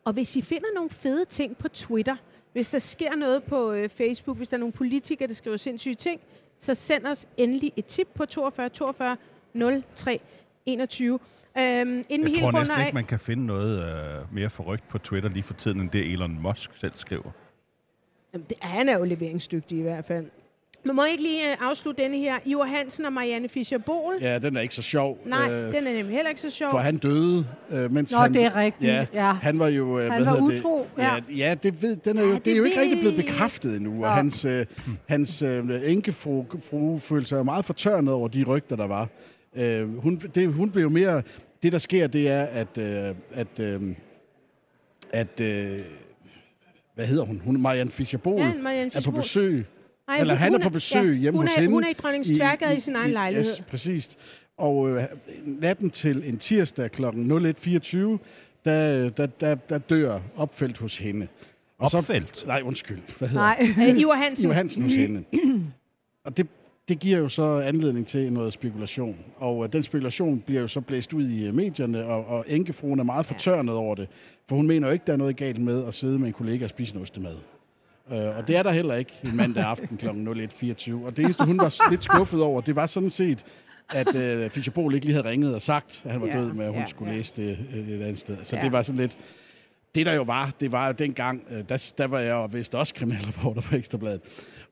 Og 0.05 0.13
hvis 0.13 0.35
I 0.35 0.41
finder 0.41 0.67
nogle 0.75 0.89
fede 0.89 1.25
ting 1.25 1.57
på 1.57 1.67
Twitter, 1.67 2.15
hvis 2.53 2.69
der 2.69 2.79
sker 2.79 3.15
noget 3.15 3.43
på 3.43 3.71
øh, 3.71 3.89
Facebook, 3.89 4.37
hvis 4.37 4.49
der 4.49 4.57
er 4.57 4.59
nogle 4.59 4.73
politikere, 4.73 5.27
der 5.27 5.33
skriver 5.33 5.57
sindssyge 5.57 5.95
ting, 5.95 6.21
så 6.57 6.73
send 6.73 7.07
os 7.07 7.27
endelig 7.37 7.73
et 7.75 7.85
tip 7.85 8.07
på 8.15 8.25
42 8.25 8.69
42 8.69 9.17
03 9.95 10.19
21. 10.65 11.19
Øhm, 11.57 12.03
inden 12.09 12.27
Jeg 12.31 12.37
tror 12.39 12.51
næsten 12.51 12.77
af- 12.77 12.85
ikke, 12.85 12.95
man 12.95 13.05
kan 13.05 13.19
finde 13.19 13.45
noget 13.45 13.79
øh, 13.83 14.35
mere 14.35 14.49
forrygt 14.49 14.87
på 14.89 14.97
Twitter 14.97 15.29
lige 15.29 15.43
for 15.43 15.53
tiden, 15.53 15.79
end 15.81 15.89
det 15.89 16.11
Elon 16.11 16.39
Musk 16.41 16.69
selv 16.75 16.91
skriver. 16.95 17.31
Jamen, 18.33 18.45
det, 18.49 18.57
han 18.61 18.89
er 18.89 18.97
jo 18.97 19.03
leveringsdygtig 19.03 19.77
i 19.77 19.81
hvert 19.81 20.05
fald. 20.05 20.25
Men 20.85 20.95
må 20.95 21.03
jeg 21.03 21.11
ikke 21.11 21.23
lige 21.23 21.51
øh, 21.51 21.57
afslutte 21.61 22.03
denne 22.03 22.17
her? 22.17 22.35
Ivar 22.45 22.63
Hansen 22.63 23.05
og 23.05 23.13
Marianne 23.13 23.47
Fischer-Bohl. 23.49 24.17
Ja, 24.21 24.39
den 24.39 24.57
er 24.57 24.61
ikke 24.61 24.75
så 24.75 24.81
sjov. 24.81 25.17
Nej, 25.25 25.51
øh, 25.51 25.73
den 25.73 25.87
er 25.87 25.93
nemlig 25.93 26.15
heller 26.15 26.29
ikke 26.29 26.41
så 26.41 26.49
sjov. 26.49 26.69
For 26.71 26.77
han 26.77 26.97
døde, 26.97 27.47
øh, 27.71 27.91
mens 27.91 28.11
Nå, 28.11 28.17
han... 28.17 28.33
det 28.33 28.43
er 28.43 28.55
rigtigt, 28.55 28.91
Ja, 28.91 29.05
ja. 29.13 29.31
han 29.33 29.59
var 29.59 29.67
jo... 29.67 29.99
Øh, 29.99 30.11
Han 30.11 30.23
hvad 30.23 30.33
var 30.33 30.41
utro, 30.41 30.87
det? 30.95 31.03
ja. 31.03 31.13
Ja, 31.15 31.19
ja 31.47 31.55
det, 31.63 31.81
ved, 31.81 31.95
den 31.95 32.17
er 32.17 32.21
jo, 32.23 32.27
Ja, 32.29 32.33
det 32.33 32.39
er 32.47 32.51
det 32.51 32.57
jo 32.57 32.63
ikke 32.63 32.81
rigtig 32.81 32.99
blevet 32.99 33.15
bekræftet 33.15 33.75
endnu. 33.75 33.91
Og 33.91 33.99
Nå. 33.99 34.07
hans, 34.07 34.45
øh, 34.45 34.65
hans 35.09 35.41
øh, 35.41 35.63
enkefru 35.91 36.45
fru 36.69 36.97
følte 36.97 37.27
sig 37.27 37.45
meget 37.45 37.65
fortørnet 37.65 38.13
over 38.13 38.27
de 38.27 38.43
rygter, 38.43 38.75
der 38.75 38.87
var. 38.87 39.07
Øh, 39.55 39.97
hun, 39.97 40.21
det, 40.35 40.53
hun 40.53 40.71
blev 40.71 40.83
jo 40.83 40.89
mere... 40.89 41.21
Det, 41.63 41.71
der 41.71 41.77
sker, 41.79 42.07
det 42.07 42.27
er, 42.29 42.43
at... 42.43 42.77
Øh, 42.77 43.15
at, 43.31 43.59
øh, 43.59 43.81
at 45.11 45.39
øh, 45.41 45.79
hvad 46.95 47.05
hedder 47.07 47.23
hun? 47.25 47.41
Hun 47.45 47.55
er 47.55 47.59
Marianne 47.59 47.91
Fischer-Bohl. 47.91 48.41
Ja, 48.41 48.53
Marianne 48.53 48.91
er 48.95 49.01
på 49.01 49.11
besøg. 49.11 49.65
Nej, 50.07 50.17
Eller 50.17 50.33
hun- 50.33 50.39
han 50.39 50.53
er 50.53 50.59
på 50.59 50.69
besøg 50.69 51.13
ja, 51.15 51.19
hjemme 51.21 51.37
hun 51.39 51.47
hos 51.47 51.55
er, 51.55 51.61
hende. 51.61 51.73
Hun 51.73 51.83
er 51.83 51.89
i 51.89 51.93
Dronningens 51.93 52.37
Tværgade 52.37 52.77
i, 52.77 52.79
sin 52.79 52.95
egen 52.95 53.11
lejlighed. 53.11 53.51
Yes, 53.51 53.63
præcis. 53.69 54.17
Og 54.57 54.89
øh, 54.89 55.03
natten 55.45 55.89
til 55.89 56.23
en 56.29 56.37
tirsdag 56.37 56.91
kl. 56.91 57.05
01.24, 57.05 57.07
der, 58.65 59.09
der, 59.09 59.25
der, 59.39 59.55
der 59.55 59.77
dør 59.77 60.19
opfældt 60.35 60.77
hos 60.77 60.97
hende. 60.97 61.27
Og 61.77 61.91
Opfældt? 61.93 62.43
nej, 62.47 62.61
undskyld. 62.65 62.99
Hvad 63.17 63.27
hedder 63.27 63.75
Nej. 63.77 63.95
Ivar 64.01 64.13
Hansen. 64.13 64.45
Ivar 64.45 64.53
Hansen 64.53 64.83
hos 64.83 64.93
hende. 64.93 65.23
Og 66.23 66.37
det, 66.37 66.47
det 66.87 66.99
giver 66.99 67.17
jo 67.19 67.29
så 67.29 67.57
anledning 67.57 68.07
til 68.07 68.33
noget 68.33 68.53
spekulation. 68.53 69.17
Og 69.37 69.63
øh, 69.63 69.73
den 69.73 69.83
spekulation 69.83 70.39
bliver 70.39 70.61
jo 70.61 70.67
så 70.67 70.81
blæst 70.81 71.13
ud 71.13 71.27
i 71.27 71.47
øh, 71.47 71.53
medierne, 71.55 72.05
og, 72.05 72.25
og 72.25 72.45
enkefruen 72.47 72.99
er 72.99 73.03
meget 73.03 73.25
fortørnet 73.25 73.75
over 73.75 73.95
det. 73.95 74.07
For 74.49 74.55
hun 74.55 74.67
mener 74.67 74.87
jo 74.87 74.93
ikke, 74.93 75.03
der 75.07 75.13
er 75.13 75.17
noget 75.17 75.35
galt 75.35 75.61
med 75.61 75.85
at 75.85 75.93
sidde 75.93 76.19
med 76.19 76.27
en 76.27 76.33
kollega 76.33 76.63
og 76.63 76.69
spise 76.69 76.95
en 76.95 77.01
ostemad. 77.01 77.35
Øh, 78.11 78.37
og 78.37 78.47
det 78.47 78.55
er 78.57 78.63
der 78.63 78.71
heller 78.71 78.95
ikke 78.95 79.11
en 79.25 79.35
mandag 79.37 79.63
aften 79.63 79.97
kl. 79.97 80.07
01.24. 80.07 80.93
Og 81.05 81.17
det 81.17 81.23
eneste, 81.25 81.45
hun 81.45 81.57
var 81.57 81.89
lidt 81.89 82.03
skuffet 82.03 82.41
over, 82.41 82.61
det 82.61 82.75
var 82.75 82.85
sådan 82.85 83.09
set, 83.09 83.45
at 83.93 84.15
øh, 84.15 84.49
Fischer 84.49 84.73
Bohl 84.73 84.93
ikke 84.93 85.05
lige 85.05 85.15
havde 85.15 85.29
ringet 85.29 85.55
og 85.55 85.61
sagt, 85.61 86.01
at 86.05 86.11
han 86.11 86.21
var 86.21 86.27
Ja, 86.27 86.37
død, 86.39 86.53
men 86.53 86.61
at 86.61 86.67
hun 86.71 86.79
ja, 86.81 86.87
skulle 86.87 87.11
ja. 87.11 87.17
læse 87.17 87.33
det 87.35 87.57
øh, 87.75 87.89
et 87.89 88.01
andet 88.01 88.19
sted. 88.19 88.37
Så 88.43 88.55
Ja. 88.55 88.61
det 88.63 88.71
var 88.71 88.81
sådan 88.81 88.99
lidt... 89.01 89.17
Det 89.95 90.05
der 90.05 90.13
jo 90.13 90.21
var, 90.23 90.51
det 90.59 90.71
var 90.71 90.87
jo 90.87 90.93
dengang, 90.93 91.43
der, 91.69 91.91
der 91.97 92.07
var 92.07 92.19
jeg 92.19 92.31
jo 92.31 92.45
vist 92.45 92.75
også 92.75 92.93
kriminalreporter 92.93 93.61
på 93.61 93.75
Ekstrabladet. 93.75 94.21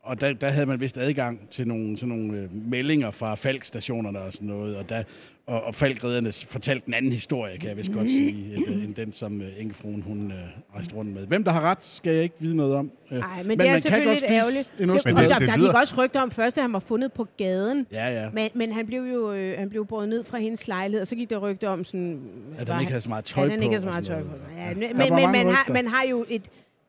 Og 0.03 0.21
der, 0.21 0.33
der 0.33 0.49
havde 0.49 0.65
man 0.65 0.79
vist 0.79 0.97
adgang 0.97 1.49
til 1.49 1.67
nogle, 1.67 1.97
sådan 1.97 2.15
nogle 2.17 2.37
øh, 2.37 2.49
meldinger 2.69 3.11
fra 3.11 3.35
Falk-stationerne 3.35 4.19
og 4.19 4.33
sådan 4.33 4.47
noget. 4.47 4.77
Og, 4.77 4.89
der, 4.89 5.03
og, 5.47 5.63
og 5.63 5.75
Falk-ridderne 5.75 6.31
fortalte 6.47 6.87
en 6.87 6.93
anden 6.93 7.11
historie, 7.11 7.57
kan 7.57 7.69
jeg 7.69 7.77
vist 7.77 7.91
godt 7.93 8.09
sige, 8.09 8.55
end, 8.57 8.67
øh, 8.67 8.83
end 8.83 8.95
den, 8.95 9.11
som 9.11 9.41
øh, 9.41 9.47
enkefruen 9.59 10.01
hun 10.01 10.31
øh, 10.31 10.37
rejste 10.75 10.95
rundt 10.95 11.13
med. 11.13 11.27
Hvem 11.27 11.43
der 11.43 11.51
har 11.51 11.61
ret, 11.61 11.85
skal 11.85 12.13
jeg 12.13 12.23
ikke 12.23 12.35
vide 12.39 12.55
noget 12.55 12.75
om. 12.75 12.91
Øh, 13.11 13.17
Nej, 13.19 13.43
men, 13.43 13.59
det 13.59 13.69
er 13.69 13.77
selvfølgelig 13.77 14.13
lidt 14.21 14.31
ærgerligt. 14.31 14.71
Det, 14.77 14.89
og 14.89 14.95
det- 14.95 15.05
der, 15.29 15.37
det 15.39 15.47
der 15.47 15.57
gik 15.57 15.73
også 15.73 15.95
rygter 16.03 16.21
om 16.21 16.31
først, 16.31 16.57
at 16.57 16.61
han 16.63 16.73
var 16.73 16.79
fundet 16.79 17.13
på 17.13 17.27
gaden. 17.37 17.87
Ja, 17.91 18.21
ja. 18.23 18.29
Men, 18.33 18.49
men 18.55 18.71
han 18.71 18.85
blev 18.85 19.01
jo 19.01 19.31
øh, 19.33 19.59
han 19.59 19.69
blev 19.69 19.85
båret 19.85 20.09
ned 20.09 20.23
fra 20.23 20.37
hendes 20.37 20.67
lejlighed, 20.67 21.01
og 21.01 21.07
så 21.07 21.15
gik 21.15 21.29
der 21.29 21.37
rygter 21.37 21.69
om 21.69 21.83
sådan... 21.83 22.19
At 22.57 22.67
var 22.67 22.73
han 22.73 22.81
ikke 22.81 22.91
havde 22.91 23.01
så 23.01 23.09
meget 23.09 23.25
tøj 23.25 23.43
at 23.43 23.49
han 23.49 23.59
på 23.59 23.63
ikke 23.63 23.73
havde 23.73 23.81
så 23.81 23.87
meget 23.87 24.05
tøj 24.05 24.21
på. 24.21 24.27
Ja, 24.57 24.69
Ja. 24.69 24.73
men 24.75 24.97
men, 24.97 25.13
men 25.15 25.31
man, 25.31 25.49
har, 25.55 25.73
man 25.73 25.87
har 25.87 26.03
jo 26.09 26.25
et, 26.29 26.41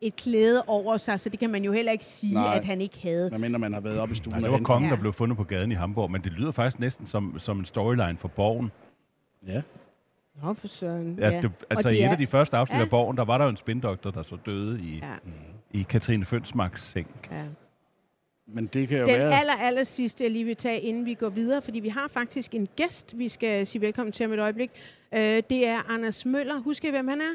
et 0.02 0.16
klæde 0.16 0.62
over 0.66 0.96
sig, 0.96 1.20
så 1.20 1.28
det 1.28 1.40
kan 1.40 1.50
man 1.50 1.64
jo 1.64 1.72
heller 1.72 1.92
ikke 1.92 2.04
sige, 2.04 2.34
Nej. 2.34 2.56
at 2.56 2.64
han 2.64 2.80
ikke 2.80 3.02
havde. 3.02 3.28
Hvad 3.28 3.38
mindre 3.38 3.58
man 3.58 3.72
har 3.72 3.80
været 3.80 3.98
oppe 4.00 4.12
i 4.12 4.16
stuen 4.16 4.32
Nej, 4.34 4.40
det 4.40 4.50
var 4.50 4.58
kongen, 4.58 4.90
der 4.90 4.96
blev 4.96 5.12
fundet 5.12 5.36
på 5.36 5.44
gaden 5.44 5.72
i 5.72 5.74
Hamburg, 5.74 6.10
men 6.10 6.22
det 6.24 6.32
lyder 6.32 6.50
faktisk 6.50 6.80
næsten 6.80 7.06
som, 7.06 7.38
som 7.38 7.58
en 7.58 7.64
storyline 7.64 8.18
for 8.18 8.28
Borgen. 8.28 8.70
Ja. 9.46 9.62
Nå, 10.42 10.54
for 10.54 10.68
søren. 10.68 11.18
Ja, 11.18 11.40
det, 11.40 11.50
altså 11.70 11.88
Og 11.88 11.94
i 11.94 11.98
et 11.98 12.04
er- 12.04 12.10
af 12.10 12.18
de 12.18 12.26
første 12.26 12.56
afsnit 12.56 12.76
Ja. 12.78 12.82
af 12.82 12.90
Borgen, 12.90 13.16
der 13.16 13.24
var 13.24 13.38
der 13.38 13.44
jo 13.44 13.50
en 13.50 13.56
spindoktor, 13.56 14.10
der 14.10 14.22
så 14.22 14.36
døde 14.46 14.80
i, 14.80 14.96
Ja. 14.96 15.14
i 15.78 15.82
Katrine 15.88 16.24
Fønsmarks 16.24 16.82
seng. 16.82 17.06
Ja. 17.30 17.42
Men 18.46 18.66
det 18.66 18.88
kan 18.88 18.98
jo 18.98 19.06
Den 19.06 19.14
være... 19.18 19.38
aller, 19.40 19.52
aller 19.52 19.84
sidste, 19.84 20.24
jeg 20.24 20.30
lige 20.30 20.44
vil 20.44 20.56
tage, 20.56 20.80
inden 20.80 21.04
vi 21.04 21.14
går 21.14 21.28
videre, 21.28 21.62
fordi 21.62 21.80
vi 21.80 21.88
har 21.88 22.08
faktisk 22.08 22.54
en 22.54 22.68
gæst, 22.76 23.18
vi 23.18 23.28
skal 23.28 23.66
sige 23.66 23.82
velkommen 23.82 24.12
til 24.12 24.26
om 24.26 24.32
et 24.32 24.38
øjeblik. 24.38 24.70
Øh, 25.14 25.42
det 25.50 25.66
er 25.66 25.90
Anders 25.92 26.26
Møller. 26.26 26.60
Husker 26.60 26.88
I, 26.88 26.90
hvem 26.90 27.08
han 27.08 27.20
er? 27.20 27.34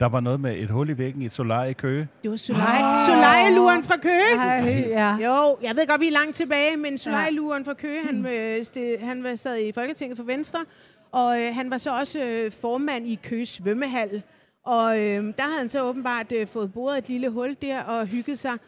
Der 0.00 0.06
var 0.06 0.20
noget 0.20 0.40
med 0.40 0.58
et 0.58 0.70
hul 0.70 0.90
i 0.90 0.98
væggen 0.98 1.22
i 1.22 1.26
et 1.26 1.32
solar 1.32 1.64
i 1.64 1.72
Køge. 1.72 2.08
Det 2.22 2.30
var 2.30 2.36
Soleil. 2.36 2.84
Soleil-luren 3.06 3.84
fra 3.84 3.96
Køge. 3.96 4.34
Ej, 4.36 4.84
ja. 4.88 5.16
Jo, 5.16 5.56
jeg 5.62 5.76
ved 5.76 5.86
godt, 5.86 6.00
vi 6.00 6.06
er 6.06 6.12
langt 6.12 6.36
tilbage, 6.36 6.76
men 6.76 6.98
Soleil-luren 6.98 7.64
fra 7.64 7.74
Køge, 7.74 8.06
han, 8.06 8.26
øh, 8.26 9.00
han 9.00 9.24
var, 9.24 9.34
sad 9.34 9.58
i 9.58 9.72
Folketinget 9.72 10.16
for 10.16 10.24
Venstre, 10.24 10.64
og 11.12 11.40
øh, 11.42 11.54
han 11.54 11.70
var 11.70 11.78
så 11.78 11.96
også 11.98 12.20
øh, 12.24 12.52
formand 12.52 13.06
i 13.06 13.18
Køge 13.22 13.46
svømmehal. 13.46 14.22
Og 14.64 15.00
øh, 15.00 15.24
der 15.36 15.42
havde 15.42 15.58
han 15.58 15.68
så 15.68 15.82
åbenbart 15.82 16.32
øh, 16.32 16.46
fået 16.46 16.72
boret 16.72 16.98
et 16.98 17.08
lille 17.08 17.28
hul 17.28 17.56
der 17.62 17.80
og 17.82 18.06
hygget 18.06 18.38
sig 18.38 18.58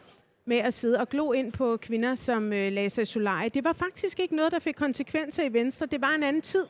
med 0.45 0.57
at 0.57 0.73
sidde 0.73 0.99
og 0.99 1.09
glo 1.09 1.31
ind 1.31 1.51
på 1.51 1.77
kvinder, 1.77 2.15
som 2.15 2.53
øh, 2.53 2.71
lagde 2.71 2.89
sig 2.89 3.01
i 3.01 3.05
solarie. 3.05 3.49
Det 3.49 3.63
var 3.63 3.73
faktisk 3.73 4.19
ikke 4.19 4.35
noget, 4.35 4.51
der 4.51 4.59
fik 4.59 4.75
konsekvenser 4.75 5.43
i 5.43 5.53
Venstre. 5.53 5.85
Det 5.85 6.01
var 6.01 6.15
en 6.15 6.23
anden 6.23 6.41
tid. 6.41 6.65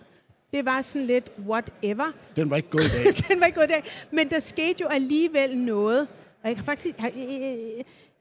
Det 0.54 0.66
var 0.66 0.82
sådan 0.82 1.08
lidt 1.08 1.32
whatever. 1.48 2.12
Den 2.36 2.50
var 2.50 2.56
ikke 2.56 2.68
i 2.74 3.04
dag. 3.04 3.14
Den 3.30 3.40
var 3.40 3.46
ikke 3.46 3.64
i 3.64 3.68
dag. 3.68 3.84
Men 4.12 4.30
der 4.30 4.40
skete 4.40 4.82
jo 4.82 4.88
alligevel 4.88 5.58
noget. 5.58 6.08
Og 6.44 6.50
jeg 6.50 6.56
kan 6.56 6.66
faktisk... 6.66 6.96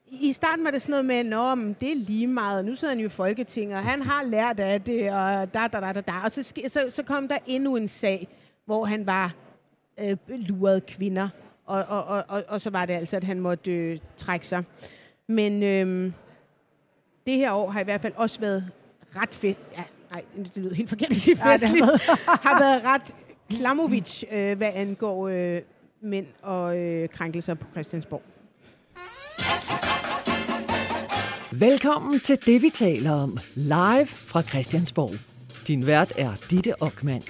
I 0.09 0.33
starten 0.33 0.65
var 0.65 0.71
det 0.71 0.81
sådan 0.81 0.91
noget 0.91 1.05
med, 1.05 1.23
Nå, 1.23 1.55
men 1.55 1.75
det 1.81 1.91
er 1.91 1.95
lige 1.95 2.27
meget, 2.27 2.65
nu 2.65 2.75
sidder 2.75 2.93
han 2.93 2.99
jo 2.99 3.05
i 3.05 3.09
Folketinget, 3.09 3.77
og 3.77 3.83
han 3.83 4.01
har 4.01 4.23
lært 4.23 4.59
af 4.59 4.81
det, 4.81 5.11
og 5.11 5.53
da, 5.53 5.67
da, 5.67 5.79
da, 5.79 5.93
da, 5.93 6.01
da. 6.01 6.13
Og 6.23 6.31
så, 6.31 6.43
så, 6.67 6.85
så 6.89 7.03
kom 7.03 7.27
der 7.27 7.37
endnu 7.45 7.75
en 7.75 7.87
sag, 7.87 8.27
hvor 8.65 8.85
han 8.85 9.05
var 9.05 9.33
øh, 9.99 10.17
luret 10.27 10.85
kvinder, 10.85 11.29
og, 11.65 11.83
og, 11.87 12.03
og, 12.03 12.23
og, 12.27 12.43
og 12.47 12.61
så 12.61 12.69
var 12.69 12.85
det 12.85 12.93
altså, 12.93 13.17
at 13.17 13.23
han 13.23 13.39
måtte 13.39 13.71
øh, 13.71 13.99
trække 14.17 14.47
sig. 14.47 14.63
Men 15.27 15.63
øh, 15.63 16.11
det 17.25 17.35
her 17.35 17.51
år 17.51 17.69
har 17.69 17.79
i 17.79 17.83
hvert 17.83 18.01
fald 18.01 18.13
også 18.15 18.39
været 18.39 18.69
ret 19.15 19.35
fedt. 19.35 19.59
Ja, 19.77 19.83
nej, 20.11 20.23
det 20.37 20.51
lyder 20.55 20.75
helt 20.75 20.89
forkert 20.89 21.09
at 21.11 21.17
sige 21.17 21.37
Ja, 21.45 21.53
festligt. 21.53 21.85
har 22.47 22.59
været 22.59 22.83
ret 22.83 23.15
Klamovic, 23.49 24.23
øh, 24.31 24.57
hvad 24.57 24.71
angår 24.73 25.27
øh, 25.27 25.61
mænd 26.01 26.25
og 26.43 26.77
øh, 26.77 27.09
krænkelser 27.09 27.53
på 27.53 27.65
Christiansborg. 27.71 28.21
Velkommen 31.51 32.19
til 32.19 32.37
det, 32.45 32.61
vi 32.61 32.69
taler 32.69 33.11
om. 33.11 33.37
Live 33.55 34.05
fra 34.05 34.41
Christiansborg. 34.41 35.11
Din 35.67 35.85
vært 35.85 36.13
er 36.15 36.33
Ditte 36.49 36.81
Ockmann. 36.81 37.23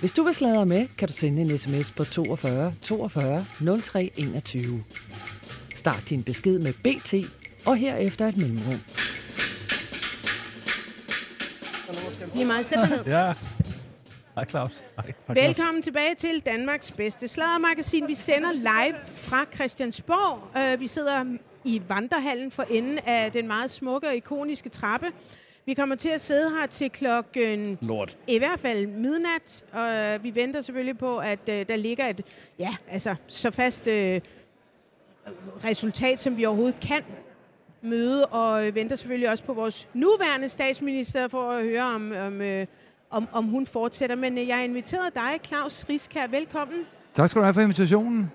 Hvis 0.00 0.12
du 0.12 0.22
vil 0.22 0.34
sladre 0.34 0.66
med, 0.66 0.86
kan 0.98 1.08
du 1.08 1.14
sende 1.14 1.42
en 1.42 1.58
sms 1.58 1.90
på 1.90 2.04
42 2.04 2.74
42 2.82 3.46
03 3.82 4.10
21. 4.16 4.84
Start 5.74 6.02
din 6.08 6.22
besked 6.22 6.58
med 6.58 6.72
BT 6.72 7.14
og 7.66 7.76
herefter 7.76 8.28
et 8.28 8.36
mellemrum. 8.36 8.80
Lige 12.34 12.44
meget, 12.44 12.66
sæt 12.66 12.78
dig 12.78 12.88
ned. 12.90 13.04
Ja. 13.06 13.34
Hej 14.34 14.44
Claus. 14.44 14.84
Hej. 14.96 15.12
Velkommen 15.28 15.82
tilbage 15.82 16.14
til 16.14 16.40
Danmarks 16.46 16.90
bedste 16.90 17.28
sladdermagasin. 17.28 18.08
Vi 18.08 18.14
sender 18.14 18.52
live 18.52 18.96
fra 19.14 19.44
Christiansborg. 19.54 20.72
Uh, 20.74 20.80
vi 20.80 20.86
sidder 20.86 21.24
i 21.64 21.82
vandrehallen 21.88 22.50
for 22.50 22.62
enden 22.62 22.98
af 23.06 23.32
den 23.32 23.46
meget 23.46 23.70
smukke 23.70 24.08
og 24.08 24.14
ikoniske 24.14 24.68
trappe. 24.68 25.06
Vi 25.66 25.74
kommer 25.74 25.94
til 25.96 26.08
at 26.08 26.20
sidde 26.20 26.50
her 26.50 26.66
til 26.66 26.90
klokken 26.90 27.78
Lort. 27.80 28.16
i 28.26 28.38
hvert 28.38 28.60
fald 28.60 28.86
midnat, 28.86 29.64
og 29.72 30.24
vi 30.24 30.34
venter 30.34 30.60
selvfølgelig 30.60 30.98
på, 30.98 31.18
at 31.18 31.38
uh, 31.48 31.54
der 31.54 31.76
ligger 31.76 32.06
et, 32.06 32.20
ja, 32.58 32.76
altså 32.88 33.14
så 33.26 33.50
fast 33.50 33.86
uh, 33.86 33.92
resultat, 35.64 36.20
som 36.20 36.36
vi 36.36 36.44
overhovedet 36.44 36.80
kan 36.80 37.02
møde, 37.82 38.26
og 38.26 38.66
øh, 38.66 38.74
venter 38.74 38.96
selvfølgelig 38.96 39.30
også 39.30 39.44
på 39.44 39.52
vores 39.52 39.88
nuværende 39.94 40.48
statsminister 40.48 41.28
for 41.28 41.50
at 41.50 41.64
høre, 41.64 41.82
om, 41.94 42.12
om, 42.26 42.40
øh, 42.40 42.66
om, 43.10 43.28
om 43.32 43.44
hun 43.44 43.66
fortsætter. 43.66 44.16
Men 44.16 44.38
øh, 44.38 44.48
jeg 44.48 44.56
har 44.56 44.62
inviteret 44.64 45.14
dig, 45.14 45.30
Claus 45.46 45.84
Riskær. 45.88 46.26
Velkommen. 46.26 46.78
Tak 47.14 47.30
skal 47.30 47.40
du 47.40 47.44
have 47.44 47.54
for 47.54 47.60
invitationen. 47.60 48.30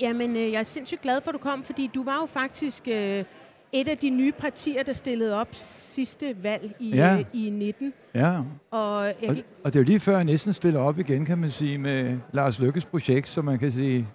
Jamen, 0.00 0.36
jeg 0.36 0.52
er 0.52 0.62
sindssygt 0.62 1.00
glad 1.02 1.20
for, 1.20 1.28
at 1.30 1.34
du 1.34 1.38
kom, 1.38 1.62
fordi 1.64 1.90
du 1.94 2.04
var 2.04 2.16
jo 2.20 2.26
faktisk 2.26 2.88
øh, 2.88 3.24
et 3.72 3.88
af 3.88 3.98
de 3.98 4.10
nye 4.10 4.32
partier, 4.32 4.82
der 4.82 4.92
stillede 4.92 5.34
op 5.40 5.48
sidste 5.52 6.36
valg 6.42 6.74
i, 6.78 6.90
Ja. 6.96 7.14
øh, 7.18 7.24
i 7.32 7.50
19. 7.50 7.92
Ja, 8.14 8.38
Og 8.70 9.04
jeg, 9.06 9.14
og, 9.30 9.36
og 9.64 9.72
det 9.72 9.76
er 9.76 9.80
jo 9.80 9.84
lige 9.86 10.00
før, 10.00 10.14
jeg 10.16 10.24
næsten 10.24 10.52
stiller 10.52 10.80
op 10.80 10.98
igen, 10.98 11.24
kan 11.24 11.38
man 11.38 11.50
sige, 11.50 11.78
med 11.78 12.18
Lars 12.32 12.58
Lykkes 12.58 12.84
projekt, 12.84 13.28
så 13.28 13.42
man 13.42 13.58
kan 13.58 13.70
sige, 13.70 14.06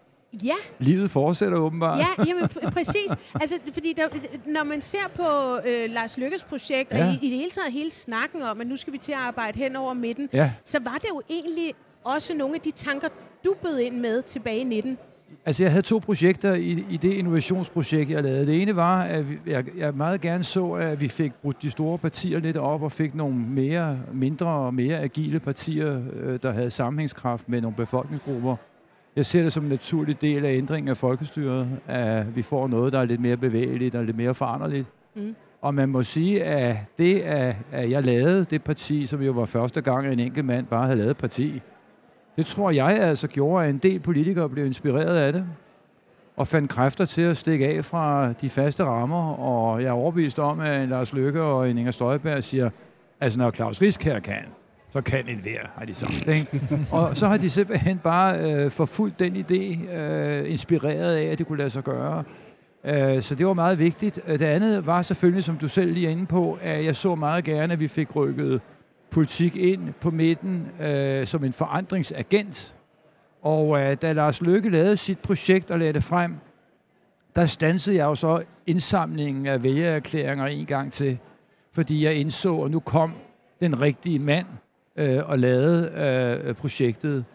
ja, 0.43 0.53
livet 0.79 1.11
fortsætter 1.11 1.57
åbenbart. 1.57 1.99
Ja, 1.99 2.23
jamen, 2.27 2.43
pr- 2.53 2.69
præcis. 2.69 3.15
Altså, 3.41 3.55
fordi 3.73 3.93
der, 3.93 4.03
når 4.47 4.63
man 4.63 4.81
ser 4.81 5.07
på 5.15 5.57
øh, 5.69 5.89
Lars 5.91 6.17
Lykkes 6.17 6.43
projekt, 6.43 6.91
ja. 6.91 6.97
Ja. 6.97 7.07
og 7.07 7.13
i, 7.13 7.27
i 7.27 7.29
det 7.29 7.37
hele 7.37 7.49
taget 7.51 7.71
hele 7.73 7.89
snakken 7.89 8.41
om, 8.41 8.61
at 8.61 8.67
nu 8.67 8.75
skal 8.75 8.93
vi 8.93 8.97
til 8.97 9.11
at 9.11 9.17
arbejde 9.17 9.57
hen 9.59 9.75
over 9.75 9.93
midten, 9.93 10.29
Ja. 10.33 10.51
så 10.63 10.79
var 10.83 10.93
det 11.01 11.07
jo 11.09 11.21
egentlig 11.29 11.73
også 12.03 12.33
nogle 12.33 12.55
af 12.55 12.61
de 12.61 12.71
tanker, 12.71 13.07
du 13.45 13.53
bød 13.61 13.77
ind 13.79 13.95
med 13.99 14.21
tilbage 14.21 14.59
i 14.59 14.63
19. 14.63 14.97
Altså, 15.45 15.63
jeg 15.63 15.71
havde 15.71 15.81
to 15.81 15.99
projekter 15.99 16.53
i, 16.53 16.85
i 16.89 16.97
det 16.97 17.13
innovationsprojekt, 17.13 18.09
jeg 18.09 18.23
lavede. 18.23 18.45
Det 18.47 18.61
ene 18.61 18.75
var, 18.75 19.03
at 19.03 19.29
vi, 19.29 19.37
jeg, 19.47 19.65
jeg 19.77 19.93
meget 19.93 20.21
gerne 20.21 20.43
så, 20.43 20.71
at 20.71 21.01
vi 21.01 21.07
fik 21.07 21.33
brudt 21.33 21.61
de 21.61 21.71
store 21.71 21.97
partier 21.97 22.39
lidt 22.39 22.57
op 22.57 22.81
og 22.83 22.91
fik 22.91 23.15
nogle 23.15 23.35
mere, 23.35 23.99
mindre 24.13 24.47
og 24.47 24.73
mere 24.73 24.97
agile 24.99 25.39
partier, 25.39 26.01
øh, 26.13 26.39
der 26.43 26.51
havde 26.51 26.69
sammenhængskraft 26.71 27.49
med 27.49 27.61
nogle 27.61 27.75
befolkningsgrupper. 27.77 28.55
Jeg 29.15 29.25
ser 29.25 29.43
det 29.43 29.53
som 29.53 29.63
en 29.63 29.69
naturlig 29.69 30.21
del 30.21 30.45
af 30.45 30.53
ændringen 30.53 30.89
af 30.89 30.97
folkestyret, 30.97 31.67
at 31.87 32.35
vi 32.35 32.41
får 32.41 32.67
noget, 32.67 32.93
der 32.93 32.99
er 32.99 33.05
lidt 33.05 33.21
mere 33.21 33.37
bevægeligt 33.37 33.95
og 33.95 34.05
lidt 34.05 34.17
mere 34.17 34.33
foranderligt. 34.33 34.87
Mm. 35.15 35.35
Og 35.61 35.73
man 35.73 35.89
må 35.89 36.03
sige, 36.03 36.43
at 36.43 36.77
det, 36.97 37.19
at, 37.21 37.55
at 37.71 37.91
jeg 37.91 38.03
lavede 38.03 38.45
det 38.45 38.63
parti, 38.63 39.05
som 39.05 39.21
jo 39.21 39.31
var 39.31 39.45
første 39.45 39.81
gang, 39.81 40.05
at 40.05 40.13
en 40.13 40.19
enkelt 40.19 40.45
mand 40.45 40.65
bare 40.65 40.85
havde 40.85 40.97
lavet 40.97 41.11
et 41.11 41.17
parti, 41.17 41.61
det 42.37 42.45
tror 42.45 42.71
jeg 42.71 42.99
altså 42.99 43.27
gjorde, 43.27 43.63
at 43.65 43.69
en 43.69 43.77
del 43.77 43.99
politikere 43.99 44.49
blev 44.49 44.65
inspireret 44.65 45.17
af 45.17 45.33
det, 45.33 45.45
og 46.37 46.47
fandt 46.47 46.71
kræfter 46.71 47.05
til 47.05 47.21
at 47.21 47.37
stikke 47.37 47.67
af 47.67 47.85
fra 47.85 48.33
de 48.33 48.49
faste 48.49 48.83
rammer, 48.83 49.33
og 49.33 49.81
jeg 49.81 49.87
er 49.87 49.93
overbevist 49.93 50.39
om, 50.39 50.59
at 50.59 50.83
en 50.83 50.89
Lars 50.89 51.13
Løkke 51.13 51.41
og 51.41 51.69
en 51.69 51.77
Inger 51.77 51.91
Støjberg 51.91 52.43
siger, 52.43 52.69
altså 53.19 53.39
når 53.39 53.51
Claus 53.51 53.81
Riskær 53.81 54.19
kan, 54.19 54.43
så 54.95 55.01
kan 55.01 55.29
en 55.29 55.39
hver, 55.39 55.59
har 55.77 55.85
de 55.85 55.93
sagt. 55.93 56.27
Ikke? 56.27 56.61
og 56.91 57.17
så 57.17 57.27
har 57.27 57.37
de 57.37 57.49
simpelthen 57.49 57.97
bare 57.97 58.39
øh, 58.39 58.71
forfulgt 58.71 59.19
den 59.19 59.35
idé, 59.35 59.91
øh, 59.95 60.51
inspireret 60.51 61.15
af, 61.15 61.23
at 61.23 61.37
det 61.37 61.47
kunne 61.47 61.57
lade 61.57 61.69
sig 61.69 61.83
gøre. 61.83 62.23
Øh, 62.85 63.21
så 63.21 63.35
det 63.35 63.47
var 63.47 63.53
meget 63.53 63.79
vigtigt. 63.79 64.19
Øh, 64.27 64.39
det 64.39 64.45
andet 64.45 64.87
var 64.87 65.01
selvfølgelig, 65.01 65.43
som 65.43 65.57
du 65.57 65.67
selv 65.67 65.93
lige 65.93 66.07
er 66.07 66.11
inde 66.11 66.25
på, 66.25 66.57
at 66.61 66.85
jeg 66.85 66.95
så 66.95 67.15
meget 67.15 67.43
gerne, 67.43 67.73
at 67.73 67.79
vi 67.79 67.87
fik 67.87 68.15
rykket 68.15 68.61
politik 69.11 69.55
ind 69.55 69.93
på 70.01 70.11
midten 70.11 70.67
øh, 70.81 71.27
som 71.27 71.43
en 71.43 71.53
forandringsagent. 71.53 72.75
Og 73.41 73.79
øh, 73.79 73.97
da 74.01 74.13
Lars 74.13 74.41
Løkke 74.41 74.69
lavede 74.69 74.97
sit 74.97 75.19
projekt 75.19 75.71
og 75.71 75.79
lagde 75.79 75.93
det 75.93 76.03
frem, 76.03 76.35
der 77.35 77.45
stansede 77.45 77.95
jeg 77.95 78.03
jo 78.03 78.15
så 78.15 78.43
indsamlingen 78.67 79.45
af 79.45 79.63
vælgererklæringer 79.63 80.45
en 80.45 80.65
gang 80.65 80.93
til, 80.93 81.17
fordi 81.73 82.03
jeg 82.03 82.15
indså, 82.15 82.61
at 82.61 82.71
nu 82.71 82.79
kom 82.79 83.13
den 83.59 83.81
rigtige 83.81 84.19
mand 84.19 84.45
øh, 84.97 85.19
og 85.25 85.39
lavede 85.39 85.91
øh, 86.47 86.53
projektet. 86.53 87.25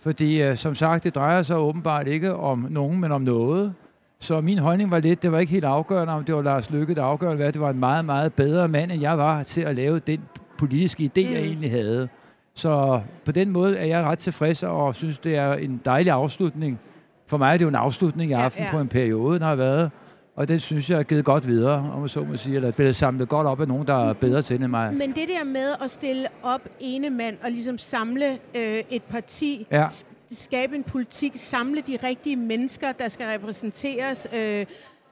Fordi 0.00 0.42
øh, 0.42 0.56
som 0.56 0.74
sagt, 0.74 1.04
det 1.04 1.14
drejer 1.14 1.42
sig 1.42 1.56
åbenbart 1.56 2.06
ikke 2.06 2.34
om 2.34 2.66
nogen, 2.70 3.00
men 3.00 3.12
om 3.12 3.22
noget. 3.22 3.74
Så 4.20 4.40
min 4.40 4.58
holdning 4.58 4.90
var 4.90 4.98
lidt, 4.98 5.22
det 5.22 5.32
var 5.32 5.38
ikke 5.38 5.52
helt 5.52 5.64
afgørende, 5.64 6.12
om 6.12 6.24
det 6.24 6.34
var 6.34 6.42
Lars 6.42 6.70
Løkke, 6.70 6.94
der 6.94 7.02
afgørende 7.02 7.44
var. 7.44 7.50
Det 7.50 7.60
var 7.60 7.70
en 7.70 7.78
meget, 7.80 8.04
meget 8.04 8.32
bedre 8.32 8.68
mand, 8.68 8.92
end 8.92 9.00
jeg 9.00 9.18
var 9.18 9.42
til 9.42 9.60
at 9.60 9.76
lave 9.76 9.98
den 9.98 10.20
politiske 10.58 11.04
idé, 11.04 11.26
mm. 11.26 11.32
jeg 11.32 11.40
egentlig 11.40 11.70
havde. 11.70 12.08
Så 12.54 13.00
på 13.24 13.32
den 13.32 13.50
måde 13.50 13.76
er 13.76 13.84
jeg 13.84 14.04
ret 14.04 14.18
tilfreds 14.18 14.62
og 14.62 14.94
synes, 14.94 15.18
det 15.18 15.36
er 15.36 15.52
en 15.52 15.80
dejlig 15.84 16.12
afslutning. 16.12 16.78
For 17.26 17.36
mig 17.36 17.52
er 17.52 17.56
det 17.56 17.64
jo 17.64 17.68
en 17.68 17.74
afslutning 17.74 18.30
i 18.30 18.34
Ja, 18.34 18.40
aften 18.40 18.64
ja. 18.64 18.70
på 18.70 18.80
en 18.80 18.88
periode, 18.88 19.38
der 19.38 19.46
har 19.46 19.54
været. 19.54 19.90
Og 20.36 20.48
den 20.48 20.60
synes 20.60 20.90
jeg 20.90 20.98
er 20.98 21.02
givet 21.02 21.24
godt 21.24 21.46
videre, 21.46 21.90
om 21.94 22.08
så 22.08 22.24
må 22.24 22.36
sige. 22.36 22.56
Eller 22.56 22.68
er 22.68 22.72
blevet 22.72 22.96
samlet 22.96 23.28
godt 23.28 23.46
op 23.46 23.60
af 23.60 23.68
nogen, 23.68 23.86
der 23.86 24.08
er 24.08 24.12
bedre 24.12 24.42
til 24.42 24.56
end 24.62 24.66
mig. 24.66 24.94
Men 24.94 25.12
det 25.12 25.28
der 25.28 25.44
med 25.44 25.72
at 25.82 25.90
stille 25.90 26.28
op 26.42 26.60
ene 26.80 27.10
mand 27.10 27.36
og 27.42 27.50
ligesom 27.50 27.78
samle 27.78 28.38
øh, 28.54 28.82
et 28.90 29.02
parti, 29.02 29.66
Ja. 29.70 29.86
skabe 30.30 30.76
en 30.76 30.82
politik, 30.82 31.32
samle 31.36 31.80
de 31.80 31.98
rigtige 32.04 32.36
mennesker, 32.36 32.92
der 32.92 33.08
skal 33.08 33.26
repræsenteres. 33.26 34.26
Øh, 34.32 34.66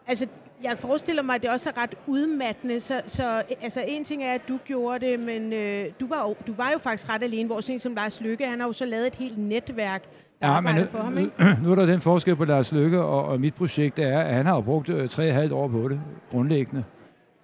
altså, 0.07 0.27
jeg 0.63 0.79
forestiller 0.79 1.23
mig, 1.23 1.35
at 1.35 1.43
det 1.43 1.51
også 1.51 1.71
er 1.71 1.83
ret 1.83 1.95
udmattende. 2.07 2.81
Så, 2.81 3.03
så 3.07 3.43
altså, 3.63 3.85
en 3.89 4.05
ting 4.05 4.23
er, 4.25 4.33
at 4.35 4.49
du 4.49 4.59
gjorde 4.65 5.07
det, 5.07 5.21
men 5.21 5.53
øh, 5.53 5.87
du, 6.01 6.07
var 6.07 6.29
jo, 6.29 6.37
du 6.47 6.55
var 6.57 6.71
jo 6.73 6.79
faktisk 6.79 7.09
ret 7.09 7.23
alene. 7.23 7.47
Hvor 7.47 7.61
sådan 7.61 7.75
en 7.75 7.81
som 7.81 7.95
Lars 7.95 8.21
Lykke, 8.21 8.47
han 8.47 8.61
har 8.61 8.67
jo 8.67 8.73
så 8.73 8.85
lavet 8.85 9.07
et 9.07 9.15
helt 9.15 9.39
netværk, 9.39 10.03
ja, 10.43 10.47
arbejder 10.49 10.87
for 10.87 10.99
ham. 10.99 11.19
Ikke? 11.19 11.31
nu 11.63 11.71
er 11.71 11.75
der 11.75 11.87
den 11.87 12.01
forskel 12.01 12.37
på 12.37 12.45
Lars 12.45 12.73
Lykke 12.73 13.01
og, 13.03 13.25
og 13.25 13.41
mit 13.41 13.55
projekt, 13.55 13.99
er, 13.99 14.19
at 14.19 14.35
han 14.35 14.47
har 14.47 14.61
brugt 14.61 14.91
øh, 14.91 15.09
tre 15.09 15.29
og 15.29 15.35
halvt 15.35 15.53
år 15.53 15.69
på 15.69 15.89
det, 15.89 16.01
grundlæggende. 16.31 16.85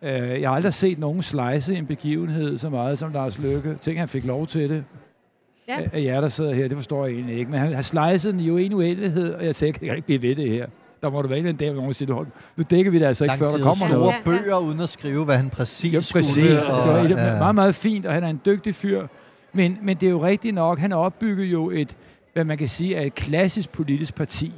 Øh, 0.02 0.10
jeg 0.40 0.48
har 0.50 0.56
aldrig 0.56 0.74
set 0.74 0.98
nogen 0.98 1.22
slice 1.22 1.74
en 1.76 1.86
begivenhed 1.86 2.56
så 2.58 2.70
meget 2.70 2.98
som 2.98 3.12
Lars 3.12 3.38
Lykke. 3.38 3.74
Tænk, 3.74 3.98
han 3.98 4.08
fik 4.08 4.24
lov 4.24 4.46
til 4.46 4.70
det. 4.70 4.84
Ja. 5.68 5.76
Af 5.92 6.02
jer, 6.02 6.20
der 6.20 6.28
sidder 6.28 6.54
her, 6.54 6.68
det 6.68 6.76
forstår 6.76 7.06
jeg 7.06 7.14
egentlig 7.14 7.36
ikke. 7.38 7.50
Men 7.50 7.60
han 7.60 7.72
har 7.72 7.82
slicet 7.82 8.32
den 8.34 8.40
jo 8.40 8.56
i 8.56 8.66
en 8.66 8.72
uendelighed, 8.72 9.34
og 9.34 9.44
jeg 9.44 9.54
tænkte, 9.54 9.80
jeg 9.86 9.88
kan 9.88 9.96
ikke 9.96 10.06
blive 10.06 10.22
ved 10.22 10.36
det 10.36 10.50
her. 10.50 10.66
Der 11.02 11.10
må 11.10 11.22
der 11.22 11.28
være 11.28 11.38
en 11.38 11.44
eller 11.44 11.48
anden 11.52 11.66
dag, 11.66 11.70
hvor 11.72 11.80
nogen 11.80 11.94
siger, 11.94 12.14
"Hold, 12.14 12.26
nu 12.56 12.64
dækker 12.70 12.90
vi 12.90 12.98
det 12.98 13.04
altså 13.04 13.24
ikke, 13.24 13.36
før 13.36 13.46
der 13.46 13.58
kommer 13.62 13.86
store 13.86 13.88
noget. 13.98 14.14
bøger, 14.24 14.58
uden 14.58 14.80
at 14.80 14.88
skrive, 14.88 15.24
hvad 15.24 15.36
han 15.36 15.50
præcis 15.50 15.92
Ja, 15.94 16.00
skulle. 16.00 16.22
præcis. 16.22 16.44
Det 16.44 16.68
var 16.68 16.98
et, 16.98 17.10
ja. 17.10 17.38
meget, 17.38 17.54
meget 17.54 17.74
fint, 17.74 18.06
og 18.06 18.12
han 18.12 18.24
er 18.24 18.28
en 18.28 18.40
dygtig 18.46 18.74
fyr. 18.74 19.06
Men, 19.52 19.78
men 19.82 19.96
det 19.96 20.06
er 20.06 20.10
jo 20.10 20.24
rigtigt 20.24 20.54
nok, 20.54 20.78
han 20.78 20.90
har 20.90 20.98
opbygget 20.98 21.44
jo 21.44 21.70
et, 21.70 21.96
hvad 22.34 22.44
man 22.44 22.58
kan 22.58 22.68
sige, 22.68 22.94
er 22.94 23.02
et 23.02 23.14
klassisk 23.14 23.72
politisk 23.72 24.14
parti 24.14 24.52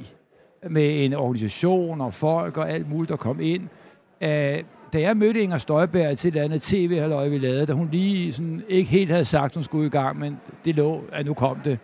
med 0.69 1.05
en 1.05 1.13
organisation 1.13 2.01
og 2.01 2.13
folk 2.13 2.57
og 2.57 2.71
alt 2.71 2.89
muligt, 2.89 3.09
der 3.09 3.15
kom 3.15 3.39
ind. 3.41 3.63
Uh, 4.21 4.27
da 4.93 5.01
jeg 5.01 5.17
mødte 5.17 5.41
Inger 5.41 5.57
Støjberg 5.57 6.17
til 6.17 6.37
et 6.37 6.41
andet 6.41 6.61
tv 6.61 6.99
halløj 6.99 7.27
vi 7.27 7.37
lavede, 7.37 7.65
da 7.65 7.73
hun 7.73 7.89
lige 7.91 8.31
sådan 8.31 8.63
ikke 8.69 8.89
helt 8.91 9.11
havde 9.11 9.25
sagt, 9.25 9.53
hun 9.53 9.63
skulle 9.63 9.87
i 9.87 9.89
gang, 9.89 10.19
men 10.19 10.37
det 10.65 10.75
lå, 10.75 11.03
at 11.11 11.25
nu 11.25 11.33
kom 11.33 11.57
det. 11.65 11.79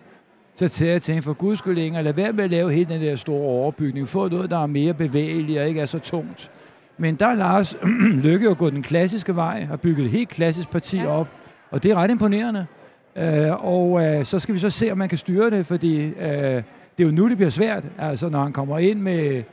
Så 0.56 0.68
til 0.68 0.88
jeg 0.88 1.02
tænkte, 1.02 1.26
for 1.26 1.34
guds 1.34 1.60
skyld 1.60 1.78
Inger, 1.78 2.02
lad 2.02 2.14
være 2.14 2.34
med 2.34 2.44
at 2.44 2.50
lave 2.50 2.72
hele 2.72 2.94
den 2.94 3.02
der 3.02 3.16
store 3.16 3.48
overbygning. 3.48 4.08
Få 4.08 4.28
noget, 4.28 4.50
der 4.50 4.58
er 4.58 4.66
mere 4.66 4.94
bevægeligt 4.94 5.60
og 5.60 5.68
ikke 5.68 5.82
er 5.82 5.86
så 5.86 6.00
tungt. 6.00 6.52
Men 6.98 7.16
der 7.16 7.28
er 7.28 7.36
Lars 7.36 7.78
Lykke 8.24 8.46
jo 8.46 8.56
gået 8.58 8.74
den 8.74 8.84
klassiske 8.84 9.36
vej 9.36 9.68
og 9.72 9.82
bygget 9.82 10.06
et 10.06 10.12
helt 10.12 10.30
klassisk 10.30 10.72
parti 10.72 10.98
ja. 10.98 11.08
op. 11.08 11.28
Og 11.72 11.84
det 11.84 11.92
er 11.92 11.96
ret 11.96 12.12
imponerende. 12.12 12.66
Øh, 13.16 13.66
og 13.66 14.06
øh, 14.06 14.26
så 14.26 14.40
skal 14.40 14.56
vi 14.56 14.60
så 14.60 14.70
se, 14.70 14.92
om 14.92 14.98
man 14.98 15.10
kan 15.10 15.18
styre 15.18 15.50
det, 15.50 15.66
fordi 15.66 15.98
øh, 16.06 16.64
det 16.98 17.04
er 17.04 17.04
jo 17.04 17.12
nu, 17.12 17.30
det 17.30 17.38
bliver 17.38 17.50
svært. 17.50 17.84
Altså, 18.00 18.30
når 18.30 18.44
han 18.44 18.54
kommer 18.54 18.80
ind 18.80 19.00
med 19.00 19.44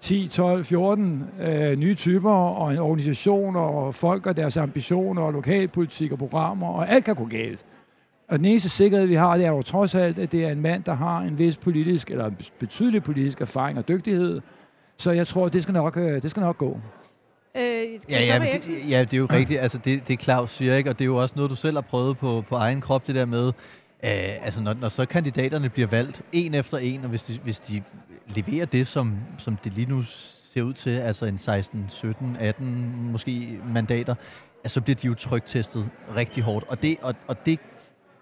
10, 0.00 0.28
12, 0.28 0.64
14 0.64 1.24
øh, 1.40 1.78
nye 1.78 1.94
typer 1.94 2.30
og 2.30 2.72
en 2.72 2.78
organisation 2.78 3.56
og 3.56 3.94
folk 3.94 4.26
og 4.26 4.36
deres 4.36 4.56
ambitioner 4.56 5.22
og 5.22 5.32
lokalpolitik 5.32 6.12
og 6.12 6.18
programmer, 6.18 6.68
og 6.68 6.90
alt 6.90 7.04
kan 7.04 7.14
gå 7.14 7.24
galt. 7.24 7.66
Og 8.28 8.38
den 8.38 8.46
eneste 8.46 8.68
sikkerhed, 8.68 9.06
vi 9.06 9.14
har, 9.14 9.36
det 9.36 9.46
er 9.46 9.50
jo 9.50 9.62
trods 9.62 9.94
alt, 9.94 10.18
at 10.18 10.32
det 10.32 10.44
er 10.44 10.50
en 10.50 10.60
mand, 10.60 10.84
der 10.84 10.94
har 10.94 11.20
en 11.20 11.38
vis 11.38 11.56
politisk, 11.56 12.10
eller 12.10 12.30
betydelig 12.58 13.02
politisk 13.02 13.40
erfaring 13.40 13.78
og 13.78 13.88
dygtighed. 13.88 14.40
Så 14.98 15.10
jeg 15.10 15.26
tror, 15.26 15.48
det 15.48 15.62
skal 15.62 15.72
nok, 15.72 15.96
øh, 15.96 16.22
det 16.22 16.30
skal 16.30 16.40
nok 16.40 16.58
gå. 16.58 16.78
Øh, 17.56 17.62
Ja, 18.10 18.20
ja, 18.20 18.38
det, 18.38 18.90
ja, 18.90 19.00
det 19.00 19.14
er 19.14 19.18
jo 19.18 19.26
rigtigt. 19.30 19.60
Altså, 19.60 19.78
det, 19.78 20.08
det 20.08 20.22
Claus 20.22 20.50
siger, 20.50 20.76
ikke? 20.76 20.90
og 20.90 20.98
det 20.98 21.04
er 21.04 21.06
jo 21.06 21.16
også 21.16 21.34
noget, 21.36 21.50
du 21.50 21.56
selv 21.56 21.76
har 21.76 21.80
prøvet 21.80 22.18
på, 22.18 22.44
på 22.48 22.56
egen 22.56 22.80
krop, 22.80 23.06
det 23.06 23.14
der 23.14 23.24
med, 23.24 23.46
øh, 23.46 23.52
altså 24.44 24.60
når, 24.60 24.74
når 24.74 24.88
så 24.88 25.06
kandidaterne 25.06 25.68
bliver 25.68 25.88
valgt, 25.88 26.22
en 26.32 26.54
efter 26.54 26.78
en, 26.78 27.02
og 27.02 27.08
hvis 27.08 27.22
de, 27.22 27.38
hvis 27.42 27.60
de 27.60 27.82
leverer 28.26 28.66
det, 28.66 28.86
som, 28.86 29.16
som 29.38 29.56
det 29.56 29.72
lige 29.72 29.90
nu 29.90 30.02
ser 30.52 30.62
ud 30.62 30.72
til, 30.72 30.90
altså 30.90 31.26
en 31.26 31.38
16, 31.38 31.86
17, 31.88 32.36
18 32.40 33.08
måske 33.12 33.60
mandater, 33.72 34.14
altså, 34.64 34.74
så 34.74 34.80
bliver 34.80 34.96
de 34.96 35.06
jo 35.06 35.14
trygtestet 35.14 35.88
rigtig 36.16 36.42
hårdt. 36.42 36.64
Og 36.68 36.82
det, 36.82 36.96
og, 37.02 37.14
og 37.26 37.46
det 37.46 37.60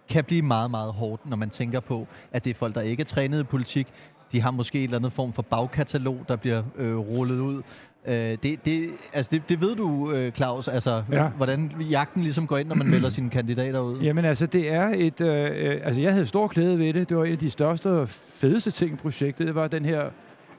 kan 0.09 0.24
blive 0.24 0.43
meget, 0.43 0.70
meget 0.70 0.93
hårdt, 0.93 1.26
når 1.26 1.37
man 1.37 1.51
tænker 1.51 1.80
på, 1.80 2.07
at 2.33 2.45
det 2.45 2.51
er 2.51 2.55
folk, 2.55 2.74
der 2.74 2.80
ikke 2.80 3.01
er 3.01 3.05
trænet 3.05 3.41
i 3.41 3.45
politik. 3.45 3.87
De 4.33 4.41
har 4.41 4.51
måske 4.51 4.78
et 4.78 4.85
eller 4.85 4.97
andet 4.97 5.12
form 5.12 5.33
for 5.33 5.43
bagkatalog, 5.43 6.24
der 6.28 6.37
bliver 6.37 6.62
øh, 6.78 6.97
rullet 6.97 7.41
ud. 7.41 7.62
Øh, 8.07 8.14
det, 8.14 8.64
det, 8.64 8.91
altså 9.12 9.30
det, 9.33 9.43
det 9.49 9.61
ved 9.61 9.76
du, 9.76 10.12
øh, 10.12 10.33
Claus, 10.33 10.68
altså, 10.68 11.03
ja. 11.12 11.28
Hvordan 11.28 11.72
jagten 11.91 12.22
ligesom 12.22 12.47
går 12.47 12.59
ind, 12.59 12.68
når 12.68 12.74
man 12.74 12.87
melder 12.87 13.11
sine 13.18 13.30
kandidater 13.30 13.80
ud. 13.80 14.01
Jamen 14.01 14.24
altså, 14.24 14.47
det 14.47 14.72
er 14.72 14.93
et... 14.95 15.20
Øh, 15.20 15.51
øh, 15.55 15.80
altså, 15.85 16.01
jeg 16.01 16.12
havde 16.12 16.26
stor 16.26 16.47
glæde 16.47 16.78
ved 16.78 16.93
det. 16.93 17.09
Det 17.09 17.16
var 17.16 17.24
en 17.24 17.33
af 17.33 17.39
de 17.39 17.51
største 17.51 17.91
og 17.91 18.09
fedeste 18.09 18.70
ting 18.70 18.93
i 18.93 18.97
projektet. 18.97 19.47
Det 19.47 19.55
var 19.55 19.68
den 19.68 19.85
her 19.85 20.11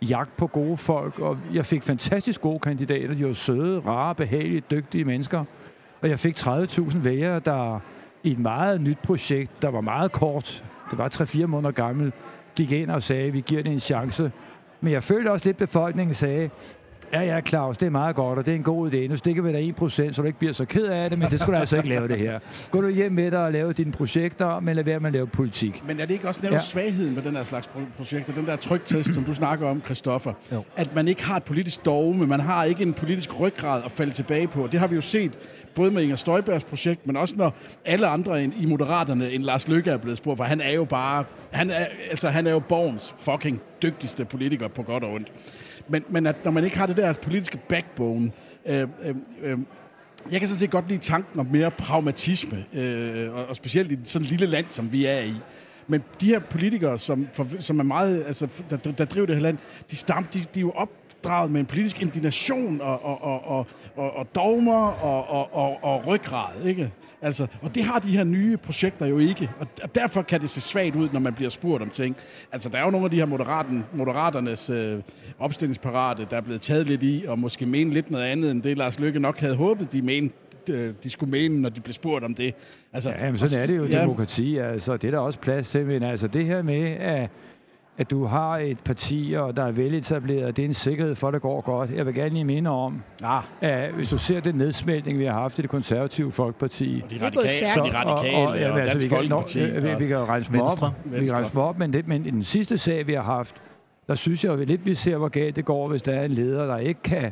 jagt 0.10 0.38
på 0.38 0.48
gode 0.48 0.78
folk, 0.78 1.20
og 1.20 1.38
jeg 1.54 1.66
fik 1.66 1.84
fantastisk 1.84 2.42
gode 2.42 2.60
kandidater. 2.60 3.14
De 3.14 3.28
var 3.28 3.34
søde, 3.34 3.80
rare, 3.80 4.16
behagelige, 4.16 4.64
dygtige 4.72 5.06
mennesker. 5.06 5.44
Og 6.02 6.10
jeg 6.10 6.20
fik 6.20 6.40
30.000 6.40 6.98
vælgere, 6.98 7.40
der 7.40 7.80
i 8.24 8.32
et 8.32 8.40
meget 8.40 8.82
nyt 8.82 9.00
projekt, 9.04 9.62
der 9.62 9.70
var 9.70 9.82
meget 9.82 10.12
kort, 10.12 10.64
det 10.92 10.98
var 10.98 11.10
3-4 11.10 11.46
måneder 11.46 11.72
gammel, 11.72 12.12
gik 12.56 12.72
ind 12.72 12.92
og 12.92 13.04
sagde, 13.04 13.32
vi 13.32 13.44
giver 13.48 13.64
det 13.64 13.72
en 13.72 13.80
chance. 13.80 14.32
Men 14.82 14.94
jeg 14.94 15.04
følte 15.04 15.32
også 15.32 15.46
lidt, 15.46 15.62
at 15.62 15.68
befolkningen 15.70 16.14
sagde, 16.14 16.50
Ja, 17.14 17.22
ja, 17.22 17.42
Claus, 17.42 17.78
det 17.78 17.86
er 17.86 17.90
meget 17.90 18.16
godt, 18.16 18.40
og 18.40 18.46
det 18.46 18.52
er 18.52 18.56
en 18.56 18.64
god 18.64 18.94
idé. 18.94 18.98
Nu 19.08 19.16
stikker 19.16 19.42
vi 19.42 19.54
dig 19.54 19.74
1%, 19.82 19.90
så 20.14 20.22
du 20.22 20.24
ikke 20.24 20.40
bliver 20.40 20.54
så 20.54 20.66
ked 20.66 20.86
af 20.86 21.10
det, 21.10 21.20
men 21.20 21.28
det 21.32 21.40
skulle 21.40 21.56
du 21.56 21.60
altså 21.60 21.78
ikke 21.78 21.90
lave 21.90 22.08
det 22.08 22.18
her. 22.18 22.40
Gå 22.72 22.82
du 22.82 22.90
hjem 22.90 23.12
med 23.12 23.32
dig 23.32 23.46
og 23.46 23.52
lave 23.52 23.74
dine 23.74 23.92
projekter, 23.92 24.60
men 24.60 24.76
lad 24.76 24.84
være 24.84 25.00
med 25.00 25.08
at 25.08 25.14
lave 25.14 25.28
politik. 25.28 25.84
Men 25.88 26.00
er 26.00 26.06
det 26.06 26.14
ikke 26.14 26.28
også 26.28 26.42
netop 26.44 26.54
ja. 26.56 26.60
Svagheden 26.60 27.16
med 27.16 27.24
den 27.24 27.36
her 27.36 27.44
slags 27.44 27.68
pro- 27.68 27.98
projekter, 27.98 28.34
den 28.34 28.46
der 28.46 28.56
trygtest, 28.56 29.14
som 29.14 29.24
du 29.24 29.34
snakker 29.34 29.68
om, 29.68 29.82
Christoffer? 29.86 30.34
Jo. 30.52 30.64
At 30.76 30.96
man 30.96 31.08
ikke 31.08 31.26
har 31.26 31.36
et 31.38 31.44
politisk 31.44 31.86
dogme, 31.86 32.28
man 32.28 32.40
har 32.40 32.64
ikke 32.64 32.84
en 32.84 32.94
politisk 32.94 33.40
ryggrad 33.40 33.82
at 33.86 33.92
falde 33.92 34.12
tilbage 34.12 34.48
på. 34.48 34.68
Det 34.72 34.80
har 34.80 34.88
vi 34.88 34.96
jo 34.96 35.02
set 35.02 35.40
både 35.76 35.92
med 35.92 36.04
Inger 36.04 36.16
Støjbergs 36.16 36.64
projekt, 36.64 37.08
men 37.08 37.18
også 37.18 37.36
når 37.38 37.54
alle 37.86 38.08
andre 38.08 38.44
end, 38.44 38.54
i 38.60 38.66
Moderaterne 38.66 39.32
end 39.32 39.44
Lars 39.44 39.68
Løkke 39.68 39.92
er 39.92 39.98
blevet 39.98 40.18
spurgt, 40.18 40.38
for 40.38 40.44
han 40.44 40.62
er 40.62 40.74
jo 40.74 40.86
bare, 40.86 41.24
han 41.52 41.72
er, 41.72 41.86
altså, 42.10 42.28
han 42.30 42.48
er 42.48 42.52
jo 42.52 42.60
borgens 42.60 43.16
fucking 43.20 43.62
dygtigste 43.84 44.26
politiker 44.26 44.68
på 44.68 44.84
godt 44.84 45.04
og 45.04 45.14
ondt. 45.14 45.32
Men, 45.88 46.04
men 46.10 46.28
at 46.28 46.36
når 46.44 46.52
man 46.52 46.64
ikke 46.64 46.78
har 46.78 46.86
det 46.86 46.98
der 46.98 47.14
politiske 47.14 47.60
backbone, 47.70 48.32
øh, 48.66 48.88
øh, 49.04 49.16
øh, 49.42 49.58
jeg 50.32 50.40
kan 50.40 50.48
sådan 50.50 50.60
set 50.60 50.72
godt 50.72 50.88
lide 50.88 51.00
tanken 51.00 51.40
om 51.40 51.48
mere 51.52 51.72
pragmatisme, 51.72 52.66
øh, 52.74 53.34
og, 53.34 53.46
og 53.46 53.56
specielt 53.56 53.92
i 53.92 54.00
sådan 54.04 54.24
et 54.24 54.32
lille 54.32 54.46
land, 54.46 54.66
som 54.72 54.92
vi 54.92 55.06
er 55.06 55.20
i. 55.20 55.34
Men 55.88 56.04
de 56.22 56.26
her 56.26 56.40
politikere, 56.40 57.00
som, 57.00 57.28
for, 57.34 57.48
som 57.60 57.80
er 57.80 57.84
meget, 57.84 58.24
altså, 58.28 58.48
der, 58.70 58.78
der 58.78 59.06
driver 59.06 59.26
det 59.26 59.36
her 59.36 59.44
land, 59.44 59.58
de, 59.92 59.96
stammer, 59.96 60.30
de, 60.30 60.40
de 60.40 60.60
er 60.60 60.62
jo 60.62 60.72
opdraget 60.72 61.52
med 61.52 61.60
en 61.60 61.66
politisk 61.66 62.02
indignation 62.02 62.82
og, 62.82 63.06
og, 63.06 63.24
og, 63.24 63.48
og, 63.48 63.68
og, 63.96 64.16
og 64.16 64.28
dogmer 64.36 64.88
og, 64.88 65.28
og, 65.28 65.56
og, 65.56 65.84
og 65.84 66.08
ryggrad, 66.08 66.66
ikke? 66.66 66.92
Altså, 67.24 67.48
og 67.62 67.76
det 67.76 67.84
har 67.84 68.00
de 68.00 68.08
her 68.08 68.24
nye 68.24 68.58
projekter 68.58 69.06
jo 69.06 69.20
ikke, 69.20 69.50
og 69.82 69.96
derfor 69.96 70.22
kan 70.22 70.42
det 70.42 70.50
se 70.50 70.62
svagt 70.62 70.96
ud, 70.96 71.10
når 71.14 71.20
man 71.20 71.34
bliver 71.34 71.50
spurgt 71.50 71.84
om 71.84 71.90
ting. 71.90 72.16
Altså, 72.52 72.70
der 72.70 72.78
er 72.78 72.86
jo 72.86 72.90
nogle 72.92 73.06
af 73.06 73.12
de 73.12 73.18
her 73.18 73.26
moderaten, 73.26 73.84
moderaternes 73.94 74.70
øh, 74.70 75.00
opstillingsparate, 75.40 76.28
der 76.30 76.38
er 76.38 76.42
blevet 76.42 76.62
taget 76.62 76.90
lidt 76.90 77.04
i, 77.04 77.26
og 77.28 77.40
måske 77.40 77.66
mene 77.66 77.92
lidt 77.94 78.12
noget 78.12 78.26
andet, 78.26 78.52
end 78.52 78.62
det 78.62 78.78
Lars 78.78 79.00
Løkke 79.00 79.20
nok 79.20 79.40
havde 79.40 79.56
håbet, 79.56 79.92
de 79.92 80.02
mente, 80.02 80.36
de 81.04 81.10
skulle 81.10 81.32
mene, 81.32 81.62
når 81.62 81.70
de 81.70 81.82
blev 81.82 81.94
spurgt 81.94 82.26
om 82.26 82.36
det. 82.36 82.54
Altså, 82.94 83.10
Ja, 83.10 83.26
men 83.30 83.38
sådan 83.38 83.62
er 83.64 83.66
det 83.66 83.78
jo, 83.78 83.86
ja, 83.86 84.02
demokrati. 84.02 84.58
Altså, 84.58 84.98
det 84.98 85.08
er 85.08 85.12
der 85.12 85.20
også 85.20 85.40
plads 85.40 85.70
til. 85.70 85.86
Men 85.86 86.04
altså, 86.04 86.28
det 86.28 86.46
her 86.46 86.62
med, 86.62 86.92
at, 86.92 87.30
at 87.98 88.12
du 88.12 88.26
har 88.26 88.58
et 88.58 88.80
parti, 88.86 89.34
og 89.38 89.58
der 89.58 89.64
er 89.64 89.72
veletableret, 89.72 90.58
det 90.58 90.64
er 90.64 90.68
en 90.68 90.74
sikkerhed 90.74 91.16
for, 91.16 91.28
at 91.28 91.34
det 91.34 91.42
går 91.42 91.62
godt. 91.62 91.92
Jeg 91.92 92.06
vil 92.06 92.14
gerne 92.14 92.30
lige 92.30 92.46
minde 92.46 92.70
om, 92.70 93.02
ah. 93.24 93.44
at 93.62 93.92
hvis 93.92 94.10
du 94.10 94.18
ser 94.18 94.40
den 94.40 94.56
nedsmeltning, 94.56 95.20
vi 95.20 95.26
har 95.26 95.34
haft 95.34 95.60
i 95.60 95.62
det 95.62 95.70
konservative 95.70 96.32
folkeparti. 96.32 97.02
Og 97.04 97.12
de 97.12 97.26
radikale, 97.26 97.92
de 97.92 97.98
radikale 97.98 98.38
og, 98.48 98.60
jamen, 98.60 98.78
Dansk 98.78 98.96
vi 98.96 99.02
kan, 99.02 99.18
Folkeparti 99.18 99.60
nå, 99.60 99.80
vi, 99.80 99.96
vi 99.98 100.08
kan 100.08 100.18
regne 100.18 100.46
dem 100.52 100.62
op. 100.62 100.80
Vi 101.06 101.28
kan 101.28 101.58
op, 101.62 101.80
men, 101.80 101.94
det, 101.94 102.08
men 102.08 102.26
i 102.26 102.32
den 102.32 102.44
sidste 102.44 102.78
sag, 102.78 103.08
vi 103.08 103.14
har 103.14 103.22
haft, 103.22 103.56
der 104.08 104.16
synes 104.16 104.44
jeg 104.44 104.50
jo 104.50 104.66
lidt, 104.66 104.86
vi 104.86 104.96
ser, 104.96 105.18
hvor 105.18 105.30
galt 105.30 105.56
det 105.56 105.66
går, 105.66 105.88
hvis 105.88 106.02
der 106.02 106.14
er 106.14 106.26
en 106.26 106.32
leder, 106.32 106.66
der 106.66 106.78
ikke 106.78 107.02
kan 107.02 107.32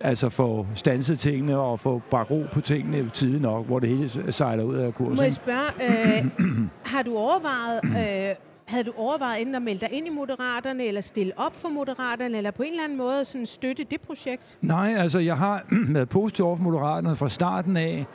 altså 0.00 0.28
få 0.28 0.66
stanset 0.74 1.18
tingene 1.18 1.58
og 1.58 1.80
få 1.80 2.02
bragt 2.10 2.30
ro 2.30 2.44
på 2.52 2.60
tingene 2.60 2.98
i 2.98 3.10
tide 3.14 3.40
nok, 3.40 3.66
hvor 3.66 3.78
det 3.78 3.88
hele 3.88 4.32
sejler 4.32 4.64
ud 4.64 4.74
af 4.74 4.94
kursen. 4.94 5.16
Må 5.16 5.22
jeg 5.22 5.32
spørge, 5.32 6.18
øh, 6.18 6.24
har 6.92 7.02
du 7.02 7.16
overvejet, 7.16 7.80
øh, 7.84 8.34
havde 8.64 8.84
du 8.84 8.92
overvejet 8.96 9.40
enten 9.40 9.54
at 9.54 9.62
melde 9.62 9.80
dig 9.80 9.92
ind 9.92 10.06
i 10.06 10.10
Moderaterne, 10.10 10.84
eller 10.84 11.00
stille 11.00 11.32
op 11.36 11.56
for 11.56 11.68
Moderaterne, 11.68 12.36
eller 12.36 12.50
på 12.50 12.62
en 12.62 12.70
eller 12.70 12.84
anden 12.84 12.98
måde 12.98 13.24
sådan 13.24 13.46
støtte 13.46 13.84
det 13.90 14.00
projekt? 14.00 14.58
Nej, 14.60 14.94
altså 14.98 15.18
jeg 15.18 15.36
har 15.36 15.66
været 15.94 16.08
positiv 16.08 16.44
over 16.44 16.56
for 16.56 16.64
Moderaterne 16.64 17.16
fra 17.16 17.28
starten 17.28 17.76
af. 17.76 18.06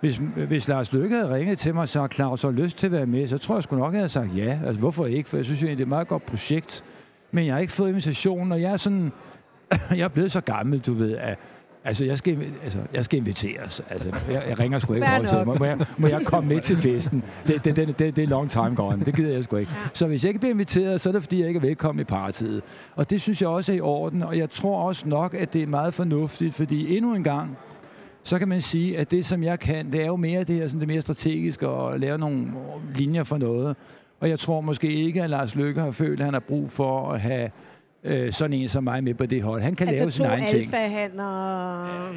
Hvis, 0.00 0.20
hvis 0.34 0.68
Lars 0.68 0.92
Løkke 0.92 1.16
havde 1.16 1.34
ringet 1.34 1.58
til 1.58 1.74
mig 1.74 1.82
og 1.82 1.88
sagt, 1.88 2.14
Claus 2.14 2.42
har 2.42 2.50
lyst 2.50 2.78
til 2.78 2.86
at 2.86 2.92
være 2.92 3.06
med, 3.06 3.28
så 3.28 3.38
tror 3.38 3.54
jeg 3.56 3.62
sgu 3.62 3.76
nok, 3.76 3.88
at 3.88 3.92
jeg 3.92 4.00
havde 4.00 4.08
sagt 4.08 4.36
ja. 4.36 4.60
Altså 4.66 4.80
hvorfor 4.80 5.06
ikke? 5.06 5.28
For 5.28 5.36
jeg 5.36 5.44
synes 5.44 5.62
jo 5.62 5.66
egentlig, 5.66 5.78
det 5.78 5.82
er 5.82 5.86
et 5.86 5.88
meget 5.88 6.08
godt 6.08 6.26
projekt. 6.26 6.84
Men 7.30 7.46
jeg 7.46 7.54
har 7.54 7.60
ikke 7.60 7.72
fået 7.72 7.88
invitationen, 7.88 8.52
og 8.52 8.62
jeg 8.62 8.72
er 8.72 8.76
sådan... 8.76 9.12
jeg 9.90 10.00
er 10.00 10.08
blevet 10.08 10.32
så 10.32 10.40
gammel, 10.40 10.78
du 10.78 10.92
ved, 10.92 11.16
at 11.16 11.38
Altså, 11.84 12.04
jeg 12.04 12.18
skal, 12.18 12.52
altså, 12.64 12.78
jeg 12.94 13.04
skal 13.04 13.18
inviteres. 13.18 13.82
Altså, 13.90 14.12
jeg, 14.30 14.44
jeg 14.48 14.58
ringer 14.58 14.78
sgu 14.78 14.94
ikke 14.94 15.06
over 15.06 15.26
til 15.26 15.36
nok. 15.38 15.46
må, 15.46 15.54
må, 15.54 15.64
jeg, 15.64 15.78
må 15.98 16.06
jeg 16.06 16.20
komme 16.24 16.48
med 16.48 16.60
til 16.60 16.76
festen? 16.76 17.24
Det, 17.46 17.64
det, 17.64 17.76
det, 17.76 17.98
det, 17.98 18.16
det 18.16 18.24
er 18.24 18.28
long 18.28 18.50
time 18.50 18.74
gone. 18.74 19.04
Det 19.04 19.16
gider 19.16 19.32
jeg 19.32 19.44
sgu 19.44 19.56
ikke. 19.56 19.72
Ja. 19.72 19.88
Så 19.92 20.06
hvis 20.06 20.24
jeg 20.24 20.28
ikke 20.30 20.40
bliver 20.40 20.52
inviteret, 20.52 21.00
så 21.00 21.08
er 21.08 21.12
det, 21.12 21.22
fordi 21.22 21.40
jeg 21.40 21.48
ikke 21.48 21.58
er 21.58 21.62
velkommen 21.62 22.00
i 22.00 22.04
partiet. 22.04 22.62
Og 22.94 23.10
det 23.10 23.20
synes 23.20 23.42
jeg 23.42 23.48
også 23.48 23.72
er 23.72 23.76
i 23.76 23.80
orden. 23.80 24.22
Og 24.22 24.38
jeg 24.38 24.50
tror 24.50 24.82
også 24.82 25.08
nok, 25.08 25.34
at 25.34 25.52
det 25.52 25.62
er 25.62 25.66
meget 25.66 25.94
fornuftigt, 25.94 26.54
fordi 26.54 26.96
endnu 26.96 27.14
en 27.14 27.24
gang, 27.24 27.58
så 28.22 28.38
kan 28.38 28.48
man 28.48 28.60
sige, 28.60 28.98
at 28.98 29.10
det, 29.10 29.26
som 29.26 29.42
jeg 29.42 29.60
kan, 29.60 29.92
det 29.92 30.02
er 30.02 30.06
jo 30.06 30.16
mere 30.16 30.44
det 30.44 30.56
her, 30.56 30.66
sådan 30.66 30.80
det 30.80 30.88
mere 30.88 31.00
strategiske, 31.00 31.68
og 31.68 32.00
lave 32.00 32.18
nogle 32.18 32.46
linjer 32.94 33.24
for 33.24 33.38
noget. 33.38 33.76
Og 34.20 34.28
jeg 34.28 34.38
tror 34.38 34.60
måske 34.60 34.92
ikke, 34.92 35.22
at 35.22 35.30
Lars 35.30 35.54
Løkke 35.54 35.80
har 35.80 35.90
følt, 35.90 36.20
at 36.20 36.24
han 36.24 36.34
har 36.34 36.40
brug 36.40 36.70
for 36.70 37.12
at 37.12 37.20
have 37.20 37.50
øh, 38.04 38.32
sådan 38.32 38.52
en 38.52 38.68
som 38.68 38.84
mig 38.84 39.04
med 39.04 39.14
på 39.14 39.26
det 39.26 39.42
hold. 39.42 39.62
Han 39.62 39.74
kan 39.74 39.88
altså 39.88 40.02
lave 40.04 40.10
sin 40.12 40.24
to 40.24 40.30
egen 40.30 40.46
ting. 40.46 40.74
alfahander. 40.74 42.12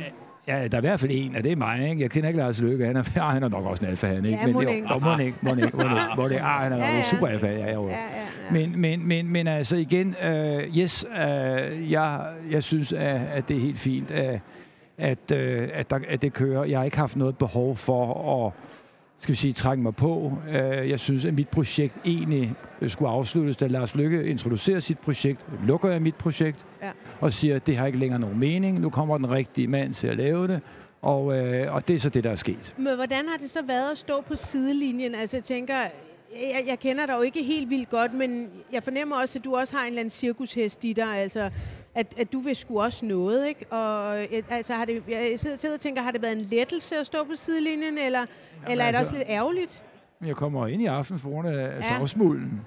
Ja, 0.47 0.67
der 0.67 0.77
er 0.77 0.77
i 0.77 0.81
hvert 0.81 0.99
fald 0.99 1.11
en, 1.13 1.35
og 1.35 1.43
det 1.43 1.51
er 1.51 1.55
mig. 1.55 1.89
Ikke? 1.89 2.01
Jeg 2.01 2.11
kender 2.11 2.27
ikke 2.29 2.39
Lars 2.39 2.61
Lykke. 2.61 2.85
Han 2.85 2.95
er, 2.95 3.03
ja, 3.15 3.29
han 3.33 3.43
er 3.43 3.49
nok 3.49 3.65
også 3.65 3.85
en 3.85 3.91
alfa, 3.91 4.07
han, 4.07 4.25
ikke? 4.25 4.37
Ja, 4.37 4.47
mon 4.47 4.63
jo, 4.63 4.69
ikke. 4.69 4.87
jo, 4.93 4.99
må 4.99 5.17
ikke, 5.17 5.37
må 5.41 5.55
ikke, 5.55 5.77
må 6.17 6.27
ikke. 6.27 6.41
Ah, 6.41 6.63
han 6.63 6.73
er 6.73 6.77
Ja, 6.77 6.95
ja, 6.97 7.03
super 7.03 7.27
alfa, 7.27 7.47
ja, 7.47 7.73
jo. 7.73 7.87
Ja, 7.87 7.93
ja, 7.93 8.01
ja. 8.03 8.51
Men, 8.51 8.81
men, 8.81 9.07
men, 9.07 9.29
men 9.29 9.47
altså 9.47 9.75
igen, 9.77 10.15
øh, 10.23 10.77
yes, 10.77 11.05
øh, 11.11 11.91
jeg, 11.91 12.21
jeg 12.51 12.63
synes, 12.63 12.93
at, 12.93 13.21
at 13.33 13.47
det 13.49 13.57
er 13.57 13.61
helt 13.61 13.79
fint, 13.79 14.11
at, 14.11 14.39
at, 14.97 15.31
øh, 15.33 15.69
at, 15.73 15.89
der, 15.89 15.99
at 16.09 16.21
det 16.21 16.33
kører. 16.33 16.63
Jeg 16.63 16.79
har 16.79 16.85
ikke 16.85 16.97
haft 16.97 17.15
noget 17.15 17.37
behov 17.37 17.75
for 17.75 18.45
at 18.45 18.51
skal 19.19 19.31
vi 19.33 19.37
sige, 19.37 19.53
trække 19.53 19.83
mig 19.83 19.95
på. 19.95 20.33
Øh, 20.49 20.89
Jeg 20.89 20.99
synes, 20.99 21.25
at 21.25 21.33
mit 21.33 21.47
projekt 21.49 21.95
egentlig 22.05 22.53
skulle 22.87 23.09
afsluttes, 23.11 23.57
da 23.57 23.67
Lars 23.67 23.95
Lykke 23.95 24.23
introducerer 24.25 24.79
sit 24.79 24.99
projekt. 24.99 25.45
Lukker 25.65 25.89
jeg 25.91 26.01
mit 26.01 26.15
projekt 26.15 26.65
Ja. 26.81 26.89
og 27.21 27.33
siger, 27.33 27.55
at 27.55 27.67
det 27.67 27.77
har 27.77 27.85
ikke 27.85 27.99
længere 27.99 28.19
nogen 28.19 28.39
mening. 28.39 28.79
Nu 28.79 28.89
kommer 28.89 29.17
den 29.17 29.31
rigtige 29.31 29.67
mand 29.67 29.93
til 29.93 30.07
at 30.07 30.17
lave 30.17 30.47
det. 30.47 30.61
Og, 31.01 31.37
øh, 31.39 31.73
og 31.73 31.87
det 31.87 31.95
er 31.95 31.99
så 31.99 32.09
det, 32.09 32.23
der 32.23 32.31
er 32.31 32.35
sket. 32.35 32.75
Men 32.77 32.95
hvordan 32.95 33.27
har 33.27 33.37
det 33.37 33.49
så 33.51 33.61
været 33.67 33.91
at 33.91 33.97
stå 33.97 34.21
på 34.21 34.35
sidelinjen? 34.35 35.15
Altså 35.15 35.37
jeg 35.37 35.43
tænker, 35.43 35.75
jeg, 36.41 36.63
jeg 36.67 36.79
kender 36.79 37.05
dig 37.05 37.13
jo 37.13 37.21
ikke 37.21 37.43
helt 37.43 37.69
vildt 37.69 37.89
godt, 37.89 38.13
men 38.13 38.47
jeg 38.73 38.83
fornemmer 38.83 39.15
også, 39.15 39.39
at 39.39 39.45
du 39.45 39.55
også 39.55 39.75
har 39.75 39.81
en 39.83 39.87
eller 39.87 39.99
anden 39.99 40.09
cirkushest 40.09 40.83
i 40.83 40.93
dig, 40.93 41.17
altså 41.17 41.49
at, 41.95 42.13
at 42.17 42.33
du 42.33 42.39
vil 42.39 42.55
sgu 42.55 42.81
også 42.81 43.05
noget, 43.05 43.47
ikke? 43.47 43.65
Og 43.71 44.21
øh, 44.23 44.27
altså, 44.49 44.73
har 44.73 44.85
det, 44.85 45.03
jeg 45.09 45.39
sidder, 45.39 45.73
og 45.73 45.79
tænker, 45.79 46.01
har 46.01 46.11
det 46.11 46.21
været 46.21 46.37
en 46.37 46.41
lettelse 46.51 46.95
at 46.97 47.05
stå 47.05 47.23
på 47.23 47.31
sidelinjen, 47.35 47.97
eller, 47.97 48.19
Jamen, 48.19 48.71
eller 48.71 48.85
er 48.85 48.91
det 48.91 48.97
altså- 48.97 49.09
også 49.13 49.17
lidt 49.17 49.29
ærgerligt? 49.29 49.83
Jeg 50.25 50.35
kommer 50.35 50.67
ind 50.67 50.81
i 50.81 50.85
aften 50.85 51.19
for 51.19 51.29
grund 51.29 51.47
af 51.47 51.53
Ja. 51.53 51.75
ja. 51.75 51.81
savsmulden. 51.89 52.61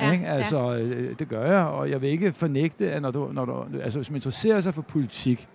Ja, 0.00 0.12
ikke? 0.12 0.26
Altså, 0.26 0.74
øh, 0.76 1.18
det 1.18 1.28
gør 1.28 1.46
jeg, 1.46 1.64
og 1.64 1.90
jeg 1.90 2.02
vil 2.02 2.10
ikke 2.10 2.32
fornægte, 2.32 2.92
at 2.92 3.02
når 3.02 3.10
du, 3.10 3.30
når 3.32 3.44
du, 3.44 3.64
altså, 3.82 3.98
hvis 3.98 4.10
man 4.10 4.16
interesserer 4.16 4.60
sig 4.60 4.74
for 4.74 4.82
politik, 4.82 5.48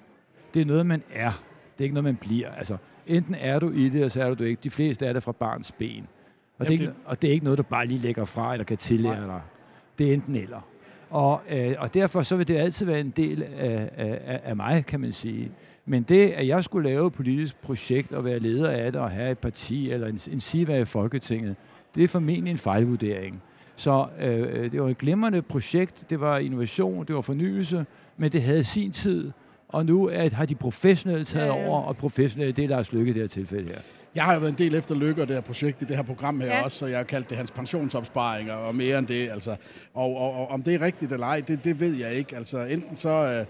det 0.54 0.62
er 0.62 0.66
noget, 0.66 0.86
man 0.86 1.04
er. 1.14 1.32
Det 1.74 1.80
er 1.80 1.84
ikke 1.84 1.94
noget, 1.94 2.04
man 2.04 2.16
bliver. 2.16 2.52
Altså, 2.52 2.78
enten 3.08 3.36
er 3.36 3.60
du 3.60 3.70
i 3.72 3.90
det, 3.90 4.04
og 4.04 4.12
så 4.12 4.22
er 4.24 4.28
du 4.30 4.44
det 4.44 4.48
ikke. 4.50 4.60
De 4.64 4.70
fleste 4.70 5.06
er 5.06 5.14
det 5.14 5.24
fra 5.24 5.32
barns 5.32 5.72
ben. 5.72 6.08
Og, 6.60 6.66
det 6.66 6.74
er 6.74 6.74
Jamen, 6.74 6.74
ikke, 6.74 6.86
det- 6.86 6.94
og 7.06 7.22
det 7.22 7.28
er 7.28 7.32
ikke 7.32 7.44
noget, 7.46 7.58
du 7.58 7.64
bare 7.64 7.86
lige 7.86 8.00
lægger 8.00 8.26
fra, 8.26 8.52
eller 8.54 8.66
kan 8.66 8.78
tillære 8.78 9.28
dig. 9.28 9.42
Det 10.00 10.10
er 10.10 10.14
enten 10.14 10.36
eller. 10.36 10.68
Og, 11.10 11.42
øh, 11.50 11.74
og 11.78 11.94
derfor 11.94 12.22
så 12.22 12.36
vil 12.36 12.48
det 12.48 12.58
altid 12.58 12.86
være 12.86 13.00
en 13.00 13.14
del 13.18 13.44
af, 13.44 13.90
af, 13.98 14.40
af 14.44 14.56
mig, 14.56 14.86
kan 14.86 15.00
man 15.00 15.12
sige. 15.12 15.52
Men 15.86 16.04
det, 16.04 16.30
at 16.30 16.48
jeg 16.48 16.64
skulle 16.64 16.90
lave 16.90 17.08
et 17.08 17.14
politisk 17.14 17.62
projekt 17.62 18.12
og 18.12 18.26
være 18.26 18.40
leder 18.40 18.70
af 18.70 18.92
det 18.92 19.02
og 19.02 19.12
have 19.12 19.32
et 19.32 19.38
parti 19.38 19.92
eller 19.92 20.08
en, 20.08 20.20
en 20.32 20.40
siva 20.40 20.78
i 20.80 20.86
Folketinget, 20.86 21.56
det 21.96 22.04
er 22.04 22.08
formentlig 22.08 22.52
en 22.52 22.58
fejlvurdering. 22.58 23.42
Så 23.76 24.06
øh, 24.20 24.72
det 24.72 24.82
var 24.82 24.90
et 24.90 24.98
glimrende 24.98 25.42
projekt, 25.42 26.04
det 26.10 26.20
var 26.20 26.38
innovation, 26.38 27.06
det 27.06 27.16
var 27.16 27.22
fornyelse, 27.22 27.86
men 28.18 28.32
det 28.32 28.42
havde 28.42 28.64
sin 28.64 28.92
tid, 28.92 29.32
og 29.70 29.86
nu 29.86 30.08
er, 30.08 30.30
har 30.36 30.46
de 30.46 30.56
professionelle 30.56 31.26
taget 31.26 31.48
Ja, 31.48 31.56
ja. 31.56 31.68
over, 31.68 31.82
og 31.82 31.98
professionelle, 31.98 32.54
det 32.54 32.64
er 32.64 32.70
Lars 32.70 32.94
Lykke 32.94 33.10
i 33.10 33.14
det 33.14 33.22
her 33.22 33.28
tilfælde 33.28 33.68
her. 33.68 33.80
Jeg 34.16 34.24
har 34.24 34.34
jo 34.34 34.40
været 34.40 34.52
en 34.52 34.58
del 34.58 34.76
efter 34.76 34.96
Lykke 34.96 35.22
og 35.22 35.28
det 35.28 35.36
her 35.36 35.42
projekt 35.42 35.82
i 35.82 35.86
det 35.86 35.96
her 35.96 36.04
program 36.04 36.40
her 36.42 36.48
Ja. 36.48 36.64
også, 36.64 36.78
så 36.78 36.86
jeg 36.86 36.98
har 36.98 37.04
kaldt 37.04 37.30
det 37.30 37.38
hans 37.38 37.52
pensionsopsparinger 37.52 38.54
og 38.54 38.76
mere 38.76 39.00
end 39.00 39.08
det. 39.08 39.30
Altså. 39.30 39.56
Og, 39.94 40.18
og, 40.18 40.34
og 40.34 40.48
om 40.52 40.64
det 40.64 40.76
er 40.76 40.82
rigtigt 40.82 41.12
eller 41.12 41.28
ej, 41.28 41.40
det, 41.48 41.64
det 41.64 41.80
ved 41.80 41.96
jeg 41.96 42.14
ikke. 42.14 42.36
Altså 42.36 42.60
enten 42.60 42.98
så... 42.98 43.10
Øh, 43.10 43.46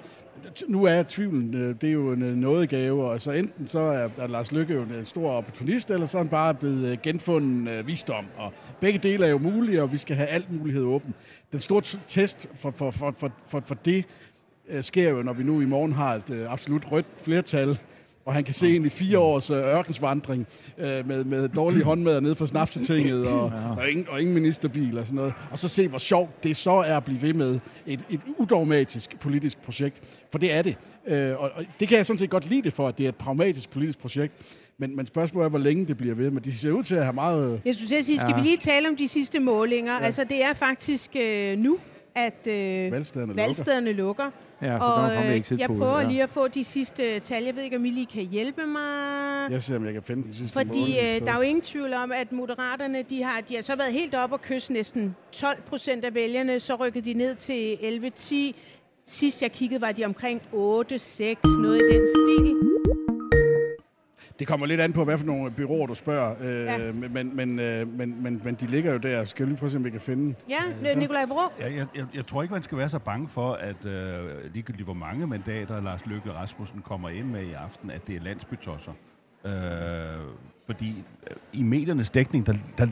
nu 0.68 0.84
er 0.84 1.04
tvivlen, 1.04 1.54
øh, 1.54 1.76
det 1.82 1.90
er 1.90 1.94
jo 1.94 2.12
en 2.12 2.22
øh, 2.22 2.36
nådegave, 2.36 3.10
og 3.10 3.22
så 3.22 3.32
enten 3.32 3.68
så 3.68 3.80
er, 3.80 4.28
Lars 4.28 4.52
Lykke 4.52 4.74
jo 4.74 4.82
en 4.82 5.06
stor 5.06 5.32
opportunist, 5.32 5.92
eller 5.92 6.08
så 6.08 6.18
er 6.18 6.22
han 6.22 6.30
bare 6.30 6.54
blevet 6.54 6.92
øh, 6.92 6.98
genfunden 7.04 7.68
øh, 7.68 7.88
visdom. 7.88 8.26
Og 8.38 8.54
begge 8.80 9.00
dele 9.00 9.26
er 9.26 9.30
jo 9.30 9.38
mulige, 9.38 9.82
og 9.82 9.92
vi 9.92 9.98
skal 9.98 10.16
have 10.16 10.28
alt 10.28 10.52
mulighed 10.52 10.84
åben. 10.84 11.14
Den 11.52 11.60
store 11.60 11.82
test 12.08 12.48
for, 12.56 12.72
for, 12.72 12.92
for, 12.92 13.16
for, 13.20 13.32
for, 13.48 13.64
for 13.66 13.76
det 13.76 14.06
øh, 14.70 14.84
sker 14.84 15.10
jo, 15.10 15.22
når 15.24 15.34
vi 15.34 15.44
nu 15.44 15.62
i 15.62 15.66
morgen 15.66 15.94
har 15.94 16.14
et 16.14 16.30
øh, 16.30 16.52
absolut 16.52 16.92
rødt 16.92 17.06
flertal, 17.24 17.80
og 18.26 18.34
han 18.34 18.44
kan 18.44 18.54
se 18.54 18.76
ind 18.76 18.86
i 18.86 18.90
fire 18.90 19.20
års 19.20 19.50
øh, 19.50 19.58
ørkensvandring 19.58 20.48
øh, 20.78 21.08
med, 21.08 21.24
med 21.24 21.50
dårlige 21.50 21.84
håndmad 21.84 22.22
nede 22.22 22.36
fra 22.36 22.46
Snapsetinget 22.46 23.28
og, 23.28 23.52
og, 23.78 23.90
ingen, 23.92 24.08
og 24.10 24.22
ingen 24.22 24.34
ministerbil 24.34 24.98
og 24.98 25.06
sådan 25.06 25.16
noget. 25.16 25.34
Og 25.52 25.60
så 25.60 25.68
se, 25.68 25.88
hvor 25.88 25.98
sjovt 25.98 26.44
det 26.44 26.58
så 26.58 26.72
er 26.72 26.98
at 26.98 27.04
blive 27.06 27.22
ved 27.22 27.34
med 27.34 27.60
et, 27.86 28.00
et 28.10 28.20
udogmatisk 28.38 29.20
politisk 29.20 29.58
projekt. 29.62 30.02
For 30.32 30.40
det 30.40 30.54
er 30.54 30.62
det. 30.62 30.78
Øh, 31.08 31.32
og, 31.42 31.52
og 31.56 31.64
det 31.80 31.88
kan 31.88 31.98
jeg 31.98 32.06
sådan 32.06 32.18
set 32.20 32.30
godt 32.30 32.50
lide 32.50 32.62
det 32.62 32.74
for, 32.74 32.88
at 32.88 32.98
det 32.98 33.04
er 33.06 33.10
et 33.10 33.16
pragmatisk 33.16 33.70
politisk 33.70 34.00
projekt. 34.00 34.34
Men, 34.78 34.96
men 34.96 35.06
spørgsmålet 35.08 35.46
er, 35.46 35.50
hvor 35.50 35.60
længe 35.60 35.86
det 35.86 35.98
bliver 35.98 36.16
ved. 36.16 36.32
Men 36.32 36.44
de 36.44 36.58
ser 36.58 36.72
ud 36.72 36.84
til 36.84 36.96
at 36.96 37.04
have 37.04 37.14
meget... 37.14 37.54
øh, 37.54 37.60
Jeg 37.66 37.76
skulle 37.76 37.90
til 37.90 37.96
at 37.96 38.06
sige, 38.06 38.20
skal 38.20 38.30
Ja. 38.30 38.42
vi 38.42 38.48
lige 38.48 38.58
tale 38.58 38.88
om 38.90 38.96
de 38.96 39.08
sidste 39.08 39.40
målinger? 39.40 39.94
Ja. 39.94 40.06
Altså 40.06 40.24
det 40.24 40.44
er 40.44 40.54
faktisk 40.54 41.12
øh, 41.22 41.58
nu, 41.60 41.78
at 42.16 42.48
øh, 42.48 42.54
Valgstederne 42.92 43.28
lukker. 43.28 43.44
valgstederne 43.44 43.92
lukker. 43.92 44.32
Ja, 44.62 44.68
så 44.68 44.72
der 44.72 44.80
og 44.80 45.12
kommer 45.12 45.32
øh, 45.32 45.38
exit 45.38 45.60
jeg 45.60 45.68
prøver 45.68 46.00
ja. 46.00 46.08
lige 46.08 46.24
at 46.24 46.30
få 46.30 46.48
de 46.48 46.64
sidste 46.64 47.20
tal. 47.20 47.44
Jeg 47.44 47.56
ved 47.56 47.64
ikke, 47.64 47.76
om 47.76 47.86
I 47.86 47.90
lige 47.90 48.06
kan 48.06 48.24
hjælpe 48.24 48.66
mig. 48.66 49.52
Jeg 49.52 49.62
ser, 49.62 49.76
om 49.76 49.86
jeg 49.86 49.94
kan 49.94 50.04
finde 50.04 50.24
den 50.24 50.34
sidste 50.34 50.54
Fordi 50.60 50.80
måned 50.80 51.16
øh, 51.16 51.20
der 51.20 51.32
er 51.32 51.36
jo 51.36 51.42
ingen 51.42 51.62
tvivl 51.62 51.94
om, 51.94 52.12
at 52.12 52.32
moderaterne 52.32 53.04
de 53.10 53.24
har, 53.24 53.42
de 53.42 53.56
har 53.56 53.62
så 53.62 53.76
været 53.76 53.94
helt 53.94 54.16
op 54.16 54.32
og 54.32 54.42
kysse 54.42 54.74
næsten 54.74 55.16
12 55.32 55.62
procent 55.62 56.06
af 56.06 56.14
vælgerne. 56.14 56.60
Så 56.60 56.76
rykkede 56.76 57.06
de 57.06 57.14
ned 57.14 57.36
til 57.36 57.76
11-10. 57.76 58.60
Sidst 59.06 59.42
jeg 59.42 59.52
kiggede, 59.52 59.82
var 59.82 59.92
de 59.92 60.06
omkring 60.06 60.42
8-6, 60.42 60.52
noget 60.54 61.82
i 61.82 61.94
den 61.94 62.08
stil. 62.08 62.85
Det 64.40 64.48
kommer 64.48 64.66
lidt 64.66 64.82
an 64.82 64.94
på, 64.94 65.04
hvad 65.04 65.18
for 65.18 65.26
nogle 65.26 65.52
byråer 65.52 65.88
du 65.88 65.96
spørger. 65.96 66.36
Øh, 66.42 66.66
Ja. 66.66 66.92
men, 66.92 67.14
men, 67.14 67.36
men, 67.36 67.60
øh, 67.60 67.88
men, 67.98 68.24
men, 68.24 68.42
men 68.44 68.56
de 68.56 68.66
ligger 68.66 68.92
jo 68.92 68.98
der. 68.98 69.26
Skal 69.26 69.46
vi 69.46 69.50
lige 69.52 69.58
prøve 69.60 69.68
at 69.68 69.72
se, 69.72 69.78
om 69.78 69.84
vi 69.86 69.90
kan 69.90 70.02
finde? 70.02 70.36
Ja, 70.50 70.96
Nikolaj 70.96 71.26
Vrå. 71.26 71.52
Ja, 71.60 71.74
jeg, 71.76 71.86
jeg, 71.96 72.06
jeg 72.14 72.28
tror 72.28 72.42
ikke, 72.42 72.54
man 72.54 72.64
skal 72.64 72.78
være 72.78 72.90
så 72.90 73.00
bange 73.00 73.28
for, 73.30 73.54
at 73.54 73.86
øh, 73.86 74.20
ligegyldigt 74.54 74.86
hvor 74.86 74.94
mange 74.94 75.28
mandater 75.28 75.82
Lars 75.82 76.06
Løkke 76.06 76.32
Rasmussen 76.34 76.82
kommer 76.82 77.10
ind 77.10 77.26
med 77.26 77.42
i 77.44 77.54
aften, 77.54 77.92
at 77.92 78.08
det 78.08 78.16
er 78.16 78.20
landsbytosser. 78.20 78.92
Øh, 79.46 79.52
fordi 80.66 81.04
øh, 81.30 81.36
i 81.54 81.64
mediernes 81.64 82.10
dækning, 82.10 82.46
der, 82.46 82.54
der, 82.78 82.88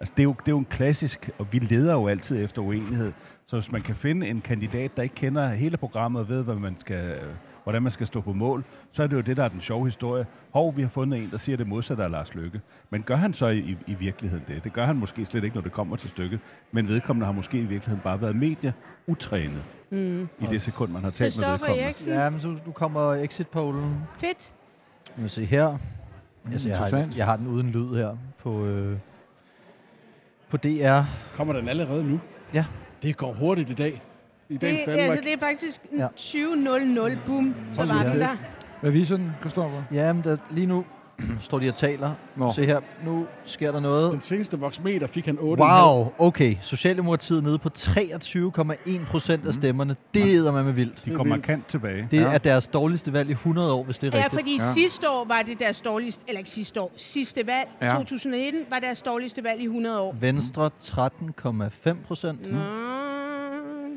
altså 0.00 0.14
det, 0.16 0.18
er 0.22 0.24
jo, 0.24 0.30
det 0.40 0.48
er 0.48 0.52
jo 0.52 0.58
en 0.58 0.64
klassisk, 0.64 1.30
og 1.38 1.46
vi 1.52 1.58
leder 1.58 1.92
jo 1.92 2.08
altid 2.08 2.44
efter 2.44 2.62
uenighed. 2.62 3.12
Så 3.46 3.56
hvis 3.56 3.72
man 3.72 3.80
kan 3.82 3.94
finde 3.96 4.28
en 4.28 4.40
kandidat, 4.40 4.96
der 4.96 5.02
ikke 5.02 5.14
kender 5.14 5.48
hele 5.48 5.76
programmet 5.76 6.22
og 6.22 6.28
ved, 6.28 6.42
hvad 6.44 6.54
man 6.54 6.76
skal, 6.80 7.18
hvordan 7.70 7.82
man 7.82 7.92
skal 7.92 8.06
stå 8.06 8.20
på 8.20 8.32
mål, 8.32 8.64
så 8.92 9.02
er 9.02 9.06
det 9.06 9.16
jo 9.16 9.20
det, 9.20 9.36
der 9.36 9.44
er 9.44 9.48
den 9.48 9.60
sjove 9.60 9.84
historie. 9.86 10.26
Hov, 10.50 10.76
vi 10.76 10.82
har 10.82 10.88
fundet 10.88 11.22
en, 11.22 11.30
der 11.30 11.38
siger 11.38 11.56
det 11.56 11.66
modsatte 11.66 12.04
af 12.04 12.10
Lars 12.10 12.34
Løkke. 12.34 12.60
Men 12.90 13.02
gør 13.02 13.16
han 13.16 13.32
så 13.34 13.46
i, 13.48 13.76
i 13.86 13.94
virkeligheden 13.94 14.44
det? 14.48 14.64
Det 14.64 14.72
gør 14.72 14.84
han 14.84 14.96
måske 14.96 15.24
slet 15.26 15.44
ikke, 15.44 15.56
når 15.56 15.62
det 15.62 15.72
kommer 15.72 15.96
til 15.96 16.10
stykket. 16.10 16.40
Men 16.72 16.88
vedkommende 16.88 17.26
har 17.26 17.32
måske 17.32 17.58
i 17.58 17.64
virkeligheden 17.64 18.00
bare 18.04 18.20
været 18.20 18.36
medie 18.36 18.72
utrænet 19.06 19.62
Mm. 19.92 20.28
i 20.40 20.46
det 20.46 20.62
sekund, 20.62 20.92
man 20.92 21.02
har 21.02 21.10
talt 21.10 21.38
med 21.38 21.46
vedkommende. 21.50 21.82
Eriksen. 21.82 22.12
Ja, 22.12 22.30
men 22.30 22.40
så 22.40 22.56
du 22.66 22.72
kommer 22.72 23.12
exit-pollen. 23.14 23.96
Fedt. 24.18 24.52
Jeg 25.16 25.22
vil 25.22 25.30
se 25.30 25.44
her. 25.44 25.78
Altså, 26.52 26.68
jeg, 26.68 26.78
har, 26.78 27.08
jeg 27.16 27.26
har 27.26 27.36
den 27.36 27.46
uden 27.46 27.70
lyd 27.70 27.94
her 27.96 28.16
på, 28.42 28.64
øh, 28.66 28.98
på 30.48 30.56
DR. 30.56 31.00
Kommer 31.34 31.54
den 31.54 31.68
allerede 31.68 32.04
nu? 32.10 32.20
Ja. 32.54 32.64
Det 33.02 33.16
går 33.16 33.32
hurtigt 33.32 33.70
i 33.70 33.74
dag. 33.74 34.02
I 34.50 34.56
dagens 34.56 34.80
Det, 34.80 34.86
Danmark. 34.86 35.08
altså, 35.10 35.24
det 35.24 35.32
er 35.32 35.38
faktisk 35.38 35.80
Ja. 35.98 36.06
20.00, 36.16 37.16
boom, 37.26 37.54
så 37.74 37.84
var 37.94 38.02
den 38.02 38.20
der. 38.20 38.36
Hvad 38.80 38.90
viser 38.90 39.16
den, 39.16 39.30
Christoffer? 39.40 39.82
Ja, 39.92 40.12
men 40.12 40.24
der, 40.24 40.36
lige 40.50 40.66
nu 40.66 40.84
står 41.40 41.58
de 41.58 41.68
og 41.68 41.74
taler. 41.74 42.10
Nå. 42.36 42.52
Se 42.52 42.66
her, 42.66 42.80
nu 43.04 43.26
sker 43.44 43.72
der 43.72 43.80
noget. 43.80 44.12
Den 44.12 44.22
seneste 44.22 44.58
voksmeter 44.58 45.06
fik 45.06 45.26
han 45.26 45.38
8,5. 45.38 45.42
Wow, 45.44 46.12
okay. 46.18 46.56
Socialdemokratiet 46.62 47.42
nede 47.42 47.58
på 47.58 47.68
23,1 47.78 49.06
procent 49.10 49.46
af 49.46 49.54
stemmerne. 49.54 49.96
Det 50.14 50.36
er 50.46 50.52
man 50.52 50.64
med 50.64 50.72
vildt. 50.72 51.04
De 51.04 51.10
kommer 51.10 51.36
markant 51.36 51.66
tilbage. 51.68 52.08
Det 52.10 52.18
er 52.18 52.38
deres 52.38 52.66
dårligste 52.66 53.12
valg 53.12 53.28
i 53.28 53.32
100 53.32 53.72
år, 53.72 53.84
hvis 53.84 53.98
det 53.98 54.14
er 54.14 54.18
Ja, 54.18 54.24
rigtigt. 54.24 54.40
fordi 54.40 54.56
ja. 54.56 54.72
sidste 54.72 55.10
år 55.10 55.24
var 55.24 55.42
det 55.42 55.58
deres 55.58 55.80
dårligste, 55.82 56.24
eller 56.28 56.38
ikke 56.38 56.50
sidste 56.50 56.80
år, 56.80 56.92
sidste 56.96 57.46
valg, 57.46 57.68
Ja. 57.80 57.86
ja. 57.86 57.92
2019, 57.98 58.60
var 58.70 58.78
deres 58.78 59.02
dårligste 59.02 59.44
valg 59.44 59.60
i 59.60 59.64
100 59.64 60.00
år. 60.00 60.16
Venstre 60.20 60.70
13,5 60.82 61.96
procent. 62.06 62.52
Nå, 62.52 62.58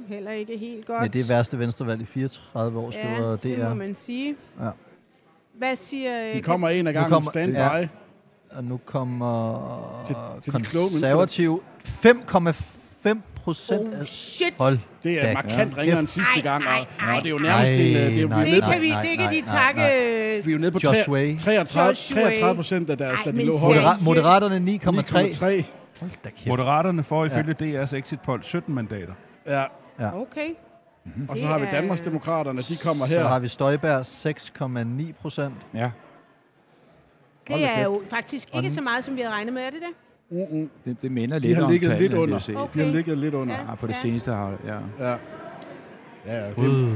heller 0.08 0.32
ikke 0.32 0.58
helt 0.58 0.86
godt. 0.86 1.02
Men 1.02 1.12
det 1.12 1.22
er 1.22 1.28
værste 1.28 1.60
venstrevalg 1.60 2.02
i 2.02 2.06
34 2.06 2.80
år, 2.80 2.92
Ja, 2.94 3.02
skriver 3.16 3.36
det 3.36 3.58
må 3.60 3.66
DR. 3.70 3.74
man 3.74 3.96
sige. 3.96 4.36
Ja. 4.62 4.70
Hvad 5.58 5.76
siger... 5.76 6.28
øh, 6.30 6.36
De 6.36 6.42
kommer 6.42 6.70
en 6.70 6.88
af 6.88 6.94
gangen. 6.94 7.12
kommer- 7.12 7.30
Stand 7.32 7.52
ja. 7.54 7.88
Og 8.52 8.64
nu 8.64 8.80
kommer 8.86 10.04
Til- 10.06 10.16
til 10.44 10.54
konservativ 10.54 11.64
5,5 11.86 13.22
procent. 13.36 13.94
Oh, 13.96 14.04
shit. 14.04 14.54
Hold 14.60 14.78
Det 15.04 15.20
er 15.20 15.24
da 15.24 15.34
markant 15.34 15.78
ringere 15.78 16.00
end 16.00 16.08
sidste 16.08 16.42
gang, 16.42 16.64
og, 16.68 16.80
og 17.16 17.24
det 17.24 17.26
er 17.26 17.30
jo 17.30 17.38
Nej, 17.38 17.52
nærmest 17.52 17.74
en... 17.74 17.80
øh, 17.80 17.86
Det 17.86 18.18
er 18.18 18.22
jo 18.22 18.28
nej, 18.28 18.44
vi 18.46 18.52
Det 18.56 18.64
kan 18.64 18.82
vi, 18.82 18.90
nej, 18.90 19.02
det 19.02 19.10
kan 19.10 19.20
nej, 19.20 19.32
de 19.34 19.42
nej, 19.42 19.52
takke... 19.64 19.80
nej. 19.80 20.38
øh, 20.38 20.46
Vi 20.46 20.52
er 20.52 20.54
jo 20.56 20.60
nede 20.60 20.72
på 20.72 20.80
Josh 20.84 21.04
tre- 21.06 21.12
Way. 21.12 21.38
33, 21.38 21.88
Josh 21.90 22.16
Way. 22.16 22.22
33 22.24 22.56
procent 22.56 22.90
af, 22.90 22.98
der, 22.98 23.08
Ej, 23.10 23.16
da 23.26 23.32
de 23.32 23.44
lå 23.46 23.58
højt. 23.58 23.78
Modera- 23.78 24.04
Moderaterne 24.04 24.56
9,3. 24.56 24.90
9,3. 24.90 25.64
Hold 26.00 26.12
da 26.24 26.30
kæft. 26.30 26.48
Moderaterne 26.48 27.04
får 27.04 27.26
ifølge 27.26 27.56
DR's 27.84 27.96
exit 27.96 28.20
poll 28.22 28.44
17 28.44 28.76
mandater. 28.76 29.14
Ja. 29.48 29.64
Ja. 30.00 30.22
Okay. 30.22 30.50
Og 31.30 31.38
så 31.38 31.46
har 31.46 31.60
vi 31.60 31.66
er- 31.66 31.72
Danmarksdemokraterne, 31.72 32.62
de 32.62 32.78
kommer 32.84 33.06
Så 33.06 33.12
her. 33.14 33.24
har 33.28 33.40
vi 33.40 33.48
Støjberg 33.48 34.06
6,9 34.06 35.14
procent. 35.22 35.54
Ja. 35.74 35.92
Det 37.48 37.66
er 37.70 37.84
jo 37.84 38.02
faktisk 38.10 38.56
ikke 38.56 38.72
så 38.72 38.82
meget, 38.82 39.04
som 39.04 39.16
vi 39.16 39.22
havde 39.22 39.34
regnet 39.36 39.54
med, 39.54 39.62
er 39.62 39.70
det 39.70 39.80
det? 39.82 39.90
Mm-mm. 40.52 40.70
Det, 40.86 41.02
det 41.02 41.12
minder 41.12 41.40
De 41.40 41.48
lidt 41.48 41.58
har 41.58 41.64
om 41.66 41.72
ligget 41.72 41.90
tallene, 41.90 42.02
lidt 42.02 42.12
vi 42.12 42.18
har 42.18 42.24
under. 42.24 42.40
set. 42.40 42.54
De 42.54 42.58
har 42.58 42.64
Okay. 42.64 42.86
ligget 42.92 43.18
lidt 43.18 43.34
under. 43.34 43.56
Ja, 43.70 43.76
på 43.76 43.88
det 43.88 43.94
Ja. 43.94 44.00
seneste 44.00 44.32
har 44.32 44.54
ja. 44.66 44.74
Ja. 45.00 45.10
Ja, 45.10 45.16
ja 46.26 46.48
det, 46.50 46.58
Uh. 46.58 46.94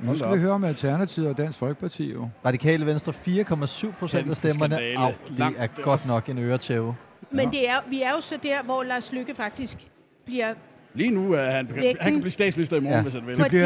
Nu 0.00 0.16
skal 0.16 0.32
vi 0.34 0.38
høre 0.40 0.52
om 0.52 0.64
Alternativet 0.64 1.28
og 1.28 1.38
Dansk 1.38 1.58
Folkeparti 1.58 2.12
jo. 2.12 2.28
Radikale 2.44 2.86
Venstre 2.86 3.12
4,7 3.12 3.92
procent 3.98 4.30
af 4.30 4.36
stemmerne. 4.36 4.76
Au, 4.96 5.08
det 5.28 5.38
Langt 5.38 5.58
er 5.60 5.66
godt 5.82 6.08
nok 6.08 6.28
en 6.28 6.38
øretæve. 6.38 6.96
Men 7.30 7.50
det 7.50 7.68
er, 7.70 7.74
vi 7.88 8.02
er 8.02 8.10
jo 8.10 8.20
så 8.20 8.38
der, 8.42 8.62
hvor 8.62 8.82
Lars 8.82 9.12
Lykke 9.12 9.34
faktisk 9.34 9.88
bliver... 10.24 10.54
Lige 10.96 11.10
nu 11.10 11.32
er 11.32 11.42
han, 11.50 11.68
Vægten. 11.74 11.96
han 12.00 12.12
kan 12.12 12.20
blive 12.20 12.30
statsminister 12.32 12.76
i 12.76 12.80
morgen, 12.80 12.96
Ja. 12.96 13.02
hvis 13.02 13.14
han 13.14 13.26
vil. 13.26 13.36
Fordi- 13.36 13.58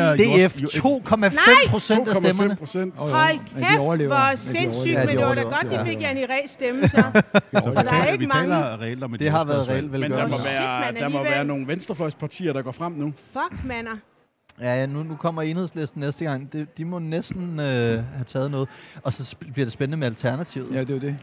DF 0.46 0.54
2,5 0.62 1.70
procent 1.70 2.08
af 2.08 2.16
stemmerne. 2.16 2.50
2,5 2.50 2.58
procent. 2.58 2.94
Åh, 3.00 3.08
jo. 3.08 3.14
Hold 3.14 3.38
kæft, 3.68 3.78
overlever. 3.78 4.08
hvor 4.08 4.26
Men 4.28 4.32
de 4.36 4.40
sindssygt, 4.40 4.96
overlever. 4.96 5.06
men 5.06 5.16
det 5.18 5.26
var 5.26 5.34
da 5.34 5.42
godt, 5.42 5.70
de 5.70 5.74
Ja. 5.76 5.82
fik 5.84 6.00
Janne 6.00 6.20
Ræs 6.30 6.50
stemme, 6.50 6.88
så. 6.88 7.22
For 7.52 7.70
der 7.82 7.94
er 7.94 8.06
ikke 8.06 8.18
vi 8.18 8.26
mange. 8.26 8.54
taler 8.54 8.80
reelt 8.80 9.02
om 9.04 9.14
et 9.14 9.20
Det 9.20 9.30
har 9.30 9.44
været 9.44 9.68
reelt 9.68 9.90
Men 9.90 10.02
der 10.02 10.26
må, 10.26 10.36
være, 10.36 10.92
der 11.00 11.08
må 11.08 11.22
være 11.22 11.44
nogle 11.44 11.66
venstrefløjspartier, 11.66 12.52
der 12.52 12.62
går 12.62 12.72
frem 12.72 12.92
nu. 12.92 13.12
Fuck, 13.32 13.64
mander. 13.64 13.90
Ja, 14.60 14.74
ja 14.80 14.86
nu, 14.86 15.02
nu 15.02 15.14
kommer 15.16 15.42
enhedslisten 15.42 16.00
næste 16.00 16.24
gang. 16.24 16.52
De, 16.52 16.66
de 16.78 16.84
må 16.84 16.98
næsten 16.98 17.60
øh, 17.60 17.64
have 17.64 18.04
taget 18.26 18.50
noget. 18.50 18.68
Og 19.02 19.12
så 19.12 19.22
sp- 19.22 19.52
bliver 19.52 19.66
det 19.66 19.72
spændende 19.72 19.96
med 19.96 20.06
alternativet. 20.06 20.70
Ja, 20.74 20.80
det 20.80 20.90
er 20.90 20.94
jo 20.94 21.00
det. 21.00 21.16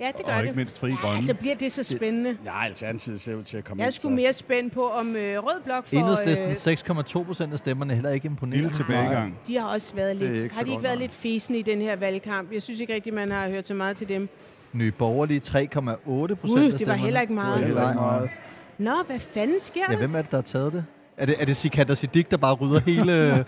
Ja, 0.00 0.06
det 0.16 0.26
gør 0.26 0.32
Og 0.32 0.38
det. 0.38 0.44
ikke 0.46 0.56
mindst 0.56 0.78
fri 0.78 0.88
Ja, 0.90 0.96
grønne. 0.96 1.22
så 1.22 1.34
bliver 1.34 1.54
det 1.54 1.72
så 1.72 1.82
spændende. 1.82 2.36
Ja, 2.44 2.64
Alternativet 2.64 3.20
ser 3.20 3.34
ud 3.34 3.42
til 3.42 3.56
at 3.56 3.64
komme 3.64 3.80
Jeg 3.82 3.86
er 3.86 3.90
så- 3.90 4.08
mere 4.08 4.32
spændt 4.32 4.72
på, 4.72 4.88
om 4.88 5.16
øh, 5.16 5.38
Rød 5.44 5.60
Blok 5.64 5.86
får... 5.86 5.96
Enhedslisten 5.96 6.48
Øh, 6.48 6.56
6,2 6.56 7.22
procent 7.24 7.52
af 7.52 7.58
stemmerne 7.58 7.92
er 7.92 7.94
heller 7.94 8.10
ikke 8.10 8.26
imponerende. 8.26 8.62
Lille 8.68 8.76
tilbagegang. 8.76 9.38
de 9.46 9.58
har 9.58 9.66
også 9.68 9.94
været 9.94 10.20
Det 10.20 10.30
lidt... 10.30 10.52
Har 10.52 10.60
de 10.62 10.66
ikke 10.68 10.72
godt, 10.72 10.82
været 10.82 10.98
nej. 10.98 11.02
lidt 11.04 11.12
fæsende 11.14 11.58
i 11.58 11.62
den 11.62 11.80
her 11.80 11.96
valgkamp? 11.96 12.52
Jeg 12.52 12.62
synes 12.62 12.80
ikke 12.80 12.94
rigtig, 12.94 13.14
man 13.14 13.30
har 13.30 13.48
hørt 13.48 13.68
så 13.68 13.74
meget 13.74 13.96
til 13.96 14.08
dem. 14.08 14.28
Nye 14.72 14.92
borgerlige 14.92 15.40
3,8 15.40 15.44
procent 15.54 16.40
Gud, 16.42 16.64
af 16.64 16.70
det 16.70 16.80
stemmerne. 16.80 16.86
var 16.86 16.94
heller 16.94 17.20
ikke 17.20 17.34
Det 17.34 17.40
er 17.40 17.44
meget. 17.44 17.64
heller 17.64 17.88
ikke 17.90 18.00
meget. 18.00 18.30
Nå, 18.78 18.92
hvad 19.06 19.18
fanden 19.18 19.60
sker 19.60 19.80
Ja, 19.88 19.92
der? 19.92 19.98
hvem 19.98 20.14
er 20.14 20.22
det, 20.22 20.30
der 20.30 20.36
har 20.36 20.42
taget 20.42 20.72
det? 20.72 20.84
Er 21.16 21.26
det, 21.26 21.34
er 21.40 21.44
det 21.44 21.56
Sikander 21.56 21.94
Siddiq, 21.94 22.30
der 22.30 22.36
bare 22.36 22.54
rydder 22.54 22.80
hele... 22.80 23.12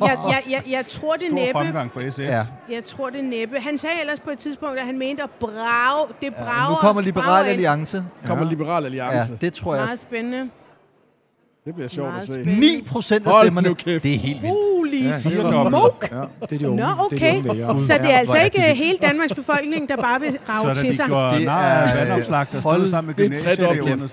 Jeg, 0.00 0.18
jeg, 0.28 0.42
jeg, 0.50 0.62
jeg 0.70 0.86
tror 0.86 1.12
det 1.16 1.26
Stor 1.26 1.34
næppe. 1.36 1.52
fremgang 1.52 1.92
for 1.92 2.10
SF. 2.10 2.18
ja. 2.18 2.46
Jeg 2.70 2.84
tror 2.84 3.10
det 3.10 3.24
næppe. 3.24 3.60
Han 3.60 3.78
sagde 3.78 4.00
ellers 4.00 4.20
på 4.20 4.30
et 4.30 4.38
tidspunkt, 4.38 4.78
at 4.78 4.86
han 4.86 4.98
mente 4.98 5.22
at 5.22 5.30
brage. 5.40 6.08
Det 6.20 6.32
ja. 6.38 6.44
brager. 6.44 6.70
Nu 6.70 6.74
kommer 6.76 7.02
Liberal 7.02 7.24
brager. 7.26 7.44
Alliance. 7.44 8.04
Kommer 8.26 8.44
Ja. 8.44 8.50
Liberal 8.50 8.84
Alliance. 8.84 9.32
Ja, 9.32 9.36
det 9.46 9.52
tror 9.52 9.74
jeg. 9.74 9.84
Meget 9.84 9.98
spændende. 10.00 10.50
Det 11.64 11.74
bliver 11.74 11.88
sjovt 11.88 12.08
at 12.16 12.22
se. 12.22 12.26
spændende. 12.32 12.60
9 12.60 12.66
procent 12.88 13.26
af 13.26 13.32
Hold 13.32 13.46
stemmerne. 13.46 13.68
nu 13.68 13.74
kæft. 13.74 14.02
Det 14.02 14.14
er 14.14 14.18
helt 14.18 14.42
vildt. 14.42 14.54
Holy 14.54 15.04
Ja, 15.04 15.18
smoke! 15.20 16.08
Ja, 16.12 16.20
det 16.46 16.52
er 16.54 16.58
de 16.58 16.68
unge. 16.70 16.82
Nå, 16.82 16.88
Det 16.88 16.92
er 16.92 16.94
de 16.96 17.02
okay. 17.28 17.36
unge 17.36 17.48
vælgere. 17.48 17.78
Så 17.78 17.98
det 18.02 18.10
er 18.12 18.18
altså 18.18 18.36
er 18.36 18.42
ikke 18.42 18.58
det 18.58 18.76
hele 18.76 18.98
Danmarks 19.02 19.34
befolkning, 19.34 19.88
der 19.88 19.96
bare 19.96 20.20
vil 20.20 20.32
Så 20.46 20.52
rave 20.52 20.68
da 20.68 20.74
til 20.74 20.84
de 20.88 20.94
sig. 20.96 21.08
går 21.08 21.30
Det 21.30 21.44
nar 21.44 21.60
er- 21.62 21.90
af 22.00 22.08
vandopslag, 22.08 22.46
der 22.52 22.60
stod 22.60 22.88
sammen 22.88 23.14
med 23.18 23.28
det 23.28 23.32
er 23.32 23.36
så 23.44 23.50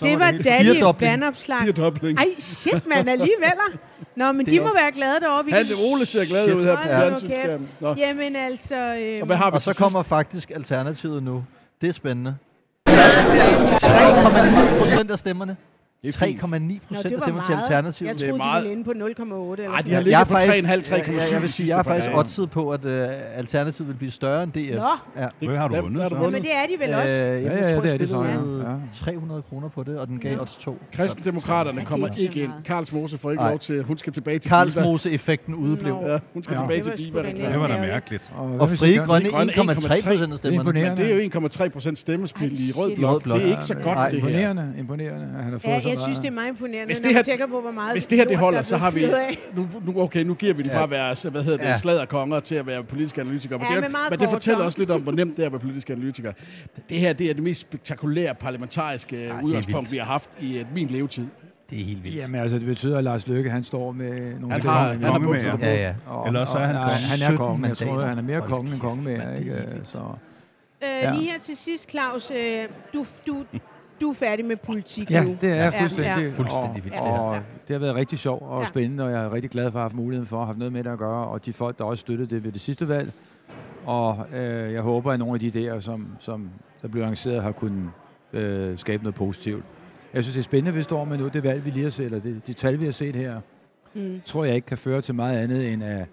Det 0.05 0.19
var 0.19 0.25
var 0.25 0.31
det 0.31 0.45
helt 0.45 0.81
Daddy 0.81 1.05
vandopslag. 1.05 1.57
Firedobling. 1.61 2.17
Ej, 2.19 2.25
shit, 2.39 2.87
mand, 2.87 3.09
alligevel. 3.09 3.51
Nå, 4.15 4.31
men 4.31 4.45
Det 4.45 4.51
de 4.51 4.57
er 4.57 4.61
må 4.61 4.73
være 4.73 4.91
glade 4.91 5.19
derovre. 5.21 5.45
Vi 5.45 5.51
Han. 5.51 5.65
Ole 5.79 6.05
ser 6.05 6.25
glad 6.25 6.53
ud 6.53 6.63
her 6.63 6.75
på 6.75 6.81
fjernsynsskærmen. 6.83 7.67
Nå. 7.79 7.95
Jamen 7.97 8.35
altså... 8.35 8.75
Og 9.21 9.25
hvad 9.25 9.35
har 9.35 9.49
vi 9.51 9.55
Og 9.55 9.61
så 9.61 9.75
kommer 9.75 10.03
faktisk 10.03 10.51
Alternativet 10.55 11.23
nu. 11.23 11.43
Det 11.81 11.89
er 11.89 11.93
spændende. 11.93 12.35
3,9 12.89 14.79
procent 14.79 15.11
af 15.11 15.19
stemmerne. 15.19 15.55
3,9 16.07 16.79
procent 16.87 17.13
af 17.13 17.19
stemmerne 17.21 17.45
til 17.47 17.53
Alternativet. 17.53 18.07
Jeg 18.09 18.19
Det 18.19 18.23
er 18.23 18.27
troede, 18.27 18.31
de 18.33 18.37
meget. 18.37 18.63
ville 18.63 18.71
inde 18.71 18.83
på 18.83 18.91
0,8 18.91 19.61
eller 19.61 19.69
Ej, 19.75 19.81
de 19.81 19.91
har 19.91 19.99
ligget 20.01 20.11
Jeg 20.11 20.21
er 20.21 20.25
på 20.25 20.31
faktisk- 20.31 20.51
3,5, 20.51 20.81
3,7 20.83 21.13
Jeg, 21.13 21.33
jeg 21.33 21.41
vil 21.41 21.53
sige, 21.53 21.67
jeg 21.69 21.77
sidste 21.77 21.83
faktisk 21.83 22.17
oddset 22.17 22.49
på, 22.51 22.69
at 22.71 22.85
uh, 22.85 22.91
Alternativet 23.35 23.87
vil 23.87 23.93
blive 23.93 24.11
større 24.11 24.43
end 24.43 24.51
DF. 24.51 24.75
Nå. 24.75 25.21
Ja. 25.21 25.27
Hvad 25.47 25.57
har 25.57 25.67
du 25.67 25.75
vundet 25.81 26.03
er 26.03 26.09
vundet. 26.09 26.23
Jamen, 26.25 26.41
det 26.41 26.55
er 26.55 26.65
de 26.65 26.79
vel 26.79 26.89
Øh, 26.89 26.97
også. 26.97 27.09
jeg 27.09 27.41
Ja, 27.43 27.49
ja, 27.51 27.75
det 27.81 27.93
er 27.93 27.97
det 27.97 28.09
spillede 28.09 28.09
så, 28.09 28.23
ja. 29.03 29.05
300 29.05 29.41
kroner 29.49 29.69
på 29.69 29.83
det, 29.83 29.97
og 29.99 30.07
den 30.07 30.19
gav 30.19 30.31
Ja. 30.31 30.41
odds 30.41 30.57
2. 30.57 30.77
Kristendemokraterne 30.93 31.75
Ja, 31.75 31.79
det 31.81 31.87
er 31.87 31.91
kommer 31.91 32.07
ikke 32.19 32.39
ind. 32.39 32.47
meget. 32.49 32.63
Karls 32.63 32.93
Mose 32.93 33.17
får 33.17 33.31
ikke 33.31 33.43
Nej. 33.43 33.49
lov 33.51 33.59
til. 33.59 33.83
Hun 33.83 33.97
skal 33.97 34.13
tilbage 34.13 34.39
til 34.39 34.51
Diva. 34.51 34.55
Karlsmose-effekten 34.63 35.55
udeblev. 35.55 35.97
Ja, 36.05 36.17
hun 36.33 36.43
skal 36.43 36.53
Ja. 36.53 36.59
tilbage 36.61 36.77
Det 36.77 36.83
til 36.83 36.91
næsten 36.91 37.15
Det 37.51 37.61
var 37.61 37.67
da 37.67 37.77
mærkeligt. 37.81 38.31
Og 38.59 38.69
Frie 38.69 38.97
Grønne 38.97 39.29
Grønne 39.29 39.51
1,3 39.53 40.03
procent 40.03 40.31
af 40.31 40.37
stemmerne. 40.37 40.73
Men 40.73 40.97
det 40.97 41.11
er 41.11 41.15
jo 41.15 41.19
1,3 41.19 41.69
procent 41.69 41.99
stemmespil 41.99 42.51
i 42.69 42.71
rød 42.75 42.95
blok. 43.21 43.37
Det 43.39 43.45
er 43.47 43.51
ikke 43.51 43.63
så 43.63 43.73
Ja, 43.77 43.83
godt, 43.83 43.95
Nej, 43.95 44.09
det 44.09 44.21
her. 44.21 44.27
Imponerende, 44.29 44.73
imponerende, 44.79 45.27
han 45.43 45.51
har 45.51 45.59
fået 45.59 45.71
Ja, 45.73 45.79
jeg 45.91 45.99
synes, 45.99 46.19
det 46.19 46.27
er 46.27 46.31
meget 46.31 46.49
imponerende, 46.49 46.85
Hvis 46.85 46.97
det 46.97 47.05
når 47.05 47.09
her- 47.09 47.17
man 47.17 47.23
tænker 47.25 47.47
på, 47.47 47.61
hvor 47.61 47.71
meget 47.71 47.91
Hvis 47.93 48.05
det 48.05 48.17
her 48.17 48.25
det 48.25 48.37
holder, 48.37 48.57
der 48.59 48.63
er 48.63 48.67
så 48.67 48.77
har 48.77 48.91
vi... 48.91 49.05
Nu, 49.55 49.67
nu, 49.85 50.01
okay, 50.01 50.23
nu 50.23 50.33
giver 50.33 50.53
vi 50.53 50.63
det 50.63 50.71
fra 50.71 50.77
Ja. 50.77 50.83
at 50.83 50.89
være 50.91 51.29
hvad 51.31 51.43
hedder 51.43 51.57
det, 51.57 51.65
Ja. 51.65 51.77
sladderkonger 51.77 52.39
til 52.39 52.55
at 52.55 52.67
være 52.67 52.83
politiske 52.83 53.21
analytikere. 53.21 53.59
Men, 53.59 53.67
Ja, 53.69 53.75
det, 53.75 53.83
men 53.83 53.95
men 54.09 54.19
det 54.19 54.29
fortæller 54.29 54.59
så. 54.59 54.65
også 54.65 54.79
lidt 54.79 54.91
om, 54.91 55.01
hvor 55.01 55.11
nemt 55.11 55.37
det 55.37 55.43
er 55.43 55.45
at 55.45 55.51
være 55.51 55.59
politisk 55.59 55.89
analytiker. 55.89 56.31
Det 56.89 56.99
her 56.99 57.13
det 57.13 57.29
er 57.29 57.33
det 57.33 57.43
mest 57.43 57.61
spektakulære 57.61 58.35
parlamentariske 58.35 59.23
er 59.25 59.41
udgangspunkt, 59.43 59.91
vi 59.91 59.97
har 59.97 60.05
haft 60.05 60.29
i 60.39 60.59
uh, 60.61 60.73
min 60.75 60.87
levetid. 60.87 61.25
Det 61.69 61.81
er 61.81 61.85
helt 61.85 62.03
vildt. 62.03 62.17
Jamen 62.17 62.41
altså, 62.41 62.57
det 62.57 62.65
betyder, 62.65 62.97
at 62.97 63.03
Lars 63.03 63.27
Løkke, 63.27 63.49
han 63.49 63.63
står 63.63 63.91
med 63.91 64.09
nogle 64.39 64.51
Han 64.51 64.51
af 64.51 64.61
har- 64.73 64.87
han 64.87 65.03
er 65.03 65.11
konge 65.11 65.27
bukser 65.27 65.51
med. 65.51 65.59
på. 65.59 65.65
Ja, 65.65 65.75
ja. 65.81 65.93
Og- 66.07 66.27
Ellers 66.27 66.49
så 66.49 66.57
er 66.57 66.59
og- 66.61 66.67
han 66.67 66.75
konge. 66.75 66.89
Han 66.89 67.21
er 67.21 67.25
17 67.25 67.37
kongen. 67.37 67.65
Jeg 67.65 67.77
tror, 67.77 68.01
han 68.05 68.17
er 68.17 68.21
mere 68.21 68.41
konge 68.41 68.71
end 68.71 68.79
konge 68.79 69.03
med. 69.03 69.39
Ikke? 69.39 69.55
Så. 69.83 69.97
Øh, 69.97 70.03
Ja. 71.01 71.13
Lige 71.13 71.31
her 71.31 71.39
til 71.39 71.57
sidst, 71.57 71.91
Claus. 71.91 72.31
Øh, 72.31 72.63
du, 72.93 73.05
du, 73.27 73.43
du 74.01 74.09
er 74.09 74.13
færdig 74.13 74.45
med 74.45 74.55
politik 74.55 75.11
Ja, 75.11 75.23
nu. 75.23 75.37
det 75.41 75.49
er 75.51 75.55
jeg 75.55 75.73
fuldstændig. 75.79 76.23
Ja. 76.23 76.29
Fuldstændig 76.35 76.83
vildt, 76.83 76.97
Og, 76.97 77.25
og 77.25 77.35
det 77.67 77.73
har 77.73 77.79
været 77.79 77.95
rigtig 77.95 78.19
sjovt 78.19 78.43
og 78.43 78.61
Ja. 78.61 78.67
spændende, 78.67 79.03
og 79.03 79.11
jeg 79.11 79.23
er 79.23 79.33
rigtig 79.33 79.51
glad 79.51 79.63
for 79.63 79.69
at 79.69 79.73
have 79.73 79.83
haft 79.83 79.95
muligheden 79.95 80.27
for 80.27 80.39
at 80.41 80.45
have 80.47 80.57
noget 80.57 80.73
med 80.73 80.83
det 80.83 80.89
at 80.91 80.97
gøre, 80.97 81.27
og 81.27 81.45
de 81.45 81.53
folk, 81.53 81.77
der 81.77 81.83
også 81.83 82.01
støttede 82.01 82.35
det 82.35 82.43
ved 82.43 82.51
det 82.51 82.61
sidste 82.61 82.87
valg. 82.87 83.11
Og 83.85 84.25
øh, 84.33 84.73
jeg 84.73 84.81
håber, 84.81 85.11
at 85.11 85.19
nogle 85.19 85.33
af 85.33 85.39
de 85.39 85.71
idéer, 85.75 85.79
som, 85.79 86.07
som 86.19 86.49
der 86.81 86.87
blev 86.87 87.03
lanceret, 87.03 87.43
har 87.43 87.51
kunnet 87.51 87.89
øh, 88.33 88.77
skabe 88.77 89.03
noget 89.03 89.15
positivt. 89.15 89.63
Jeg 90.13 90.23
synes, 90.23 90.33
det 90.35 90.39
er 90.41 90.43
spændende, 90.43 90.73
vi 90.73 90.81
står 90.81 91.05
med 91.05 91.17
nu. 91.17 91.27
Det 91.27 91.43
valg, 91.43 91.65
vi 91.65 91.69
lige 91.69 91.83
har 91.83 91.89
set, 91.89 92.05
eller 92.05 92.19
det, 92.19 92.47
de 92.47 92.53
tal, 92.53 92.79
vi 92.79 92.85
har 92.85 92.91
set 92.91 93.15
her, 93.15 93.39
Mm. 93.93 94.21
tror 94.25 94.45
jeg 94.45 94.55
ikke 94.55 94.65
kan 94.65 94.77
føre 94.77 95.01
til 95.01 95.15
meget 95.15 95.37
andet, 95.37 95.73
end 95.73 95.83
at 95.83 96.05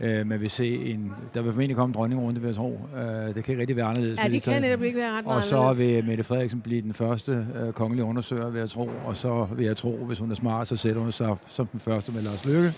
øh, 0.00 0.26
man 0.26 0.40
vil 0.40 0.50
se 0.50 0.76
en... 0.76 1.12
Der 1.34 1.42
vil 1.42 1.52
formentlig 1.52 1.76
komme 1.76 1.90
en 1.90 1.94
dronningrunde, 1.94 2.40
vil 2.40 2.46
jeg 2.48 2.56
tro. 2.56 2.80
Øh, 2.96 3.34
det 3.34 3.44
kan 3.44 3.52
ikke 3.52 3.60
rigtig 3.60 3.76
være 3.76 3.86
anderledes. 3.86 4.18
Ja, 4.24 4.28
det 4.28 4.42
kan 4.42 4.62
netop 4.62 4.82
ikke 4.82 4.98
være 4.98 5.12
ret 5.12 5.24
meget 5.24 5.36
Og 5.36 5.44
så 5.44 5.72
vil 5.72 6.04
Mette 6.04 6.24
Frederiksen 6.24 6.60
blive 6.60 6.82
den 6.82 6.94
første 6.94 7.46
øh, 7.66 7.72
kongelige 7.72 8.04
undersøger, 8.04 8.50
vil 8.50 8.58
jeg 8.58 8.70
tro. 8.70 8.90
Og 9.06 9.16
så 9.16 9.46
vil 9.56 9.66
jeg 9.66 9.76
tro, 9.76 9.96
hvis 10.06 10.18
hun 10.18 10.30
er 10.30 10.34
smart, 10.34 10.68
så 10.68 10.76
sætter 10.76 11.02
hun 11.02 11.12
sig 11.12 11.36
som 11.48 11.66
den 11.66 11.80
første 11.80 12.12
med 12.12 12.22
Lars 12.22 12.46
Løkke. 12.46 12.68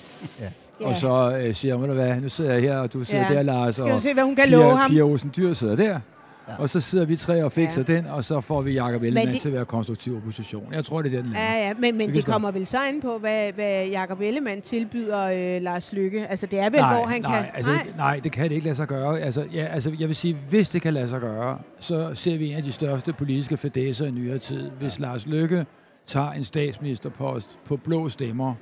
Ja. 0.41 0.87
Og 0.87 0.97
så 0.97 1.39
øh, 1.47 1.55
siger 1.55 1.75
hun, 1.75 1.83
"Ved 1.83 1.89
du 1.89 1.95
hvad, 2.03 2.21
nu 2.21 2.29
sidder 2.29 2.53
jeg 2.53 2.63
her, 2.63 2.79
og 2.79 2.93
du 2.93 3.05
sidder 3.05 3.25
Ja. 3.31 3.35
der, 3.35 3.43
Lars. 3.43 3.75
Skal 3.77 3.93
og 3.93 4.01
se, 4.01 4.15
hvad 4.15 4.25
hun 4.25 4.37
kan 4.37 4.49
Pia, 4.49 4.57
love 4.57 4.77
ham? 4.77 4.91
Pia 4.91 5.03
Olsen 5.03 5.31
Dyr 5.37 5.53
sidder 5.53 5.77
der. 5.77 6.01
Ja. 6.49 6.57
Og 6.59 6.69
så 6.69 6.81
sidder 6.81 7.05
vi 7.05 7.17
tre 7.17 7.45
og 7.45 7.53
fikser 7.53 7.85
ja. 7.89 7.95
den, 7.97 8.07
og 8.07 8.25
så 8.25 8.41
får 8.41 8.63
vi 8.63 8.73
Jacob 8.73 9.03
Ellemann 9.03 9.33
det- 9.33 9.41
til 9.41 9.49
at 9.49 9.55
være 9.55 9.65
konstruktiv 9.65 10.17
opposition. 10.17 10.73
Jeg 10.73 10.85
tror, 10.85 11.03
det 11.03 11.15
er 11.15 11.23
den 11.23 11.33
lander. 11.33 11.53
Ja, 11.53 11.67
ja, 11.67 11.75
men, 11.79 11.99
men 11.99 12.15
det 12.15 12.25
kommer 12.27 12.51
vel 12.51 12.67
så 12.67 12.85
ind 12.85 13.03
på, 13.03 13.19
hvad, 13.19 13.53
hvad 13.53 13.87
Jacob 13.87 14.21
Ellemann 14.21 14.61
tilbyder 14.61 15.23
øh, 15.57 15.63
Lars 15.63 15.93
Lykke. 15.93 16.27
Altså, 16.27 16.47
det 16.47 16.59
er 16.61 16.71
vel, 16.71 16.81
nej, 16.81 16.95
hvor 16.97 17.07
han 17.07 17.23
nej, 17.23 17.43
kan... 17.43 17.51
Altså, 17.55 17.73
nej. 17.73 17.87
nej, 17.97 18.21
det 18.25 18.33
kan 18.33 18.45
det 18.45 18.53
ikke 18.53 18.65
lade 18.65 18.75
sig 18.77 18.89
gøre. 18.89 19.21
Altså, 19.21 19.45
ja, 19.55 19.65
altså, 19.65 19.93
jeg 19.99 20.09
vil 20.09 20.17
sige, 20.17 20.37
hvis 20.49 20.69
det 20.69 20.83
kan 20.83 20.95
lade 20.95 21.09
sig 21.09 21.21
gøre, 21.21 21.59
så 21.81 22.11
ser 22.15 22.39
vi 22.39 22.51
en 22.51 22.57
af 22.57 22.63
de 22.63 22.73
største 22.73 23.13
politiske 23.13 23.57
fadæser 23.57 24.07
i 24.07 24.11
nyere 24.11 24.39
tid. 24.39 24.71
Hvis 24.81 24.99
Lars 24.99 25.27
Løkke 25.27 25.67
tager 26.07 26.31
en 26.33 26.45
statsministerpost 26.45 27.59
på 27.65 27.77
blå 27.77 28.09
stemmer, 28.09 28.55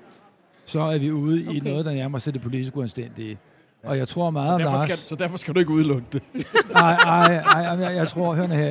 så 0.65 0.81
er 0.81 0.99
vi 0.99 1.11
ude 1.13 1.45
okay. 1.49 1.57
i 1.57 1.61
noget, 1.61 1.85
der 1.85 1.93
nærmer 1.95 2.19
sig 2.19 2.35
det 2.35 2.43
politisk 2.43 2.77
uanstændige. 2.77 3.39
Og 3.83 3.99
jeg 3.99 4.09
tror 4.09 4.31
meget 4.31 4.49
Så 4.49 4.53
om 4.55 4.61
derfor, 4.61 4.73
Lars... 4.77 4.83
skal, 4.83 4.97
så 4.99 5.15
derfor 5.15 5.37
skal 5.37 5.55
du 5.55 5.59
ikke 5.59 5.71
udelukke 5.73 6.07
det. 6.13 6.23
Nej, 6.75 6.97
nej, 7.05 7.43
nej, 7.43 7.87
jeg, 7.87 7.97
jeg 7.97 8.09
tror, 8.09 8.35
hør 8.35 8.47
nu 8.47 8.55
her, 8.55 8.69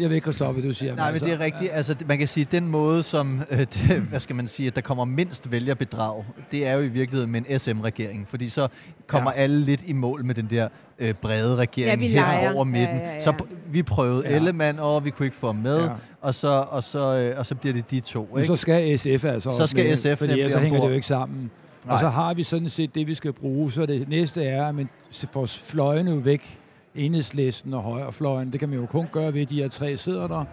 jeg 0.00 0.08
ved 0.08 0.10
ikke, 0.16 0.30
hvad 0.30 0.62
du 0.62 0.72
siger. 0.72 0.96
Nej, 0.96 1.12
men 1.12 1.20
det 1.20 1.32
er 1.32 1.40
rigtigt. 1.40 1.70
Altså, 1.72 1.94
man 2.06 2.18
kan 2.18 2.28
sige, 2.28 2.44
at 2.46 2.52
den 2.52 2.68
måde, 2.68 3.02
som 3.02 3.40
øh, 3.50 3.58
det, 3.74 4.00
hvad 4.00 4.20
skal 4.20 4.36
man 4.36 4.48
sige, 4.48 4.66
at 4.66 4.74
der 4.76 4.80
kommer 4.82 5.04
mindst 5.04 5.50
vælgerbedrag, 5.50 6.24
det 6.50 6.66
er 6.68 6.72
jo 6.74 6.80
i 6.80 6.88
virkeligheden 6.88 7.32
med 7.32 7.42
en 7.48 7.58
SM-regering. 7.58 8.26
Fordi 8.28 8.48
så 8.48 8.68
kommer 9.06 9.32
Ja. 9.36 9.40
alle 9.42 9.60
lidt 9.60 9.80
i 9.86 9.92
mål 9.92 10.24
med 10.24 10.34
den 10.34 10.46
der 10.50 10.68
øh, 10.98 11.14
brede 11.14 11.56
regering 11.56 12.02
Ja, 12.02 12.08
leger. 12.20 12.54
over 12.54 12.64
midten. 12.64 12.96
Ja, 12.96 13.06
ja, 13.08 13.14
ja. 13.14 13.20
Så 13.24 13.32
vi 13.66 13.82
prøvede 13.82 14.28
Ja. 14.28 14.36
Ellemann, 14.36 14.78
og 14.78 15.04
vi 15.04 15.10
kunne 15.10 15.26
ikke 15.26 15.36
få 15.36 15.46
ham 15.46 15.56
med. 15.56 15.80
Ja. 15.80 15.88
Og, 16.20 16.34
så, 16.34 16.48
og, 16.70 16.84
så, 16.84 16.98
øh, 17.16 17.38
og 17.38 17.46
så 17.46 17.54
bliver 17.54 17.72
det 17.74 17.90
de 17.90 18.00
to. 18.00 18.28
Men 18.32 18.38
Ikke? 18.42 18.46
så 18.46 18.56
skal 18.56 18.98
SF 18.98 19.24
altså 19.24 19.40
Så 19.40 19.50
også 19.50 19.66
skal 19.66 19.88
med, 19.88 19.96
SF 19.96 20.18
fordi 20.18 20.32
ellers 20.32 20.62
hænger 20.62 20.80
det 20.80 20.88
jo 20.88 20.94
ikke 20.94 21.06
sammen. 21.06 21.50
Og 21.82 21.88
Nej. 21.88 22.00
så 22.00 22.08
har 22.08 22.34
vi 22.34 22.42
sådan 22.42 22.68
set 22.68 22.94
det, 22.94 23.06
vi 23.06 23.14
skal 23.14 23.32
bruge. 23.32 23.72
Så 23.72 23.86
det 23.86 24.08
næste 24.08 24.44
er, 24.44 24.66
at 24.66 24.74
man 24.74 24.88
får 25.32 25.46
fløjene 25.46 26.24
væk. 26.24 26.58
Enhedslisten 26.94 27.74
og 27.74 27.82
højrefløjen. 27.82 28.52
Det 28.52 28.60
kan 28.60 28.68
man 28.68 28.78
jo 28.78 28.86
kun 28.86 29.06
gøre 29.12 29.34
ved, 29.34 29.40
at 29.42 29.50
de 29.50 29.62
her 29.62 29.68
tre 29.68 29.96
sidder 29.96 30.26
der. 30.26 30.44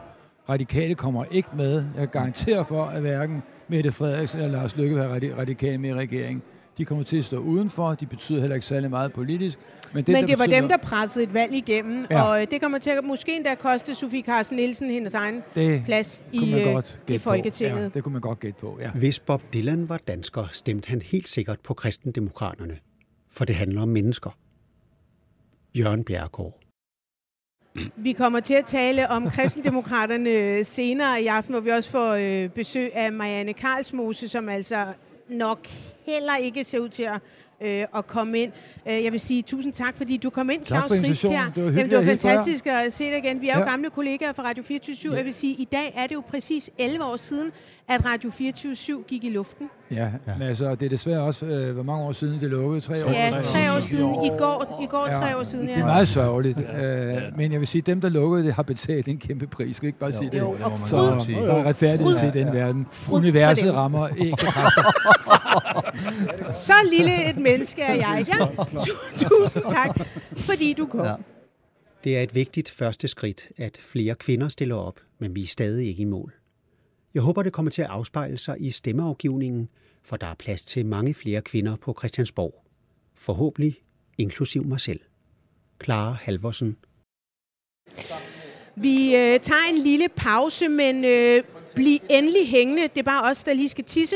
Radikale 0.49 0.95
kommer 0.95 1.23
ikke 1.32 1.49
med. 1.55 1.84
Jeg 1.97 2.07
garanterer 2.07 2.63
for, 2.63 2.86
at 2.86 3.01
hverken 3.01 3.43
Mette 3.67 3.91
Frederiksen 3.91 4.39
eller 4.41 4.57
Lars 4.59 4.75
Løkke 4.77 4.95
vil 4.95 5.03
have 5.03 5.15
radi- 5.17 5.39
radikale 5.39 5.77
med 5.77 5.89
i 5.89 5.93
regeringen. 5.93 6.41
De 6.80 6.86
kommer 6.86 7.03
til 7.03 7.17
at 7.17 7.25
stå 7.25 7.38
udenfor. 7.38 7.93
De 7.95 8.05
betyder 8.05 8.39
heller 8.39 8.55
ikke 8.55 8.67
særlig 8.67 8.89
meget 8.89 9.13
politisk. 9.13 9.59
Men 9.93 10.03
det, 10.03 10.07
Men 10.13 10.21
der 10.21 10.27
det 10.27 10.39
var 10.39 10.45
betyder, 10.45 10.59
dem, 10.59 10.69
der 10.69 10.77
pressede 10.77 11.23
et 11.23 11.34
valg 11.34 11.53
igennem, 11.53 12.03
Ja. 12.11 12.21
og 12.21 12.41
øh, 12.41 12.47
det 12.51 12.61
kommer 12.61 12.77
til 12.77 12.89
at 12.89 13.03
måske 13.03 13.36
endda 13.36 13.55
koste 13.55 13.95
Sofie 13.95 14.21
Carsten 14.23 14.55
Nielsen 14.57 14.89
hendes 14.89 15.13
egen 15.13 15.41
det 15.55 15.82
plads 15.86 16.21
i, 16.32 16.38
kunne 16.38 16.51
man 16.51 16.59
øh, 16.67 16.73
godt 16.73 16.99
i 17.03 17.11
gætte 17.11 17.23
Folketinget. 17.23 17.77
På. 17.77 17.82
Ja, 17.84 17.89
det 17.89 18.03
kunne 18.03 18.13
man 18.13 18.21
godt 18.21 18.39
gætte 18.39 18.59
på, 18.59 18.77
ja. 18.82 18.91
Hvis 18.91 19.19
Bob 19.19 19.41
Dylan 19.53 19.89
var 19.89 19.97
dansker, 19.97 20.47
stemte 20.51 20.89
han 20.89 21.01
helt 21.01 21.30
sikkert 21.30 21.59
på 21.59 21.73
kristendemokraterne. 21.73 22.77
For 23.32 23.45
det 23.45 23.55
handler 23.55 23.82
om 23.82 23.88
mennesker. 23.88 24.38
Jørgen 25.75 26.03
Bjerregaard. 26.03 26.59
Vi 27.95 28.11
kommer 28.13 28.39
til 28.39 28.53
at 28.53 28.65
tale 28.65 29.09
om 29.09 29.30
kristendemokraterne 29.30 30.63
senere 30.63 31.21
i 31.21 31.27
aften, 31.27 31.53
hvor 31.53 31.61
vi 31.61 31.69
også 31.69 31.89
får 31.89 32.11
øh, 32.13 32.49
besøg 32.49 32.95
af 32.95 33.11
Marianne 33.13 33.53
Karlsmose, 33.53 34.27
som 34.27 34.49
altså 34.49 34.86
nok 35.30 35.67
heller 36.14 36.36
ikke 36.38 36.64
ser 36.64 36.80
ud 36.80 36.89
til 36.89 37.03
at, 37.03 37.20
øh, 37.62 37.86
at 37.95 38.07
komme 38.07 38.39
ind. 38.39 38.51
Øh, 38.88 39.03
jeg 39.03 39.12
vil 39.12 39.20
sige 39.20 39.41
tusind 39.41 39.74
tak, 39.74 39.97
fordi 39.97 40.18
du 40.18 40.30
kom 40.30 40.49
ind, 40.49 40.66
Claus. 40.66 40.91
Riskjær. 40.91 41.51
Det 41.55 41.64
var 41.64 41.70
Jamen, 41.72 41.89
det 41.89 41.97
var 41.97 42.03
fantastisk 42.03 42.68
at 42.68 42.93
se 42.93 43.03
dig 43.05 43.18
igen. 43.18 43.41
Vi 43.41 43.49
er 43.49 43.53
jo 43.53 43.60
Ja. 43.60 43.70
gamle 43.70 43.89
kollegaer 43.89 44.34
fra 44.34 44.43
Radio 44.43 44.64
24 44.64 45.12
Ja. 45.14 45.18
Jeg 45.18 45.26
vil 45.26 45.34
sige, 45.34 45.53
i 45.55 45.66
dag 45.72 45.93
er 45.95 46.07
det 46.07 46.16
jo 46.16 46.22
præcis 46.30 46.70
11 46.78 47.05
år 47.05 47.18
siden, 47.18 47.51
at 47.90 48.06
Radio 48.06 48.30
24 48.32 49.04
gik 49.08 49.24
i 49.24 49.30
luften. 49.30 49.70
Ja, 49.92 49.96
ja. 50.28 50.34
Men 50.40 50.48
altså, 50.48 50.76
det 50.76 50.86
er 50.86 50.90
desværre 50.90 51.22
også, 51.22 51.46
øh, 51.46 51.74
hvor 51.74 51.84
mange 51.84 52.04
år 52.04 52.12
siden 52.12 52.40
det 52.40 52.50
lukkede? 52.50 52.82
Tre 52.82 53.06
år? 53.06 53.12
Ja, 53.12 53.32
tre 53.42 53.76
år 53.76 53.80
siden. 53.80 54.10
I 54.26 54.30
går, 54.38 54.80
i 54.84 54.86
går 54.86 55.08
tre 55.12 55.38
år 55.38 55.44
siden, 55.44 55.68
ja. 55.68 55.74
Det 55.74 55.82
er 55.82 55.86
meget 55.86 56.08
sørgeligt. 56.08 56.60
Øh, 56.60 57.38
men 57.38 57.52
jeg 57.52 57.60
vil 57.60 57.68
sige, 57.68 57.80
at 57.82 57.86
dem, 57.86 58.02
der 58.02 58.10
lukkede 58.10 58.44
det, 58.46 58.54
har 58.54 58.64
betalt 58.64 59.08
en 59.08 59.18
kæmpe 59.18 59.48
pris. 59.48 59.76
Skal 59.76 59.88
ikke 59.88 60.00
bare 60.00 60.12
sige 60.12 60.30
det? 60.32 60.40
Jo, 60.40 60.50
og 60.64 60.72
Så 60.86 60.96
fryd- 61.26 61.34
der 61.34 61.54
er 61.54 61.64
retfærdighed 61.64 62.18
til 62.20 62.34
den 62.44 62.54
verden. 62.54 62.88
Universet 63.12 63.74
rammer 63.74 64.08
ikke. 64.26 64.38
Så 66.52 66.74
lille 66.92 67.30
et 67.30 67.38
menneske 67.38 67.82
er 67.82 67.94
jeg. 67.94 68.26
Ja, 68.28 68.46
tu- 68.80 69.28
tusind 69.30 69.64
tak, 69.64 69.98
fordi 70.38 70.74
du 70.74 70.86
kom. 70.86 71.06
Ja. 71.06 71.14
Det 72.04 72.18
er 72.18 72.22
et 72.22 72.36
vigtigt 72.36 72.70
første 72.70 73.08
skridt, 73.08 73.48
at 73.58 73.78
flere 73.82 74.16
kvinder 74.16 74.50
stiller 74.50 74.76
op, 74.76 75.00
men 75.20 75.36
vi 75.36 75.44
er 75.44 75.48
stadig 75.48 75.88
ikke 75.88 76.02
i 76.02 76.06
mål. 76.06 76.34
Jeg 77.14 77.22
håber, 77.22 77.43
det 77.43 77.53
kommer 77.53 77.72
til 77.72 77.82
at 77.82 77.88
afspejle 77.88 78.38
sig 78.38 78.55
i 78.60 78.72
stemmeafgivningen, 78.72 79.70
for 80.03 80.16
der 80.16 80.28
er 80.28 80.36
plads 80.36 80.62
til 80.62 80.86
mange 80.86 81.14
flere 81.14 81.41
kvinder 81.41 81.76
på 81.76 81.95
Christiansborg. 81.99 82.64
Forhåbentlig 83.16 83.82
inklusiv 84.18 84.66
mig 84.66 84.82
selv. 84.82 84.99
Clara 85.84 86.12
Halvorsen. 86.12 86.78
Vi 88.76 89.16
øh, 89.16 89.39
tager 89.39 89.70
en 89.70 89.78
lille 89.78 90.07
pause, 90.16 90.68
men 90.68 91.05
øh, 91.05 91.43
bliv 91.76 91.99
endelig 92.10 92.47
hængende. 92.47 92.82
Det 92.82 92.97
er 92.97 93.03
bare 93.03 93.32
os, 93.32 93.43
der 93.43 93.53
lige 93.53 93.70
skal 93.70 93.84
tisse. 93.84 94.16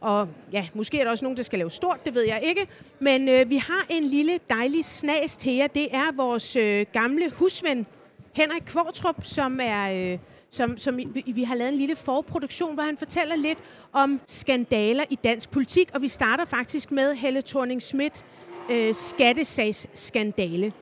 Og 0.00 0.28
ja, 0.52 0.68
måske 0.74 1.00
er 1.00 1.04
der 1.04 1.10
også 1.10 1.24
nogen, 1.24 1.36
der 1.36 1.42
skal 1.42 1.58
lave 1.58 1.70
stort, 1.70 2.04
det 2.04 2.14
ved 2.14 2.22
jeg 2.22 2.42
ikke. 2.44 2.66
Men 3.00 3.28
øh, 3.28 3.50
vi 3.50 3.56
har 3.56 3.86
en 3.90 4.04
lille 4.04 4.38
dejlig 4.50 4.84
snas 4.84 5.36
til 5.36 5.52
jer. 5.52 5.66
Det 5.66 5.94
er 5.94 6.16
vores 6.16 6.56
øh, 6.56 6.86
gamle 6.92 7.30
husven, 7.30 7.86
Henrik 8.32 8.62
Kvartrup, 8.66 9.24
som 9.24 9.60
er... 9.62 10.12
Øh, 10.12 10.18
som, 10.54 10.76
som 10.78 10.96
vi, 10.96 11.32
vi 11.34 11.42
har 11.42 11.54
lavet 11.54 11.72
en 11.72 11.78
lille 11.78 11.96
forproduktion, 11.96 12.74
hvor 12.74 12.82
han 12.82 12.96
fortæller 12.96 13.36
lidt 13.36 13.58
om 13.92 14.20
skandaler 14.26 15.04
i 15.10 15.14
dansk 15.24 15.50
politik, 15.50 15.90
og 15.94 16.02
vi 16.02 16.08
starter 16.08 16.44
faktisk 16.44 16.90
med 16.92 17.14
Helle 17.14 17.42
thorning 17.42 17.82
Schmidt 17.82 18.24
øh, 18.70 18.94
skattesagsskandale. 18.94 20.72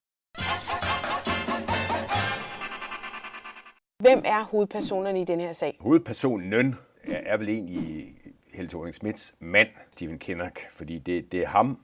Hvem 4.01 4.23
er 4.25 4.45
hovedpersonerne 4.45 5.21
i 5.21 5.25
den 5.25 5.41
her 5.41 5.53
sag? 5.53 5.77
Hovedpersonen 5.81 6.75
er, 7.05 7.17
er 7.27 7.37
vel 7.37 7.49
egentlig 7.49 8.15
Helle 8.55 8.69
thorning 8.71 8.95
Smiths 8.95 9.35
mand, 9.41 9.69
Stephen 9.91 10.19
Kinnock, 10.19 10.61
fordi 10.73 10.99
det, 10.99 11.33
det 11.33 11.41
er 11.43 11.49
ham, 11.49 11.79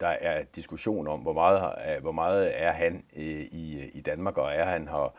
der 0.00 0.08
er 0.08 0.42
diskussion 0.56 1.08
om, 1.08 1.20
hvor 1.20 1.32
meget, 1.32 1.72
er- 1.78 2.00
hvor 2.00 2.12
meget 2.12 2.62
er 2.62 2.72
han 2.72 3.04
øh, 3.16 3.40
i, 3.40 3.90
i 3.94 4.00
Danmark, 4.00 4.38
og 4.38 4.52
er 4.54 4.64
han 4.64 4.88
her 4.88 5.14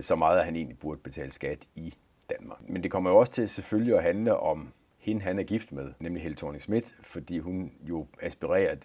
så 0.00 0.16
meget, 0.16 0.38
at 0.38 0.44
han 0.44 0.56
egentlig 0.56 0.78
burde 0.78 1.00
betale 1.00 1.32
skat 1.32 1.68
i 1.74 1.94
Danmark. 2.30 2.68
Men 2.68 2.82
det 2.82 2.90
kommer 2.90 3.10
jo 3.10 3.16
også 3.16 3.32
til 3.32 3.48
selvfølgelig 3.48 3.96
at 3.96 4.02
handle 4.02 4.36
om 4.36 4.72
hende, 4.98 5.22
han 5.22 5.38
er 5.38 5.42
gift 5.42 5.72
med, 5.72 5.92
nemlig 6.00 6.22
Helle 6.22 6.36
thorning 6.36 6.60
Schmidt, 6.60 6.96
fordi 7.02 7.38
hun 7.38 7.72
jo 7.82 8.06
aspirerer 8.22 8.76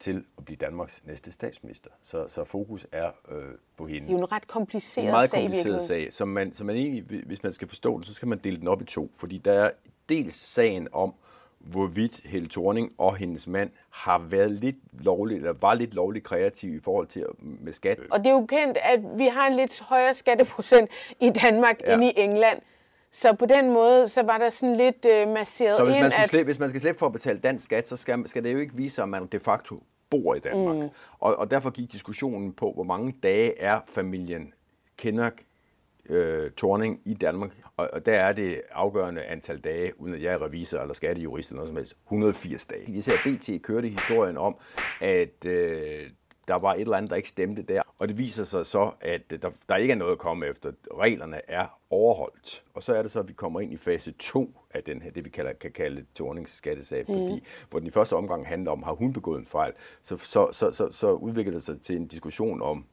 til 0.00 0.24
at 0.38 0.44
blive 0.44 0.56
Danmarks 0.56 1.02
næste 1.06 1.32
statsminister. 1.32 1.90
Så, 2.02 2.28
så 2.28 2.44
fokus 2.44 2.86
er 2.92 3.10
øh, 3.30 3.44
på 3.76 3.86
hende. 3.86 4.00
Det 4.00 4.14
er 4.14 4.18
jo 4.18 4.18
en 4.18 4.32
ret 4.32 4.46
kompliceret 4.46 5.04
en 5.04 5.10
meget 5.10 5.30
sag 5.30 5.40
kompliceret 5.42 5.66
virkeligheden. 5.66 6.06
sag, 6.06 6.12
som 6.12 6.28
man, 6.28 6.54
som 6.54 6.66
man 6.66 6.76
egentlig, 6.76 7.22
hvis 7.26 7.42
man 7.42 7.52
skal 7.52 7.68
forstå 7.68 7.96
den, 7.96 8.04
så 8.04 8.14
skal 8.14 8.28
man 8.28 8.38
dele 8.38 8.56
den 8.56 8.68
op 8.68 8.82
i 8.82 8.84
to. 8.84 9.10
Fordi 9.16 9.38
der 9.38 9.52
er 9.52 9.70
dels 10.08 10.34
sagen 10.34 10.88
om, 10.92 11.14
hvorvidt 11.60 12.20
Helle 12.24 12.48
Thorning 12.48 12.92
og 12.98 13.16
hendes 13.16 13.46
mand 13.46 13.70
har 13.90 14.18
været 14.18 14.50
lidt 14.50 14.76
lovligt, 14.92 15.38
eller 15.38 15.52
var 15.60 15.74
lidt 15.74 15.94
lovligt 15.94 16.24
kreative 16.24 16.76
i 16.76 16.80
forhold 16.80 17.06
til 17.06 17.24
med 17.40 17.72
skat. 17.72 17.98
Og 18.10 18.18
det 18.18 18.26
er 18.26 18.30
jo 18.32 18.46
kendt, 18.46 18.78
at 18.82 19.00
vi 19.18 19.26
har 19.26 19.46
en 19.46 19.54
lidt 19.56 19.80
højere 19.80 20.14
skatteprocent 20.14 20.90
i 21.20 21.30
Danmark 21.30 21.80
Ja. 21.86 21.94
end 21.94 22.04
i 22.04 22.12
England. 22.16 22.58
Så 23.12 23.32
på 23.32 23.46
den 23.46 23.70
måde, 23.70 24.08
så 24.08 24.22
var 24.22 24.38
der 24.38 24.50
sådan 24.50 24.76
lidt 24.76 25.06
øh, 25.14 25.28
masseret 25.28 25.76
Så 25.76 25.84
hvis 25.84 25.94
ind, 25.94 26.02
man, 26.02 26.10
skal 26.10 26.22
at... 26.22 26.28
slippe, 26.30 26.44
hvis 26.44 26.58
man 26.58 26.68
skal 26.68 26.80
slippe 26.80 26.98
for 26.98 27.06
at 27.06 27.12
betale 27.12 27.38
dansk 27.38 27.64
skat, 27.64 27.88
så 27.88 27.96
skal, 27.96 28.28
skal 28.28 28.44
det 28.44 28.52
jo 28.52 28.58
ikke 28.58 28.74
vise 28.74 28.94
sig, 28.94 29.02
at 29.02 29.08
man 29.08 29.26
de 29.26 29.40
facto 29.40 29.82
bor 30.10 30.34
i 30.34 30.38
Danmark. 30.38 30.76
Mm. 30.76 30.88
Og, 31.18 31.36
og 31.36 31.50
derfor 31.50 31.70
gik 31.70 31.92
diskussionen 31.92 32.52
på, 32.52 32.72
hvor 32.72 32.84
mange 32.84 33.14
dage 33.22 33.60
er 33.60 33.80
familien 33.88 34.52
Kinnock 34.96 35.42
øh, 36.10 36.50
torning 36.50 37.00
i 37.04 37.14
Danmark, 37.14 37.50
og, 37.76 37.88
og 37.92 38.06
der 38.06 38.14
er 38.14 38.32
det 38.32 38.62
afgørende 38.72 39.22
antal 39.22 39.58
dage, 39.58 40.00
uden 40.00 40.14
at 40.14 40.22
jeg 40.22 40.32
er 40.32 40.42
revisor 40.42 40.78
eller 40.78 40.94
skattejurist 40.94 41.50
eller 41.50 41.56
noget 41.56 41.68
som 41.68 41.76
helst, 41.76 41.96
180 42.06 42.66
dage. 42.66 42.96
At 43.12 43.18
BT 43.24 43.62
kørte 43.62 43.88
historien 43.88 44.38
om, 44.38 44.56
at 45.00 45.44
øh, 45.46 46.10
der 46.48 46.54
var 46.54 46.74
et 46.74 46.80
eller 46.80 46.96
andet, 46.96 47.10
der 47.10 47.16
ikke 47.16 47.28
stemte 47.28 47.62
der. 47.62 47.82
Og 47.98 48.08
det 48.08 48.18
viser 48.18 48.44
sig 48.44 48.66
så, 48.66 48.90
at 49.00 49.30
der, 49.30 49.50
der 49.68 49.76
ikke 49.76 49.92
er 49.92 49.96
noget 49.96 50.12
at 50.12 50.18
komme 50.18 50.46
efter. 50.46 50.72
Reglerne 50.98 51.40
er 51.48 51.66
overholdt. 51.90 52.64
Og 52.74 52.82
så 52.82 52.94
er 52.94 53.02
det 53.02 53.10
så, 53.10 53.20
at 53.20 53.28
vi 53.28 53.32
kommer 53.32 53.60
ind 53.60 53.72
i 53.72 53.76
fase 53.76 54.12
2 54.12 54.54
af 54.74 54.82
den 54.82 55.02
her, 55.02 55.10
det 55.10 55.24
vi 55.24 55.30
kalder, 55.30 55.52
kan 55.52 55.72
kalde 55.72 56.04
torningsskattesag, 56.14 57.04
mm. 57.08 57.14
fordi 57.14 57.42
hvor 57.70 57.78
den 57.78 57.88
i 57.88 57.90
første 57.90 58.16
omgang 58.16 58.46
handler 58.46 58.70
om, 58.70 58.82
har 58.82 58.92
hun 58.92 59.12
begået 59.12 59.38
en 59.38 59.46
fejl, 59.46 59.72
så, 60.02 60.16
så, 60.16 60.48
så, 60.52 60.72
så, 60.72 60.88
så 60.92 61.12
udvikler 61.12 61.52
det 61.52 61.62
sig 61.62 61.80
til 61.80 61.96
en 61.96 62.06
diskussion 62.06 62.62
om, 62.62 62.86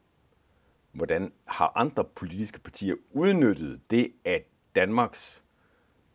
hvordan 0.98 1.32
har 1.45 1.72
andre 1.76 2.03
politiske 2.03 2.60
partier 2.60 2.95
udnyttet 3.11 3.80
det, 3.91 4.11
at 4.26 4.44
Danmarks 4.76 5.44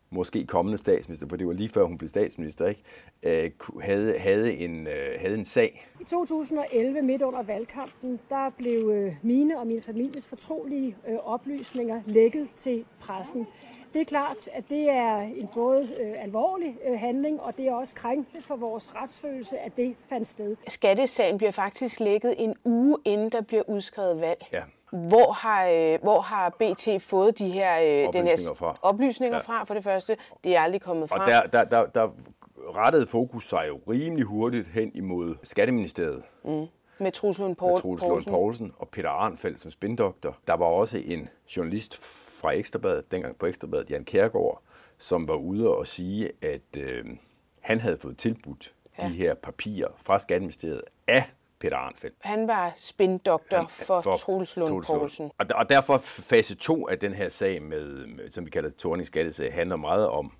måske 0.09 0.45
kommende 0.45 0.77
statsminister, 0.77 1.27
for 1.27 1.35
det 1.35 1.47
var 1.47 1.53
lige 1.53 1.69
før 1.69 1.83
hun 1.83 1.97
blev 1.97 2.09
statsminister, 2.09 2.67
ikke? 2.67 2.83
Øh, 3.23 3.51
havde, 3.81 4.19
havde, 4.19 4.53
en, 4.57 4.87
øh, 4.87 5.19
havde 5.19 5.37
en 5.37 5.45
sag. 5.45 5.87
I 6.01 6.03
2011, 6.03 7.01
midt 7.01 7.21
under 7.21 7.43
valgkampen, 7.43 8.19
der 8.29 8.49
blev 8.49 8.89
øh, 8.89 9.15
mine 9.21 9.59
og 9.59 9.67
min 9.67 9.81
families 9.81 10.25
fortrolige 10.25 10.95
øh, 11.07 11.15
oplysninger 11.15 12.01
lækket 12.05 12.47
til 12.57 12.85
pressen. 12.99 13.47
Det 13.93 14.01
er 14.01 14.05
klart, 14.05 14.37
at 14.53 14.63
det 14.69 14.89
er 14.89 15.17
en 15.17 15.49
både 15.53 15.87
øh, 16.01 16.23
alvorlig 16.23 16.77
øh, 16.87 16.99
handling, 16.99 17.41
og 17.41 17.57
det 17.57 17.67
er 17.67 17.73
også 17.73 17.95
krænkende 17.95 18.41
for 18.41 18.55
vores 18.55 18.95
retsfølelse, 18.95 19.59
at 19.59 19.71
det 19.77 19.95
fandt 20.09 20.27
sted. 20.27 20.55
Skattesagen 20.67 21.37
bliver 21.37 21.51
faktisk 21.51 21.99
lækket 21.99 22.35
en 22.37 22.55
uge 22.65 22.97
inden 23.05 23.29
der 23.29 23.41
bliver 23.41 23.63
udskrevet 23.67 24.21
valg. 24.21 24.45
Ja. 24.53 24.61
Hvor 24.91 25.31
har, 25.31 25.67
øh, 25.67 25.99
hvor 26.01 26.19
har 26.21 26.49
BT 26.49 27.01
fået 27.01 27.39
de 27.39 27.49
her, 27.49 27.81
øh, 27.81 27.87
den 27.89 28.07
Oplysninger 28.07 28.47
her 28.49 28.53
fra? 28.55 28.75
oplysninger 28.81 29.35
Ja. 29.35 29.41
fra, 29.41 29.63
for 29.63 29.73
det 29.73 29.83
første? 29.83 30.17
Det 30.43 30.55
er 30.55 30.61
aldrig 30.61 30.81
kommet 30.81 31.09
frem. 31.09 31.21
Og 31.21 31.27
der, 31.27 31.41
der, 31.41 31.63
der, 31.63 31.85
der 31.85 32.09
rettede 32.75 33.07
fokus 33.07 33.49
sig 33.49 33.65
jo 33.67 33.79
rimelig 33.89 34.25
hurtigt 34.25 34.67
hen 34.67 34.91
imod 34.93 35.35
Skatteministeriet. 35.43 36.23
Mm. 36.45 36.65
Med 36.99 37.11
Truls 37.11 37.37
Poul- 37.39 37.41
Lund 37.43 37.55
Poulsen. 37.55 38.31
Poulsen 38.33 38.73
og 38.79 38.89
Peter 38.89 39.09
Arnfeldt 39.09 39.59
som 39.61 39.71
spindoktor. 39.71 40.37
Der 40.47 40.53
var 40.53 40.65
også 40.65 40.97
en 41.05 41.29
journalist 41.57 42.01
fra 42.43 42.51
Ekstrabladet, 42.51 43.11
dengang 43.11 43.37
på 43.37 43.45
Ekstrabladet, 43.45 43.89
Jan 43.89 44.05
Kærgaard, 44.05 44.61
som 44.97 45.27
var 45.27 45.35
ude 45.35 45.69
og 45.69 45.87
sige, 45.87 46.31
at 46.41 46.77
øh, 46.77 47.05
han 47.59 47.79
havde 47.79 47.97
fået 47.97 48.17
tilbudt 48.17 48.73
ja. 49.01 49.07
de 49.07 49.13
her 49.13 49.33
papirer 49.33 49.87
fra 50.03 50.19
Skatteministeriet 50.19 50.81
af 51.07 51.23
Peter 51.59 51.77
Arnfeldt. 51.77 52.15
Han 52.19 52.47
var 52.47 52.73
spindoktor 52.75 53.67
for, 53.69 54.01
for 54.01 54.15
Troels 54.15 54.57
Lund. 54.57 54.83
Poulsen. 54.83 55.31
Og, 55.37 55.45
og 55.55 55.69
derfor 55.69 55.97
fase 55.97 56.55
2 56.55 56.87
af 56.87 56.99
den 56.99 57.13
her 57.13 57.29
sag, 57.29 57.61
med, 57.61 58.29
som 58.29 58.45
vi 58.45 58.49
kalder 58.49 58.69
Torning 58.69 59.07
Skattesag, 59.07 59.53
handler 59.53 59.75
meget 59.75 60.07
om 60.07 60.33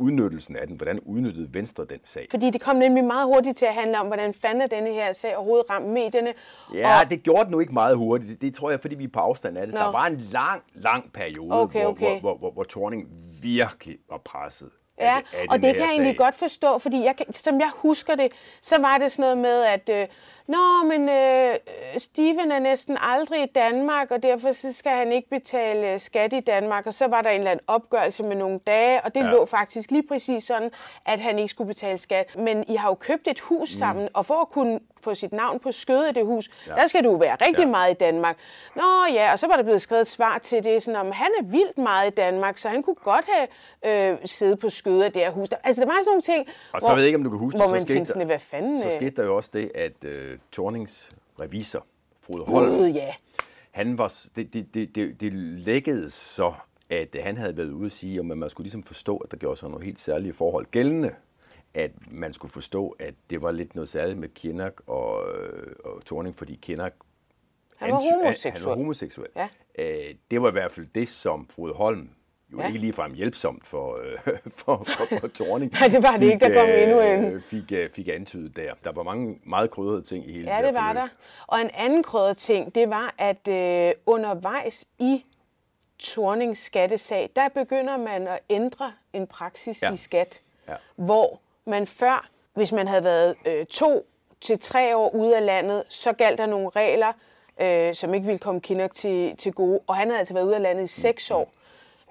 udnyttelsen 0.00 0.56
af 0.56 0.66
den. 0.66 0.76
Hvordan 0.76 1.00
udnyttede 1.00 1.54
Venstre 1.54 1.84
den 1.84 1.98
sag? 2.04 2.26
Fordi 2.30 2.50
det 2.50 2.62
kom 2.62 2.76
nemlig 2.76 3.04
meget 3.04 3.26
hurtigt 3.26 3.56
til 3.56 3.66
at 3.66 3.74
handle 3.74 4.00
om, 4.00 4.06
hvordan 4.06 4.34
fanden 4.34 4.70
denne 4.70 4.90
her 4.92 5.12
sag 5.12 5.36
overhovedet 5.36 5.70
ramt 5.70 5.86
medierne. 5.86 6.32
Ja, 6.74 7.00
og, 7.00 7.10
det 7.10 7.22
gjorde 7.22 7.44
den 7.44 7.50
nu 7.50 7.60
ikke 7.60 7.72
meget 7.72 7.96
hurtigt. 7.96 8.30
Det, 8.30 8.40
det 8.40 8.54
tror 8.54 8.70
jeg, 8.70 8.80
fordi 8.80 8.94
vi 8.94 9.04
er 9.04 9.08
på 9.08 9.20
afstand 9.20 9.58
af 9.58 9.66
det. 9.66 9.74
Nå. 9.74 9.80
Der 9.80 9.92
var 9.92 10.06
en 10.06 10.16
lang, 10.16 10.62
lang 10.74 11.12
periode, 11.12 11.60
Okay, 11.60 11.80
hvor, 11.80 11.90
okay. 11.90 12.06
hvor, 12.06 12.20
hvor, 12.20 12.36
hvor, 12.38 12.50
hvor 12.50 12.62
Torning 12.62 13.08
virkelig 13.42 13.96
var 14.10 14.18
presset. 14.18 14.70
Ja, 15.00 15.16
af, 15.16 15.22
af 15.32 15.46
og 15.50 15.62
det 15.62 15.74
kan 15.74 15.82
jeg 15.82 15.90
egentlig 15.90 16.10
sag. 16.10 16.24
godt 16.24 16.34
forstå, 16.34 16.78
fordi 16.78 17.04
jeg, 17.04 17.14
som 17.30 17.60
jeg 17.60 17.70
husker 17.76 18.14
det, 18.14 18.32
så 18.62 18.80
var 18.80 18.98
det 18.98 19.12
sådan 19.12 19.22
noget 19.22 19.38
med, 19.38 19.64
at 19.64 19.88
øh, 20.02 20.08
Nå, 20.50 20.88
men 20.88 21.08
øh, 21.08 21.54
Steven 21.98 22.52
er 22.52 22.58
næsten 22.58 22.96
aldrig 23.00 23.42
i 23.42 23.46
Danmark, 23.54 24.10
og 24.10 24.22
derfor 24.22 24.52
så 24.52 24.72
skal 24.72 24.92
han 24.92 25.12
ikke 25.12 25.28
betale 25.28 25.92
øh, 25.92 26.00
skat 26.00 26.32
i 26.32 26.40
Danmark. 26.40 26.86
Og 26.86 26.94
så 26.94 27.06
var 27.08 27.22
der 27.22 27.30
en 27.30 27.38
eller 27.38 27.50
anden 27.50 27.64
opgørelse 27.66 28.22
med 28.22 28.36
nogle 28.36 28.58
dage, 28.66 29.00
og 29.04 29.14
det 29.14 29.20
Ja. 29.20 29.30
lå 29.30 29.44
faktisk 29.46 29.90
lige 29.90 30.02
præcis 30.08 30.44
sådan, 30.44 30.70
at 31.06 31.20
han 31.20 31.38
ikke 31.38 31.48
skulle 31.50 31.68
betale 31.68 31.98
skat. 31.98 32.36
Men 32.38 32.64
I 32.68 32.74
har 32.74 32.88
jo 32.88 32.94
købt 32.94 33.28
et 33.28 33.40
hus 33.40 33.68
sammen, 33.68 34.08
og 34.14 34.26
for 34.26 34.34
at 34.34 34.48
kunne 34.48 34.80
få 35.02 35.14
sit 35.14 35.32
navn 35.32 35.58
på 35.60 35.72
skødet 35.72 36.04
af 36.06 36.14
det 36.14 36.24
hus, 36.26 36.50
Ja. 36.66 36.74
der 36.74 36.86
skal 36.86 37.04
du 37.04 37.16
være 37.16 37.36
rigtig 37.46 37.64
Ja. 37.64 37.70
meget 37.70 37.90
i 37.90 37.94
Danmark. 37.94 38.36
Nå 38.76 38.82
ja, 39.14 39.32
og 39.32 39.38
så 39.38 39.46
var 39.46 39.56
der 39.56 39.62
blevet 39.62 39.82
skrevet 39.82 40.00
et 40.00 40.06
svar 40.06 40.38
til 40.38 40.64
det, 40.64 40.82
sådan 40.82 41.00
om, 41.00 41.12
han 41.12 41.30
er 41.40 41.44
vildt 41.44 41.78
meget 41.78 42.10
i 42.10 42.14
Danmark, 42.14 42.58
så 42.58 42.68
han 42.68 42.82
kunne 42.82 42.94
godt 42.94 43.24
have 43.84 44.12
øh, 44.12 44.18
siddet 44.24 44.58
på 44.58 44.68
skødet 44.68 45.02
af 45.02 45.12
det 45.12 45.22
her 45.22 45.30
hus. 45.30 45.48
Der, 45.48 45.56
altså, 45.64 45.80
der 45.80 45.86
var 45.86 45.94
sådan 45.98 46.04
nogle 46.10 46.22
ting, 46.22 46.46
Og 46.72 46.80
så 46.80 46.88
ved 46.90 46.96
jeg 46.98 47.06
ikke, 47.06 47.16
om 47.18 47.24
du 47.24 47.30
kan 47.30 47.38
huske 47.38 47.56
hvor 47.58 47.64
det, 47.66 47.72
man 47.72 47.80
så 47.80 47.86
tænkte 47.86 48.12
sådan, 48.12 48.26
hvad 48.26 48.38
fanden... 48.38 48.78
så 48.78 48.86
øh, 48.86 48.92
skete 48.92 49.10
der 49.16 49.24
jo 49.24 49.36
også 49.36 49.50
det, 49.52 49.72
at 49.74 50.04
øh, 50.04 50.38
Tornings 50.52 51.12
revisor, 51.40 51.86
Frode 52.20 52.44
Holm, 52.44 52.86
ja. 52.86 53.14
han 53.70 53.98
var, 53.98 54.14
det, 54.36 54.52
det, 54.52 54.74
det, 54.74 54.94
det, 54.94 55.20
det 55.20 55.32
lækkede 55.34 56.10
så, 56.10 56.52
at 56.90 57.16
han 57.20 57.36
havde 57.36 57.56
været 57.56 57.70
ude 57.70 57.86
at 57.86 57.92
sige, 57.92 58.18
at 58.18 58.26
man 58.26 58.50
skulle 58.50 58.64
ligesom 58.64 58.82
forstå, 58.82 59.16
at 59.16 59.30
der 59.30 59.36
gjorde 59.36 59.56
sig 59.56 59.68
nogle 59.68 59.84
helt 59.84 60.00
særlige 60.00 60.32
forhold 60.32 60.66
gældende. 60.70 61.14
At 61.74 61.90
man 62.10 62.32
skulle 62.32 62.52
forstå, 62.52 62.96
at 62.98 63.14
det 63.30 63.42
var 63.42 63.50
lidt 63.50 63.74
noget 63.74 63.88
særligt 63.88 64.18
med 64.18 64.28
Kinnock 64.28 64.82
og, 64.86 65.28
øh, 65.34 65.74
og 65.84 66.04
Torning, 66.04 66.36
fordi 66.36 66.58
Kinnock 66.62 66.94
Han 67.76 67.90
var 67.90 68.02
homoseksuel. 68.12 68.54
Han 68.54 68.64
var 68.70 68.76
homoseksuel. 68.76 69.28
Ja. 69.36 69.48
Øh, 69.78 70.14
det 70.30 70.42
var 70.42 70.48
i 70.48 70.52
hvert 70.52 70.72
fald 70.72 70.86
det, 70.94 71.08
som 71.08 71.48
Frode 71.48 71.72
Holm 71.72 72.10
jo 72.52 72.56
Ja. 72.58 72.62
ja. 72.62 72.68
ikke 72.68 72.78
ligefrem 72.80 73.14
hjælpsomt 73.14 73.66
for, 73.66 73.98
øh, 74.02 74.38
for, 74.64 74.84
for, 74.86 75.18
for 75.20 75.28
Torning. 75.28 75.72
Nej, 75.72 75.88
det 75.88 76.02
var 76.02 76.16
det 76.16 76.26
ikke. 76.32 76.44
Der 76.46 76.54
kom 76.60 76.68
endnu 76.68 77.00
en. 77.00 77.24
øh, 77.34 77.42
Fik, 77.42 77.72
øh, 77.72 77.90
fik 77.90 78.08
antydet 78.08 78.56
der. 78.56 78.74
Der 78.84 78.92
var 78.92 79.02
mange 79.02 79.38
meget 79.46 79.70
krydrede 79.70 80.02
ting 80.02 80.28
i 80.28 80.32
hele 80.32 80.50
Ja, 80.50 80.56
det, 80.56 80.64
det 80.64 80.72
her 80.74 80.80
var 80.80 80.92
forløb. 80.94 81.02
der. 81.02 81.08
Og 81.46 81.60
en 81.60 81.70
anden 81.74 82.02
krødret 82.02 82.36
ting, 82.36 82.74
det 82.74 82.90
var, 82.90 83.14
at 83.18 83.48
øh, 83.48 83.92
undervejs 84.06 84.84
i 84.98 85.24
Tornings 85.98 86.60
skattesag, 86.60 87.30
der 87.36 87.48
begynder 87.48 87.96
man 87.96 88.28
at 88.28 88.38
ændre 88.50 88.92
en 89.12 89.26
praksis 89.26 89.82
Ja. 89.82 89.88
ja. 89.88 89.94
i 89.94 89.96
skat, 89.96 90.40
Ja. 90.68 90.74
hvor 90.96 91.40
man 91.66 91.86
før, 91.86 92.28
hvis 92.54 92.72
man 92.72 92.88
havde 92.88 93.04
været 93.04 93.34
øh, 93.46 93.66
to 93.66 94.06
til 94.40 94.58
tre 94.58 94.96
år 94.96 95.10
ude 95.14 95.36
af 95.36 95.46
landet, 95.46 95.82
så 95.88 96.12
galt 96.12 96.38
der 96.38 96.46
nogle 96.46 96.68
regler, 96.68 97.12
øh, 97.60 97.94
som 97.94 98.14
ikke 98.14 98.26
ville 98.26 98.38
komme 98.38 98.60
Kinnock 98.60 98.94
til, 98.94 99.36
til 99.36 99.52
gode. 99.52 99.80
Og 99.86 99.96
han 99.96 100.08
havde 100.08 100.18
altså 100.18 100.34
været 100.34 100.44
ude 100.46 100.54
af 100.56 100.62
landet 100.62 100.84
i 100.84 100.86
seks 100.86 101.30
år. 101.30 101.52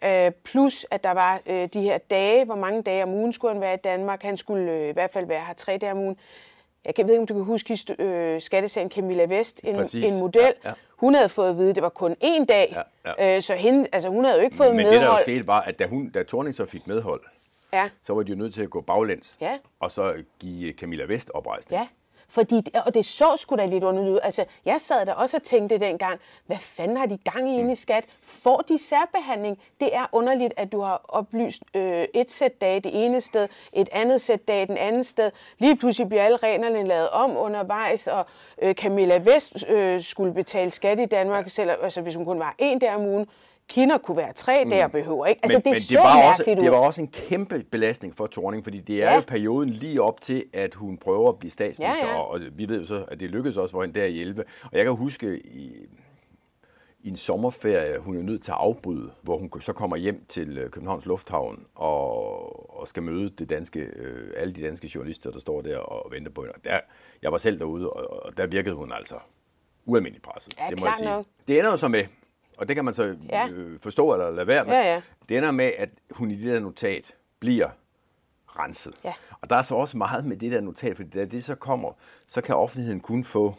Øh, 0.05 0.31
plus 0.43 0.85
at 0.91 1.03
der 1.03 1.11
var 1.11 1.41
øh, 1.45 1.69
de 1.73 1.81
her 1.81 1.97
dage, 1.97 2.45
hvor 2.45 2.55
mange 2.55 2.81
dage 2.81 3.03
om 3.03 3.13
ugen 3.13 3.33
skulle 3.33 3.53
han 3.53 3.61
være 3.61 3.73
i 3.73 3.77
Danmark. 3.83 4.23
Han 4.23 4.37
skulle 4.37 4.71
øh, 4.71 4.89
i 4.89 4.91
hvert 4.91 5.11
fald 5.11 5.25
være 5.25 5.41
her 5.47 5.53
tre 5.53 5.77
dage 5.77 5.91
om 5.91 5.97
ugen. 5.97 6.17
Jeg 6.85 6.95
kan- 6.95 7.05
ved 7.07 7.13
ikke, 7.13 7.21
om 7.21 7.27
du 7.27 7.33
kan 7.33 7.43
huske 7.43 7.77
øh, 7.99 8.41
skattesagen 8.41 8.91
Camilla 8.91 9.23
Vest, 9.25 9.61
en, 9.63 9.75
Præcis. 9.75 10.13
en 10.13 10.19
model. 10.19 10.53
Ja, 10.63 10.69
ja. 10.69 10.73
Hun 10.97 11.15
havde 11.15 11.29
fået 11.29 11.49
at 11.49 11.57
vide, 11.57 11.69
at 11.69 11.75
det 11.75 11.83
var 11.83 11.89
kun 11.89 12.15
én 12.23 12.45
dag, 12.45 12.83
Ja, 13.05 13.13
ja. 13.23 13.35
Øh, 13.35 13.41
så 13.41 13.53
hende, 13.55 13.89
altså, 13.91 14.09
hun 14.09 14.25
havde 14.25 14.37
jo 14.37 14.43
ikke 14.43 14.55
fået 14.57 14.75
Men 14.75 14.85
det, 14.85 14.85
der 14.85 14.93
jo 14.93 14.99
medhold. 15.01 15.21
skete, 15.21 15.47
var, 15.47 15.61
at 15.61 15.79
da, 15.79 15.85
hun, 15.87 16.09
da 16.09 16.23
Torning 16.23 16.55
så 16.55 16.65
fik 16.65 16.87
medhold, 16.87 17.21
Ja, 17.73 17.89
så 18.03 18.13
var 18.13 18.23
de 18.23 18.29
jo 18.31 18.37
nødt 18.37 18.53
til 18.53 18.63
at 18.63 18.69
gå 18.69 18.81
baglæns, 18.81 19.37
ja, 19.41 19.57
og 19.79 19.91
så 19.91 20.13
give 20.39 20.73
Camilla 20.73 21.03
Vest 21.05 21.31
oprejsning. 21.33 21.79
ja. 21.81 21.87
Fordi, 22.29 22.63
og 22.85 22.93
det 22.93 23.05
så 23.05 23.35
sgu 23.37 23.55
da 23.55 23.65
lidt 23.65 23.83
underligt 23.83 24.13
ud. 24.13 24.19
Altså, 24.23 24.45
jeg 24.65 24.81
sad 24.81 25.05
der 25.05 25.13
også 25.13 25.37
og 25.37 25.43
tænkte 25.43 25.77
dengang, 25.77 26.19
hvad 26.45 26.57
fanden 26.57 26.97
har 26.97 27.05
de 27.05 27.17
gang 27.17 27.49
i 27.49 27.59
inde 27.59 27.71
i 27.71 27.75
skat? 27.75 28.05
Får 28.23 28.57
de 28.57 28.77
særbehandling? 28.77 29.59
Det 29.79 29.95
er 29.95 30.05
underligt, 30.11 30.53
at 30.57 30.71
du 30.71 30.81
har 30.81 31.01
oplyst 31.07 31.63
øh, 31.73 32.05
et 32.13 32.31
sæt 32.31 32.61
dage 32.61 32.79
det 32.79 33.05
ene 33.05 33.21
sted, 33.21 33.47
et 33.73 33.89
andet 33.91 34.21
sæt 34.21 34.47
dage 34.47 34.65
den 34.65 34.77
anden 34.77 35.03
sted. 35.03 35.31
Lige 35.57 35.77
pludselig 35.77 36.09
bliver 36.09 36.23
alle 36.23 36.37
reglerne 36.37 36.83
lavet 36.83 37.09
om 37.09 37.37
undervejs, 37.37 38.07
og 38.07 38.25
øh, 38.61 38.75
Camilla 38.75 39.17
Vest 39.17 39.65
øh, 39.69 40.01
skulle 40.01 40.33
betale 40.33 40.71
skat 40.71 40.99
i 40.99 41.05
Danmark, 41.05 41.49
selv, 41.49 41.71
altså, 41.83 42.01
hvis 42.01 42.15
hun 42.15 42.25
kun 42.25 42.39
var 42.39 42.55
en 42.57 42.79
dag 42.79 42.95
om 42.95 43.05
ugen. 43.05 43.27
Kinder 43.69 43.97
kunne 43.97 44.17
være 44.17 44.33
tre 44.33 44.65
dage 44.71 44.83
og 44.85 44.91
behøver 44.91 45.25
ikke. 45.25 45.39
Altså, 45.43 45.57
men, 45.57 45.63
det 45.63 45.71
men 45.71 45.79
så 45.79 45.93
det 45.93 45.99
var, 45.99 46.05
også, 46.29 46.43
mærkeligt 46.43 46.59
det 46.61 46.67
ud. 46.67 46.71
var 46.71 46.77
også 46.85 47.01
en 47.01 47.07
kæmpe 47.07 47.63
belastning 47.71 48.15
for 48.15 48.27
Torning, 48.27 48.63
fordi 48.63 48.79
det 48.79 48.95
er 49.03 49.09
Ja. 49.09 49.15
jo 49.15 49.21
perioden 49.27 49.69
lige 49.69 50.01
op 50.01 50.21
til, 50.21 50.43
at 50.53 50.75
hun 50.75 50.97
prøver 50.97 51.29
at 51.29 51.39
blive 51.39 51.51
statsminister, 51.51 52.05
Ja, 52.07 52.11
ja. 52.13 52.19
Og, 52.19 52.27
og 52.29 52.39
vi 52.53 52.69
ved 52.69 52.79
jo 52.79 52.85
så, 52.85 53.05
at 53.07 53.19
det 53.19 53.29
lykkedes 53.29 53.57
også 53.57 53.71
for 53.73 53.81
hende 53.83 53.99
der 53.99 54.05
i 54.05 54.21
11. 54.21 54.43
Og 54.63 54.77
jeg 54.77 54.85
kan 54.85 54.95
huske 54.95 55.39
i, 55.39 55.71
i 57.03 57.09
en 57.09 57.17
sommerferie, 57.17 57.99
hun 57.99 58.17
er 58.17 58.21
nødt 58.21 58.43
til 58.43 58.51
at 58.51 58.57
afbryde, 58.57 59.11
hvor 59.21 59.37
hun 59.37 59.51
så 59.61 59.73
kommer 59.73 59.97
hjem 59.97 60.25
til 60.29 60.57
øh, 60.57 60.69
Københavns 60.69 61.05
Lufthavn 61.05 61.65
og, 61.75 62.79
og 62.79 62.87
skal 62.87 63.03
møde 63.03 63.29
det 63.29 63.49
danske, 63.49 63.79
øh, 63.79 64.31
alle 64.37 64.53
de 64.53 64.61
danske 64.63 64.91
journalister, 64.95 65.31
der 65.31 65.39
står 65.39 65.61
der 65.61 65.77
og 65.77 66.11
venter 66.11 66.31
på 66.31 66.41
hende. 66.41 66.53
Og 66.55 66.65
der, 66.65 66.79
jeg 67.21 67.31
var 67.31 67.37
selv 67.37 67.59
derude, 67.59 67.89
og, 67.89 68.23
og 68.25 68.37
der 68.37 68.47
virkede 68.47 68.75
hun 68.75 68.91
altså 68.91 69.15
ualmindelig 69.85 70.21
presset. 70.21 70.53
Ja, 70.59 70.67
det 70.69 70.79
må 70.79 70.85
jeg 70.85 70.95
sige. 70.97 71.09
nok. 71.09 71.25
Det 71.47 71.59
ender 71.59 71.71
jo 71.71 71.77
så 71.77 71.87
med, 71.87 72.03
og 72.59 72.67
det 72.67 72.75
kan 72.75 72.85
man 72.85 72.93
så 72.93 73.15
Ja. 73.29 73.47
øh, 73.49 73.79
forstå 73.79 74.13
eller 74.13 74.29
lade 74.31 74.47
være 74.47 74.65
med, 74.65 74.73
Ja, 74.73 74.93
ja. 74.93 75.01
det 75.29 75.37
ender 75.37 75.51
med, 75.51 75.71
at 75.77 75.89
hun 76.11 76.31
i 76.31 76.35
det 76.35 76.53
der 76.53 76.59
notat 76.59 77.15
bliver 77.39 77.69
renset. 78.47 78.93
Ja. 79.03 79.13
Og 79.41 79.49
der 79.49 79.55
er 79.55 79.61
så 79.61 79.75
også 79.75 79.97
meget 79.97 80.25
med 80.25 80.37
det 80.37 80.51
der 80.51 80.61
notat, 80.61 80.95
fordi 80.95 81.09
da 81.09 81.25
det 81.25 81.43
så 81.43 81.55
kommer, 81.55 81.91
så 82.27 82.41
kan 82.41 82.55
offentligheden 82.55 82.99
kun 82.99 83.23
få 83.23 83.55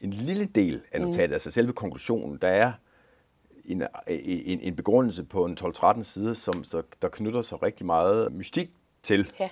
en 0.00 0.12
lille 0.12 0.44
del 0.44 0.82
af 0.92 1.00
Mm. 1.00 1.06
notatet, 1.06 1.32
altså 1.32 1.50
selve 1.50 1.72
konklusionen. 1.72 2.38
Der 2.42 2.48
er 2.48 2.72
en, 3.64 3.82
en, 4.08 4.60
en 4.60 4.76
begrundelse 4.76 5.24
på 5.24 5.44
en 5.44 5.58
12-13 5.60 6.02
sider, 6.02 6.32
som 6.34 6.64
så, 6.64 6.82
der 7.02 7.08
knytter 7.08 7.42
sig 7.42 7.62
rigtig 7.62 7.86
meget 7.86 8.32
mystik 8.32 8.70
til. 9.02 9.32
Ja. 9.40 9.48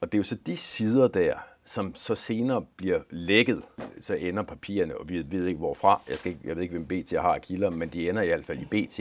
Og 0.00 0.12
det 0.12 0.18
er 0.18 0.20
jo 0.20 0.24
så 0.24 0.34
de 0.34 0.56
sider 0.56 1.08
der, 1.08 1.34
som 1.64 1.94
så 1.94 2.14
senere 2.14 2.66
bliver 2.76 3.00
lækket, 3.10 3.62
så 3.98 4.14
ender 4.14 4.42
papirerne, 4.42 4.98
og 4.98 5.08
vi 5.08 5.24
ved 5.30 5.46
ikke 5.46 5.58
hvorfra, 5.58 6.02
jeg, 6.08 6.16
skal 6.16 6.32
ikke, 6.32 6.48
jeg 6.48 6.56
ved 6.56 6.62
ikke, 6.62 6.78
hvem 6.78 6.86
BT 6.86 7.12
har 7.12 7.38
kilder, 7.38 7.70
men 7.70 7.88
de 7.88 8.08
ender 8.08 8.22
i 8.22 8.26
hvert 8.26 8.44
fald 8.44 8.58
i 8.58 8.64
BT 8.64 9.00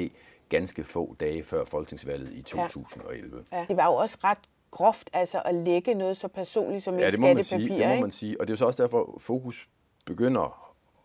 ganske 0.49 0.83
få 0.83 1.15
dage 1.19 1.43
før 1.43 1.65
folketingsvalget 1.65 2.29
i 2.33 2.41
2011. 2.41 3.45
Ja. 3.51 3.65
Det 3.67 3.77
var 3.77 3.85
jo 3.85 3.93
også 3.93 4.17
ret 4.23 4.39
groft 4.71 5.09
altså 5.13 5.41
at 5.45 5.55
lægge 5.55 5.93
noget 5.93 6.17
så 6.17 6.27
personligt 6.27 6.83
som 6.83 6.99
Ja, 6.99 7.07
et 7.07 7.19
man 7.19 7.35
sige, 7.35 7.43
skattepapir. 7.43 7.87
det 7.87 7.95
må 7.95 8.01
man 8.01 8.11
sige. 8.11 8.41
Og 8.41 8.47
det 8.47 8.53
er 8.53 8.57
så 8.57 8.65
også 8.65 8.83
derfor, 8.83 9.17
fokus 9.19 9.69
begynder 10.05 10.41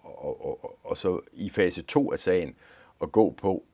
og, 0.02 0.24
og, 0.24 0.64
og, 0.64 0.78
og 0.84 0.96
så 0.96 1.20
i 1.32 1.50
fase 1.50 1.82
2 1.82 2.12
af 2.12 2.18
sagen 2.18 2.54
at 3.02 3.12
gå 3.12 3.30
på, 3.30 3.64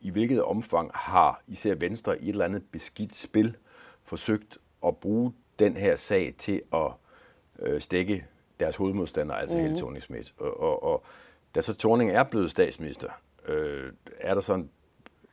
i 0.00 0.10
hvilket 0.10 0.42
omfang 0.42 0.90
har 0.94 1.42
især 1.46 1.74
Venstre 1.74 2.22
i 2.22 2.24
et 2.24 2.28
eller 2.28 2.44
andet 2.44 2.62
beskidt 2.72 3.16
spil 3.16 3.56
forsøgt 4.02 4.58
at 4.86 4.96
bruge 4.96 5.32
den 5.58 5.76
her 5.76 5.96
sag 5.96 6.34
til 6.38 6.62
at 6.72 6.92
øh, 7.60 7.80
stikke 7.80 8.24
deres 8.60 8.76
hovedmodstander, 8.76 9.34
altså 9.34 9.56
mm. 9.56 9.62
Mhm. 9.62 9.66
Helle 9.68 9.78
thorning 9.80 10.02
Schmidt. 10.02 10.34
Og, 10.38 10.60
og, 10.60 10.82
og 10.82 11.02
da 11.54 11.60
så 11.60 11.74
Thorning 11.74 12.10
er 12.10 12.22
blevet 12.22 12.50
statsminister, 12.50 13.08
øh, 13.48 13.92
er 14.20 14.34
der 14.34 14.40
sådan 14.40 14.70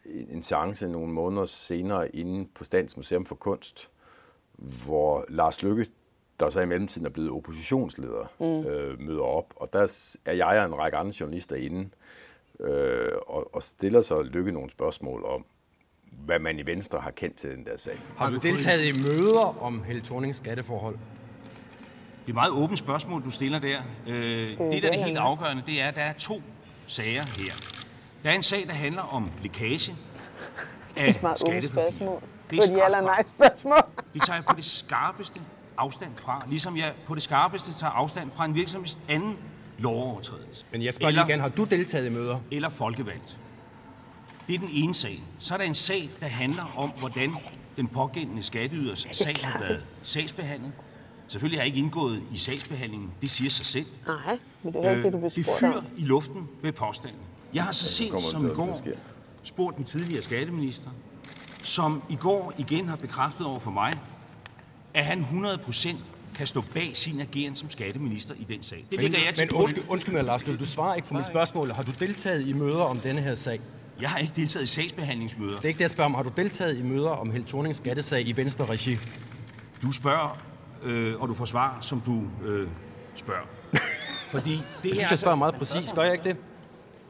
en, 0.06 0.28
en 0.30 0.44
chance 0.44 0.88
nogle 0.88 1.14
måneder 1.14 1.46
senere 1.46 2.16
inde 2.16 2.48
på 2.56 2.64
Statens 2.64 2.98
Museum 2.98 3.26
for 3.26 3.36
Kunst, 3.36 3.90
hvor 4.86 5.26
Lars 5.30 5.64
Lykke, 5.64 5.86
der 6.40 6.50
så 6.50 6.62
i 6.62 6.66
mellemtiden 6.66 7.06
er 7.06 7.10
blevet 7.10 7.32
oppositionsleder, 7.32 8.34
Mm. 8.40 8.46
øh, 8.70 9.00
møder 9.02 9.24
op. 9.24 9.54
Og 9.56 9.74
der 9.74 10.12
er 10.26 10.34
jeg 10.34 10.60
og 10.60 10.66
en 10.66 10.78
række 10.78 10.98
andre 10.98 11.14
journalister 11.20 11.56
inde 11.56 11.90
øh, 12.60 13.12
og, 13.28 13.56
og 13.56 13.64
stiller 13.64 14.02
så 14.02 14.22
Lykke 14.22 14.52
nogle 14.52 14.70
spørgsmål 14.70 15.24
om, 15.24 15.46
hvad 16.26 16.40
man 16.40 16.60
i 16.60 16.66
Venstre 16.66 17.00
har 17.00 17.12
kendt 17.12 17.36
til 17.36 17.50
den 17.50 17.66
der 17.66 17.78
sag. 17.78 18.00
Har 18.18 18.30
du 18.30 18.38
deltaget 18.38 18.88
i 18.88 18.92
møder 18.92 19.64
om 19.64 19.84
Helle 19.84 20.02
Thornings 20.02 20.38
skatteforhold? 20.38 20.98
Det 22.28 22.34
er 22.34 22.36
et 22.38 22.52
meget 22.52 22.64
åbent 22.64 22.80
spørgsmål, 22.80 23.24
du 23.26 23.30
stiller 23.30 23.60
der. 23.60 23.82
Øh, 24.08 24.50
det, 24.50 24.84
der 24.84 24.90
er 24.90 24.92
det 24.92 25.04
helt 25.06 25.18
afgørende, 25.18 25.64
det 25.66 25.82
er, 25.82 25.88
at 25.88 25.96
der 25.96 26.02
er 26.02 26.14
to 26.14 26.42
sager 26.88 27.24
her. 27.38 27.54
Der 28.24 28.30
er 28.30 28.34
en 28.34 28.44
sag, 28.44 28.64
der 28.68 28.74
handler 28.74 29.02
om 29.02 29.32
lækage 29.42 29.78
Det 30.96 31.02
er 31.02 31.06
af 31.06 31.10
et 31.10 31.24
meget 31.24 31.44
åbent 31.48 31.66
spørgsmål. 31.66 32.22
Det 32.50 32.60
er 32.60 32.64
er 32.64 32.78
ja 32.78 32.86
eller 32.86 33.02
nej 33.02 33.24
spørgsmål. 33.36 33.84
Det 34.14 34.22
tager 34.22 34.38
jeg 34.38 34.46
på 34.46 34.56
det 34.56 34.66
skarpeste 34.66 35.42
afstand 35.78 36.12
fra, 36.16 36.46
ligesom 36.50 36.78
jeg 36.78 36.94
på 37.06 37.16
det 37.16 37.24
skarpeste 37.24 37.74
tager 37.74 37.92
afstand 37.92 38.32
fra 38.36 38.46
en 38.46 38.56
virksomheds 38.56 39.00
anden 39.10 39.38
lovovertrædelse. 39.78 40.66
Men 40.72 40.84
jeg 40.84 40.94
skal 40.94 41.06
godt 41.06 41.16
lige 41.16 41.26
igen, 41.28 41.40
har 41.40 41.50
du 41.50 41.64
deltaget 41.64 42.06
i 42.06 42.10
møder? 42.10 42.40
Eller 42.52 42.70
folkevalgt. 42.70 43.38
Det 44.48 44.56
er 44.56 44.60
den 44.60 44.70
ene 44.72 44.94
sag. 44.94 45.24
Så 45.40 45.54
er 45.54 45.58
der 45.58 45.66
en 45.66 45.74
sag, 45.74 46.10
der 46.20 46.28
handler 46.28 46.74
om, 46.76 46.90
hvordan 47.00 47.36
den 47.78 47.88
pågældende 47.88 48.44
skatteyders 48.44 49.08
sag 49.12 49.36
har 49.44 49.60
været 49.60 49.84
sagsbehandlet. 50.04 50.72
Selvfølgelig 51.28 51.60
har 51.60 51.64
jeg 51.64 51.68
ikke 51.68 51.80
indgået 51.80 52.24
i 52.34 52.38
sagsbehandlingen. 52.38 53.12
Det 53.22 53.30
siger 53.30 53.50
sig 53.50 53.66
selv. 53.66 53.86
Nej, 54.08 54.40
men 54.64 54.74
det 54.74 54.86
er 54.86 54.92
ikke 54.92 55.04
det, 55.04 55.14
du 55.14 55.18
bliver 55.18 55.30
det 55.30 55.46
spurgt 55.46 55.60
fyrer 55.60 55.78
om. 55.78 55.86
i 55.98 56.04
luften 56.04 56.50
med 56.62 56.72
påstanden. 56.72 57.20
Jeg 57.54 57.64
har 57.64 57.72
så 57.72 57.88
sent 57.88 58.22
som 58.22 58.44
det, 58.44 58.52
i 58.52 58.54
går 58.54 58.82
spurgt 59.44 59.78
den 59.78 59.86
tidligere 59.86 60.24
skatteminister, 60.24 60.90
som 61.64 62.04
i 62.10 62.16
går 62.16 62.54
igen 62.58 62.88
har 62.88 62.96
bekræftet 62.96 63.46
over 63.46 63.60
for 63.60 63.72
mig, 63.72 63.94
at 64.94 65.06
han 65.06 65.22
100% 65.22 65.96
kan 66.36 66.48
stå 66.48 66.62
bag 66.74 66.98
sin 66.98 67.20
ageren 67.20 67.56
som 67.56 67.70
skatteminister 67.70 68.34
i 68.40 68.44
den 68.44 68.62
sag. 68.62 68.86
Det 68.92 69.00
lægger 69.00 69.20
jeg 69.26 69.36
til 69.36 69.48
men 69.52 69.62
undskyld, 69.62 69.84
undskyld 69.90 70.16
mig, 70.16 70.24
Lars 70.24 70.44
du 70.44 70.66
svarer 70.66 70.96
ikke 70.96 71.08
på 71.08 71.14
mit 71.14 71.26
spørgsmål. 71.26 71.72
Har 71.72 71.84
du 71.84 71.92
deltaget 72.00 72.48
i 72.48 72.54
møder 72.54 72.82
om 72.82 73.00
denne 73.00 73.22
her 73.22 73.36
sag? 73.36 73.60
Jeg 74.02 74.10
har 74.10 74.20
ikke 74.20 74.34
deltaget 74.36 74.64
i 74.64 74.68
sagsbehandlingsmøder. 74.68 75.56
Det 75.56 75.64
er 75.64 75.68
ikke 75.68 75.78
det, 75.78 75.82
jeg 75.82 75.90
spørger 75.90 76.10
om. 76.10 76.16
Har 76.16 76.24
du 76.24 76.32
deltaget 76.38 76.78
i 76.78 76.82
møder 76.82 77.10
om 77.10 77.32
Helle 77.32 77.48
Thornings 77.48 77.78
skattesag 77.78 78.28
i 78.28 78.32
Venstre 78.32 78.66
regi? 78.66 78.98
Du 79.82 79.92
spørger, 79.92 80.38
øh, 80.84 81.22
og 81.22 81.28
du 81.28 81.34
får 81.34 81.46
svar, 81.46 81.78
som 81.82 82.02
du 82.02 82.24
øh, 82.46 82.68
spørger. 83.16 83.46
Fordi 84.32 84.52
det 84.52 84.60
Jeg 84.60 84.64
synes, 84.84 84.98
her 85.00 85.08
jeg 85.10 85.20
spørger 85.20 85.38
meget 85.38 85.56
præcis. 85.56 85.94
Gør 85.96 86.04
jeg 86.04 86.14
ikke 86.14 86.24
det? 86.30 86.38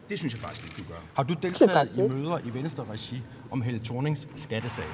Det 0.10 0.20
synes 0.20 0.34
jeg 0.34 0.42
faktisk 0.42 0.64
ikke, 0.68 0.76
du 0.78 0.94
gør. 0.94 1.00
Har 1.14 1.24
du 1.24 1.34
deltaget 1.34 1.98
i 1.98 2.02
møder 2.02 2.40
i 2.46 2.54
Venstre 2.54 2.86
regi 2.92 3.22
om 3.52 3.62
Helle 3.62 3.80
Thornings 3.84 4.28
skattesag? 4.36 4.86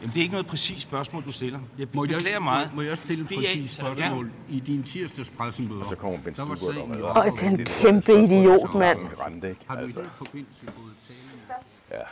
Jamen, 0.00 0.10
det 0.14 0.18
er 0.18 0.22
ikke 0.22 0.32
noget 0.32 0.46
præcist 0.46 0.80
spørgsmål, 0.80 1.24
du 1.24 1.32
stiller. 1.32 1.58
Jeg 1.78 1.86
Må 1.92 2.04
jeg, 2.04 2.14
beklager 2.14 2.40
meget. 2.40 2.70
må, 2.70 2.76
må 2.76 2.82
jeg 2.82 2.98
stille 2.98 3.24
et 3.24 3.30
Det 3.30 3.38
præcist 3.38 3.74
spørgsmål? 3.74 4.30
I 4.48 4.60
din 4.60 4.82
tirsdags 4.82 5.30
pressemøder, 5.30 5.82
Og 5.82 5.88
så 5.90 5.96
kommer 5.96 6.18
Bent 6.18 6.36
der 6.36 6.44
var 6.44 6.56
sagen 6.56 6.78
og 7.04 7.26
jo 7.28 7.32
det 7.36 7.42
er 7.42 7.48
en 7.50 7.64
kæmpe 7.64 8.12
idiot, 8.24 8.74
mand. 8.74 8.98
Har 9.66 9.74
du 9.74 9.80
i 9.80 9.84
Altså, 9.84 10.00
den 10.00 10.10
forbindelse 10.16 10.66
gået 10.66 10.94
tale 11.08 12.00
ja. 12.00 12.04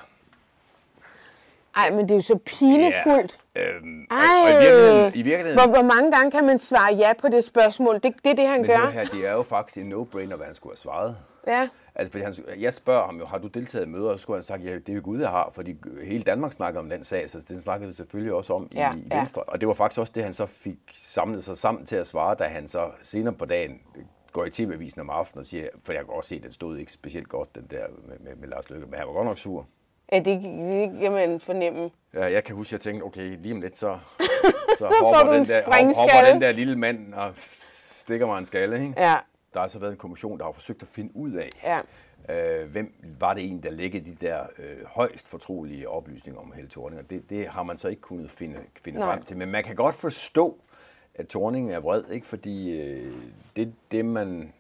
Ej, 1.76 1.90
men 1.90 1.98
det 1.98 2.10
er 2.10 2.14
jo 2.14 2.22
så 2.22 2.39
pinefuldt. 2.47 3.39
Ja, 3.56 3.72
øhm, 3.72 4.06
Ej, 4.10 4.16
og, 4.16 4.44
og 4.44 4.51
i 4.51 4.64
virkeligheden, 4.64 5.12
i 5.14 5.22
virkeligheden 5.22 5.59
hvor, 5.59 5.81
hvor 5.81 5.94
mange 5.94 6.10
gange 6.10 6.31
kan 6.31 6.44
man 6.44 6.59
svare 6.59 6.94
ja 6.94 7.12
på 7.18 7.28
det 7.28 7.44
spørgsmål? 7.44 7.94
Det, 7.94 8.14
det 8.24 8.31
er 8.31 8.35
det, 8.35 8.48
han 8.48 8.60
men 8.60 8.70
gør. 8.70 8.76
det 8.85 8.93
her, 8.93 9.05
det 9.05 9.26
er 9.28 9.32
jo 9.32 9.43
faktisk 9.43 9.78
en 9.78 9.93
no-brainer, 9.93 10.36
hvad 10.36 10.47
han 10.47 10.55
skulle 10.55 10.72
have 10.72 10.78
svaret. 10.78 11.16
Ja. 11.47 11.68
Altså, 11.94 12.10
fordi 12.10 12.24
han, 12.24 12.35
jeg 12.59 12.74
spørger 12.74 13.06
ham 13.06 13.18
jo, 13.18 13.24
har 13.26 13.39
du 13.39 13.47
deltaget 13.47 13.86
i 13.86 13.89
møder? 13.89 14.10
Og 14.10 14.18
så 14.18 14.22
skulle 14.22 14.36
han 14.36 14.44
sagt, 14.44 14.64
ja, 14.64 14.74
det 14.74 14.89
er 14.89 14.93
jo 14.94 15.01
Gud, 15.05 15.20
jeg 15.20 15.28
har, 15.31 15.51
fordi 15.55 15.76
hele 16.05 16.24
Danmark 16.24 16.52
snakker 16.52 16.81
om 16.81 16.90
den 16.90 17.05
sag, 17.05 17.31
så 17.31 17.40
den 17.48 17.60
snakkede 17.60 17.89
vi 17.89 17.94
selvfølgelig 17.94 18.35
også 18.35 18.52
om 18.55 18.68
i, 18.72 18.76
Ja, 18.76 18.94
i 18.94 19.06
ja. 19.10 19.18
Venstre. 19.18 19.43
Og 19.43 19.60
det 19.60 19.68
var 19.68 19.74
faktisk 19.74 20.01
også 20.01 20.12
det, 20.16 20.24
han 20.24 20.35
så 20.35 20.47
fik 20.47 20.78
samlet 20.93 21.44
sig 21.44 21.59
sammen 21.59 21.86
til 21.86 21.97
at 21.97 22.06
svare, 22.06 22.35
da 22.35 22.44
han 22.44 22.68
så 22.68 22.90
senere 23.02 23.35
på 23.35 23.44
dagen 23.44 23.81
går 24.32 24.44
i 24.44 24.51
TV-avisen 24.51 25.01
om 25.01 25.10
aftenen 25.10 25.40
og 25.40 25.47
siger, 25.47 25.68
for 25.85 25.93
jeg 25.93 26.01
kan 26.01 26.14
godt 26.14 26.24
se, 26.24 26.36
at 26.36 26.43
den 26.43 26.52
stod 26.52 26.76
ikke 26.76 26.93
specielt 26.93 27.28
godt, 27.28 27.55
den 27.55 27.66
der 27.70 27.85
med, 28.09 28.18
med, 28.18 28.36
med 28.36 28.48
Lars 28.48 28.70
Løkke, 28.70 28.86
men 28.86 28.98
han 28.98 29.06
var 29.06 29.12
godt 29.12 29.26
nok 29.26 29.39
sur. 29.39 29.66
Ja, 30.12 30.18
det, 30.18 30.43
det 30.43 31.01
kan 31.01 31.12
man 31.12 31.40
fornemme. 31.40 31.90
Ja, 32.14 32.24
jeg 32.32 32.44
kan 32.44 32.55
huske, 32.56 32.68
at 32.68 32.72
jeg 32.72 32.81
tænkte, 32.93 33.05
okay, 33.05 33.36
lige 33.40 33.55
om 33.55 33.60
lidt, 33.60 33.78
så, 33.78 33.98
så 34.78 34.86
hopper, 35.01 35.32
den 35.32 35.44
der, 35.44 35.62
hopper 35.97 36.32
den 36.32 36.43
der 36.43 36.52
lille 36.52 36.76
mand 36.76 37.14
og 37.14 37.32
stikker 37.36 38.26
mig 38.26 38.39
en 38.39 38.44
skalle. 38.47 38.81
Ikke? 38.82 38.94
Ja. 38.97 39.16
Der 39.55 39.60
har 39.60 39.68
så 39.68 39.78
været 39.78 39.90
en 39.93 39.98
kommission, 39.98 40.39
der 40.39 40.44
har 40.44 40.52
forsøgt 40.52 40.82
at 40.82 40.89
finde 40.89 41.16
ud 41.16 41.32
af, 41.32 41.51
Ja. 41.64 41.81
øh, 42.35 42.70
hvem 42.70 42.93
var 43.18 43.35
det 43.35 43.51
en, 43.51 43.62
der 43.62 43.70
læggede 43.70 44.05
de 44.10 44.26
der 44.26 44.40
øh, 44.59 44.85
højst 44.86 45.28
fortrolige 45.28 45.89
oplysninger 45.89 46.40
om 46.40 46.52
Helle 46.52 46.70
Thorning. 46.70 47.01
Og 47.02 47.10
det, 47.10 47.31
det 47.31 47.48
har 47.48 47.62
man 47.62 47.78
så 47.78 47.89
ikke 47.89 48.02
kunnet 48.02 48.31
finde, 48.31 48.56
finde 48.85 48.98
Nej. 48.98 49.09
frem 49.14 49.22
til. 49.22 49.36
Men 49.36 49.51
man 49.51 49.64
kan 49.64 49.74
godt 49.76 49.94
forstå, 49.94 50.59
at 51.14 51.28
Thorning 51.28 51.72
er 51.72 51.81
vred, 51.81 52.05
ikke? 52.10 52.26
fordi 52.26 52.81
øh, 52.81 53.12
det, 53.56 53.74
det, 53.93 54.05
man 54.05 54.52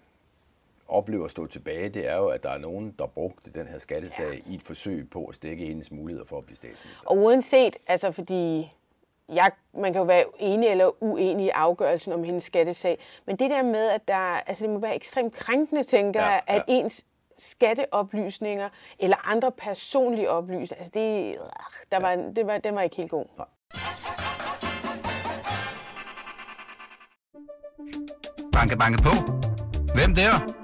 oplever 0.88 1.24
at 1.24 1.30
stå 1.30 1.46
tilbage, 1.46 1.88
det 1.88 2.06
er 2.08 2.16
jo, 2.16 2.26
at 2.28 2.42
der 2.42 2.50
er 2.50 2.58
nogen, 2.58 2.94
der 2.98 3.06
brugte 3.06 3.50
den 3.50 3.66
her 3.66 3.78
skattesag 3.78 4.42
ja. 4.46 4.52
i 4.52 4.54
et 4.54 4.62
forsøg 4.62 5.10
på 5.10 5.24
at 5.24 5.34
stikke 5.34 5.64
hendes 5.66 5.90
muligheder 5.92 6.26
for 6.26 6.38
at 6.38 6.44
blive 6.44 6.56
statsminister. 6.56 7.06
Og 7.08 7.16
uanset, 7.16 7.76
altså 7.86 8.12
fordi 8.12 8.72
jeg, 9.28 9.50
man 9.74 9.92
kan 9.92 10.00
jo 10.00 10.06
være 10.06 10.24
enig 10.38 10.68
eller 10.68 11.02
uenig 11.02 11.46
i 11.46 11.48
afgørelsen 11.48 12.12
om 12.12 12.24
hendes 12.24 12.44
skattesag, 12.44 12.98
men 13.26 13.36
det 13.36 13.50
der 13.50 13.62
med, 13.62 13.88
at 13.90 14.08
der, 14.08 14.14
altså 14.46 14.64
det 14.64 14.72
må 14.72 14.78
være 14.78 14.94
ekstremt 14.94 15.32
krænkende, 15.34 15.82
tænker 15.82 16.20
Ja, 16.20 16.26
jeg, 16.28 16.40
at 16.46 16.64
ja. 16.68 16.74
ens 16.74 17.04
skatteoplysninger 17.38 18.68
eller 18.98 19.30
andre 19.30 19.52
personlige 19.52 20.30
oplysninger, 20.30 20.76
altså 20.76 20.90
det, 20.94 21.36
der 21.92 22.00
var, 22.00 22.16
det 22.36 22.46
var, 22.46 22.58
den 22.58 22.74
var 22.74 22.82
ikke 22.82 22.96
helt 22.96 23.10
god. 23.10 23.24
Banke, 28.52 28.76
banke 28.78 29.02
på. 29.02 29.10
Hvem 29.94 30.14
der? 30.14 30.63